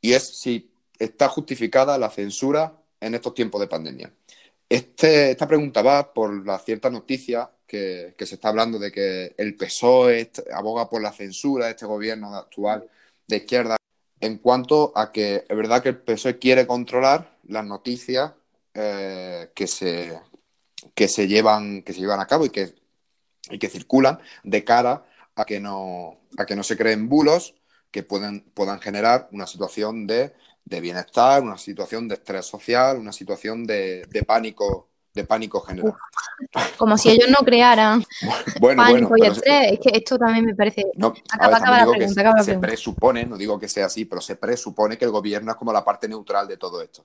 y 0.00 0.14
es 0.14 0.38
si 0.38 0.72
está 0.98 1.28
justificada 1.28 1.98
la 1.98 2.08
censura 2.08 2.72
en 3.00 3.14
estos 3.14 3.34
tiempos 3.34 3.60
de 3.60 3.66
pandemia. 3.66 4.10
Este, 4.72 5.32
esta 5.32 5.46
pregunta 5.46 5.82
va 5.82 6.14
por 6.14 6.46
la 6.46 6.58
cierta 6.58 6.88
noticia 6.88 7.50
que, 7.66 8.14
se 8.18 8.36
está 8.36 8.48
hablando 8.48 8.78
de 8.78 8.90
que 8.90 9.34
el 9.36 9.54
PSOE 9.54 10.30
aboga 10.50 10.88
por 10.88 11.02
la 11.02 11.12
censura 11.12 11.66
de 11.66 11.72
este 11.72 11.84
gobierno 11.84 12.34
actual 12.34 12.88
de 13.26 13.36
izquierda 13.36 13.76
en 14.18 14.38
cuanto 14.38 14.90
a 14.96 15.12
que 15.12 15.44
es 15.46 15.56
verdad 15.58 15.82
que 15.82 15.90
el 15.90 15.98
PSOE 15.98 16.38
quiere 16.38 16.66
controlar 16.66 17.36
las 17.48 17.66
noticias 17.66 18.32
eh, 18.72 19.50
que, 19.54 19.66
se, 19.66 20.18
que, 20.94 21.06
se 21.06 21.28
llevan, 21.28 21.82
que 21.82 21.92
se 21.92 22.00
llevan 22.00 22.20
a 22.20 22.26
cabo 22.26 22.46
y 22.46 22.48
que, 22.48 22.74
y 23.50 23.58
que 23.58 23.68
circulan 23.68 24.20
de 24.42 24.64
cara 24.64 25.04
a 25.34 25.44
que 25.44 25.60
no, 25.60 26.18
a 26.38 26.46
que 26.46 26.56
no 26.56 26.62
se 26.62 26.78
creen 26.78 27.10
bulos 27.10 27.54
que 27.90 28.04
puedan 28.04 28.80
generar 28.80 29.28
una 29.32 29.46
situación 29.46 30.06
de 30.06 30.32
de 30.64 30.80
bienestar, 30.80 31.42
una 31.42 31.58
situación 31.58 32.08
de 32.08 32.14
estrés 32.14 32.46
social, 32.46 32.98
una 32.98 33.12
situación 33.12 33.64
de, 33.66 34.06
pánico 34.26 34.88
de 35.12 35.24
pánico 35.24 35.60
general. 35.60 35.94
Como 36.78 36.96
si 36.96 37.10
ellos 37.10 37.28
no 37.28 37.44
crearan 37.44 38.02
pánico 38.76 39.14
y 39.16 39.26
estrés. 39.26 39.72
Es 39.72 39.78
que 39.80 39.90
esto 39.98 40.18
también 40.18 40.46
me 40.46 40.54
parece. 40.54 40.84
No, 40.94 41.12
acaba, 41.30 41.84
pregunta, 41.84 42.42
se, 42.42 42.58
presupone, 42.58 43.26
no 43.26 43.36
digo 43.36 43.58
que 43.58 43.68
sea 43.68 43.86
así, 43.86 44.06
pero 44.06 44.22
se 44.22 44.36
presupone 44.36 44.96
que 44.96 45.04
el 45.04 45.10
gobierno 45.10 45.52
es 45.52 45.58
como 45.58 45.72
la 45.72 45.84
parte 45.84 46.08
neutral 46.08 46.48
de 46.48 46.56
todo 46.56 46.80
esto. 46.80 47.04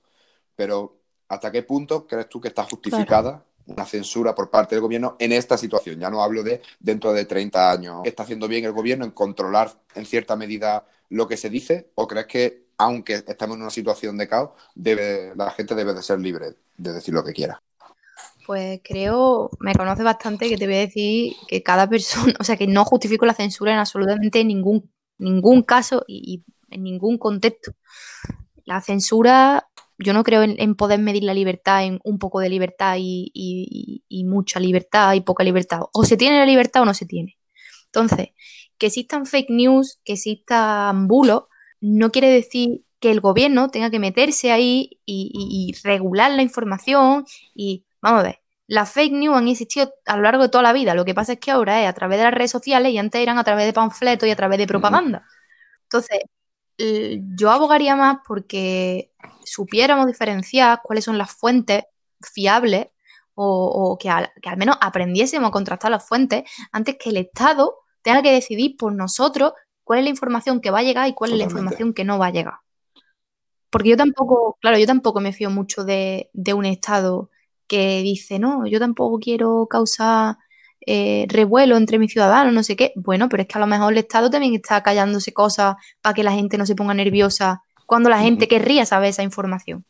Pero, 0.56 1.00
¿hasta 1.28 1.52
qué 1.52 1.62
punto 1.62 2.06
crees 2.06 2.28
tú 2.28 2.40
que 2.40 2.48
está 2.48 2.64
justificada 2.64 3.44
una 3.66 3.84
censura 3.84 4.34
por 4.34 4.48
parte 4.48 4.74
del 4.74 4.82
gobierno 4.82 5.16
en 5.18 5.32
esta 5.32 5.58
situación? 5.58 6.00
Ya 6.00 6.08
no 6.08 6.22
hablo 6.22 6.42
de 6.42 6.62
dentro 6.80 7.12
de 7.12 7.26
30 7.26 7.70
años. 7.70 8.00
¿Está 8.04 8.22
haciendo 8.22 8.48
bien 8.48 8.64
el 8.64 8.72
gobierno 8.72 9.04
en 9.04 9.10
controlar 9.10 9.70
en 9.94 10.06
cierta 10.06 10.34
medida 10.34 10.86
lo 11.10 11.28
que 11.28 11.36
se 11.36 11.50
dice? 11.50 11.90
¿O 11.94 12.08
crees 12.08 12.26
que 12.26 12.67
aunque 12.78 13.24
estamos 13.26 13.56
en 13.56 13.62
una 13.62 13.70
situación 13.70 14.16
de 14.16 14.28
caos, 14.28 14.50
la 14.76 15.50
gente 15.50 15.74
debe 15.74 15.92
de 15.92 16.02
ser 16.02 16.20
libre 16.20 16.54
de 16.76 16.92
decir 16.92 17.12
lo 17.12 17.24
que 17.24 17.32
quiera. 17.32 17.60
Pues 18.46 18.80
creo, 18.82 19.50
me 19.60 19.74
conoce 19.74 20.02
bastante 20.02 20.48
que 20.48 20.56
te 20.56 20.66
voy 20.66 20.76
a 20.76 20.78
decir 20.78 21.34
que 21.48 21.62
cada 21.62 21.86
persona, 21.88 22.32
o 22.40 22.44
sea, 22.44 22.56
que 22.56 22.66
no 22.66 22.84
justifico 22.84 23.26
la 23.26 23.34
censura 23.34 23.72
en 23.72 23.78
absolutamente 23.78 24.42
ningún, 24.44 24.90
ningún 25.18 25.62
caso 25.62 26.04
y, 26.06 26.44
en 26.70 26.82
ningún 26.82 27.18
contexto. 27.18 27.72
La 28.64 28.80
censura, 28.80 29.68
yo 29.98 30.12
no 30.12 30.22
creo 30.22 30.42
en, 30.42 30.74
poder 30.76 31.00
medir 31.00 31.24
la 31.24 31.34
libertad 31.34 31.84
en 31.84 32.00
un 32.04 32.18
poco 32.18 32.40
de 32.40 32.48
libertad 32.48 32.96
y, 32.98 34.02
mucha 34.24 34.60
libertad 34.60 35.14
y 35.14 35.20
poca 35.20 35.42
libertad. 35.44 35.80
O 35.92 36.04
se 36.04 36.16
tiene 36.16 36.38
la 36.38 36.46
libertad 36.46 36.82
o 36.82 36.84
no 36.84 36.94
se 36.94 37.06
tiene. 37.06 37.38
Entonces, 37.86 38.28
que 38.78 38.86
existan 38.86 39.26
fake 39.26 39.50
news, 39.50 40.00
que 40.04 40.12
existan 40.14 41.08
bulos, 41.08 41.44
no 41.80 42.10
quiere 42.10 42.28
decir 42.28 42.84
que 43.00 43.10
el 43.10 43.20
gobierno 43.20 43.70
tenga 43.70 43.90
que 43.90 43.98
meterse 43.98 44.50
ahí 44.50 45.00
y, 45.06 45.30
y 45.34 45.72
regular 45.86 46.32
la 46.32 46.42
información 46.42 47.24
y, 47.54 47.84
vamos 48.00 48.20
a 48.20 48.24
ver, 48.24 48.40
las 48.66 48.92
fake 48.92 49.12
news 49.12 49.36
han 49.36 49.48
existido 49.48 49.92
a 50.06 50.16
lo 50.16 50.22
largo 50.22 50.42
de 50.42 50.48
toda 50.50 50.62
la 50.62 50.72
vida. 50.72 50.94
Lo 50.94 51.04
que 51.04 51.14
pasa 51.14 51.34
es 51.34 51.40
que 51.40 51.50
ahora 51.50 51.82
es 51.82 51.88
a 51.88 51.94
través 51.94 52.18
de 52.18 52.24
las 52.24 52.34
redes 52.34 52.50
sociales 52.50 52.92
y 52.92 52.98
antes 52.98 53.20
eran 53.20 53.38
a 53.38 53.44
través 53.44 53.64
de 53.64 53.72
panfletos 53.72 54.28
y 54.28 54.32
a 54.32 54.36
través 54.36 54.58
de 54.58 54.66
propaganda. 54.66 55.24
Entonces, 55.84 56.20
yo 56.78 57.50
abogaría 57.50 57.96
más 57.96 58.18
porque 58.26 59.12
supiéramos 59.44 60.06
diferenciar 60.06 60.80
cuáles 60.82 61.04
son 61.04 61.18
las 61.18 61.32
fuentes 61.32 61.84
fiables 62.20 62.88
o, 63.34 63.96
que, 64.00 64.10
al, 64.10 64.30
menos 64.56 64.76
aprendiésemos 64.80 65.48
a 65.48 65.52
contrastar 65.52 65.90
las 65.90 66.06
fuentes 66.06 66.44
antes 66.72 66.96
que 66.98 67.10
el 67.10 67.18
Estado 67.18 67.76
tenga 68.02 68.22
que 68.22 68.32
decidir 68.32 68.76
por 68.76 68.92
nosotros 68.92 69.52
cuál 69.88 70.00
es 70.00 70.04
la 70.04 70.10
información 70.10 70.60
que 70.60 70.70
va 70.70 70.80
a 70.80 70.82
llegar 70.82 71.08
y 71.08 71.14
cuál 71.14 71.32
es 71.32 71.38
la 71.38 71.44
información 71.44 71.94
que 71.94 72.04
no 72.04 72.18
va 72.18 72.26
a 72.26 72.30
llegar. 72.30 72.56
Porque 73.70 73.88
yo 73.88 73.96
tampoco, 73.96 74.58
claro, 74.60 74.76
yo 74.76 74.84
tampoco 74.84 75.18
me 75.20 75.32
fío 75.32 75.48
mucho 75.48 75.82
de, 75.82 76.28
de 76.34 76.52
un 76.52 76.66
Estado 76.66 77.30
que 77.66 78.02
dice, 78.02 78.38
no, 78.38 78.66
yo 78.66 78.78
tampoco 78.80 79.18
quiero 79.18 79.66
causar 79.66 80.36
eh, 80.86 81.24
revuelo 81.30 81.78
entre 81.78 81.98
mis 81.98 82.12
ciudadanos, 82.12 82.52
no 82.52 82.62
sé 82.62 82.76
qué. 82.76 82.92
Bueno, 82.96 83.30
pero 83.30 83.44
es 83.44 83.48
que 83.48 83.56
a 83.56 83.62
lo 83.62 83.66
mejor 83.66 83.94
el 83.94 83.98
Estado 83.98 84.28
también 84.28 84.54
está 84.54 84.82
callándose 84.82 85.32
cosas 85.32 85.76
para 86.02 86.12
que 86.12 86.22
la 86.22 86.32
gente 86.32 86.58
no 86.58 86.66
se 86.66 86.74
ponga 86.74 86.92
nerviosa 86.92 87.62
cuando 87.86 88.10
la 88.10 88.18
gente 88.18 88.46
querría 88.46 88.84
saber 88.84 89.08
esa 89.08 89.22
información. 89.22 89.86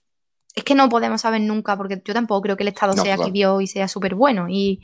Es 0.55 0.63
que 0.63 0.77
no 0.77 0.89
podemos 0.89 1.23
saber 1.23 1.41
nunca, 1.41 1.77
porque 1.77 2.01
yo 2.05 2.15
tampoco 2.15 2.43
creo 2.43 2.57
que 2.57 2.63
el 2.63 2.69
Estado 2.69 2.93
sea 2.93 3.17
aquí 3.17 3.33
y 3.61 3.67
sea 3.67 3.89
súper 3.89 4.15
bueno 4.15 4.47
y, 4.49 4.81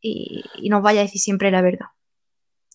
y, 0.00 0.68
nos 0.68 0.82
vaya 0.82 1.00
a 1.00 1.02
decir 1.02 1.20
siempre 1.20 1.50
la 1.50 1.62
verdad. 1.62 1.86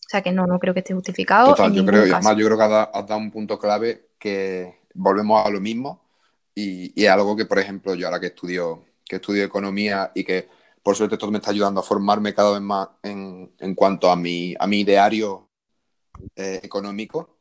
O 0.08 0.10
sea 0.10 0.22
que 0.22 0.32
no, 0.32 0.47
no 0.47 0.58
creo 0.58 0.74
que 0.74 0.80
esté 0.80 0.93
justificado. 0.93 1.49
Total, 1.49 1.74
yo 1.74 1.86
creo, 1.86 2.03
además 2.03 2.38
yo 2.38 2.45
creo 2.45 2.58
que 2.58 2.64
has 2.64 3.08
dado 3.08 3.18
un 3.18 3.30
punto 3.30 3.60
clave 3.60 4.12
que 4.18 4.80
volvemos 4.93 5.45
a 5.45 5.49
lo 5.49 5.60
mismo 5.60 6.01
y, 6.55 6.93
y, 6.99 7.08
algo 7.08 7.36
que, 7.36 7.45
por 7.45 7.60
ejemplo, 7.60 7.93
yo 7.93 8.08
ahora 8.08 8.22
que 8.22 8.28
estudio, 8.28 8.86
que 9.03 9.18
estudio 9.18 9.43
economía 9.43 10.12
y 10.16 10.24
que 10.24 10.47
por 10.82 10.95
suerte 10.95 11.16
esto 11.16 11.30
me 11.30 11.39
está 11.39 11.51
ayudando 11.51 11.82
a 11.82 11.84
formarme 11.84 12.34
cada 12.34 12.53
vez 12.53 12.62
más 12.62 12.88
en, 13.03 13.51
en 13.60 13.76
cuanto 13.76 14.10
a 14.10 14.16
mi, 14.16 14.55
a 14.58 14.66
mi 14.66 14.80
ideario 14.80 15.49
eh, 16.38 16.62
económico. 16.64 17.39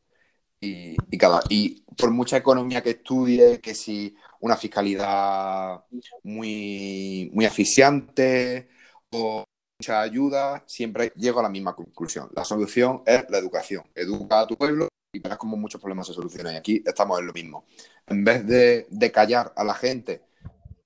Y, 0.61 0.97
y, 1.09 1.19
cada, 1.19 1.41
y 1.49 1.83
por 1.97 2.11
mucha 2.11 2.37
economía 2.37 2.83
que 2.83 2.91
estudie, 2.91 3.61
que 3.61 3.77
si 3.77 4.17
una 4.41 4.57
fiscalidad 4.57 5.85
muy, 6.25 7.31
muy 7.33 7.45
asfixiante 7.45 8.69
o 9.11 9.45
mucha 9.79 10.01
ayuda, 10.01 10.63
siempre 10.67 11.13
llego 11.17 11.41
a 11.41 11.43
la 11.43 11.49
misma 11.49 11.75
conclusión. 11.75 12.31
La 12.35 12.45
solución 12.45 13.03
es 13.07 13.25
la 13.29 13.39
educación. 13.39 13.85
Educa 13.95 14.41
a 14.41 14.47
tu 14.47 14.57
pueblo 14.57 14.89
y 15.13 15.21
verás 15.21 15.39
cómo 15.39 15.57
muchos 15.57 15.81
problemas 15.81 16.07
se 16.07 16.15
solucionan. 16.15 16.55
Y 16.55 16.57
aquí 16.57 16.83
estamos 16.85 17.19
en 17.21 17.27
lo 17.27 17.33
mismo. 17.33 17.65
En 18.07 18.25
vez 18.25 18.47
de, 18.47 18.87
de 18.91 19.13
callar 19.13 19.53
a 19.57 19.65
la 19.65 19.75
gente 19.75 20.23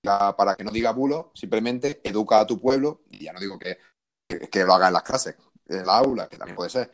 para 0.03 0.57
que 0.57 0.65
no 0.65 0.71
diga 0.71 0.93
bulo, 0.93 1.31
simplemente 1.35 2.01
educa 2.05 2.41
a 2.41 2.47
tu 2.47 2.59
pueblo, 2.61 3.03
y 3.11 3.25
ya 3.25 3.33
no 3.33 3.41
digo 3.41 3.59
que, 3.59 3.79
que, 4.51 4.65
lo 4.65 4.75
haga 4.75 4.89
en 4.89 4.95
las 4.95 5.03
clases, 5.03 5.37
en 5.69 5.87
la 5.87 5.99
aula, 5.99 6.27
que 6.27 6.39
también 6.39 6.57
puede 6.57 6.71
ser, 6.71 6.91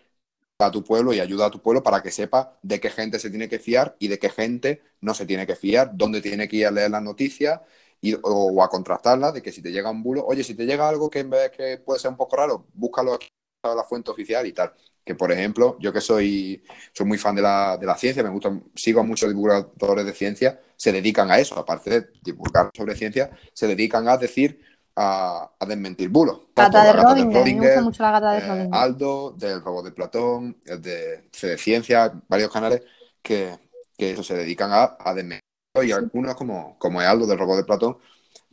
a 0.59 0.71
tu 0.71 0.83
pueblo 0.83 1.13
y 1.13 1.21
ayuda 1.21 1.47
a 1.47 1.51
tu 1.51 1.63
pueblo 1.63 1.83
para 1.83 2.03
que 2.03 2.11
sepa 2.11 2.59
de 2.63 2.81
qué 2.81 2.91
gente 2.91 3.19
se 3.19 3.31
tiene 3.31 3.49
que 3.49 3.59
fiar 3.59 3.95
y 4.01 4.09
de 4.09 4.19
qué 4.19 4.31
gente 4.31 4.83
no 5.01 5.15
se 5.15 5.27
tiene 5.27 5.47
que 5.47 5.55
fiar, 5.55 5.91
dónde 5.95 6.21
tiene 6.21 6.49
que 6.49 6.57
ir 6.57 6.67
a 6.67 6.71
leer 6.71 6.91
las 6.91 7.03
noticias 7.03 7.61
y, 8.01 8.15
o, 8.23 8.63
a 8.63 8.69
contrastarlas, 8.69 9.35
de 9.35 9.43
que 9.43 9.53
si 9.53 9.63
te 9.63 9.73
llega 9.73 9.91
un 9.91 10.03
bulo, 10.03 10.25
oye, 10.27 10.45
si 10.45 10.55
te 10.55 10.67
llega 10.67 10.89
algo 10.89 11.11
que 11.11 11.21
en 11.21 11.31
vez 11.31 11.51
que 11.51 11.79
puede 11.79 12.01
ser 12.01 12.11
un 12.11 12.17
poco 12.17 12.37
raro, 12.37 12.67
búscalo 12.75 13.15
aquí 13.15 13.29
a 13.63 13.75
la 13.75 13.85
fuente 13.85 14.11
oficial 14.11 14.47
y 14.47 14.53
tal 14.53 14.73
que 15.07 15.15
por 15.15 15.31
ejemplo, 15.31 15.77
yo 15.79 15.93
que 15.93 16.01
soy, 16.01 16.61
soy 16.93 17.07
muy 17.07 17.17
fan 17.17 17.37
de 17.37 17.41
la, 17.41 17.77
de 17.77 17.87
la 17.87 17.97
ciencia, 17.97 18.25
me 18.25 18.29
gusta, 18.29 18.51
sigo 18.75 18.99
a 18.99 19.05
muchos 19.05 19.29
divulgadores 19.29 20.05
de 20.05 20.13
ciencia, 20.13 20.61
se 20.77 20.91
dedican 20.91 21.31
a 21.31 21.39
eso, 21.39 21.57
aparte 21.57 21.91
de 21.91 22.07
divulgar 22.25 22.71
sobre 22.77 22.97
ciencia, 22.97 23.31
se 23.53 23.69
dedican 23.69 24.09
a 24.09 24.17
decir, 24.17 24.61
a, 24.97 25.49
a 25.61 25.65
desmentir 25.65 26.09
bulos. 26.09 26.49
Gata 26.57 26.83
de 26.83 26.93
Rodinger, 26.93 27.45
me 27.45 27.55
gusta 27.55 27.83
mucho 27.83 28.03
la 28.03 28.11
gata 28.11 28.33
de 28.33 28.39
eh, 28.39 28.49
Rodinger. 28.49 28.69
Aldo, 28.73 29.31
del 29.39 29.63
robot 29.63 29.85
de 29.85 29.93
Platón, 29.93 30.57
el 30.65 30.83
de, 30.83 31.29
de 31.41 31.57
Ciencia, 31.57 32.13
varios 32.27 32.51
canales 32.51 32.83
que, 33.23 33.57
que 33.97 34.11
eso 34.11 34.25
se 34.25 34.35
dedican 34.35 34.73
a, 34.73 34.97
a 34.99 35.15
desmentir. 35.15 35.46
Y 35.83 35.93
algunos, 35.93 36.35
como, 36.35 36.77
como 36.79 37.01
es 37.01 37.09
Aldo 37.09 37.27
del 37.27 37.39
robot 37.39 37.57
de 37.59 37.65
Platón, 37.65 37.99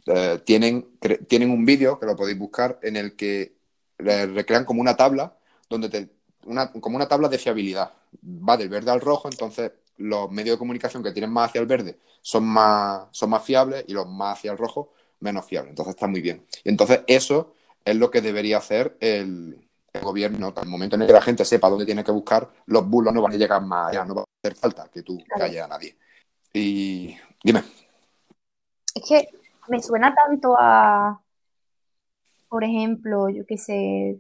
eh, 0.05 0.41
tienen, 0.45 0.97
tienen 1.27 1.51
un 1.51 1.65
vídeo 1.65 1.99
que 1.99 2.05
lo 2.05 2.15
podéis 2.15 2.37
buscar 2.37 2.79
en 2.81 2.97
el 2.97 3.15
que 3.15 3.55
recrean 3.97 4.65
como 4.65 4.81
una 4.81 4.95
tabla 4.95 5.37
donde 5.69 5.89
te 5.89 6.09
como 6.81 6.97
una 6.97 7.07
tabla 7.07 7.29
de 7.29 7.37
fiabilidad. 7.37 7.93
Va 8.23 8.57
del 8.57 8.69
verde 8.69 8.91
al 8.91 9.01
rojo, 9.01 9.29
entonces 9.29 9.71
los 9.97 10.29
medios 10.29 10.55
de 10.55 10.59
comunicación 10.59 11.03
que 11.03 11.11
tienen 11.11 11.31
más 11.31 11.49
hacia 11.49 11.61
el 11.61 11.67
verde 11.67 11.99
son 12.21 12.45
más, 12.45 13.07
son 13.11 13.29
más 13.29 13.43
fiables 13.43 13.85
y 13.87 13.93
los 13.93 14.07
más 14.07 14.37
hacia 14.37 14.51
el 14.51 14.57
rojo 14.57 14.93
menos 15.19 15.45
fiables. 15.45 15.71
Entonces 15.71 15.95
está 15.95 16.07
muy 16.07 16.21
bien. 16.21 16.45
Y 16.63 16.69
entonces 16.69 17.01
eso 17.07 17.55
es 17.83 17.95
lo 17.95 18.11
que 18.11 18.21
debería 18.21 18.57
hacer 18.57 18.97
el, 18.99 19.59
gobierno. 20.01 20.51
Al 20.55 20.67
momento 20.67 20.95
en 20.95 21.03
el 21.03 21.07
que 21.07 21.13
la 21.13 21.21
gente 21.21 21.45
sepa 21.45 21.69
dónde 21.69 21.85
tiene 21.85 22.03
que 22.03 22.11
buscar, 22.11 22.49
los 22.65 22.87
bulos 22.87 23.13
no 23.13 23.21
van 23.21 23.33
a 23.33 23.37
llegar 23.37 23.61
más 23.61 23.89
allá, 23.89 24.03
no 24.03 24.15
va 24.15 24.21
a 24.21 24.25
hacer 24.43 24.57
falta 24.57 24.89
que 24.91 25.03
tú 25.03 25.19
calles 25.37 25.61
a 25.61 25.67
nadie. 25.67 25.95
Y 26.53 27.17
dime. 27.43 27.63
Es 28.93 29.03
que 29.07 29.27
me 29.67 29.81
suena 29.81 30.13
tanto 30.13 30.55
a, 30.59 31.19
por 32.47 32.63
ejemplo, 32.63 33.29
yo 33.29 33.43
qué 33.47 33.57
sé, 33.57 34.19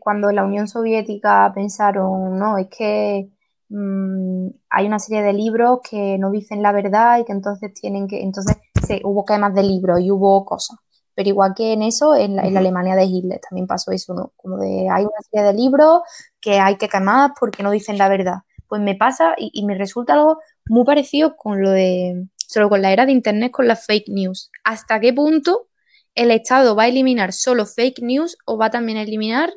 cuando 0.00 0.30
en 0.30 0.36
la 0.36 0.44
Unión 0.44 0.66
Soviética 0.66 1.52
pensaron, 1.54 2.38
no, 2.38 2.56
es 2.56 2.68
que 2.68 3.28
mm, 3.68 4.48
hay 4.70 4.86
una 4.86 4.98
serie 4.98 5.22
de 5.22 5.34
libros 5.34 5.80
que 5.88 6.16
no 6.18 6.30
dicen 6.30 6.62
la 6.62 6.72
verdad 6.72 7.18
y 7.18 7.24
que 7.24 7.32
entonces 7.32 7.74
tienen 7.74 8.08
que, 8.08 8.22
entonces 8.22 8.56
se, 8.86 9.02
hubo 9.04 9.26
quemas 9.26 9.54
de 9.54 9.62
libros 9.62 10.00
y 10.00 10.10
hubo 10.10 10.44
cosas. 10.46 10.78
Pero 11.14 11.28
igual 11.28 11.54
que 11.54 11.74
en 11.74 11.82
eso, 11.82 12.16
en 12.16 12.36
la, 12.36 12.42
Alemania 12.42 12.96
de 12.96 13.04
Hitler 13.04 13.40
también 13.48 13.66
pasó 13.66 13.92
eso, 13.92 14.14
¿no? 14.14 14.32
Como 14.36 14.56
de 14.56 14.88
hay 14.90 15.04
una 15.04 15.20
serie 15.30 15.46
de 15.46 15.52
libros 15.52 16.00
que 16.40 16.58
hay 16.58 16.76
que 16.76 16.88
quemar 16.88 17.32
porque 17.38 17.62
no 17.62 17.70
dicen 17.70 17.98
la 17.98 18.08
verdad. 18.08 18.38
Pues 18.66 18.80
me 18.80 18.96
pasa 18.96 19.34
y, 19.36 19.50
y 19.52 19.64
me 19.64 19.76
resulta 19.76 20.14
algo 20.14 20.38
muy 20.66 20.84
parecido 20.84 21.36
con 21.36 21.62
lo 21.62 21.70
de, 21.70 22.26
solo 22.36 22.68
con 22.68 22.82
la 22.82 22.92
era 22.92 23.06
de 23.06 23.12
Internet, 23.12 23.52
con 23.52 23.68
las 23.68 23.86
fake 23.86 24.08
news. 24.08 24.50
¿Hasta 24.64 25.00
qué 25.00 25.12
punto 25.12 25.68
el 26.14 26.30
Estado 26.30 26.76
va 26.76 26.84
a 26.84 26.88
eliminar 26.88 27.32
solo 27.32 27.66
fake 27.66 28.00
news 28.00 28.36
o 28.44 28.56
va 28.56 28.70
también 28.70 28.98
a 28.98 29.02
eliminar 29.02 29.52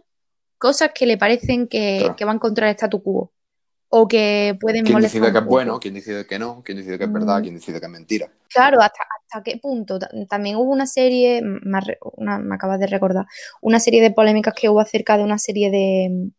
cosas 0.58 0.92
que 0.94 1.06
le 1.06 1.18
parecen 1.18 1.68
que, 1.68 2.14
van 2.26 2.40
contra 2.40 2.70
el 2.70 2.76
statu 2.76 3.02
quo 3.02 3.32
o 3.90 4.08
que 4.08 4.58
pueden 4.60 4.84
¿Quién 4.84 5.00
decide 5.00 5.32
que 5.32 5.38
es 5.38 5.46
bueno? 5.46 5.80
¿Quién 5.80 5.94
decide 5.94 6.26
que 6.26 6.38
no? 6.40 6.62
¿Quién 6.64 6.80
decide 6.80 6.98
que 6.98 7.06
es 7.06 7.12
verdad? 7.12 7.40
Mm. 7.40 7.42
¿Quién 7.44 7.56
decide 7.56 7.80
que 7.80 7.86
es 7.86 7.92
mentira? 7.92 8.30
Claro, 8.50 8.82
¿hasta, 8.82 9.04
hasta 9.04 9.44
qué 9.44 9.58
punto? 9.58 9.98
También 10.28 10.58
hubo 10.58 10.72
una 10.72 10.88
serie, 10.88 11.42
me, 11.42 11.80
acabas 12.54 12.80
de 12.80 12.88
recordar, 12.88 13.26
una 13.62 13.80
serie 13.80 14.02
de 14.02 14.12
polémicas 14.12 14.54
que 14.54 14.68
hubo 14.68 14.82
acerca 14.82 15.18
de 15.18 15.24
una 15.24 15.38
serie 15.38 15.72
de 15.72 16.32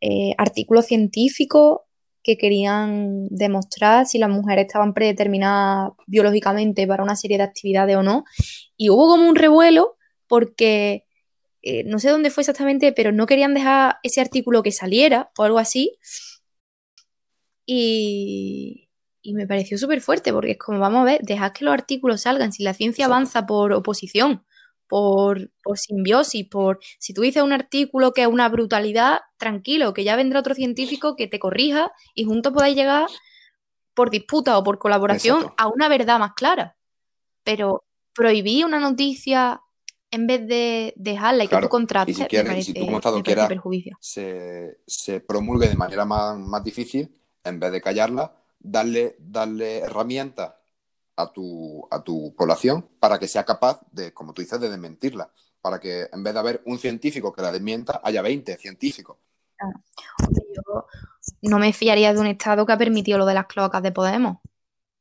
eh, 0.00 0.34
artículos 0.38 0.86
científicos 0.86 1.80
que 2.24 2.38
querían 2.38 3.28
demostrar 3.28 4.06
si 4.06 4.18
las 4.18 4.30
mujeres 4.30 4.66
estaban 4.66 4.94
predeterminadas 4.94 5.92
biológicamente 6.06 6.86
para 6.86 7.04
una 7.04 7.16
serie 7.16 7.36
de 7.36 7.44
actividades 7.44 7.96
o 7.96 8.02
no. 8.02 8.24
Y 8.76 8.88
hubo 8.90 9.06
como 9.08 9.28
un 9.28 9.36
revuelo 9.36 9.96
porque 10.26 11.04
eh, 11.62 11.84
no 11.84 11.98
sé 11.98 12.10
dónde 12.10 12.30
fue 12.30 12.42
exactamente, 12.42 12.92
pero 12.92 13.12
no 13.12 13.26
querían 13.26 13.54
dejar 13.54 13.98
ese 14.02 14.20
artículo 14.20 14.62
que 14.62 14.72
saliera 14.72 15.30
o 15.36 15.44
algo 15.44 15.58
así. 15.58 15.98
Y, 17.66 18.88
me 19.34 19.46
pareció 19.46 19.78
súper 19.78 20.00
fuerte, 20.00 20.32
porque 20.32 20.52
es 20.52 20.58
como, 20.58 20.78
vamos 20.78 21.02
a 21.02 21.04
ver, 21.04 21.20
dejad 21.22 21.52
que 21.52 21.64
los 21.64 21.72
artículos 21.72 22.22
salgan, 22.22 22.52
si 22.52 22.62
la 22.62 22.74
ciencia 22.74 23.06
avanza 23.06 23.46
por 23.46 23.72
oposición, 23.72 24.44
por, 24.94 25.50
por, 25.60 25.76
simbiosis, 25.76 26.46
por 26.48 26.78
si 27.00 27.12
tú 27.12 27.22
dices 27.22 27.42
un 27.42 27.52
artículo 27.52 28.12
que 28.12 28.22
es 28.22 28.28
una 28.28 28.48
brutalidad, 28.48 29.22
tranquilo, 29.38 29.92
que 29.92 30.04
ya 30.04 30.14
vendrá 30.14 30.38
otro 30.38 30.54
científico 30.54 31.16
que 31.16 31.26
te 31.26 31.40
corrija 31.40 31.90
y 32.14 32.22
juntos 32.22 32.52
podáis 32.52 32.76
llegar 32.76 33.08
por 33.92 34.10
disputa 34.10 34.56
o 34.56 34.62
por 34.62 34.78
colaboración 34.78 35.52
a 35.56 35.66
una 35.66 35.88
verdad 35.88 36.20
más 36.20 36.34
clara. 36.34 36.76
Pero 37.42 37.82
prohibir 38.14 38.66
una 38.66 38.78
noticia 38.78 39.60
en 40.12 40.28
vez 40.28 40.46
de 40.46 40.94
dejarla 40.94 41.42
y 41.42 41.48
que 41.48 41.56
tú 41.56 41.68
contrates, 41.68 42.16
y 42.16 42.22
si, 42.22 42.62
si 42.62 42.74
tú 42.74 42.84
como 42.84 42.98
Estado 42.98 43.20
quieras 43.20 43.50
se, 43.98 44.78
se, 44.86 45.18
promulgue 45.18 45.70
de 45.70 45.74
manera 45.74 46.04
más, 46.04 46.38
más, 46.38 46.62
difícil, 46.62 47.12
en 47.42 47.58
vez 47.58 47.72
de 47.72 47.80
callarla, 47.80 48.32
darle, 48.60 49.16
darle 49.18 49.78
herramientas 49.78 50.52
a 51.16 51.32
tu, 51.32 51.86
a 51.90 52.02
tu 52.02 52.34
población 52.34 52.88
para 52.98 53.18
que 53.18 53.28
sea 53.28 53.44
capaz 53.44 53.80
de, 53.92 54.12
como 54.12 54.32
tú 54.32 54.42
dices, 54.42 54.60
de 54.60 54.68
desmentirla. 54.68 55.30
Para 55.60 55.80
que 55.80 56.08
en 56.12 56.22
vez 56.22 56.34
de 56.34 56.40
haber 56.40 56.62
un 56.66 56.78
científico 56.78 57.32
que 57.32 57.42
la 57.42 57.52
desmienta, 57.52 58.00
haya 58.04 58.20
20 58.22 58.56
científicos. 58.58 59.16
Yo 61.40 61.50
no 61.50 61.58
me 61.58 61.72
fiaría 61.72 62.12
de 62.12 62.20
un 62.20 62.26
Estado 62.26 62.66
que 62.66 62.72
ha 62.72 62.78
permitido 62.78 63.18
lo 63.18 63.26
de 63.26 63.34
las 63.34 63.46
cloacas 63.46 63.82
de 63.82 63.92
Podemos 63.92 64.38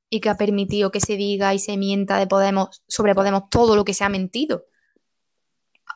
y 0.09 0.21
que 0.21 0.29
ha 0.29 0.37
permitido 0.37 0.91
que 0.91 0.99
se 0.99 1.17
diga 1.17 1.53
y 1.53 1.59
se 1.59 1.75
mienta 1.75 2.17
de 2.17 2.27
Podemos 2.27 2.83
sobre 2.87 3.15
Podemos 3.15 3.49
todo 3.49 3.75
lo 3.75 3.83
que 3.83 3.93
se 3.93 4.03
ha 4.03 4.09
mentido 4.09 4.65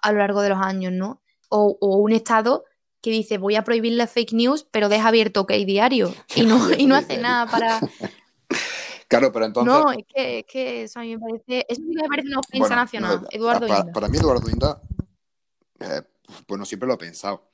a 0.01 0.11
lo 0.11 0.19
largo 0.19 0.41
de 0.41 0.49
los 0.49 0.59
años, 0.59 0.91
¿no? 0.91 1.21
O, 1.49 1.77
un 1.79 2.11
Estado 2.11 2.65
que 3.01 3.11
dice 3.11 3.37
voy 3.37 3.55
a 3.55 3.63
prohibir 3.63 3.93
las 3.93 4.11
fake 4.11 4.33
news, 4.33 4.67
pero 4.71 4.89
deja 4.89 5.07
abierto 5.07 5.41
OK 5.41 5.51
Diario 5.51 6.13
y 6.35 6.41
no, 6.45 6.73
y 6.73 6.87
no 6.87 6.95
hace 6.95 7.17
nada 7.17 7.49
para... 7.49 7.79
Claro, 9.07 9.31
pero 9.31 9.45
entonces... 9.45 9.73
No, 9.73 9.91
es 9.91 10.05
que, 10.05 10.39
es 10.39 10.45
que 10.45 10.83
eso 10.83 10.99
a 10.99 11.03
mí 11.03 11.15
me 11.15 11.19
parece, 11.19 11.65
eso 11.69 11.81
me 11.81 12.07
parece 12.07 12.27
una 12.27 12.39
ofensa 12.39 12.75
nacional, 12.75 13.27
Eduardo 13.31 13.67
para, 13.67 13.79
Inda. 13.79 13.93
Para 13.93 14.07
mí 14.09 14.17
Eduardo 14.17 14.49
Inda, 14.49 14.81
eh, 15.79 16.01
bueno, 16.47 16.65
siempre 16.65 16.87
lo 16.87 16.95
he 16.95 16.97
pensado 16.97 17.49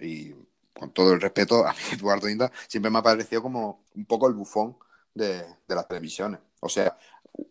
y 0.00 0.32
con 0.72 0.92
todo 0.92 1.12
el 1.12 1.20
respeto, 1.20 1.66
a 1.66 1.72
mí 1.72 1.78
Eduardo 1.92 2.28
Inda 2.28 2.50
siempre 2.66 2.90
me 2.90 2.98
ha 2.98 3.02
parecido 3.02 3.42
como 3.42 3.84
un 3.94 4.06
poco 4.06 4.26
el 4.26 4.34
bufón 4.34 4.76
de, 5.14 5.38
de 5.66 5.74
las 5.74 5.86
televisiones. 5.86 6.40
O 6.60 6.68
sea, 6.68 6.96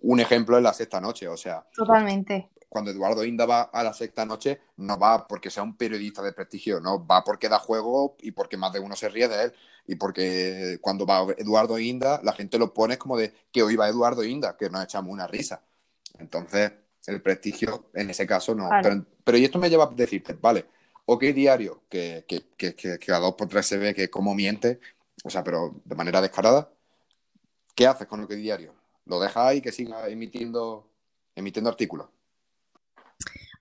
un 0.01 0.19
ejemplo 0.19 0.57
es 0.57 0.63
la 0.63 0.73
sexta 0.73 0.99
noche, 0.99 1.27
o 1.27 1.37
sea... 1.37 1.65
Totalmente 1.73 2.49
cuando 2.69 2.91
Eduardo 2.91 3.23
Inda 3.23 3.45
va 3.45 3.61
a 3.63 3.83
la 3.83 3.93
sexta 3.93 4.25
noche, 4.25 4.59
no 4.77 4.99
va 4.99 5.27
porque 5.27 5.49
sea 5.49 5.63
un 5.63 5.77
periodista 5.77 6.21
de 6.21 6.33
prestigio, 6.33 6.79
no, 6.79 7.05
va 7.05 7.23
porque 7.23 7.49
da 7.49 7.59
juego 7.59 8.15
y 8.21 8.31
porque 8.31 8.57
más 8.57 8.73
de 8.73 8.79
uno 8.79 8.95
se 8.95 9.09
ríe 9.09 9.27
de 9.27 9.43
él. 9.45 9.53
Y 9.87 9.95
porque 9.95 10.79
cuando 10.81 11.05
va 11.05 11.25
Eduardo 11.37 11.79
Inda, 11.79 12.19
la 12.23 12.33
gente 12.33 12.57
lo 12.57 12.73
pone 12.73 12.97
como 12.97 13.17
de 13.17 13.33
que 13.51 13.63
hoy 13.63 13.77
va 13.77 13.87
Eduardo 13.87 14.23
Inda, 14.23 14.57
que 14.57 14.69
nos 14.69 14.83
echamos 14.83 15.13
una 15.13 15.27
risa. 15.27 15.61
Entonces, 16.19 16.73
el 17.05 17.21
prestigio 17.21 17.89
en 17.93 18.09
ese 18.09 18.27
caso 18.27 18.53
no. 18.53 18.69
Pero, 19.23 19.37
y 19.37 19.45
esto 19.45 19.59
me 19.59 19.69
lleva 19.69 19.85
a 19.85 19.93
decirte, 19.95 20.33
vale, 20.33 20.65
ok 21.05 21.23
diario, 21.33 21.83
que, 21.89 22.25
que, 22.27 22.43
que, 22.57 22.99
que, 22.99 23.11
a 23.13 23.19
dos 23.19 23.35
por 23.35 23.47
tres 23.47 23.65
se 23.65 23.77
ve 23.77 23.93
que 23.95 24.09
como 24.09 24.35
miente, 24.35 24.79
o 25.23 25.29
sea, 25.29 25.43
pero 25.43 25.75
de 25.85 25.95
manera 25.95 26.21
descarada, 26.21 26.69
¿qué 27.75 27.87
haces 27.87 28.07
con 28.07 28.21
OK 28.21 28.31
diario? 28.31 28.73
¿Lo 29.05 29.21
dejas 29.21 29.45
ahí 29.45 29.61
que 29.61 29.71
siga 29.71 30.07
emitiendo, 30.09 30.85
emitiendo 31.33 31.69
artículos? 31.69 32.09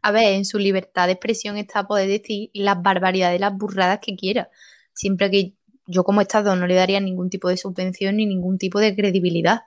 A 0.06 0.12
ver, 0.12 0.34
en 0.34 0.44
su 0.44 0.60
libertad 0.60 1.06
de 1.06 1.14
expresión 1.14 1.56
está 1.56 1.84
poder 1.84 2.06
decir 2.08 2.50
las 2.54 2.80
barbaridades, 2.80 3.40
las 3.40 3.56
burradas 3.56 3.98
que 4.00 4.14
quiera. 4.14 4.50
Siempre 4.92 5.32
que 5.32 5.54
yo 5.88 6.04
como 6.04 6.20
Estado 6.20 6.54
no 6.54 6.68
le 6.68 6.76
daría 6.76 7.00
ningún 7.00 7.28
tipo 7.28 7.48
de 7.48 7.56
subvención 7.56 8.16
ni 8.16 8.24
ningún 8.24 8.56
tipo 8.56 8.78
de 8.78 8.94
credibilidad. 8.94 9.62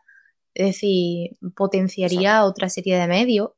Es 0.53 0.67
decir, 0.67 1.31
potenciaría 1.57 2.45
otra 2.45 2.69
serie 2.69 2.97
de 2.97 3.05
medios, 3.07 3.49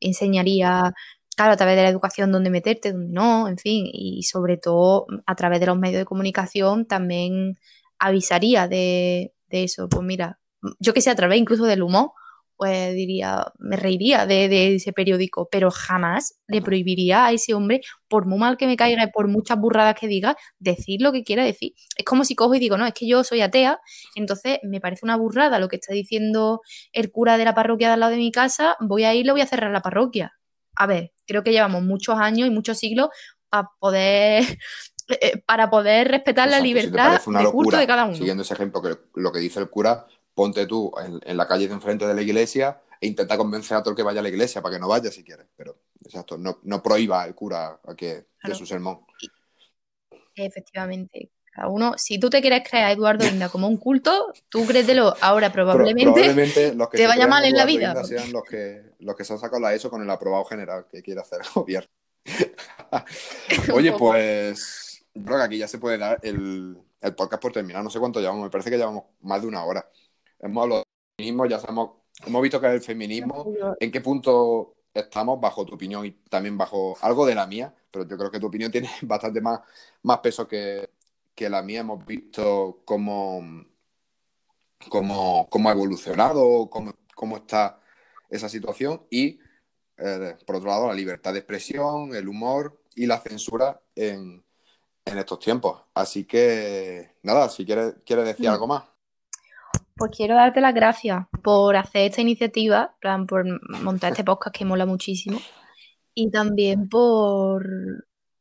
enseñaría, 0.00 0.94
claro, 1.36 1.52
a 1.52 1.56
través 1.58 1.76
de 1.76 1.82
la 1.82 1.90
educación 1.90 2.32
dónde 2.32 2.48
meterte, 2.48 2.92
dónde 2.92 3.12
no, 3.12 3.46
en 3.46 3.58
fin, 3.58 3.84
y 3.92 4.22
sobre 4.22 4.56
todo 4.56 5.08
a 5.26 5.34
través 5.34 5.60
de 5.60 5.66
los 5.66 5.76
medios 5.76 5.98
de 5.98 6.06
comunicación 6.06 6.86
también 6.86 7.58
avisaría 7.98 8.66
de, 8.66 9.34
de 9.50 9.64
eso. 9.64 9.90
Pues 9.90 10.02
mira, 10.02 10.38
yo 10.78 10.94
que 10.94 11.02
sé, 11.02 11.10
a 11.10 11.16
través 11.16 11.38
incluso 11.38 11.64
del 11.64 11.82
humor, 11.82 12.12
pues 12.60 12.94
diría, 12.94 13.46
me 13.58 13.76
reiría 13.76 14.26
de, 14.26 14.74
ese 14.74 14.92
periódico, 14.92 15.48
pero 15.50 15.70
jamás 15.70 16.38
le 16.46 16.60
prohibiría 16.60 17.24
a 17.24 17.32
ese 17.32 17.54
hombre, 17.54 17.80
por 18.06 18.26
muy 18.26 18.38
mal 18.38 18.58
que 18.58 18.66
me 18.66 18.76
caiga 18.76 19.02
y 19.02 19.10
por 19.10 19.28
muchas 19.28 19.58
burradas 19.58 19.94
que 19.98 20.06
diga, 20.08 20.36
decir 20.58 21.00
lo 21.00 21.10
que 21.10 21.24
quiera 21.24 21.42
decir. 21.42 21.72
Es 21.96 22.04
como 22.04 22.22
si 22.22 22.34
cojo 22.34 22.54
y 22.54 22.58
digo, 22.58 22.76
no, 22.76 22.84
es 22.84 22.92
que 22.92 23.08
yo 23.08 23.24
soy 23.24 23.40
atea, 23.40 23.80
entonces 24.14 24.58
me 24.62 24.78
parece 24.78 25.06
una 25.06 25.16
burrada 25.16 25.58
lo 25.58 25.68
que 25.68 25.76
está 25.76 25.94
diciendo 25.94 26.60
el 26.92 27.10
cura 27.10 27.38
de 27.38 27.46
la 27.46 27.54
parroquia 27.54 27.88
de 27.88 27.94
al 27.94 28.00
lado 28.00 28.12
de 28.12 28.18
mi 28.18 28.30
casa, 28.30 28.76
voy 28.78 29.04
a 29.04 29.14
ir, 29.14 29.24
le 29.24 29.32
voy 29.32 29.40
a 29.40 29.46
cerrar 29.46 29.70
la 29.70 29.80
parroquia. 29.80 30.34
A 30.76 30.86
ver, 30.86 31.14
creo 31.26 31.42
que 31.42 31.52
llevamos 31.52 31.82
muchos 31.82 32.18
años 32.18 32.46
y 32.46 32.50
muchos 32.50 32.76
siglos 32.76 33.08
para 33.48 33.70
poder 33.78 34.44
eh, 35.08 35.42
para 35.46 35.70
poder 35.70 36.08
respetar 36.08 36.50
la 36.50 36.60
libertad 36.60 37.22
de 37.24 37.50
culto 37.50 37.78
de 37.78 37.86
cada 37.86 38.04
uno. 38.04 38.16
Siguiendo 38.16 38.42
ese 38.42 38.52
ejemplo, 38.52 38.82
que 38.82 38.98
lo 39.14 39.32
que 39.32 39.38
dice 39.38 39.60
el 39.60 39.70
cura 39.70 40.06
ponte 40.34 40.66
tú 40.66 40.92
en, 41.24 41.36
la 41.36 41.46
calle 41.46 41.68
de 41.68 41.74
enfrente 41.74 42.06
de 42.06 42.14
la 42.14 42.22
iglesia 42.22 42.80
e 43.00 43.06
intenta 43.06 43.36
convencer 43.36 43.76
a 43.76 43.82
todo 43.82 43.90
el 43.90 43.96
que 43.96 44.02
vaya 44.02 44.20
a 44.20 44.22
la 44.22 44.28
iglesia 44.28 44.60
para 44.62 44.74
que 44.74 44.80
no 44.80 44.88
vaya 44.88 45.10
si 45.10 45.24
quieres. 45.24 45.46
Pero, 45.56 45.76
exacto, 46.04 46.38
no, 46.38 46.60
no 46.62 46.82
prohíba 46.82 47.22
al 47.22 47.34
cura 47.34 47.80
a 47.86 47.94
que 47.94 48.26
de 48.42 48.54
su 48.54 48.66
sermón. 48.66 49.00
Efectivamente. 50.34 51.30
Cada 51.52 51.68
uno, 51.68 51.94
si 51.96 52.20
tú 52.20 52.30
te 52.30 52.40
quieres 52.40 52.62
creer 52.68 52.84
a 52.84 52.92
Eduardo 52.92 53.26
Inda 53.26 53.48
como 53.48 53.66
un 53.66 53.76
culto, 53.76 54.32
tú 54.48 54.64
créetelo. 54.66 55.16
Ahora 55.20 55.50
probablemente, 55.50 56.74
los 56.74 56.88
que 56.88 56.96
te 56.96 57.06
vaya 57.08 57.26
mal 57.26 57.44
en 57.44 57.54
la 57.54 57.64
vida. 57.64 57.88
Inda 57.88 58.04
sean 58.04 58.30
los 58.30 58.44
que, 58.44 58.92
los 59.00 59.16
que 59.16 59.24
se 59.24 59.32
han 59.32 59.38
sacado 59.40 59.60
la 59.60 59.74
ESO 59.74 59.90
con 59.90 60.00
el 60.00 60.10
aprobado 60.10 60.44
general 60.44 60.86
que 60.90 61.02
quiere 61.02 61.20
hacer 61.20 61.40
el 61.42 61.48
gobierno. 61.52 61.90
Oye, 63.74 63.92
pues 63.92 65.04
creo 65.12 65.38
que 65.38 65.42
aquí 65.42 65.58
ya 65.58 65.66
se 65.66 65.78
puede 65.78 65.98
dar 65.98 66.20
el, 66.22 66.78
el 67.00 67.14
podcast 67.14 67.42
por 67.42 67.52
terminar. 67.52 67.82
No 67.82 67.90
sé 67.90 67.98
cuánto 67.98 68.20
llevamos, 68.20 68.44
me 68.44 68.50
parece 68.50 68.70
que 68.70 68.76
llevamos 68.76 69.04
más 69.20 69.40
de 69.40 69.48
una 69.48 69.64
hora 69.64 69.84
hemos 70.40 70.62
hablado 70.62 70.82
del 70.82 71.24
feminismo, 71.24 71.46
ya 71.46 71.58
sabemos, 71.58 71.90
hemos 72.26 72.42
visto 72.42 72.60
que 72.60 72.66
es 72.68 72.72
el 72.74 72.80
feminismo, 72.80 73.52
en 73.78 73.90
qué 73.90 74.00
punto 74.00 74.74
estamos 74.94 75.40
bajo 75.40 75.64
tu 75.64 75.74
opinión 75.74 76.04
y 76.04 76.12
también 76.28 76.56
bajo 76.58 76.96
algo 77.00 77.26
de 77.26 77.34
la 77.34 77.46
mía, 77.46 77.74
pero 77.90 78.06
yo 78.06 78.16
creo 78.16 78.30
que 78.30 78.40
tu 78.40 78.46
opinión 78.46 78.70
tiene 78.72 78.90
bastante 79.02 79.40
más, 79.40 79.60
más 80.02 80.18
peso 80.18 80.46
que, 80.46 80.88
la 81.36 81.62
mía. 81.62 81.80
Hemos 81.80 82.04
visto 82.04 82.82
cómo, 82.84 83.64
cómo, 84.90 85.48
cómo 85.48 85.68
ha 85.70 85.72
evolucionado, 85.72 86.68
cómo, 86.68 86.92
cómo, 87.14 87.38
está 87.38 87.80
esa 88.28 88.48
situación 88.50 89.06
y, 89.08 89.40
eh, 89.96 90.36
por 90.46 90.56
otro 90.56 90.68
lado, 90.68 90.88
la 90.88 90.94
libertad 90.94 91.32
de 91.32 91.38
expresión, 91.38 92.14
el 92.14 92.28
humor 92.28 92.82
y 92.94 93.06
la 93.06 93.20
censura 93.20 93.80
en, 93.94 94.44
en 95.06 95.18
estos 95.18 95.38
tiempos. 95.38 95.82
Así 95.94 96.24
que, 96.24 97.16
nada, 97.22 97.48
si 97.48 97.64
quieres, 97.64 97.94
quieres 98.04 98.26
decir 98.26 98.46
mm. 98.46 98.52
algo 98.52 98.66
más. 98.66 98.89
Pues 100.00 100.12
quiero 100.16 100.34
darte 100.34 100.62
las 100.62 100.72
gracias 100.72 101.26
por 101.42 101.76
hacer 101.76 102.06
esta 102.06 102.22
iniciativa, 102.22 102.96
por 103.28 103.44
montar 103.82 104.12
este 104.12 104.24
podcast 104.24 104.56
que 104.56 104.64
mola 104.64 104.86
muchísimo. 104.86 105.38
Y 106.14 106.30
también 106.30 106.88
por, 106.88 107.66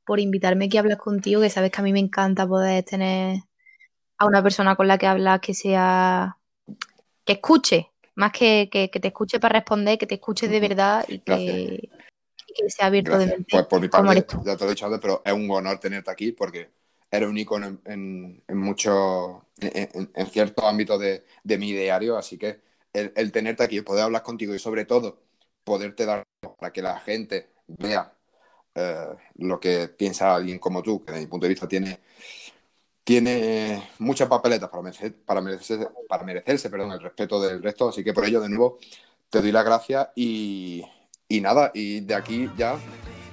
por 0.06 0.22
invitarme 0.22 0.66
aquí 0.66 0.78
a 0.78 0.80
hablar 0.80 0.98
contigo, 0.98 1.42
que 1.42 1.50
sabes 1.50 1.70
que 1.70 1.82
a 1.82 1.84
mí 1.84 1.92
me 1.92 2.00
encanta 2.00 2.48
poder 2.48 2.86
tener 2.86 3.42
a 4.18 4.26
una 4.26 4.42
persona 4.42 4.78
con 4.78 4.88
la 4.88 4.98
que 4.98 5.08
hablas 5.08 5.42
que 5.42 5.54
sea. 5.54 6.38
que 7.26 7.34
escuche, 7.34 7.92
más 8.16 8.32
que, 8.32 8.70
que, 8.72 8.88
te 8.88 9.10
escuche 9.10 9.42
para 9.42 9.60
responder, 9.60 9.98
que 9.98 10.08
te 10.08 10.16
escuche 10.16 10.48
de 10.48 10.62
verdad 10.62 11.04
y 11.10 11.20
que, 11.20 11.90
sea 12.70 12.86
abierto 12.86 13.18
de 13.18 13.26
mente. 13.26 13.48
Pues 13.52 13.66
por 13.66 13.82
mi 13.82 13.90
parte, 13.90 14.26
ya 14.46 14.56
te 14.56 14.64
lo 14.64 14.70
he 14.70 14.76
dicho 14.76 14.86
antes, 14.86 15.02
pero 15.02 15.22
es 15.26 15.34
un 15.34 15.52
honor 15.52 15.78
tenerte 15.78 16.10
aquí 16.10 16.32
porque 16.32 16.70
eres 17.12 17.30
un 17.30 17.38
icono 17.38 17.80
en, 17.86 18.44
en, 18.48 18.58
muchos, 18.58 19.42
en, 19.60 20.28
ciertos 20.28 20.64
ámbitos 20.66 21.00
de, 21.00 21.58
mi 21.58 21.72
diario, 21.74 22.18
así 22.18 22.38
que 22.38 22.62
el, 22.94 23.32
tenerte 23.32 23.64
aquí, 23.64 23.82
poder 23.82 24.04
hablar 24.04 24.24
contigo 24.24 24.54
y 24.54 24.60
sobre 24.60 24.86
todo 24.86 25.22
poderte 25.64 26.06
dar 26.06 26.24
para 26.60 26.72
que 26.72 26.82
la 26.82 27.00
gente 27.00 27.50
vea 27.68 28.14
eh, 28.76 29.08
lo 29.36 29.60
que 29.60 29.88
piensa 29.90 30.36
alguien 30.36 30.60
como 30.60 30.84
tú, 30.84 31.04
que 31.04 31.12
desde 31.12 31.26
mi 31.26 31.30
punto 31.30 31.46
de 31.46 31.50
vista 31.50 31.68
tiene, 31.68 32.00
tiene 33.04 33.90
muchas 34.00 34.28
papeletas 34.28 34.70
para, 34.70 34.92
para, 35.26 35.42
merecerse, 35.42 35.88
para 36.08 36.24
merecerse 36.24 36.70
perdón, 36.70 36.92
el 36.92 37.02
respeto 37.02 37.42
del 37.42 37.62
resto, 37.62 37.90
así 37.90 38.04
que 38.04 38.14
por 38.14 38.26
ello 38.26 38.42
de 38.42 38.50
nuevo 38.50 38.78
te 39.30 39.42
doy 39.42 39.52
las 39.52 39.66
gracias 39.66 40.10
y, 40.16 40.84
y 41.28 41.42
nada, 41.42 41.72
y 41.74 42.02
de 42.02 42.16
aquí 42.16 42.50
ya 42.56 42.80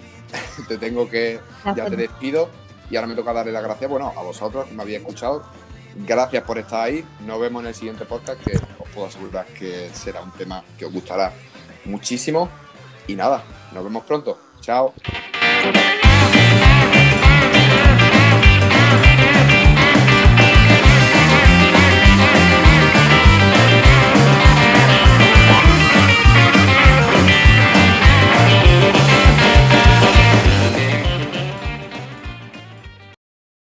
te 0.69 0.78
tengo 0.78 1.09
que, 1.09 1.40
ya 1.74 1.89
te 1.89 1.97
despido 1.97 2.65
y 2.91 2.97
ahora 2.97 3.09
me 3.09 3.15
toca 3.15 3.33
darle 3.33 3.53
las 3.53 3.63
gracias, 3.63 3.91
bueno, 3.91 4.13
a 4.17 4.23
vosotros 4.23 4.67
que 4.67 4.75
me 4.75 4.83
habéis 4.83 4.99
escuchado. 4.99 5.45
Gracias 5.97 6.43
por 6.45 6.59
estar 6.59 6.83
ahí. 6.83 7.05
Nos 7.21 7.41
vemos 7.41 7.63
en 7.63 7.69
el 7.69 7.75
siguiente 7.75 8.05
podcast, 8.05 8.43
que 8.43 8.57
os 8.57 8.89
puedo 8.95 9.07
asegurar 9.07 9.47
que 9.47 9.91
será 9.93 10.21
un 10.23 10.31
tema 10.33 10.63
que 10.79 10.85
os 10.85 10.93
gustará 10.93 11.33
muchísimo. 11.85 12.49
Y 13.07 13.15
nada, 13.15 13.43
nos 13.73 13.83
vemos 13.83 14.05
pronto. 14.05 14.39
Chao. 14.61 14.93